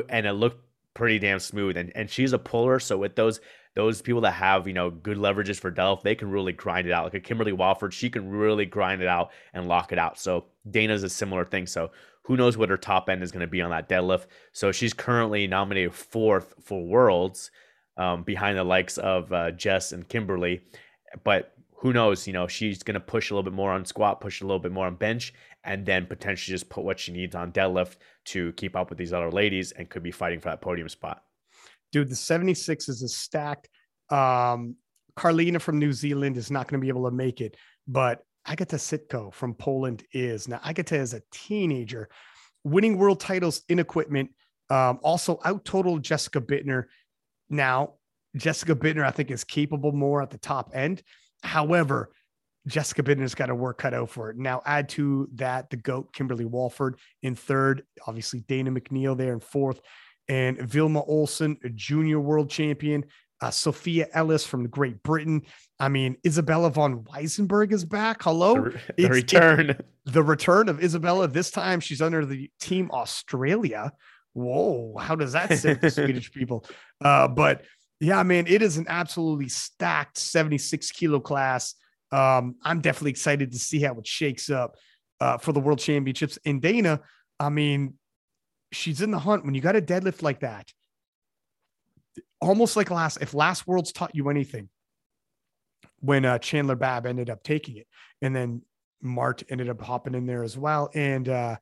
And 0.08 0.26
it 0.26 0.32
looked 0.32 0.67
pretty 0.98 1.20
damn 1.20 1.38
smooth. 1.38 1.78
And, 1.78 1.92
and 1.96 2.10
she's 2.10 2.34
a 2.34 2.40
puller. 2.40 2.80
So 2.80 2.98
with 2.98 3.16
those, 3.16 3.40
those 3.76 4.02
people 4.02 4.22
that 4.22 4.32
have, 4.32 4.68
you 4.68 4.74
know, 4.74 4.90
good 4.90 5.18
leverages 5.18 5.60
for 5.60 5.72
deadlift, 5.72 6.02
they 6.02 6.16
can 6.16 6.32
really 6.32 6.54
grind 6.54 6.88
it 6.88 6.92
out. 6.92 7.04
Like 7.04 7.14
a 7.14 7.20
Kimberly 7.20 7.54
Walford, 7.54 7.94
she 7.94 8.10
can 8.10 8.28
really 8.28 8.66
grind 8.66 9.04
it 9.04 9.08
out 9.08 9.30
and 9.54 9.68
lock 9.68 9.92
it 9.92 10.00
out. 10.00 10.18
So 10.18 10.46
Dana's 10.70 11.04
a 11.04 11.10
similar 11.10 11.46
thing. 11.46 11.68
So 11.68 11.92
who 12.24 12.36
knows 12.36 12.58
what 12.58 12.70
her 12.70 12.78
top 12.78 13.10
end 13.10 13.22
is 13.22 13.32
going 13.32 13.42
to 13.42 13.48
be 13.48 13.62
on 13.62 13.70
that 13.70 13.88
deadlift? 13.88 14.26
So 14.54 14.72
she's 14.72 14.92
currently 14.92 15.46
nominated 15.46 15.94
fourth 15.94 16.56
for 16.64 16.84
Worlds, 16.84 17.52
um, 17.98 18.24
behind 18.24 18.58
the 18.58 18.64
likes 18.64 18.98
of 18.98 19.32
uh, 19.32 19.52
Jess 19.52 19.92
and 19.92 20.10
Kimberly. 20.10 20.62
But 21.24 21.54
who 21.78 21.94
knows? 21.94 22.26
You 22.26 22.34
know, 22.34 22.48
she's 22.48 22.82
going 22.82 22.96
to 22.96 23.00
push 23.00 23.30
a 23.30 23.36
little 23.36 23.50
bit 23.50 23.56
more 23.56 23.72
on 23.72 23.86
squat, 23.86 24.20
push 24.20 24.42
a 24.42 24.46
little 24.46 24.60
bit 24.60 24.72
more 24.72 24.88
on 24.88 24.96
bench, 24.96 25.32
and 25.68 25.86
then 25.86 26.06
potentially 26.06 26.54
just 26.54 26.70
put 26.70 26.84
what 26.84 26.98
she 26.98 27.12
needs 27.12 27.36
on 27.36 27.52
deadlift 27.52 27.98
to 28.26 28.54
keep 28.54 28.76
up 28.76 28.90
with 28.90 28.98
these 28.98 29.14
other 29.14 29.30
ladies 29.30 29.74
and 29.74 29.90
could 29.90 30.02
be 30.02 30.12
fighting 30.12 30.40
for 30.40 30.50
that 30.50 30.62
podium 30.62 30.90
spot. 30.90 31.22
Dude, 31.92 32.10
the 32.10 32.16
76 32.16 32.90
is 32.90 33.04
a 33.04 33.08
stacked. 33.08 33.70
Um, 34.10 34.76
Carlina 35.16 35.60
from 35.60 35.78
New 35.78 35.92
Zealand 35.92 36.38
is 36.38 36.50
not 36.50 36.68
going 36.68 36.80
to 36.80 36.84
be 36.84 36.90
able 36.90 37.10
to 37.10 37.16
make 37.16 37.42
it, 37.42 37.58
but 37.88 38.24
Agata 38.48 38.78
Sitko 38.78 39.34
from 39.34 39.54
Poland 39.54 40.04
is. 40.14 40.48
Now, 40.48 40.62
Agata 40.64 40.96
is 40.96 41.14
a 41.14 41.22
teenager 41.32 42.10
winning 42.64 42.98
world 42.98 43.20
titles 43.20 43.62
in 43.68 43.80
equipment, 43.80 44.30
um, 44.70 45.00
also 45.04 45.40
out 45.44 45.66
total 45.66 46.00
Jessica 46.00 46.40
Buettner. 46.40 46.86
Now, 47.50 47.96
Jessica 48.38 48.76
Buettner, 48.76 49.04
I 49.04 49.12
think, 49.12 49.32
is 49.32 49.44
capable 49.44 49.92
more 49.92 50.22
at 50.22 50.30
the 50.30 50.38
top 50.38 50.72
end. 50.74 51.04
However, 51.44 52.12
Jessica 52.68 53.02
Buettner's 53.02 53.34
got 53.34 53.48
to 53.48 53.56
work 53.56 53.80
cut 53.80 53.94
out 53.94 54.10
for 54.10 54.30
it. 54.30 54.38
Now, 54.38 54.62
add 54.66 54.90
to 54.90 55.30
that 55.36 55.70
the 55.70 55.78
GOAT, 55.78 56.14
Kimberly 56.14 56.46
Walford 56.46 57.00
in 57.24 57.34
third, 57.34 57.84
obviously 58.06 58.42
Dana 58.42 58.72
McNeil 58.72 59.18
there 59.18 59.34
in 59.34 59.40
fourth, 59.40 59.82
and 60.28 60.60
Vilma 60.60 61.04
Olsen, 61.04 61.58
a 61.64 61.70
junior 61.70 62.20
world 62.20 62.50
champion, 62.50 63.06
uh, 63.42 63.52
Sophia 63.52 64.08
Ellis 64.14 64.46
from 64.46 64.68
Great 64.68 65.02
Britain. 65.04 65.44
I 65.80 65.90
mean, 65.90 66.18
Isabella 66.26 66.70
von 66.70 67.04
Weissenberg 67.04 67.72
is 67.72 67.86
back. 67.86 68.24
Hello. 68.24 68.56
The, 68.56 68.80
the 68.98 69.10
return. 69.10 69.70
It, 69.72 69.86
the 70.06 70.24
return 70.24 70.70
of 70.70 70.84
Isabella. 70.84 71.28
This 71.28 71.52
time 71.52 71.80
she's 71.80 72.02
under 72.02 72.26
the 72.26 72.50
team 72.60 72.90
Australia. 72.92 73.92
Whoa. 74.34 74.98
How 75.00 75.16
does 75.16 75.34
that 75.34 75.58
sit 75.58 75.82
the 75.82 75.90
Swedish 75.92 76.32
people? 76.32 76.66
Uh, 77.00 77.28
but 77.28 77.64
yeah, 78.00 78.22
man, 78.24 78.46
it 78.48 78.62
is 78.62 78.78
an 78.78 78.86
absolutely 78.90 79.50
stacked 79.50 80.18
76 80.18 80.92
kilo 80.92 81.20
class. 81.20 81.76
Um, 82.12 82.56
I'm 82.64 82.82
definitely 82.82 83.12
excited 83.12 83.52
to 83.52 83.60
see 83.60 83.80
how 83.80 83.94
it 83.96 84.08
shakes 84.08 84.50
up 84.50 84.76
uh, 85.20 85.38
for 85.38 85.52
the 85.52 85.60
world 85.60 85.80
championships. 85.80 86.40
And 86.46 86.62
Dana, 86.62 87.02
I 87.40 87.50
mean, 87.50 87.96
she's 88.72 89.02
in 89.02 89.12
the 89.12 89.20
hunt 89.20 89.46
when 89.46 89.54
you 89.54 89.62
got 89.62 89.76
a 89.76 89.82
deadlift 89.82 90.22
like 90.22 90.42
that 90.42 90.72
almost 92.42 92.76
like 92.76 92.92
last 92.92 93.18
if 93.22 93.34
last 93.34 93.68
worlds 93.68 93.92
taught 93.92 94.16
you 94.16 94.30
anything 94.30 94.70
when 96.00 96.26
uh, 96.26 96.38
chandler 96.38 96.76
babb 96.76 97.06
ended 97.06 97.30
up 97.30 97.44
taking 97.44 97.78
it 97.78 97.88
and 98.22 98.36
then 98.36 98.62
mart 99.02 99.44
ended 99.50 99.70
up 99.70 99.82
hopping 99.82 100.16
in 100.16 100.26
there 100.26 100.44
as 100.44 100.58
well 100.58 100.90
and 100.94 101.30
uh, 101.30 101.56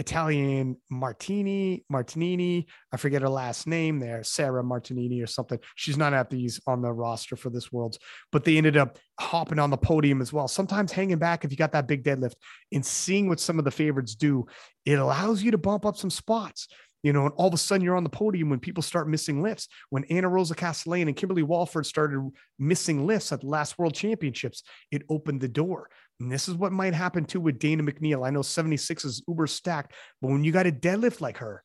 italian 0.00 0.76
martini 0.90 1.84
martinini 1.92 2.66
i 2.92 2.96
forget 2.96 3.22
her 3.22 3.28
last 3.28 3.66
name 3.66 3.98
there 3.98 4.24
sarah 4.24 4.64
martinini 4.64 5.22
or 5.22 5.26
something 5.26 5.58
she's 5.76 5.98
not 5.98 6.14
at 6.14 6.30
these 6.30 6.58
on 6.66 6.80
the 6.80 6.90
roster 6.90 7.36
for 7.36 7.50
this 7.50 7.70
worlds 7.70 7.98
but 8.32 8.42
they 8.42 8.56
ended 8.56 8.76
up 8.76 8.98
hopping 9.20 9.58
on 9.58 9.70
the 9.70 9.76
podium 9.76 10.20
as 10.22 10.32
well 10.32 10.48
sometimes 10.48 10.90
hanging 10.90 11.18
back 11.18 11.44
if 11.44 11.50
you 11.50 11.56
got 11.56 11.72
that 11.72 11.86
big 11.86 12.02
deadlift 12.02 12.34
and 12.72 12.84
seeing 12.84 13.28
what 13.28 13.38
some 13.38 13.58
of 13.58 13.64
the 13.64 13.70
favorites 13.70 14.14
do 14.14 14.46
it 14.86 14.98
allows 14.98 15.42
you 15.42 15.50
to 15.50 15.58
bump 15.58 15.84
up 15.84 15.96
some 15.96 16.10
spots 16.10 16.66
you 17.02 17.12
know, 17.12 17.24
and 17.24 17.34
all 17.36 17.48
of 17.48 17.54
a 17.54 17.58
sudden 17.58 17.84
you're 17.84 17.96
on 17.96 18.04
the 18.04 18.10
podium 18.10 18.50
when 18.50 18.60
people 18.60 18.82
start 18.82 19.08
missing 19.08 19.42
lifts. 19.42 19.68
When 19.88 20.04
Anna 20.04 20.28
Rosa 20.28 20.54
Castellane 20.54 21.08
and 21.08 21.16
Kimberly 21.16 21.42
Walford 21.42 21.86
started 21.86 22.30
missing 22.58 23.06
lifts 23.06 23.32
at 23.32 23.40
the 23.40 23.46
last 23.46 23.78
World 23.78 23.94
Championships, 23.94 24.62
it 24.90 25.02
opened 25.08 25.40
the 25.40 25.48
door. 25.48 25.88
And 26.20 26.30
this 26.30 26.48
is 26.48 26.54
what 26.54 26.72
might 26.72 26.94
happen 26.94 27.24
too 27.24 27.40
with 27.40 27.58
Dana 27.58 27.82
McNeil. 27.82 28.26
I 28.26 28.30
know 28.30 28.42
76 28.42 29.04
is 29.04 29.22
uber 29.26 29.46
stacked, 29.46 29.94
but 30.20 30.30
when 30.30 30.44
you 30.44 30.52
got 30.52 30.66
a 30.66 30.72
deadlift 30.72 31.20
like 31.20 31.38
her, 31.38 31.62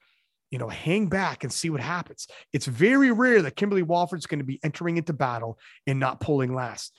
you 0.50 0.58
know, 0.58 0.70
hang 0.70 1.08
back 1.08 1.44
and 1.44 1.52
see 1.52 1.70
what 1.70 1.82
happens. 1.82 2.28
It's 2.54 2.66
very 2.66 3.12
rare 3.12 3.42
that 3.42 3.56
Kimberly 3.56 3.84
Walford's 3.84 4.28
going 4.28 4.40
to 4.40 4.46
be 4.46 4.60
entering 4.64 4.98
into 4.98 5.12
battle 5.12 5.60
and 5.86 6.00
not 6.00 6.22
pulling 6.22 6.54
last. 6.56 6.94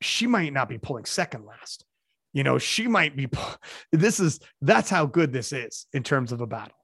She 0.00 0.26
might 0.26 0.52
not 0.52 0.68
be 0.68 0.78
pulling 0.78 1.04
second 1.04 1.44
last. 1.44 1.84
You 2.32 2.44
know, 2.44 2.58
she 2.58 2.88
might 2.88 3.14
be. 3.14 3.28
This 3.92 4.18
is 4.18 4.40
that's 4.62 4.88
how 4.88 5.04
good 5.04 5.32
this 5.32 5.52
is 5.52 5.86
in 5.92 6.02
terms 6.02 6.32
of 6.32 6.40
a 6.40 6.46
battle 6.46 6.76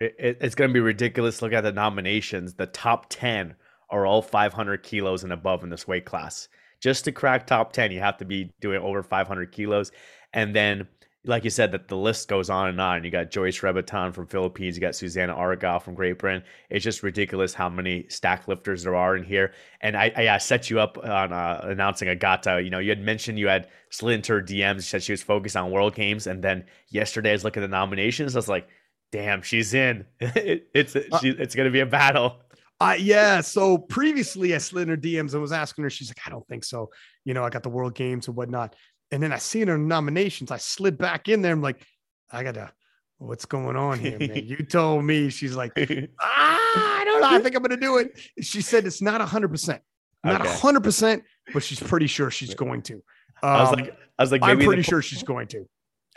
it, 0.00 0.38
it's 0.40 0.54
going 0.54 0.70
to 0.70 0.74
be 0.74 0.80
ridiculous. 0.80 1.42
Look 1.42 1.52
at 1.52 1.62
the 1.62 1.72
nominations. 1.72 2.54
The 2.54 2.66
top 2.66 3.06
10 3.10 3.54
are 3.90 4.06
all 4.06 4.22
500 4.22 4.82
kilos 4.82 5.24
and 5.24 5.32
above 5.32 5.62
in 5.62 5.70
this 5.70 5.86
weight 5.86 6.04
class. 6.04 6.48
Just 6.80 7.04
to 7.04 7.12
crack 7.12 7.46
top 7.46 7.72
10, 7.72 7.92
you 7.92 8.00
have 8.00 8.18
to 8.18 8.24
be 8.24 8.52
doing 8.60 8.80
over 8.80 9.02
500 9.02 9.52
kilos. 9.52 9.92
And 10.32 10.54
then, 10.54 10.88
like 11.24 11.44
you 11.44 11.50
said, 11.50 11.72
that 11.72 11.88
the 11.88 11.96
list 11.96 12.28
goes 12.28 12.48
on 12.48 12.68
and 12.68 12.80
on. 12.80 13.04
You 13.04 13.10
got 13.10 13.30
Joyce 13.30 13.60
Rebaton 13.60 14.14
from 14.14 14.26
Philippines. 14.26 14.76
You 14.76 14.80
got 14.80 14.94
Susanna 14.94 15.34
Argyle 15.34 15.78
from 15.78 15.94
Great 15.94 16.18
Britain. 16.18 16.42
It's 16.70 16.82
just 16.82 17.02
ridiculous 17.02 17.52
how 17.52 17.68
many 17.68 18.06
stack 18.08 18.48
lifters 18.48 18.84
there 18.84 18.96
are 18.96 19.16
in 19.16 19.24
here. 19.24 19.52
And 19.82 19.96
I, 19.96 20.12
I, 20.16 20.28
I 20.30 20.38
set 20.38 20.70
you 20.70 20.80
up 20.80 20.96
on 20.96 21.32
uh, 21.32 21.60
announcing 21.64 22.08
Agata. 22.08 22.62
You 22.62 22.70
know, 22.70 22.78
you 22.78 22.88
had 22.90 23.02
mentioned 23.02 23.38
you 23.38 23.48
had 23.48 23.68
slid 23.90 24.14
into 24.14 24.32
her 24.32 24.42
DMs. 24.42 24.76
You 24.76 24.80
said 24.82 25.02
she 25.02 25.12
was 25.12 25.22
focused 25.22 25.56
on 25.56 25.70
World 25.70 25.94
Games. 25.94 26.26
And 26.26 26.42
then 26.42 26.64
yesterday, 26.88 27.30
I 27.30 27.34
was 27.34 27.44
looking 27.44 27.62
at 27.62 27.66
the 27.66 27.76
nominations. 27.76 28.34
I 28.34 28.38
was 28.38 28.48
like, 28.48 28.68
damn, 29.12 29.42
she's 29.42 29.74
in. 29.74 30.06
it, 30.20 30.68
it's 30.74 30.96
uh, 30.96 31.02
she, 31.20 31.30
it's 31.30 31.54
gonna 31.54 31.70
be 31.70 31.80
a 31.80 31.86
battle. 31.86 32.40
Uh, 32.80 32.96
yeah. 32.98 33.40
So 33.42 33.76
previously, 33.76 34.54
I 34.54 34.58
slid 34.58 34.84
in 34.84 34.88
her 34.88 34.96
DMs 34.96 35.32
and 35.32 35.42
was 35.42 35.52
asking 35.52 35.84
her. 35.84 35.90
She's 35.90 36.08
like, 36.08 36.20
I 36.26 36.30
don't 36.30 36.46
think 36.48 36.64
so. 36.64 36.90
You 37.24 37.34
know, 37.34 37.44
I 37.44 37.50
got 37.50 37.62
the 37.62 37.68
World 37.68 37.94
Games 37.94 38.26
and 38.26 38.36
whatnot. 38.36 38.74
And 39.10 39.22
then 39.22 39.32
I 39.32 39.38
seen 39.38 39.68
her 39.68 39.76
nominations. 39.76 40.50
I 40.50 40.56
slid 40.56 40.96
back 40.96 41.28
in 41.28 41.42
there. 41.42 41.52
I'm 41.52 41.62
like, 41.62 41.84
I 42.30 42.42
gotta. 42.42 42.72
What's 43.18 43.44
going 43.44 43.76
on 43.76 43.98
here, 43.98 44.18
man? 44.18 44.34
you 44.46 44.64
told 44.64 45.04
me. 45.04 45.28
She's 45.28 45.54
like, 45.54 45.72
ah, 45.76 47.00
I 47.00 47.04
don't 47.04 47.20
know. 47.20 47.28
I 47.28 47.38
think 47.38 47.54
I'm 47.54 47.62
gonna 47.62 47.76
do 47.76 47.98
it. 47.98 48.18
She 48.40 48.62
said 48.62 48.86
it's 48.86 49.02
not 49.02 49.20
hundred 49.20 49.48
percent, 49.48 49.82
not 50.24 50.46
hundred 50.46 50.84
percent, 50.84 51.24
but 51.52 51.62
she's 51.62 51.80
pretty 51.80 52.06
sure 52.06 52.30
she's 52.30 52.54
going 52.54 52.80
to. 52.82 52.94
Um, 52.94 53.02
I 53.42 53.60
was 53.62 53.72
like, 53.72 53.96
I 54.18 54.22
was 54.22 54.32
like, 54.32 54.42
I'm 54.42 54.58
pretty 54.58 54.80
sure 54.80 55.02
she's 55.02 55.22
going 55.22 55.48
to. 55.48 55.66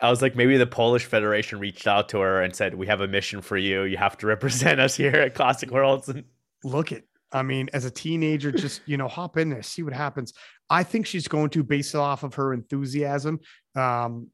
I 0.01 0.09
was 0.09 0.21
like, 0.21 0.35
maybe 0.35 0.55
the 0.57 0.65
Polish 0.65 1.05
Federation 1.05 1.59
reached 1.59 1.87
out 1.87 2.09
to 2.09 2.19
her 2.19 2.41
and 2.41 2.55
said, 2.55 2.73
"We 2.73 2.87
have 2.87 3.01
a 3.01 3.07
mission 3.07 3.41
for 3.41 3.57
you. 3.57 3.83
You 3.83 3.97
have 3.97 4.17
to 4.19 4.27
represent 4.27 4.79
us 4.79 4.95
here 4.95 5.15
at 5.15 5.35
Classic 5.35 5.69
Worlds." 5.69 6.07
And 6.07 6.23
look 6.63 6.91
it. 6.91 7.07
I 7.31 7.41
mean, 7.41 7.69
as 7.73 7.85
a 7.85 7.91
teenager, 7.91 8.51
just 8.51 8.81
you 8.85 8.97
know, 8.97 9.07
hop 9.07 9.37
in 9.37 9.49
there, 9.49 9.63
see 9.63 9.83
what 9.83 9.93
happens. 9.93 10.33
I 10.69 10.83
think 10.83 11.05
she's 11.05 11.27
going 11.27 11.49
to 11.51 11.63
base 11.63 11.93
it 11.93 11.97
off 11.97 12.23
of 12.23 12.35
her 12.35 12.53
enthusiasm. 12.53 13.39
Um, 13.75 14.27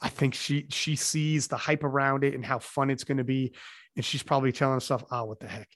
I 0.00 0.08
think 0.08 0.34
she 0.34 0.66
she 0.68 0.96
sees 0.96 1.48
the 1.48 1.56
hype 1.56 1.84
around 1.84 2.24
it 2.24 2.34
and 2.34 2.44
how 2.44 2.58
fun 2.58 2.90
it's 2.90 3.04
going 3.04 3.18
to 3.18 3.24
be, 3.24 3.54
and 3.96 4.04
she's 4.04 4.22
probably 4.22 4.52
telling 4.52 4.74
herself, 4.74 5.04
"Oh, 5.10 5.24
what 5.24 5.40
the 5.40 5.48
heck." 5.48 5.68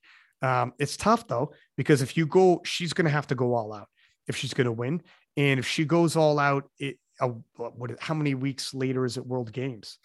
Um, 0.42 0.72
it's 0.78 0.96
tough 0.96 1.26
though 1.28 1.52
because 1.76 2.02
if 2.02 2.16
you 2.16 2.26
go, 2.26 2.60
she's 2.64 2.92
going 2.92 3.04
to 3.04 3.10
have 3.10 3.26
to 3.28 3.34
go 3.34 3.54
all 3.54 3.72
out 3.72 3.88
if 4.26 4.36
she's 4.36 4.54
going 4.54 4.66
to 4.66 4.72
win, 4.72 5.02
and 5.36 5.58
if 5.58 5.66
she 5.66 5.84
goes 5.84 6.16
all 6.16 6.38
out, 6.38 6.68
it 6.78 6.98
a, 7.20 7.28
what, 7.56 7.92
how 8.00 8.14
many 8.14 8.34
weeks 8.34 8.74
later 8.74 9.04
is 9.04 9.16
it 9.16 9.26
World 9.26 9.52
Games? 9.52 9.98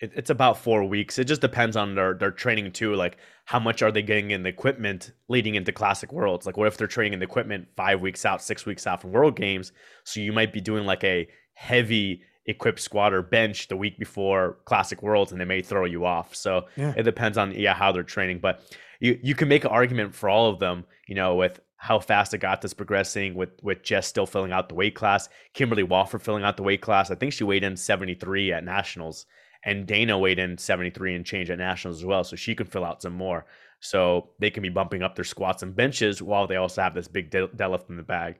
It, 0.00 0.12
it's 0.14 0.30
about 0.30 0.58
four 0.58 0.84
weeks. 0.84 1.18
It 1.18 1.24
just 1.24 1.40
depends 1.40 1.76
on 1.76 1.94
their 1.94 2.14
their 2.14 2.30
training 2.30 2.72
too. 2.72 2.94
Like 2.94 3.18
how 3.44 3.58
much 3.58 3.82
are 3.82 3.92
they 3.92 4.02
getting 4.02 4.30
in 4.30 4.42
the 4.42 4.48
equipment 4.48 5.12
leading 5.28 5.54
into 5.54 5.72
Classic 5.72 6.12
Worlds? 6.12 6.46
Like 6.46 6.56
what 6.56 6.66
if 6.66 6.76
they're 6.76 6.86
training 6.86 7.12
in 7.12 7.18
the 7.20 7.26
equipment 7.26 7.68
five 7.76 8.00
weeks 8.00 8.24
out, 8.24 8.42
six 8.42 8.66
weeks 8.66 8.86
out 8.86 9.00
from 9.00 9.12
World 9.12 9.36
Games? 9.36 9.72
So 10.04 10.20
you 10.20 10.32
might 10.32 10.52
be 10.52 10.60
doing 10.60 10.86
like 10.86 11.04
a 11.04 11.28
heavy 11.52 12.22
equipped 12.46 12.80
squad 12.80 13.12
or 13.12 13.22
bench 13.22 13.68
the 13.68 13.76
week 13.76 13.98
before 13.98 14.58
Classic 14.64 15.02
Worlds, 15.02 15.30
and 15.30 15.40
they 15.40 15.44
may 15.44 15.62
throw 15.62 15.84
you 15.84 16.04
off. 16.06 16.34
So 16.34 16.66
yeah. 16.76 16.94
it 16.96 17.02
depends 17.02 17.38
on 17.38 17.52
yeah 17.52 17.74
how 17.74 17.92
they're 17.92 18.02
training, 18.02 18.40
but 18.40 18.62
you 18.98 19.18
you 19.22 19.34
can 19.34 19.48
make 19.48 19.64
an 19.64 19.70
argument 19.70 20.14
for 20.14 20.28
all 20.28 20.48
of 20.48 20.58
them. 20.58 20.84
You 21.06 21.14
know 21.14 21.34
with 21.34 21.60
how 21.76 21.98
fast 21.98 22.32
Agata's 22.32 22.74
progressing 22.74 23.34
with 23.34 23.50
with 23.62 23.82
Jess 23.82 24.06
still 24.06 24.26
filling 24.26 24.52
out 24.52 24.70
the 24.70 24.74
weight 24.74 24.94
class, 24.94 25.28
Kimberly 25.52 25.82
Walford 25.82 26.22
filling 26.22 26.44
out 26.44 26.56
the 26.56 26.62
weight 26.62 26.80
class. 26.80 27.10
I 27.10 27.14
think 27.14 27.34
she 27.34 27.44
weighed 27.44 27.64
in 27.64 27.76
73 27.76 28.52
at 28.52 28.64
nationals 28.64 29.26
and 29.64 29.86
Dana 29.86 30.18
weighed 30.18 30.38
in 30.38 30.56
73 30.56 31.14
and 31.14 31.26
change 31.26 31.50
at 31.50 31.58
nationals 31.58 31.98
as 31.98 32.04
well, 32.04 32.24
so 32.24 32.36
she 32.36 32.54
can 32.54 32.66
fill 32.66 32.84
out 32.84 33.02
some 33.02 33.12
more. 33.12 33.46
So 33.80 34.30
they 34.38 34.50
can 34.50 34.62
be 34.62 34.68
bumping 34.68 35.02
up 35.02 35.14
their 35.14 35.24
squats 35.24 35.62
and 35.62 35.74
benches 35.74 36.20
while 36.20 36.46
they 36.46 36.56
also 36.56 36.82
have 36.82 36.94
this 36.94 37.08
big 37.08 37.30
deadlift 37.30 37.88
in 37.88 37.96
the 37.96 38.02
bag. 38.02 38.36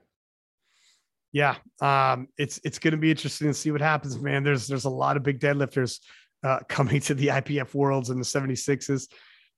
Yeah, 1.31 1.55
um, 1.79 2.27
it's 2.37 2.59
it's 2.63 2.77
going 2.77 2.91
to 2.91 2.97
be 2.97 3.09
interesting 3.09 3.47
to 3.47 3.53
see 3.53 3.71
what 3.71 3.81
happens, 3.81 4.19
man. 4.19 4.43
There's 4.43 4.67
there's 4.67 4.85
a 4.85 4.89
lot 4.89 5.17
of 5.17 5.23
big 5.23 5.39
deadlifters 5.39 5.99
uh, 6.43 6.59
coming 6.69 6.99
to 7.01 7.13
the 7.13 7.27
IPF 7.27 7.73
Worlds 7.73 8.09
and 8.09 8.19
the 8.19 8.25
76s. 8.25 9.07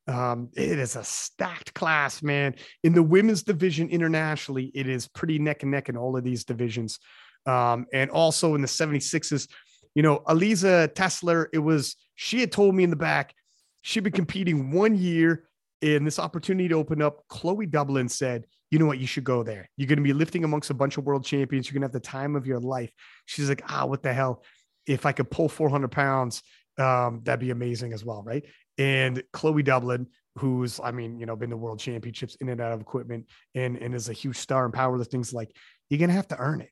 Um, 0.06 0.50
it 0.56 0.80
is 0.80 0.96
a 0.96 1.04
stacked 1.04 1.74
class, 1.74 2.22
man. 2.22 2.56
In 2.84 2.94
the 2.94 3.02
women's 3.02 3.44
division 3.44 3.90
internationally, 3.90 4.72
it 4.76 4.88
is 4.88 5.08
pretty 5.08 5.40
neck 5.40 5.64
and 5.64 5.72
neck 5.72 5.90
in 5.90 5.98
all 5.98 6.18
of 6.18 6.24
these 6.24 6.44
divisions. 6.44 7.00
Um, 7.46 7.86
and 7.94 8.10
also 8.10 8.56
in 8.56 8.62
the 8.62 8.68
76s, 8.68 9.48
you 9.96 10.04
know, 10.04 10.20
Aliza 10.28 10.88
Tessler, 10.94 11.48
it 11.54 11.60
was, 11.60 11.96
she 12.16 12.40
had 12.40 12.52
told 12.52 12.76
me 12.76 12.84
in 12.84 12.90
the 12.90 12.96
back, 12.96 13.34
she'd 13.82 14.04
been 14.04 14.14
competing 14.14 14.72
one 14.72 14.96
year 14.96 15.48
and 15.82 16.08
this 16.08 16.20
opportunity 16.20 16.70
to 16.70 16.76
open 16.76 17.02
up. 17.02 17.28
Chloe 17.28 17.66
Dublin 17.66 18.10
said, 18.10 18.46
you 18.72 18.80
know 18.80 18.86
what, 18.86 18.98
you 18.98 19.06
should 19.06 19.24
go 19.24 19.44
there. 19.44 19.70
You're 19.78 19.88
going 19.88 19.98
to 19.98 20.04
be 20.04 20.14
lifting 20.14 20.44
amongst 20.44 20.72
a 20.72 20.74
bunch 20.74 20.98
of 20.98 21.06
world 21.06 21.26
champions. 21.26 21.68
You're 21.68 21.80
going 21.80 21.88
to 21.88 21.94
have 21.94 22.02
the 22.02 22.08
time 22.08 22.36
of 22.36 22.48
your 22.48 22.60
life. 22.60 22.92
She's 23.26 23.50
like, 23.50 23.62
ah, 23.70 23.86
what 23.86 24.02
the 24.02 24.14
hell? 24.14 24.44
If 24.88 25.06
I 25.06 25.12
could 25.12 25.30
pull 25.30 25.48
400 25.48 25.92
pounds, 25.92 26.42
um, 26.80 27.22
that'd 27.24 27.40
be 27.40 27.52
amazing 27.52 27.94
as 27.94 28.04
well. 28.04 28.24
Right. 28.24 28.44
And 28.80 29.22
Chloe 29.32 29.62
Dublin, 29.62 30.08
who's, 30.38 30.80
I 30.84 30.92
mean, 30.92 31.20
you 31.20 31.28
know, 31.28 31.36
been 31.36 31.52
to 31.52 31.58
world 31.58 31.80
championships 31.80 32.36
in 32.42 32.50
and 32.50 32.60
out 32.60 32.72
of 32.72 32.82
equipment 32.82 33.28
and, 33.54 33.78
and 33.78 33.94
is 33.94 34.10
a 34.10 34.14
huge 34.14 34.38
star 34.38 34.66
in 34.66 34.72
powerlifting's 34.72 35.34
like, 35.34 35.56
you're 35.90 36.00
going 36.00 36.10
to 36.10 36.16
have 36.16 36.30
to 36.30 36.40
earn 36.40 36.62
it. 36.62 36.72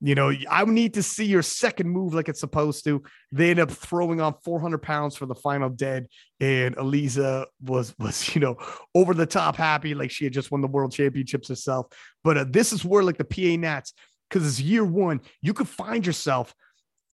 You 0.00 0.14
know, 0.14 0.32
I 0.50 0.64
need 0.64 0.94
to 0.94 1.02
see 1.02 1.24
your 1.24 1.42
second 1.42 1.88
move 1.88 2.14
like 2.14 2.28
it's 2.28 2.40
supposed 2.40 2.84
to. 2.84 3.02
They 3.32 3.50
end 3.50 3.60
up 3.60 3.70
throwing 3.70 4.20
on 4.20 4.34
400 4.44 4.78
pounds 4.78 5.16
for 5.16 5.24
the 5.24 5.34
final 5.34 5.70
dead, 5.70 6.08
and 6.40 6.76
Aliza 6.76 7.46
was 7.62 7.94
was 7.98 8.34
you 8.34 8.40
know 8.40 8.56
over 8.94 9.14
the 9.14 9.26
top 9.26 9.56
happy, 9.56 9.94
like 9.94 10.10
she 10.10 10.24
had 10.24 10.32
just 10.32 10.50
won 10.50 10.60
the 10.60 10.68
world 10.68 10.92
championships 10.92 11.48
herself. 11.48 11.86
But 12.22 12.38
uh, 12.38 12.44
this 12.48 12.72
is 12.72 12.84
where 12.84 13.02
like 13.02 13.18
the 13.18 13.24
PA 13.24 13.58
Nats, 13.60 13.94
because 14.28 14.46
it's 14.46 14.60
year 14.60 14.84
one, 14.84 15.20
you 15.40 15.54
could 15.54 15.68
find 15.68 16.04
yourself 16.04 16.54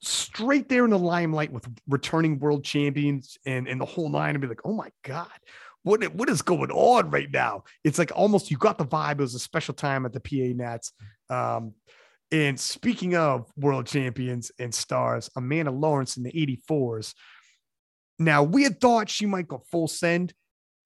straight 0.02 0.68
there 0.68 0.84
in 0.84 0.90
the 0.90 0.98
limelight 0.98 1.52
with 1.52 1.68
returning 1.86 2.38
world 2.38 2.64
champions 2.64 3.36
and 3.46 3.68
and 3.68 3.80
the 3.80 3.86
whole 3.86 4.08
nine, 4.08 4.30
and 4.30 4.40
be 4.40 4.48
like, 4.48 4.62
oh 4.64 4.72
my 4.72 4.90
god, 5.04 5.28
what 5.82 6.02
what 6.14 6.28
is 6.28 6.42
going 6.42 6.70
on 6.70 7.10
right 7.10 7.30
now? 7.30 7.64
It's 7.84 7.98
like 7.98 8.12
almost 8.14 8.50
you 8.50 8.56
got 8.56 8.78
the 8.78 8.86
vibe. 8.86 9.12
It 9.12 9.20
was 9.20 9.34
a 9.34 9.38
special 9.38 9.74
time 9.74 10.04
at 10.06 10.12
the 10.12 10.20
PA 10.20 10.56
Nats. 10.56 10.92
Um, 11.28 11.74
and 12.32 12.58
speaking 12.58 13.16
of 13.16 13.50
world 13.56 13.86
champions 13.86 14.52
and 14.58 14.74
stars, 14.74 15.30
Amanda 15.36 15.70
Lawrence 15.70 16.16
in 16.16 16.22
the 16.22 16.32
84s. 16.32 17.14
Now 18.18 18.42
we 18.42 18.62
had 18.62 18.80
thought 18.80 19.08
she 19.08 19.26
might 19.26 19.48
go 19.48 19.62
full 19.70 19.88
send. 19.88 20.32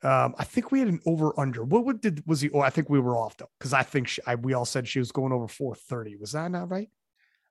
Um, 0.03 0.35
I 0.39 0.45
think 0.45 0.71
we 0.71 0.79
had 0.79 0.89
an 0.89 1.01
over 1.07 1.39
under. 1.39 1.65
What, 1.65 1.85
what 1.85 2.01
did 2.01 2.23
was 2.27 2.41
he? 2.41 2.51
Oh, 2.51 2.61
I 2.61 2.71
think 2.71 2.89
we 2.89 3.01
were 3.01 3.17
off 3.17 3.37
though, 3.37 3.49
because 3.59 3.73
I 3.73 3.83
think 3.83 4.09
she, 4.09 4.23
I, 4.27 4.35
we 4.37 4.55
all 4.55 4.65
said 4.65 4.87
she 4.87 4.99
was 4.99 5.13
going 5.13 5.33
over 5.33 5.49
430. 5.49 6.17
Was 6.17 6.33
that 6.33 6.51
not 6.51 6.71
right? 6.71 6.89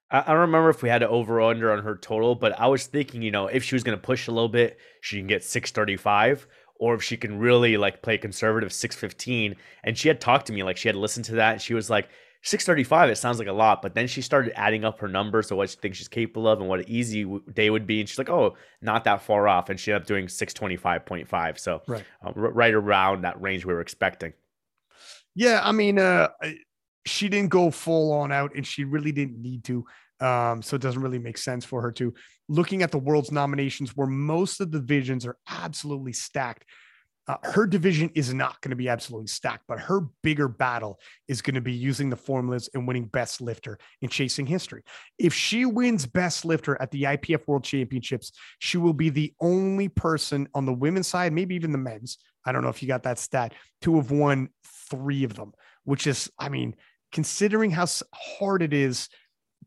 I, 0.10 0.22
I 0.22 0.28
don't 0.28 0.41
remember 0.41 0.70
if 0.70 0.82
we 0.82 0.90
had 0.90 1.03
an 1.03 1.10
over 1.10 1.41
under 1.41 1.72
on 1.72 1.84
her 1.84 1.98
total, 1.98 2.36
but 2.36 2.60
I 2.60 2.68
was 2.68 2.86
thinking, 2.86 3.22
you 3.22 3.32
know, 3.32 3.48
if 3.48 3.64
she 3.64 3.76
was 3.76 3.84
going 3.84 3.98
to 3.98 4.02
push 4.02 4.28
a 4.28 4.32
little 4.32 4.49
bit, 4.49 4.78
she 5.02 5.18
can 5.18 5.28
get 5.28 5.44
635 5.44 6.48
or 6.80 6.95
if 6.95 7.03
she 7.03 7.18
can 7.18 7.40
really 7.40 7.78
like 7.78 8.02
play 8.02 8.18
conservative 8.18 8.74
615 8.74 9.56
and 9.84 9.98
she 9.98 10.07
had 10.07 10.20
talked 10.20 10.48
to 10.48 10.53
me 10.53 10.64
like 10.64 10.78
she 10.78 10.90
had 10.90 10.95
listened 10.95 11.26
to 11.26 11.36
that 11.36 11.53
and 11.53 11.61
she 11.61 11.74
was 11.74 11.90
like 11.90 12.10
635 12.44 13.10
it 13.10 13.15
sounds 13.15 13.40
like 13.40 13.48
a 13.48 13.53
lot 13.53 13.82
but 13.82 13.95
then 13.95 14.07
she 14.07 14.22
started 14.22 14.52
adding 14.60 14.84
up 14.84 14.99
her 14.99 15.07
numbers 15.07 15.48
so 15.48 15.56
what 15.56 15.70
she 15.70 15.78
thinks 15.78 15.98
she's 15.98 16.07
capable 16.07 16.48
of 16.48 16.60
and 16.60 16.70
what 16.70 16.80
an 16.80 16.86
easy 16.90 17.26
day 17.53 17.70
would 17.70 17.88
be 17.88 17.99
and 17.99 18.10
she's 18.10 18.18
like 18.18 18.30
oh 18.30 18.56
not 18.82 19.06
that 19.06 19.22
far 19.22 19.48
off 19.48 19.70
and 19.70 19.80
she 19.80 19.91
ended 19.91 20.03
up 20.03 20.07
doing 20.07 20.28
625.5 20.28 21.60
so 21.60 21.82
right, 21.88 22.03
uh, 22.26 22.32
right 22.34 22.74
around 22.74 23.24
that 23.24 23.41
range 23.41 23.65
we 23.65 23.74
were 23.74 23.82
expecting. 23.82 24.34
Yeah 25.36 25.61
i 25.64 25.72
mean 25.72 25.98
uh 25.99 26.30
she 27.06 27.28
didn't 27.28 27.49
go 27.49 27.72
full 27.72 28.11
on 28.14 28.32
out 28.32 28.56
and 28.56 28.65
she 28.65 28.84
really 28.84 29.11
didn't 29.11 29.41
need 29.41 29.64
to 29.65 29.86
um, 30.24 30.61
so 30.61 30.76
it 30.76 30.82
doesn't 30.82 31.02
really 31.02 31.20
make 31.20 31.38
sense 31.38 31.65
for 31.65 31.82
her 31.82 31.91
to. 31.94 32.14
Looking 32.48 32.82
at 32.82 32.91
the 32.91 32.98
world's 32.98 33.32
nominations 33.32 33.95
where 33.95 34.07
most 34.07 34.61
of 34.61 34.72
the 34.72 34.80
divisions 34.80 35.26
are 35.26 35.38
absolutely 35.49 36.14
stacked 36.14 36.65
uh, 37.28 37.38
her 37.44 37.66
division 37.66 38.10
is 38.16 38.34
not 38.34 38.60
going 38.62 38.72
to 38.72 38.76
be 38.76 38.90
absolutely 38.90 39.28
stacked, 39.28 39.64
but 39.68 39.80
her 39.80 40.02
bigger 40.24 40.50
battle 40.50 41.00
is 41.28 41.41
going 41.41 41.56
to 41.56 41.62
be 41.62 41.72
using 41.72 42.10
the 42.10 42.16
formulas 42.16 42.70
and 42.74 42.86
winning 42.86 43.06
best 43.06 43.40
lifter 43.40 43.78
and 44.02 44.12
chasing 44.12 44.45
history. 44.45 44.84
If 45.18 45.34
she 45.34 45.66
wins 45.66 46.06
best 46.06 46.44
lifter 46.44 46.80
at 46.82 46.91
the 46.91 47.04
IPF 47.04 47.48
World 47.48 47.64
Championships, 47.64 48.34
she 48.60 48.78
will 48.78 48.94
be 48.94 49.10
the 49.10 49.34
only 49.40 49.88
person 49.88 50.50
on 50.54 50.66
the 50.66 50.74
women's 50.74 51.08
side, 51.08 51.32
maybe 51.32 51.56
even 51.56 51.72
the 51.72 51.78
men's. 51.78 52.18
I 52.45 52.52
don't 52.52 52.62
know 52.62 52.70
if 52.70 52.82
you 52.82 52.90
got 52.90 53.04
that 53.04 53.20
stat 53.20 53.54
to 53.82 53.95
have 53.95 54.12
won 54.12 54.50
three 54.90 55.24
of 55.24 55.36
them, 55.36 55.54
which 55.86 56.08
is, 56.08 56.30
I 56.38 56.50
mean, 56.50 56.76
considering 57.14 57.72
how 57.72 57.86
hard 58.14 58.62
it 58.62 58.74
is 58.74 59.08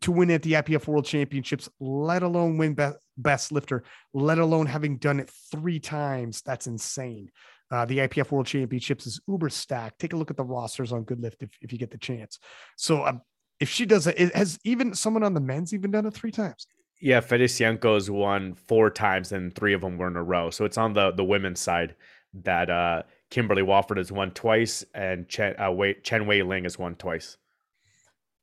to 0.00 0.12
win 0.12 0.30
at 0.30 0.42
the 0.42 0.54
IPF 0.54 0.86
World 0.86 1.04
Championships, 1.04 1.68
let 1.80 2.22
alone 2.22 2.58
win 2.58 2.74
best, 2.74 2.98
best 3.16 3.52
lifter, 3.52 3.84
let 4.12 4.38
alone 4.38 4.66
having 4.66 4.98
done 4.98 5.20
it 5.20 5.30
three 5.50 5.78
times. 5.78 6.42
That's 6.42 6.66
insane. 6.66 7.30
Uh, 7.70 7.84
the 7.84 7.98
IPF 7.98 8.30
World 8.30 8.46
Championships 8.46 9.06
is 9.06 9.20
uber 9.26 9.48
stacked. 9.48 9.98
Take 9.98 10.12
a 10.12 10.16
look 10.16 10.30
at 10.30 10.36
the 10.36 10.44
rosters 10.44 10.92
on 10.92 11.02
Good 11.02 11.20
Lift 11.20 11.42
if, 11.42 11.50
if 11.60 11.72
you 11.72 11.78
get 11.78 11.90
the 11.90 11.98
chance. 11.98 12.38
So 12.76 13.04
um, 13.04 13.22
if 13.58 13.68
she 13.68 13.86
does 13.86 14.06
it, 14.06 14.34
has 14.34 14.58
even 14.64 14.94
someone 14.94 15.22
on 15.22 15.34
the 15.34 15.40
men's 15.40 15.74
even 15.74 15.90
done 15.90 16.06
it 16.06 16.14
three 16.14 16.30
times. 16.30 16.66
Yeah, 17.00 17.20
Fedosienko's 17.20 18.10
won 18.10 18.54
four 18.54 18.90
times 18.90 19.32
and 19.32 19.54
three 19.54 19.74
of 19.74 19.80
them 19.80 19.98
were 19.98 20.08
in 20.08 20.16
a 20.16 20.22
row. 20.22 20.50
So 20.50 20.64
it's 20.64 20.78
on 20.78 20.92
the 20.92 21.10
the 21.10 21.24
women's 21.24 21.60
side 21.60 21.94
that 22.42 22.70
uh, 22.70 23.02
Kimberly 23.30 23.62
Walford 23.62 23.98
has 23.98 24.12
won 24.12 24.30
twice 24.30 24.84
and 24.94 25.28
Chen, 25.28 25.54
uh, 25.60 25.70
Wei, 25.70 25.94
Chen 25.94 26.26
Wei 26.26 26.42
Ling 26.42 26.64
has 26.64 26.78
won 26.78 26.94
twice. 26.94 27.36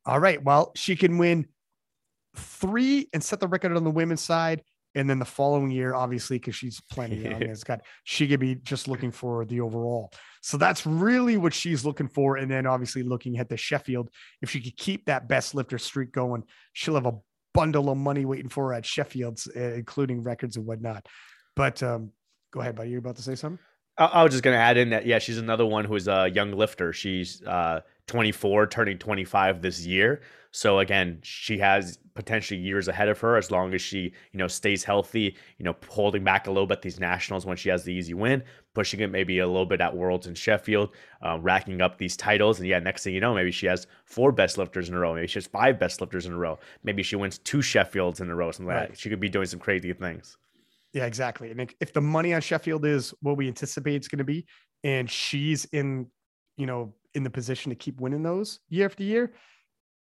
All 0.05 0.19
right. 0.19 0.43
Well, 0.43 0.71
she 0.75 0.95
can 0.95 1.17
win 1.17 1.47
three 2.35 3.09
and 3.13 3.23
set 3.23 3.39
the 3.39 3.47
record 3.47 3.75
on 3.75 3.83
the 3.83 3.91
women's 3.91 4.21
side. 4.21 4.63
And 4.95 5.09
then 5.09 5.17
the 5.17 5.25
following 5.25 5.71
year, 5.71 5.95
obviously, 5.95 6.37
because 6.37 6.55
she's 6.55 6.79
plenty 6.91 7.17
young, 7.17 7.41
it's 7.41 7.63
got 7.63 7.81
she 8.03 8.27
could 8.27 8.39
be 8.39 8.55
just 8.55 8.87
looking 8.87 9.11
for 9.11 9.43
the 9.45 9.61
overall. 9.61 10.11
So 10.41 10.57
that's 10.57 10.85
really 10.85 11.37
what 11.37 11.53
she's 11.53 11.83
looking 11.83 12.07
for. 12.07 12.37
And 12.37 12.51
then 12.51 12.67
obviously 12.67 13.01
looking 13.01 13.39
at 13.39 13.49
the 13.49 13.57
Sheffield, 13.57 14.09
if 14.41 14.51
she 14.51 14.61
could 14.61 14.77
keep 14.77 15.05
that 15.05 15.27
best 15.27 15.55
lifter 15.55 15.79
streak 15.79 16.11
going, 16.11 16.43
she'll 16.73 16.95
have 16.95 17.07
a 17.07 17.17
bundle 17.53 17.89
of 17.89 17.97
money 17.97 18.25
waiting 18.25 18.49
for 18.49 18.67
her 18.67 18.73
at 18.73 18.85
Sheffield's, 18.85 19.47
uh, 19.55 19.59
including 19.59 20.21
records 20.21 20.57
and 20.57 20.65
whatnot. 20.65 21.07
But 21.55 21.81
um, 21.81 22.11
go 22.51 22.61
ahead, 22.61 22.75
buddy. 22.75 22.91
You're 22.91 22.99
about 22.99 23.15
to 23.15 23.23
say 23.23 23.35
something. 23.35 23.59
I, 23.97 24.05
I 24.05 24.23
was 24.23 24.31
just 24.31 24.43
going 24.43 24.55
to 24.55 24.61
add 24.61 24.77
in 24.77 24.91
that 24.91 25.05
yeah, 25.05 25.19
she's 25.19 25.37
another 25.37 25.65
one 25.65 25.85
who's 25.85 26.07
a 26.07 26.29
young 26.29 26.51
lifter. 26.51 26.93
She's 26.93 27.41
uh, 27.43 27.81
24, 28.07 28.67
turning 28.67 28.97
25 28.97 29.61
this 29.61 29.85
year. 29.85 30.21
So 30.51 30.79
again, 30.79 31.19
she 31.23 31.57
has 31.57 31.97
potentially 32.13 32.59
years 32.59 32.87
ahead 32.87 33.09
of 33.09 33.19
her 33.19 33.37
as 33.37 33.49
long 33.49 33.73
as 33.73 33.81
she, 33.81 34.13
you 34.31 34.37
know, 34.37 34.47
stays 34.47 34.83
healthy, 34.83 35.35
you 35.57 35.65
know, 35.65 35.75
holding 35.89 36.23
back 36.23 36.45
a 36.45 36.51
little 36.51 36.67
bit 36.67 36.83
these 36.83 36.99
nationals 36.99 37.43
when 37.43 37.57
she 37.57 37.69
has 37.69 37.83
the 37.83 37.91
easy 37.91 38.13
win, 38.13 38.43
pushing 38.75 38.99
it 38.99 39.07
maybe 39.07 39.39
a 39.39 39.47
little 39.47 39.65
bit 39.65 39.81
at 39.81 39.95
Worlds 39.95 40.27
in 40.27 40.35
Sheffield, 40.35 40.91
uh, 41.25 41.39
racking 41.41 41.81
up 41.81 41.97
these 41.97 42.15
titles. 42.15 42.59
And 42.59 42.67
yeah, 42.67 42.77
next 42.77 43.03
thing 43.03 43.15
you 43.15 43.19
know, 43.19 43.33
maybe 43.33 43.49
she 43.49 43.65
has 43.65 43.87
four 44.05 44.31
best 44.31 44.59
lifters 44.59 44.89
in 44.89 44.95
a 44.95 44.99
row. 44.99 45.15
Maybe 45.15 45.25
she 45.25 45.37
has 45.37 45.47
five 45.47 45.79
best 45.79 46.01
lifters 46.01 46.27
in 46.27 46.33
a 46.33 46.37
row. 46.37 46.59
Maybe 46.83 47.01
she 47.01 47.15
wins 47.15 47.39
two 47.39 47.59
Sheffields 47.59 48.21
in 48.21 48.29
a 48.29 48.35
row. 48.35 48.51
Something 48.51 48.67
right. 48.67 48.81
like 48.81 48.89
that. 48.89 48.99
She 48.99 49.09
could 49.09 49.19
be 49.19 49.29
doing 49.29 49.47
some 49.47 49.59
crazy 49.59 49.91
things. 49.91 50.37
Yeah, 50.93 51.05
exactly. 51.07 51.49
And 51.49 51.73
if 51.79 51.93
the 51.93 52.01
money 52.01 52.35
on 52.35 52.41
Sheffield 52.41 52.85
is 52.85 53.11
what 53.21 53.37
we 53.37 53.47
anticipate 53.47 53.95
it's 53.95 54.07
going 54.07 54.19
to 54.19 54.23
be, 54.23 54.45
and 54.83 55.09
she's 55.09 55.65
in, 55.65 56.05
you 56.57 56.67
know, 56.67 56.93
in 57.15 57.23
the 57.23 57.29
position 57.29 57.69
to 57.69 57.75
keep 57.75 57.99
winning 57.99 58.23
those 58.23 58.59
year 58.69 58.85
after 58.85 59.03
year, 59.03 59.33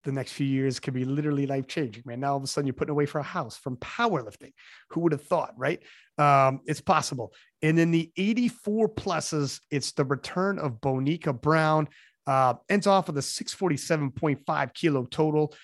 the 0.05 0.13
next 0.13 0.33
few 0.33 0.47
years 0.47 0.79
could 0.79 0.95
be 0.95 1.05
literally 1.05 1.47
life 1.47 1.67
changing, 1.67 2.05
man. 2.07 2.21
Now 2.21 2.33
all 2.33 2.37
of 2.37 2.45
a 2.45 2.47
sudden 2.47 2.67
you're 2.67 2.75
putting 2.75 2.93
away 2.93 3.07
for 3.07 3.19
a 3.19 3.25
house 3.25 3.57
from 3.57 3.77
powerlifting. 3.79 4.53
Who 4.91 5.01
would 5.01 5.13
have 5.13 5.25
thought, 5.25 5.53
right? 5.57 5.83
Um, 6.17 6.61
it's 6.65 6.81
possible. 6.81 7.33
And 7.61 7.79
in 7.79 7.91
the 7.91 8.11
84 8.17 8.91
pluses, 8.91 9.61
it's 9.71 9.93
the 9.93 10.05
return 10.05 10.59
of 10.59 10.81
Bonica 10.81 11.39
Brown. 11.39 11.89
Uh, 12.27 12.55
ends 12.69 12.87
off 12.87 13.09
with 13.09 13.19
a 13.19 13.21
647.5 13.21 14.75
kilo 14.75 15.05
total. 15.07 15.55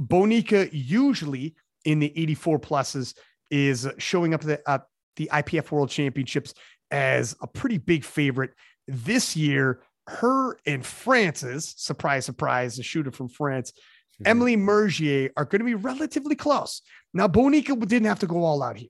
Bonica 0.00 0.68
usually 0.72 1.54
in 1.84 2.00
the 2.00 2.12
84 2.16 2.58
pluses 2.58 3.14
is 3.50 3.88
showing 3.98 4.34
up 4.34 4.42
at 4.42 4.46
the, 4.46 4.70
uh, 4.70 4.78
the 5.16 5.30
IPF 5.32 5.70
World 5.70 5.90
Championships 5.90 6.54
as 6.90 7.36
a 7.40 7.46
pretty 7.46 7.78
big 7.78 8.04
favorite 8.04 8.50
this 8.88 9.36
year. 9.36 9.82
Her 10.06 10.58
and 10.66 10.84
France's 10.84 11.74
surprise, 11.76 12.26
surprise, 12.26 12.76
the 12.76 12.82
shooter 12.82 13.10
from 13.10 13.28
France, 13.28 13.72
mm-hmm. 13.72 14.26
Emily 14.26 14.56
Mergier, 14.56 15.30
are 15.36 15.44
going 15.44 15.60
to 15.60 15.64
be 15.64 15.74
relatively 15.74 16.36
close. 16.36 16.82
Now, 17.12 17.28
Bonica 17.28 17.78
didn't 17.86 18.08
have 18.08 18.18
to 18.20 18.26
go 18.26 18.44
all 18.44 18.62
out 18.62 18.76
here, 18.76 18.88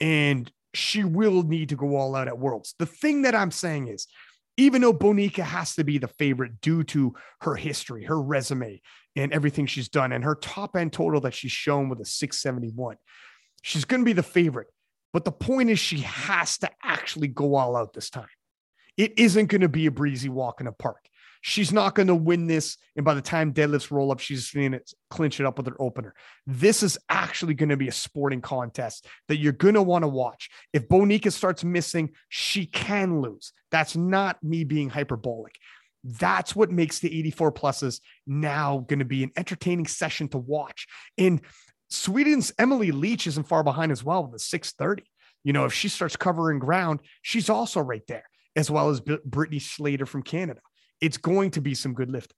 and 0.00 0.50
she 0.74 1.04
will 1.04 1.42
need 1.42 1.70
to 1.70 1.76
go 1.76 1.96
all 1.96 2.14
out 2.14 2.28
at 2.28 2.38
Worlds. 2.38 2.74
The 2.78 2.86
thing 2.86 3.22
that 3.22 3.34
I'm 3.34 3.50
saying 3.50 3.88
is, 3.88 4.06
even 4.56 4.82
though 4.82 4.92
Bonica 4.92 5.42
has 5.42 5.74
to 5.76 5.84
be 5.84 5.98
the 5.98 6.08
favorite 6.08 6.60
due 6.60 6.84
to 6.84 7.14
her 7.40 7.54
history, 7.54 8.04
her 8.04 8.20
resume, 8.20 8.80
and 9.16 9.32
everything 9.32 9.66
she's 9.66 9.88
done, 9.88 10.12
and 10.12 10.22
her 10.24 10.34
top 10.34 10.76
end 10.76 10.92
total 10.92 11.20
that 11.22 11.34
she's 11.34 11.52
shown 11.52 11.88
with 11.88 12.00
a 12.00 12.04
671, 12.04 12.96
she's 13.62 13.84
going 13.84 14.02
to 14.02 14.04
be 14.04 14.12
the 14.12 14.22
favorite. 14.22 14.68
But 15.12 15.24
the 15.24 15.32
point 15.32 15.70
is, 15.70 15.78
she 15.78 16.00
has 16.00 16.58
to 16.58 16.70
actually 16.84 17.28
go 17.28 17.54
all 17.56 17.74
out 17.74 17.92
this 17.92 18.10
time. 18.10 18.26
It 19.00 19.18
isn't 19.18 19.46
going 19.46 19.62
to 19.62 19.68
be 19.70 19.86
a 19.86 19.90
breezy 19.90 20.28
walk 20.28 20.60
in 20.60 20.66
the 20.66 20.72
park. 20.72 21.08
She's 21.40 21.72
not 21.72 21.94
going 21.94 22.08
to 22.08 22.14
win 22.14 22.46
this. 22.48 22.76
And 22.96 23.04
by 23.04 23.14
the 23.14 23.22
time 23.22 23.54
deadlifts 23.54 23.90
roll 23.90 24.12
up, 24.12 24.20
she's 24.20 24.50
going 24.50 24.72
to 24.72 24.82
clinch 25.08 25.40
it 25.40 25.46
up 25.46 25.56
with 25.56 25.68
her 25.68 25.76
opener. 25.80 26.14
This 26.46 26.82
is 26.82 26.98
actually 27.08 27.54
going 27.54 27.70
to 27.70 27.78
be 27.78 27.88
a 27.88 27.92
sporting 27.92 28.42
contest 28.42 29.06
that 29.28 29.38
you're 29.38 29.54
going 29.54 29.72
to 29.72 29.82
want 29.82 30.04
to 30.04 30.08
watch. 30.08 30.50
If 30.74 30.86
Bonica 30.86 31.32
starts 31.32 31.64
missing, 31.64 32.10
she 32.28 32.66
can 32.66 33.22
lose. 33.22 33.54
That's 33.70 33.96
not 33.96 34.42
me 34.42 34.64
being 34.64 34.90
hyperbolic. 34.90 35.54
That's 36.04 36.54
what 36.54 36.70
makes 36.70 36.98
the 36.98 37.08
84 37.20 37.52
pluses 37.52 38.00
now 38.26 38.84
going 38.86 38.98
to 38.98 39.06
be 39.06 39.22
an 39.22 39.32
entertaining 39.34 39.86
session 39.86 40.28
to 40.28 40.38
watch. 40.38 40.86
And 41.16 41.40
Sweden's 41.88 42.52
Emily 42.58 42.90
Leach 42.90 43.26
isn't 43.26 43.48
far 43.48 43.64
behind 43.64 43.92
as 43.92 44.04
well 44.04 44.24
with 44.24 44.32
the 44.32 44.38
630. 44.38 45.08
You 45.42 45.54
know, 45.54 45.64
if 45.64 45.72
she 45.72 45.88
starts 45.88 46.16
covering 46.16 46.58
ground, 46.58 47.00
she's 47.22 47.48
also 47.48 47.80
right 47.80 48.06
there, 48.06 48.24
as 48.56 48.70
well 48.70 48.90
as 48.90 49.00
Brittany 49.00 49.58
Slater 49.58 50.06
from 50.06 50.22
Canada 50.22 50.60
it's 51.00 51.16
going 51.16 51.50
to 51.52 51.60
be 51.60 51.74
some 51.74 51.94
good 51.94 52.10
lifting. 52.10 52.36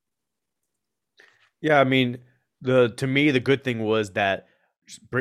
Yeah, 1.60 1.80
I 1.80 1.84
mean, 1.84 2.18
the 2.60 2.93
to 2.97 3.06
me 3.06 3.30
the 3.30 3.40
good 3.40 3.64
thing 3.64 3.80
was 3.80 4.12
that 4.12 4.47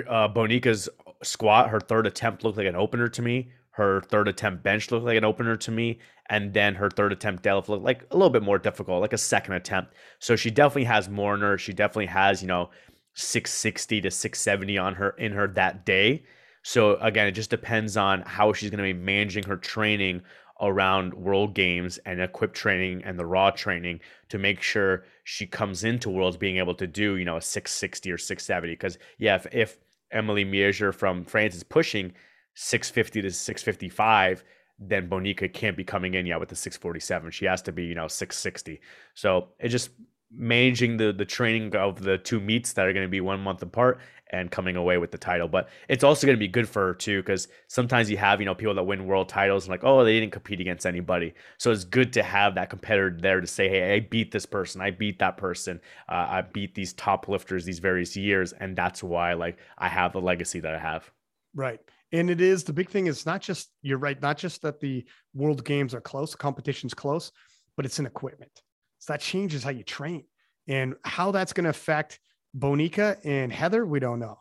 uh, 0.10 0.28
Bonica's 0.28 0.90
squat, 1.24 1.70
her 1.70 1.80
third 1.80 2.08
attempt 2.08 2.44
looked 2.44 2.58
like 2.58 2.68
an 2.68 2.76
opener 2.76 3.08
to 3.10 3.22
me. 3.22 3.52
Her 3.72 4.02
third 4.02 4.28
attempt 4.28 4.64
bench 4.64 4.92
looked 4.92 5.06
like 5.06 5.18
an 5.18 5.24
opener 5.24 5.56
to 5.56 5.72
me, 5.72 6.00
and 6.30 6.54
then 6.54 6.76
her 6.76 6.90
third 6.90 7.14
attempt 7.14 7.44
deadlift 7.44 7.70
looked 7.70 7.84
like 7.84 8.06
a 8.12 8.16
little 8.16 8.30
bit 8.30 8.44
more 8.44 8.60
difficult, 8.60 9.02
like 9.02 9.14
a 9.14 9.18
second 9.18 9.54
attempt. 9.54 9.94
So 10.20 10.36
she 10.36 10.52
definitely 10.52 10.86
has 10.86 11.10
more 11.10 11.36
in 11.36 11.42
her. 11.42 11.58
She 11.58 11.74
definitely 11.74 12.08
has, 12.08 12.42
you 12.42 12.48
know, 12.48 12.70
660 13.14 14.02
to 14.02 14.12
670 14.12 14.78
on 14.78 14.96
her 14.96 15.12
in 15.12 15.32
her 15.32 15.48
that 15.50 15.86
day. 15.86 16.24
So 16.64 16.96
again, 16.98 17.28
it 17.28 17.32
just 17.32 17.50
depends 17.50 17.98
on 17.98 18.22
how 18.22 18.54
she's 18.54 18.70
going 18.70 18.78
to 18.78 18.94
be 18.94 18.94
managing 18.94 19.44
her 19.44 19.58
training 19.58 20.22
around 20.62 21.14
world 21.14 21.54
games 21.54 21.98
and 22.06 22.22
equip 22.22 22.54
training 22.54 23.02
and 23.04 23.18
the 23.18 23.26
raw 23.26 23.50
training 23.50 24.00
to 24.30 24.38
make 24.38 24.62
sure 24.62 25.04
she 25.24 25.46
comes 25.46 25.84
into 25.84 26.10
worlds 26.10 26.38
being 26.38 26.58
able 26.58 26.76
to 26.76 26.88
do 26.88 27.18
you 27.18 27.26
know 27.26 27.38
a 27.38 27.42
660 27.42 28.12
or 28.12 28.18
670 28.18 28.74
because 28.74 28.98
yeah 29.18 29.36
if, 29.36 29.48
if 29.52 29.78
emily 30.12 30.46
Mergier 30.46 30.94
from 30.94 31.26
france 31.26 31.56
is 31.56 31.64
pushing 31.64 32.14
650 32.54 33.22
to 33.24 33.32
655 33.32 34.44
then 34.80 35.10
bonica 35.10 35.52
can't 35.52 35.78
be 35.78 35.84
coming 35.84 36.14
in 36.14 36.26
yet 36.26 36.40
with 36.40 36.50
the 36.50 36.56
647 36.56 37.32
she 37.32 37.46
has 37.46 37.62
to 37.64 37.72
be 37.72 37.84
you 37.84 37.96
know 37.96 38.08
660 38.08 38.80
so 39.16 39.50
it 39.60 39.70
just 39.70 39.90
managing 40.34 40.98
the 40.98 41.12
the 41.12 41.26
training 41.26 41.76
of 41.76 42.02
the 42.02 42.18
two 42.18 42.40
meets 42.40 42.74
that 42.74 42.88
are 42.88 42.94
going 42.94 43.06
to 43.06 43.10
be 43.10 43.22
one 43.22 43.40
month 43.40 43.62
apart 43.62 44.00
and 44.34 44.50
coming 44.50 44.78
away 44.78 44.98
with 44.98 45.12
the 45.12 45.18
title. 45.18 45.48
But 45.48 45.68
it's 45.90 46.04
also 46.04 46.26
going 46.26 46.38
to 46.38 46.40
be 46.40 46.48
good 46.48 46.68
for 46.68 46.88
her 46.88 46.94
too, 46.94 47.22
because 47.22 47.50
sometimes 47.68 48.10
you 48.10 48.18
have 48.18 48.40
you 48.40 48.46
know 48.46 48.56
people 48.56 48.74
that 48.74 48.84
win 48.84 49.06
world 49.06 49.28
titles 49.30 49.66
and 49.66 49.72
like 49.72 49.84
oh 49.84 50.04
they 50.04 50.20
didn't 50.20 50.32
compete 50.32 50.62
against 50.62 50.86
anybody, 50.86 51.34
so 51.58 51.72
it's 51.72 51.84
good 51.84 52.14
to 52.14 52.24
have 52.24 52.56
that 52.56 52.70
competitor 52.70 53.16
there 53.20 53.42
to 53.42 53.48
say 53.48 53.68
hey 53.70 53.96
I 53.96 54.00
beat 54.00 54.32
this 54.32 54.46
person, 54.46 54.82
I 54.82 54.92
beat 54.92 55.20
that 55.20 55.38
person, 55.38 55.82
uh, 56.10 56.28
I 56.30 56.42
beat 56.42 56.76
these 56.76 56.94
top 56.94 57.28
lifters 57.28 57.66
these 57.66 57.80
various 57.80 58.16
years, 58.16 58.54
and 58.54 58.76
that's 58.76 59.04
why 59.04 59.34
like 59.34 59.58
I 59.78 59.90
have 59.90 60.14
the 60.14 60.22
legacy 60.22 60.60
that 60.62 60.74
I 60.74 60.80
have. 60.80 61.12
Right. 61.54 61.80
And 62.14 62.30
it 62.30 62.42
is 62.42 62.64
the 62.64 62.74
big 62.74 62.90
thing 62.90 63.08
is 63.08 63.26
not 63.26 63.42
just 63.42 63.72
you're 63.82 63.98
right, 63.98 64.22
not 64.22 64.38
just 64.38 64.62
that 64.62 64.80
the 64.80 65.06
world 65.34 65.64
games 65.66 65.94
are 65.94 66.02
close, 66.02 66.36
competition's 66.36 66.94
close, 66.94 67.32
but 67.76 67.86
it's 67.86 68.00
an 68.00 68.06
equipment. 68.06 68.62
So 69.02 69.14
that 69.14 69.22
changes 69.22 69.64
how 69.64 69.72
you 69.72 69.84
train 69.84 70.26
and 70.68 70.94
how 71.04 71.32
that's 71.32 71.54
going 71.54 71.64
to 71.64 71.72
affect 71.72 72.20
Bonica 72.58 73.18
and 73.26 73.52
Heather. 73.52 73.84
We 73.84 74.00
don't 74.00 74.20
know, 74.20 74.40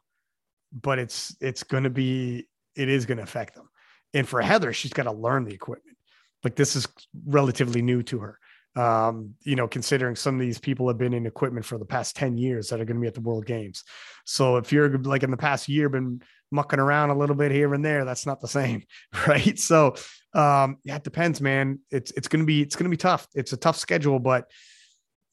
but 0.71 0.99
it's 0.99 1.35
it's 1.41 1.63
going 1.63 1.85
to 1.85 1.91
be 1.91 2.47
it 2.77 2.91
is 2.91 3.07
going 3.07 3.17
to 3.17 3.25
affect 3.25 3.55
them. 3.55 3.71
And 4.13 4.29
for 4.29 4.43
Heather, 4.43 4.75
she's 4.75 4.93
got 4.93 5.05
to 5.05 5.13
learn 5.13 5.45
the 5.45 5.55
equipment. 5.55 5.97
Like 6.45 6.57
this 6.57 6.77
is 6.77 6.87
relatively 7.27 7.81
new 7.81 8.03
to 8.05 8.19
her. 8.19 8.39
Um, 8.77 9.35
you 9.43 9.57
know, 9.57 9.67
considering 9.67 10.15
some 10.15 10.35
of 10.35 10.41
these 10.41 10.59
people 10.59 10.87
have 10.89 10.99
been 10.99 11.15
in 11.15 11.27
equipment 11.27 11.65
for 11.65 11.79
the 11.79 11.87
past 11.87 12.15
10 12.17 12.37
years 12.37 12.69
that 12.69 12.81
are 12.81 12.85
going 12.85 12.97
to 12.97 13.01
be 13.01 13.09
at 13.09 13.15
the 13.15 13.21
World 13.21 13.47
Games. 13.47 13.83
So 14.27 14.59
if 14.59 14.73
you're 14.73 14.99
like 14.99 15.23
in 15.23 15.31
the 15.31 15.37
past 15.39 15.69
year 15.69 15.89
been 15.89 16.23
mucking 16.51 16.81
around 16.81 17.11
a 17.11 17.19
little 17.19 17.37
bit 17.37 17.53
here 17.53 17.75
and 17.75 17.85
there, 17.85 18.05
that's 18.05 18.27
not 18.27 18.41
the 18.41 18.49
same, 18.49 18.85
right? 19.27 19.59
So 19.59 19.95
um, 20.33 20.79
yeah, 20.85 20.97
it 20.97 21.05
depends, 21.05 21.41
man. 21.41 21.81
It's 21.91 22.11
it's 22.13 22.29
gonna 22.29 22.45
be 22.45 22.63
it's 22.63 22.77
gonna 22.77 22.91
be 22.91 22.97
tough. 22.97 23.27
It's 23.35 23.53
a 23.53 23.57
tough 23.57 23.77
schedule, 23.77 24.19
but 24.19 24.51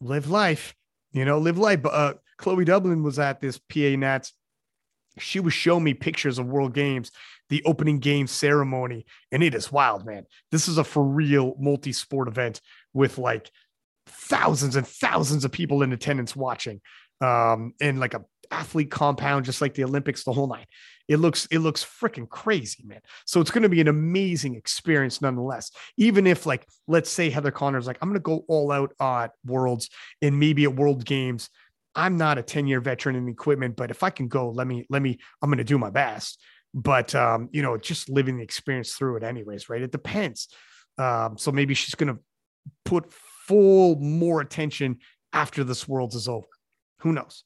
live 0.02 0.30
life, 0.30 0.76
you 1.12 1.26
know, 1.26 1.38
live 1.38 1.58
life. 1.58 1.82
But 1.82 1.94
uh, 1.94 2.14
Chloe 2.38 2.66
Dublin 2.66 3.04
was 3.04 3.20
at 3.20 3.40
this 3.40 3.58
PA 3.58 3.96
Nats. 3.98 4.34
She 5.20 5.40
was 5.40 5.54
showing 5.54 5.84
me 5.84 5.94
pictures 5.94 6.38
of 6.38 6.46
World 6.46 6.74
Games, 6.74 7.12
the 7.50 7.64
opening 7.66 8.00
game 8.00 8.28
ceremony, 8.28 9.06
and 9.32 9.42
it 9.42 9.56
is 9.56 9.72
wild, 9.72 10.06
man. 10.06 10.26
This 10.52 10.68
is 10.68 10.78
a 10.78 10.84
for 10.84 11.04
real 11.04 11.56
multi 11.60 11.92
sport 11.92 12.28
event 12.28 12.62
with 12.94 13.18
like 13.18 13.52
thousands 14.08 14.76
and 14.76 14.88
thousands 14.88 15.46
of 15.46 15.52
people 15.52 15.84
in 15.84 15.94
attendance 15.94 16.36
watching, 16.36 16.82
um, 17.22 17.74
and 17.82 18.00
like 18.00 18.14
a 18.14 18.26
athlete 18.50 18.92
compound, 18.92 19.46
just 19.46 19.62
like 19.62 19.74
the 19.76 19.84
Olympics, 19.84 20.24
the 20.24 20.34
whole 20.34 20.48
night. 20.48 20.68
It 21.08 21.18
looks 21.18 21.48
it 21.52 21.60
looks 21.60 21.84
freaking 21.84 22.28
crazy, 22.28 22.84
man. 22.86 23.00
So 23.26 23.40
it's 23.40 23.52
going 23.52 23.64
to 23.64 23.70
be 23.70 23.82
an 23.82 23.88
amazing 23.88 24.56
experience 24.56 25.22
nonetheless. 25.22 25.72
Even 25.98 26.28
if 26.28 26.46
like 26.46 26.68
let's 26.88 27.10
say 27.10 27.30
Heather 27.30 27.52
Connor's 27.52 27.88
like 27.88 27.98
I'm 28.02 28.10
going 28.10 28.20
to 28.20 28.24
go 28.24 28.44
all 28.48 28.72
out 28.72 28.94
at 29.00 29.32
Worlds 29.46 29.90
and 30.22 30.40
maybe 30.40 30.66
at 30.66 30.76
World 30.76 31.06
Games. 31.06 31.50
I'm 31.96 32.18
not 32.18 32.38
a 32.38 32.44
10 32.44 32.68
year 32.68 32.80
veteran 32.80 33.16
in 33.16 33.28
equipment, 33.28 33.76
but 33.76 33.90
if 33.90 34.04
I 34.04 34.10
can 34.10 34.28
go, 34.28 34.50
let 34.50 34.68
me 34.68 34.86
let 34.90 35.02
me 35.02 35.18
I'm 35.42 35.50
going 35.50 35.58
to 35.60 35.64
do 35.64 35.78
my 35.78 35.90
best. 35.90 36.40
But 36.74 37.16
um, 37.16 37.50
you 37.52 37.62
know, 37.62 37.78
just 37.78 38.10
living 38.10 38.38
the 38.38 38.44
experience 38.44 38.94
through 38.94 39.18
it 39.18 39.24
anyways, 39.24 39.70
right? 39.70 39.82
It 39.82 39.92
depends. 39.92 40.50
Um, 40.98 41.38
so 41.38 41.52
maybe 41.52 41.74
she's 41.74 41.96
going 41.96 42.14
to 42.14 42.20
put 42.86 43.12
full 43.12 43.96
more 43.96 44.42
attention 44.42 44.98
after 45.34 45.64
this 45.64 45.88
Worlds 45.88 46.16
is 46.16 46.28
over. 46.28 46.48
Who 47.00 47.14
knows? 47.14 47.44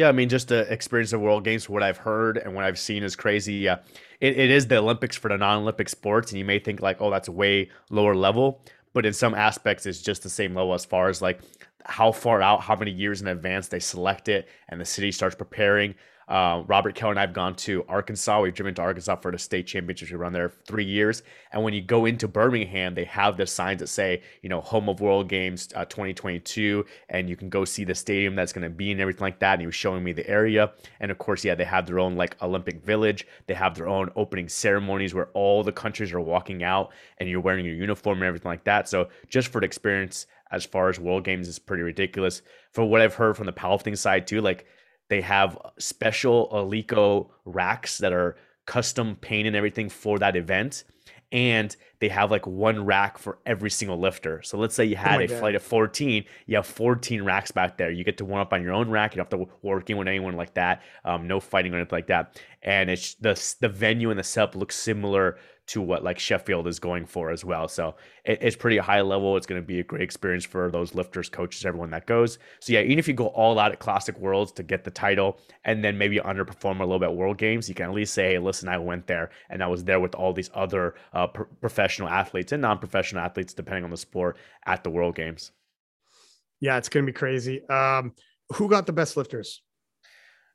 Yeah, 0.00 0.08
I 0.08 0.12
mean, 0.12 0.30
just 0.30 0.48
the 0.48 0.60
experience 0.72 1.12
of 1.12 1.20
World 1.20 1.44
Games, 1.44 1.68
what 1.68 1.82
I've 1.82 1.98
heard 1.98 2.38
and 2.38 2.54
what 2.54 2.64
I've 2.64 2.78
seen 2.78 3.02
is 3.02 3.14
crazy. 3.14 3.56
Yeah, 3.56 3.80
it, 4.18 4.38
it 4.38 4.50
is 4.50 4.66
the 4.66 4.78
Olympics 4.78 5.14
for 5.14 5.28
the 5.28 5.36
non-Olympic 5.36 5.90
sports, 5.90 6.32
and 6.32 6.38
you 6.38 6.44
may 6.46 6.58
think 6.58 6.80
like, 6.80 7.02
oh, 7.02 7.10
that's 7.10 7.28
way 7.28 7.68
lower 7.90 8.16
level, 8.16 8.62
but 8.94 9.04
in 9.04 9.12
some 9.12 9.34
aspects, 9.34 9.84
it's 9.84 10.00
just 10.00 10.22
the 10.22 10.30
same 10.30 10.54
level 10.54 10.72
as 10.72 10.86
far 10.86 11.10
as 11.10 11.20
like 11.20 11.42
how 11.84 12.12
far 12.12 12.40
out, 12.40 12.62
how 12.62 12.74
many 12.74 12.90
years 12.90 13.20
in 13.20 13.28
advance 13.28 13.68
they 13.68 13.78
select 13.78 14.30
it, 14.30 14.48
and 14.70 14.80
the 14.80 14.86
city 14.86 15.12
starts 15.12 15.34
preparing. 15.34 15.94
Uh, 16.30 16.62
Robert 16.68 16.94
Keller 16.94 17.10
and 17.10 17.18
I 17.18 17.22
have 17.22 17.32
gone 17.32 17.56
to 17.56 17.84
Arkansas. 17.88 18.40
We've 18.40 18.54
driven 18.54 18.72
to 18.76 18.82
Arkansas 18.82 19.16
for 19.16 19.32
the 19.32 19.38
state 19.38 19.66
championships. 19.66 20.12
We 20.12 20.16
run 20.16 20.32
there 20.32 20.48
three 20.48 20.84
years. 20.84 21.24
And 21.52 21.64
when 21.64 21.74
you 21.74 21.82
go 21.82 22.04
into 22.04 22.28
Birmingham, 22.28 22.94
they 22.94 23.04
have 23.06 23.36
the 23.36 23.46
signs 23.46 23.80
that 23.80 23.88
say, 23.88 24.22
you 24.40 24.48
know, 24.48 24.60
home 24.60 24.88
of 24.88 25.00
World 25.00 25.28
Games 25.28 25.68
uh, 25.74 25.84
2022. 25.86 26.86
And 27.08 27.28
you 27.28 27.34
can 27.34 27.48
go 27.48 27.64
see 27.64 27.82
the 27.82 27.96
stadium 27.96 28.36
that's 28.36 28.52
going 28.52 28.62
to 28.62 28.70
be 28.70 28.92
and 28.92 29.00
everything 29.00 29.22
like 29.22 29.40
that. 29.40 29.54
And 29.54 29.62
he 29.62 29.66
was 29.66 29.74
showing 29.74 30.04
me 30.04 30.12
the 30.12 30.28
area. 30.30 30.70
And 31.00 31.10
of 31.10 31.18
course, 31.18 31.44
yeah, 31.44 31.56
they 31.56 31.64
have 31.64 31.84
their 31.84 31.98
own 31.98 32.14
like 32.14 32.40
Olympic 32.40 32.84
Village. 32.84 33.26
They 33.48 33.54
have 33.54 33.74
their 33.74 33.88
own 33.88 34.12
opening 34.14 34.48
ceremonies 34.48 35.12
where 35.12 35.30
all 35.34 35.64
the 35.64 35.72
countries 35.72 36.12
are 36.12 36.20
walking 36.20 36.62
out 36.62 36.92
and 37.18 37.28
you're 37.28 37.40
wearing 37.40 37.64
your 37.64 37.74
uniform 37.74 38.18
and 38.18 38.26
everything 38.26 38.50
like 38.50 38.62
that. 38.64 38.88
So 38.88 39.08
just 39.28 39.48
for 39.48 39.60
the 39.60 39.66
experience, 39.66 40.26
as 40.52 40.64
far 40.64 40.88
as 40.88 40.98
World 41.00 41.24
Games 41.24 41.48
is 41.48 41.58
pretty 41.58 41.82
ridiculous. 41.82 42.42
For 42.72 42.84
what 42.84 43.00
I've 43.00 43.14
heard 43.14 43.36
from 43.36 43.46
the 43.46 43.52
powerlifting 43.52 43.98
side 43.98 44.26
too, 44.26 44.40
like 44.40 44.66
they 45.10 45.20
have 45.20 45.58
special 45.76 46.48
Eleiko 46.52 47.28
racks 47.44 47.98
that 47.98 48.12
are 48.12 48.36
custom 48.64 49.16
paint 49.16 49.48
and 49.48 49.56
everything 49.56 49.88
for 49.88 50.20
that 50.20 50.36
event. 50.36 50.84
And 51.32 51.74
they 51.98 52.08
have 52.08 52.30
like 52.30 52.46
one 52.46 52.84
rack 52.84 53.18
for 53.18 53.38
every 53.44 53.70
single 53.70 53.98
lifter. 53.98 54.40
So 54.42 54.56
let's 54.56 54.74
say 54.74 54.84
you 54.84 54.96
oh 54.96 55.00
had 55.00 55.20
oh 55.20 55.24
a 55.24 55.26
God. 55.26 55.38
flight 55.38 55.54
of 55.56 55.62
14, 55.62 56.24
you 56.46 56.56
have 56.56 56.66
14 56.66 57.22
racks 57.22 57.50
back 57.50 57.76
there. 57.76 57.90
You 57.90 58.04
get 58.04 58.18
to 58.18 58.24
warm 58.24 58.40
up 58.40 58.52
on 58.52 58.62
your 58.62 58.72
own 58.72 58.88
rack. 58.88 59.14
You 59.14 59.22
don't 59.22 59.32
have 59.32 59.48
to 59.48 59.54
work 59.62 59.90
in 59.90 59.96
with 59.96 60.08
anyone 60.08 60.36
like 60.36 60.54
that. 60.54 60.82
Um, 61.04 61.26
no 61.26 61.40
fighting 61.40 61.74
or 61.74 61.76
anything 61.76 61.96
like 61.96 62.06
that. 62.06 62.40
And 62.62 62.88
it's 62.88 63.14
the, 63.14 63.54
the 63.60 63.68
venue 63.68 64.10
and 64.10 64.18
the 64.18 64.24
setup 64.24 64.54
looks 64.54 64.76
similar 64.76 65.38
to 65.70 65.80
what 65.80 66.02
like 66.02 66.18
Sheffield 66.18 66.66
is 66.66 66.80
going 66.80 67.06
for 67.06 67.30
as 67.30 67.44
well. 67.44 67.68
So 67.68 67.94
it, 68.24 68.38
it's 68.42 68.56
pretty 68.56 68.76
high 68.76 69.02
level. 69.02 69.36
It's 69.36 69.46
going 69.46 69.60
to 69.60 69.66
be 69.66 69.78
a 69.78 69.84
great 69.84 70.02
experience 70.02 70.44
for 70.44 70.68
those 70.68 70.96
lifters, 70.96 71.28
coaches, 71.28 71.64
everyone 71.64 71.90
that 71.90 72.06
goes. 72.06 72.38
So 72.58 72.72
yeah, 72.72 72.80
even 72.80 72.98
if 72.98 73.06
you 73.06 73.14
go 73.14 73.28
all 73.28 73.56
out 73.56 73.70
at 73.70 73.78
Classic 73.78 74.18
Worlds 74.18 74.50
to 74.52 74.64
get 74.64 74.82
the 74.82 74.90
title 74.90 75.38
and 75.64 75.84
then 75.84 75.96
maybe 75.96 76.18
underperform 76.18 76.80
a 76.80 76.82
little 76.82 76.98
bit 76.98 77.10
at 77.10 77.14
World 77.14 77.38
Games, 77.38 77.68
you 77.68 77.76
can 77.76 77.86
at 77.86 77.94
least 77.94 78.14
say, 78.14 78.32
hey, 78.32 78.38
listen, 78.40 78.68
I 78.68 78.78
went 78.78 79.06
there 79.06 79.30
and 79.48 79.62
I 79.62 79.68
was 79.68 79.84
there 79.84 80.00
with 80.00 80.16
all 80.16 80.32
these 80.32 80.50
other 80.54 80.96
uh, 81.12 81.28
pro- 81.28 81.46
professional 81.60 82.08
athletes 82.08 82.50
and 82.50 82.62
non-professional 82.62 83.22
athletes, 83.22 83.54
depending 83.54 83.84
on 83.84 83.90
the 83.90 83.96
sport, 83.96 84.38
at 84.66 84.82
the 84.82 84.90
World 84.90 85.14
Games. 85.14 85.52
Yeah, 86.60 86.78
it's 86.78 86.88
going 86.88 87.06
to 87.06 87.12
be 87.12 87.16
crazy. 87.16 87.64
Um, 87.68 88.12
who 88.54 88.68
got 88.68 88.86
the 88.86 88.92
best 88.92 89.16
lifters? 89.16 89.62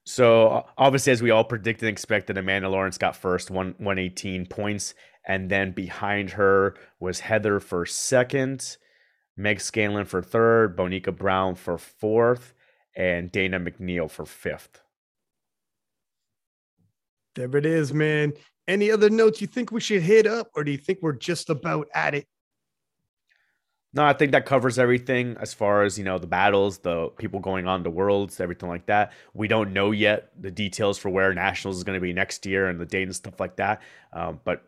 So 0.06 0.66
obviously, 0.78 1.12
as 1.14 1.24
we 1.24 1.32
all 1.32 1.44
predicted 1.44 1.88
and 1.88 1.94
expected, 1.94 2.38
Amanda 2.38 2.70
Lawrence 2.70 2.98
got 2.98 3.16
first, 3.16 3.50
one 3.50 3.74
118 3.80 4.46
points. 4.46 4.94
And 5.28 5.50
then 5.50 5.72
behind 5.72 6.30
her 6.32 6.76
was 7.00 7.20
Heather 7.20 7.60
for 7.60 7.86
second, 7.88 8.78
Meg 9.36 9.60
Scanlon 9.60 10.06
for 10.06 10.22
third, 10.22 10.78
Bonica 10.78 11.16
Brown 11.16 11.56
for 11.56 11.80
fourth, 11.80 12.54
and 12.96 13.32
Dana 13.32 13.60
McNeil 13.60 14.10
for 14.10 14.26
fifth. 14.26 14.82
There 17.34 17.58
it 17.58 17.66
is, 17.66 17.92
man. 17.92 18.34
Any 18.68 18.92
other 18.92 19.10
notes 19.10 19.42
you 19.42 19.48
think 19.48 19.72
we 19.72 19.82
should 19.82 20.04
hit 20.04 20.28
up, 20.28 20.50
or 20.56 20.64
do 20.64 20.72
you 20.72 20.78
think 20.78 21.00
we're 21.02 21.14
just 21.14 21.50
about 21.50 21.88
at 21.94 22.14
it? 22.14 22.28
No, 23.96 24.04
I 24.04 24.12
think 24.12 24.34
that 24.34 24.46
covers 24.46 24.78
everything 24.78 25.38
as 25.40 25.54
far 25.54 25.84
as, 25.84 25.98
you 25.98 26.04
know, 26.04 26.18
the 26.18 26.28
battles, 26.28 26.80
the 26.80 27.08
people 27.18 27.40
going 27.40 27.66
on 27.66 27.86
to 27.86 27.90
worlds, 27.90 28.42
everything 28.42 28.68
like 28.68 28.86
that. 28.88 29.14
We 29.34 29.48
don't 29.48 29.72
know 29.72 29.92
yet 29.92 30.32
the 30.38 30.52
details 30.52 30.98
for 30.98 31.10
where 31.10 31.34
nationals 31.34 31.78
is 31.78 31.86
going 31.86 31.96
to 31.96 32.02
be 32.02 32.12
next 32.12 32.46
year 32.46 32.68
and 32.68 32.78
the 32.78 32.86
date 32.86 33.04
and 33.04 33.16
stuff 33.16 33.40
like 33.40 33.56
that. 33.56 33.82
Um, 34.12 34.42
but 34.44 34.64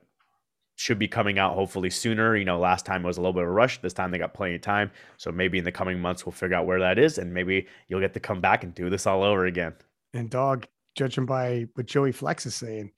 should 0.77 0.97
be 0.97 1.09
coming 1.09 1.39
out 1.39 1.55
hopefully 1.55 1.89
sooner. 1.89 2.37
You 2.37 2.45
know, 2.45 2.57
last 2.57 2.85
time 2.85 3.03
was 3.03 3.17
a 3.17 3.21
little 3.21 3.33
bit 3.33 3.43
of 3.43 3.49
a 3.49 3.51
rush. 3.51 3.81
This 3.81 3.93
time 3.93 4.11
they 4.11 4.17
got 4.17 4.33
plenty 4.33 4.55
of 4.55 4.61
time. 4.61 4.91
So 5.17 5.29
maybe 5.29 5.57
in 5.57 5.65
the 5.65 5.71
coming 5.73 5.99
months 5.99 6.25
we'll 6.25 6.31
figure 6.31 6.55
out 6.55 6.65
where 6.65 6.79
that 6.79 6.97
is 6.97 7.17
and 7.17 7.33
maybe 7.33 7.67
you'll 7.89 7.99
get 7.99 8.13
to 8.13 8.21
come 8.21 8.39
back 8.39 8.63
and 8.63 8.73
do 8.73 8.89
this 8.89 9.05
all 9.05 9.23
over 9.23 9.45
again. 9.45 9.73
And 10.13 10.29
dog, 10.29 10.67
judging 10.95 11.25
by 11.25 11.67
what 11.73 11.85
Joey 11.85 12.13
Flex 12.13 12.45
is 12.45 12.55
saying, 12.55 12.91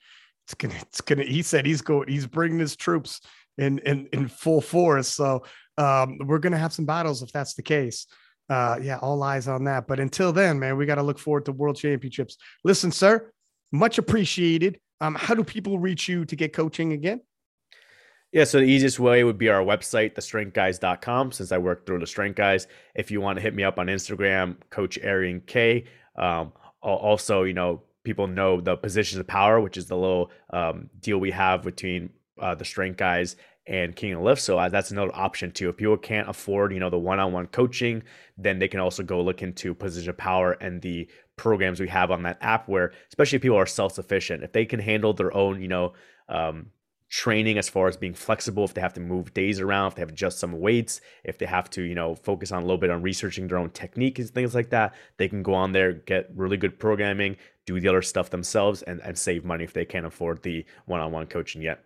it's 0.45 0.53
gonna 0.53 0.75
it's 0.75 1.01
gonna 1.01 1.23
he 1.23 1.41
said 1.41 1.65
he's 1.65 1.81
going 1.81 2.07
he's 2.07 2.27
bringing 2.27 2.59
his 2.59 2.75
troops 2.75 3.21
in 3.57 3.79
in 3.79 4.07
in 4.13 4.27
full 4.27 4.61
force. 4.61 5.07
So 5.07 5.43
um, 5.79 6.17
we're 6.25 6.39
going 6.39 6.51
to 6.51 6.59
have 6.59 6.73
some 6.73 6.85
battles 6.85 7.23
if 7.23 7.31
that's 7.31 7.53
the 7.53 7.63
case. 7.63 8.05
Uh, 8.49 8.77
yeah, 8.81 8.97
all 8.97 9.21
eyes 9.23 9.47
on 9.47 9.63
that. 9.63 9.87
But 9.87 9.99
until 9.99 10.33
then, 10.33 10.59
man, 10.59 10.75
we 10.75 10.85
got 10.85 10.95
to 10.95 11.03
look 11.03 11.19
forward 11.19 11.45
to 11.45 11.51
World 11.51 11.77
Championships. 11.77 12.37
Listen, 12.63 12.91
sir, 12.91 13.31
much 13.71 13.97
appreciated. 13.97 14.79
Um, 15.01 15.15
how 15.15 15.35
do 15.35 15.43
people 15.43 15.79
reach 15.79 16.07
you 16.09 16.25
to 16.25 16.35
get 16.35 16.51
coaching 16.51 16.91
again? 16.93 17.21
Yeah, 18.31 18.43
so 18.43 18.59
the 18.59 18.65
easiest 18.65 18.99
way 18.99 19.23
would 19.23 19.37
be 19.37 19.49
our 19.49 19.63
website, 19.63 20.13
thestrengthguys.com, 20.13 21.31
since 21.31 21.51
I 21.51 21.57
work 21.57 21.85
through 21.85 21.99
the 21.99 22.07
Strength 22.07 22.35
Guys. 22.35 22.67
If 22.93 23.09
you 23.09 23.21
want 23.21 23.37
to 23.37 23.41
hit 23.41 23.55
me 23.55 23.63
up 23.63 23.79
on 23.79 23.87
Instagram, 23.87 24.57
Coach 24.69 24.99
Arian 25.01 25.41
K. 25.41 25.85
Um, 26.15 26.51
also, 26.81 27.43
you 27.43 27.53
know, 27.53 27.83
people 28.03 28.27
know 28.27 28.61
the 28.61 28.75
positions 28.75 29.19
of 29.19 29.27
power, 29.27 29.59
which 29.59 29.77
is 29.77 29.87
the 29.87 29.95
little 29.95 30.31
um, 30.51 30.89
deal 30.99 31.17
we 31.17 31.31
have 31.31 31.63
between 31.63 32.11
uh, 32.39 32.55
the 32.55 32.65
Strength 32.65 32.97
Guys 32.97 33.35
and 33.69 33.95
King 33.95 34.15
of 34.15 34.21
Lift. 34.21 34.41
So 34.41 34.57
uh, 34.57 34.67
that's 34.67 34.91
another 34.91 35.15
option 35.15 35.51
too. 35.51 35.69
If 35.69 35.77
people 35.77 35.95
can't 35.95 36.27
afford, 36.27 36.73
you 36.73 36.79
know, 36.79 36.89
the 36.89 36.97
one-on-one 36.97 37.47
coaching, 37.47 38.03
then 38.37 38.59
they 38.59 38.67
can 38.67 38.79
also 38.79 39.03
go 39.03 39.21
look 39.21 39.41
into 39.43 39.73
Position 39.73 40.13
Power 40.15 40.53
and 40.53 40.81
the 40.81 41.07
programs 41.37 41.79
we 41.79 41.87
have 41.87 42.11
on 42.11 42.23
that 42.23 42.39
app. 42.41 42.67
Where 42.67 42.91
especially 43.09 43.37
if 43.37 43.43
people 43.43 43.57
are 43.57 43.67
self-sufficient, 43.67 44.43
if 44.43 44.51
they 44.51 44.65
can 44.65 44.79
handle 44.79 45.13
their 45.13 45.33
own, 45.33 45.61
you 45.61 45.67
know, 45.67 45.93
um, 46.27 46.71
training 47.09 47.57
as 47.57 47.69
far 47.69 47.87
as 47.87 47.97
being 47.97 48.13
flexible, 48.13 48.63
if 48.63 48.73
they 48.73 48.81
have 48.81 48.93
to 48.93 48.99
move 48.99 49.33
days 49.33 49.59
around, 49.59 49.87
if 49.87 49.95
they 49.95 50.01
have 50.01 50.09
to 50.09 50.13
adjust 50.13 50.39
some 50.39 50.59
weights, 50.59 51.01
if 51.23 51.37
they 51.37 51.45
have 51.45 51.69
to, 51.69 51.81
you 51.81 51.95
know, 51.95 52.15
focus 52.15 52.51
on 52.51 52.61
a 52.61 52.65
little 52.65 52.77
bit 52.77 52.91
on 52.91 53.01
researching 53.01 53.47
their 53.47 53.57
own 53.57 53.69
technique 53.71 54.19
and 54.19 54.29
things 54.29 54.53
like 54.53 54.69
that, 54.69 54.93
they 55.17 55.27
can 55.27 55.41
go 55.41 55.53
on 55.53 55.71
there, 55.71 55.93
get 55.93 56.29
really 56.35 56.57
good 56.57 56.77
programming, 56.77 57.35
do 57.65 57.79
the 57.79 57.87
other 57.87 58.01
stuff 58.01 58.29
themselves, 58.29 58.83
and, 58.83 58.99
and 59.01 59.17
save 59.17 59.43
money 59.43 59.63
if 59.63 59.73
they 59.73 59.85
can't 59.85 60.05
afford 60.05 60.43
the 60.43 60.65
one-on-one 60.85 61.27
coaching 61.27 61.61
yet. 61.61 61.83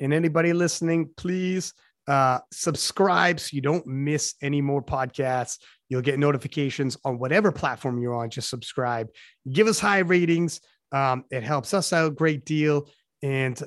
And 0.00 0.12
anybody 0.12 0.52
listening, 0.52 1.10
please 1.16 1.74
uh, 2.06 2.40
subscribe 2.50 3.38
so 3.38 3.50
you 3.52 3.60
don't 3.60 3.86
miss 3.86 4.34
any 4.42 4.60
more 4.60 4.82
podcasts. 4.82 5.58
You'll 5.88 6.02
get 6.02 6.18
notifications 6.18 6.96
on 7.04 7.18
whatever 7.18 7.52
platform 7.52 7.98
you're 7.98 8.14
on. 8.14 8.30
Just 8.30 8.50
subscribe. 8.50 9.08
Give 9.50 9.66
us 9.66 9.78
high 9.78 9.98
ratings. 9.98 10.60
Um, 10.92 11.24
it 11.30 11.42
helps 11.42 11.74
us 11.74 11.92
out 11.92 12.06
a 12.06 12.10
great 12.10 12.44
deal. 12.44 12.88
And 13.22 13.60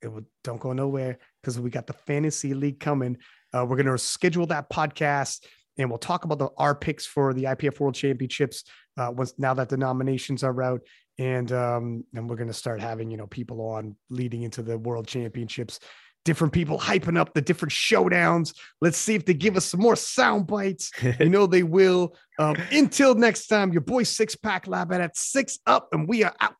it 0.00 0.08
will, 0.08 0.22
don't 0.44 0.60
go 0.60 0.72
nowhere 0.72 1.18
because 1.42 1.58
we 1.58 1.70
got 1.70 1.86
the 1.86 1.92
fantasy 1.92 2.54
league 2.54 2.80
coming. 2.80 3.18
Uh, 3.52 3.66
we're 3.68 3.76
going 3.76 3.86
to 3.86 3.98
schedule 3.98 4.46
that 4.46 4.70
podcast 4.70 5.44
and 5.78 5.88
we'll 5.88 5.98
talk 5.98 6.24
about 6.24 6.38
the 6.38 6.48
our 6.58 6.74
picks 6.74 7.06
for 7.06 7.32
the 7.32 7.44
IPF 7.44 7.80
World 7.80 7.94
Championships 7.94 8.64
uh, 8.98 9.10
once 9.14 9.34
now 9.38 9.54
that 9.54 9.68
the 9.68 9.76
nominations 9.76 10.44
are 10.44 10.62
out 10.62 10.82
and 11.22 11.52
um, 11.52 12.04
and 12.14 12.28
we're 12.28 12.36
gonna 12.36 12.52
start 12.52 12.80
having 12.80 13.10
you 13.10 13.16
know 13.16 13.28
people 13.28 13.60
on 13.60 13.96
leading 14.10 14.42
into 14.42 14.62
the 14.62 14.76
world 14.76 15.06
championships. 15.06 15.78
Different 16.24 16.52
people 16.52 16.78
hyping 16.78 17.18
up 17.18 17.34
the 17.34 17.40
different 17.40 17.72
showdowns. 17.72 18.54
Let's 18.80 18.96
see 18.96 19.16
if 19.16 19.24
they 19.24 19.34
give 19.34 19.56
us 19.56 19.64
some 19.64 19.80
more 19.80 19.96
sound 19.96 20.46
bites. 20.46 20.92
You 21.18 21.28
know 21.28 21.46
they 21.46 21.62
will. 21.62 22.16
Um, 22.38 22.56
until 22.72 23.14
next 23.14 23.46
time 23.46 23.72
your 23.72 23.82
boy 23.82 24.04
six 24.04 24.34
pack 24.34 24.66
lab 24.66 24.90
at 24.90 25.16
six 25.18 25.58
up 25.66 25.88
and 25.92 26.08
we 26.08 26.24
are 26.24 26.34
out 26.40 26.54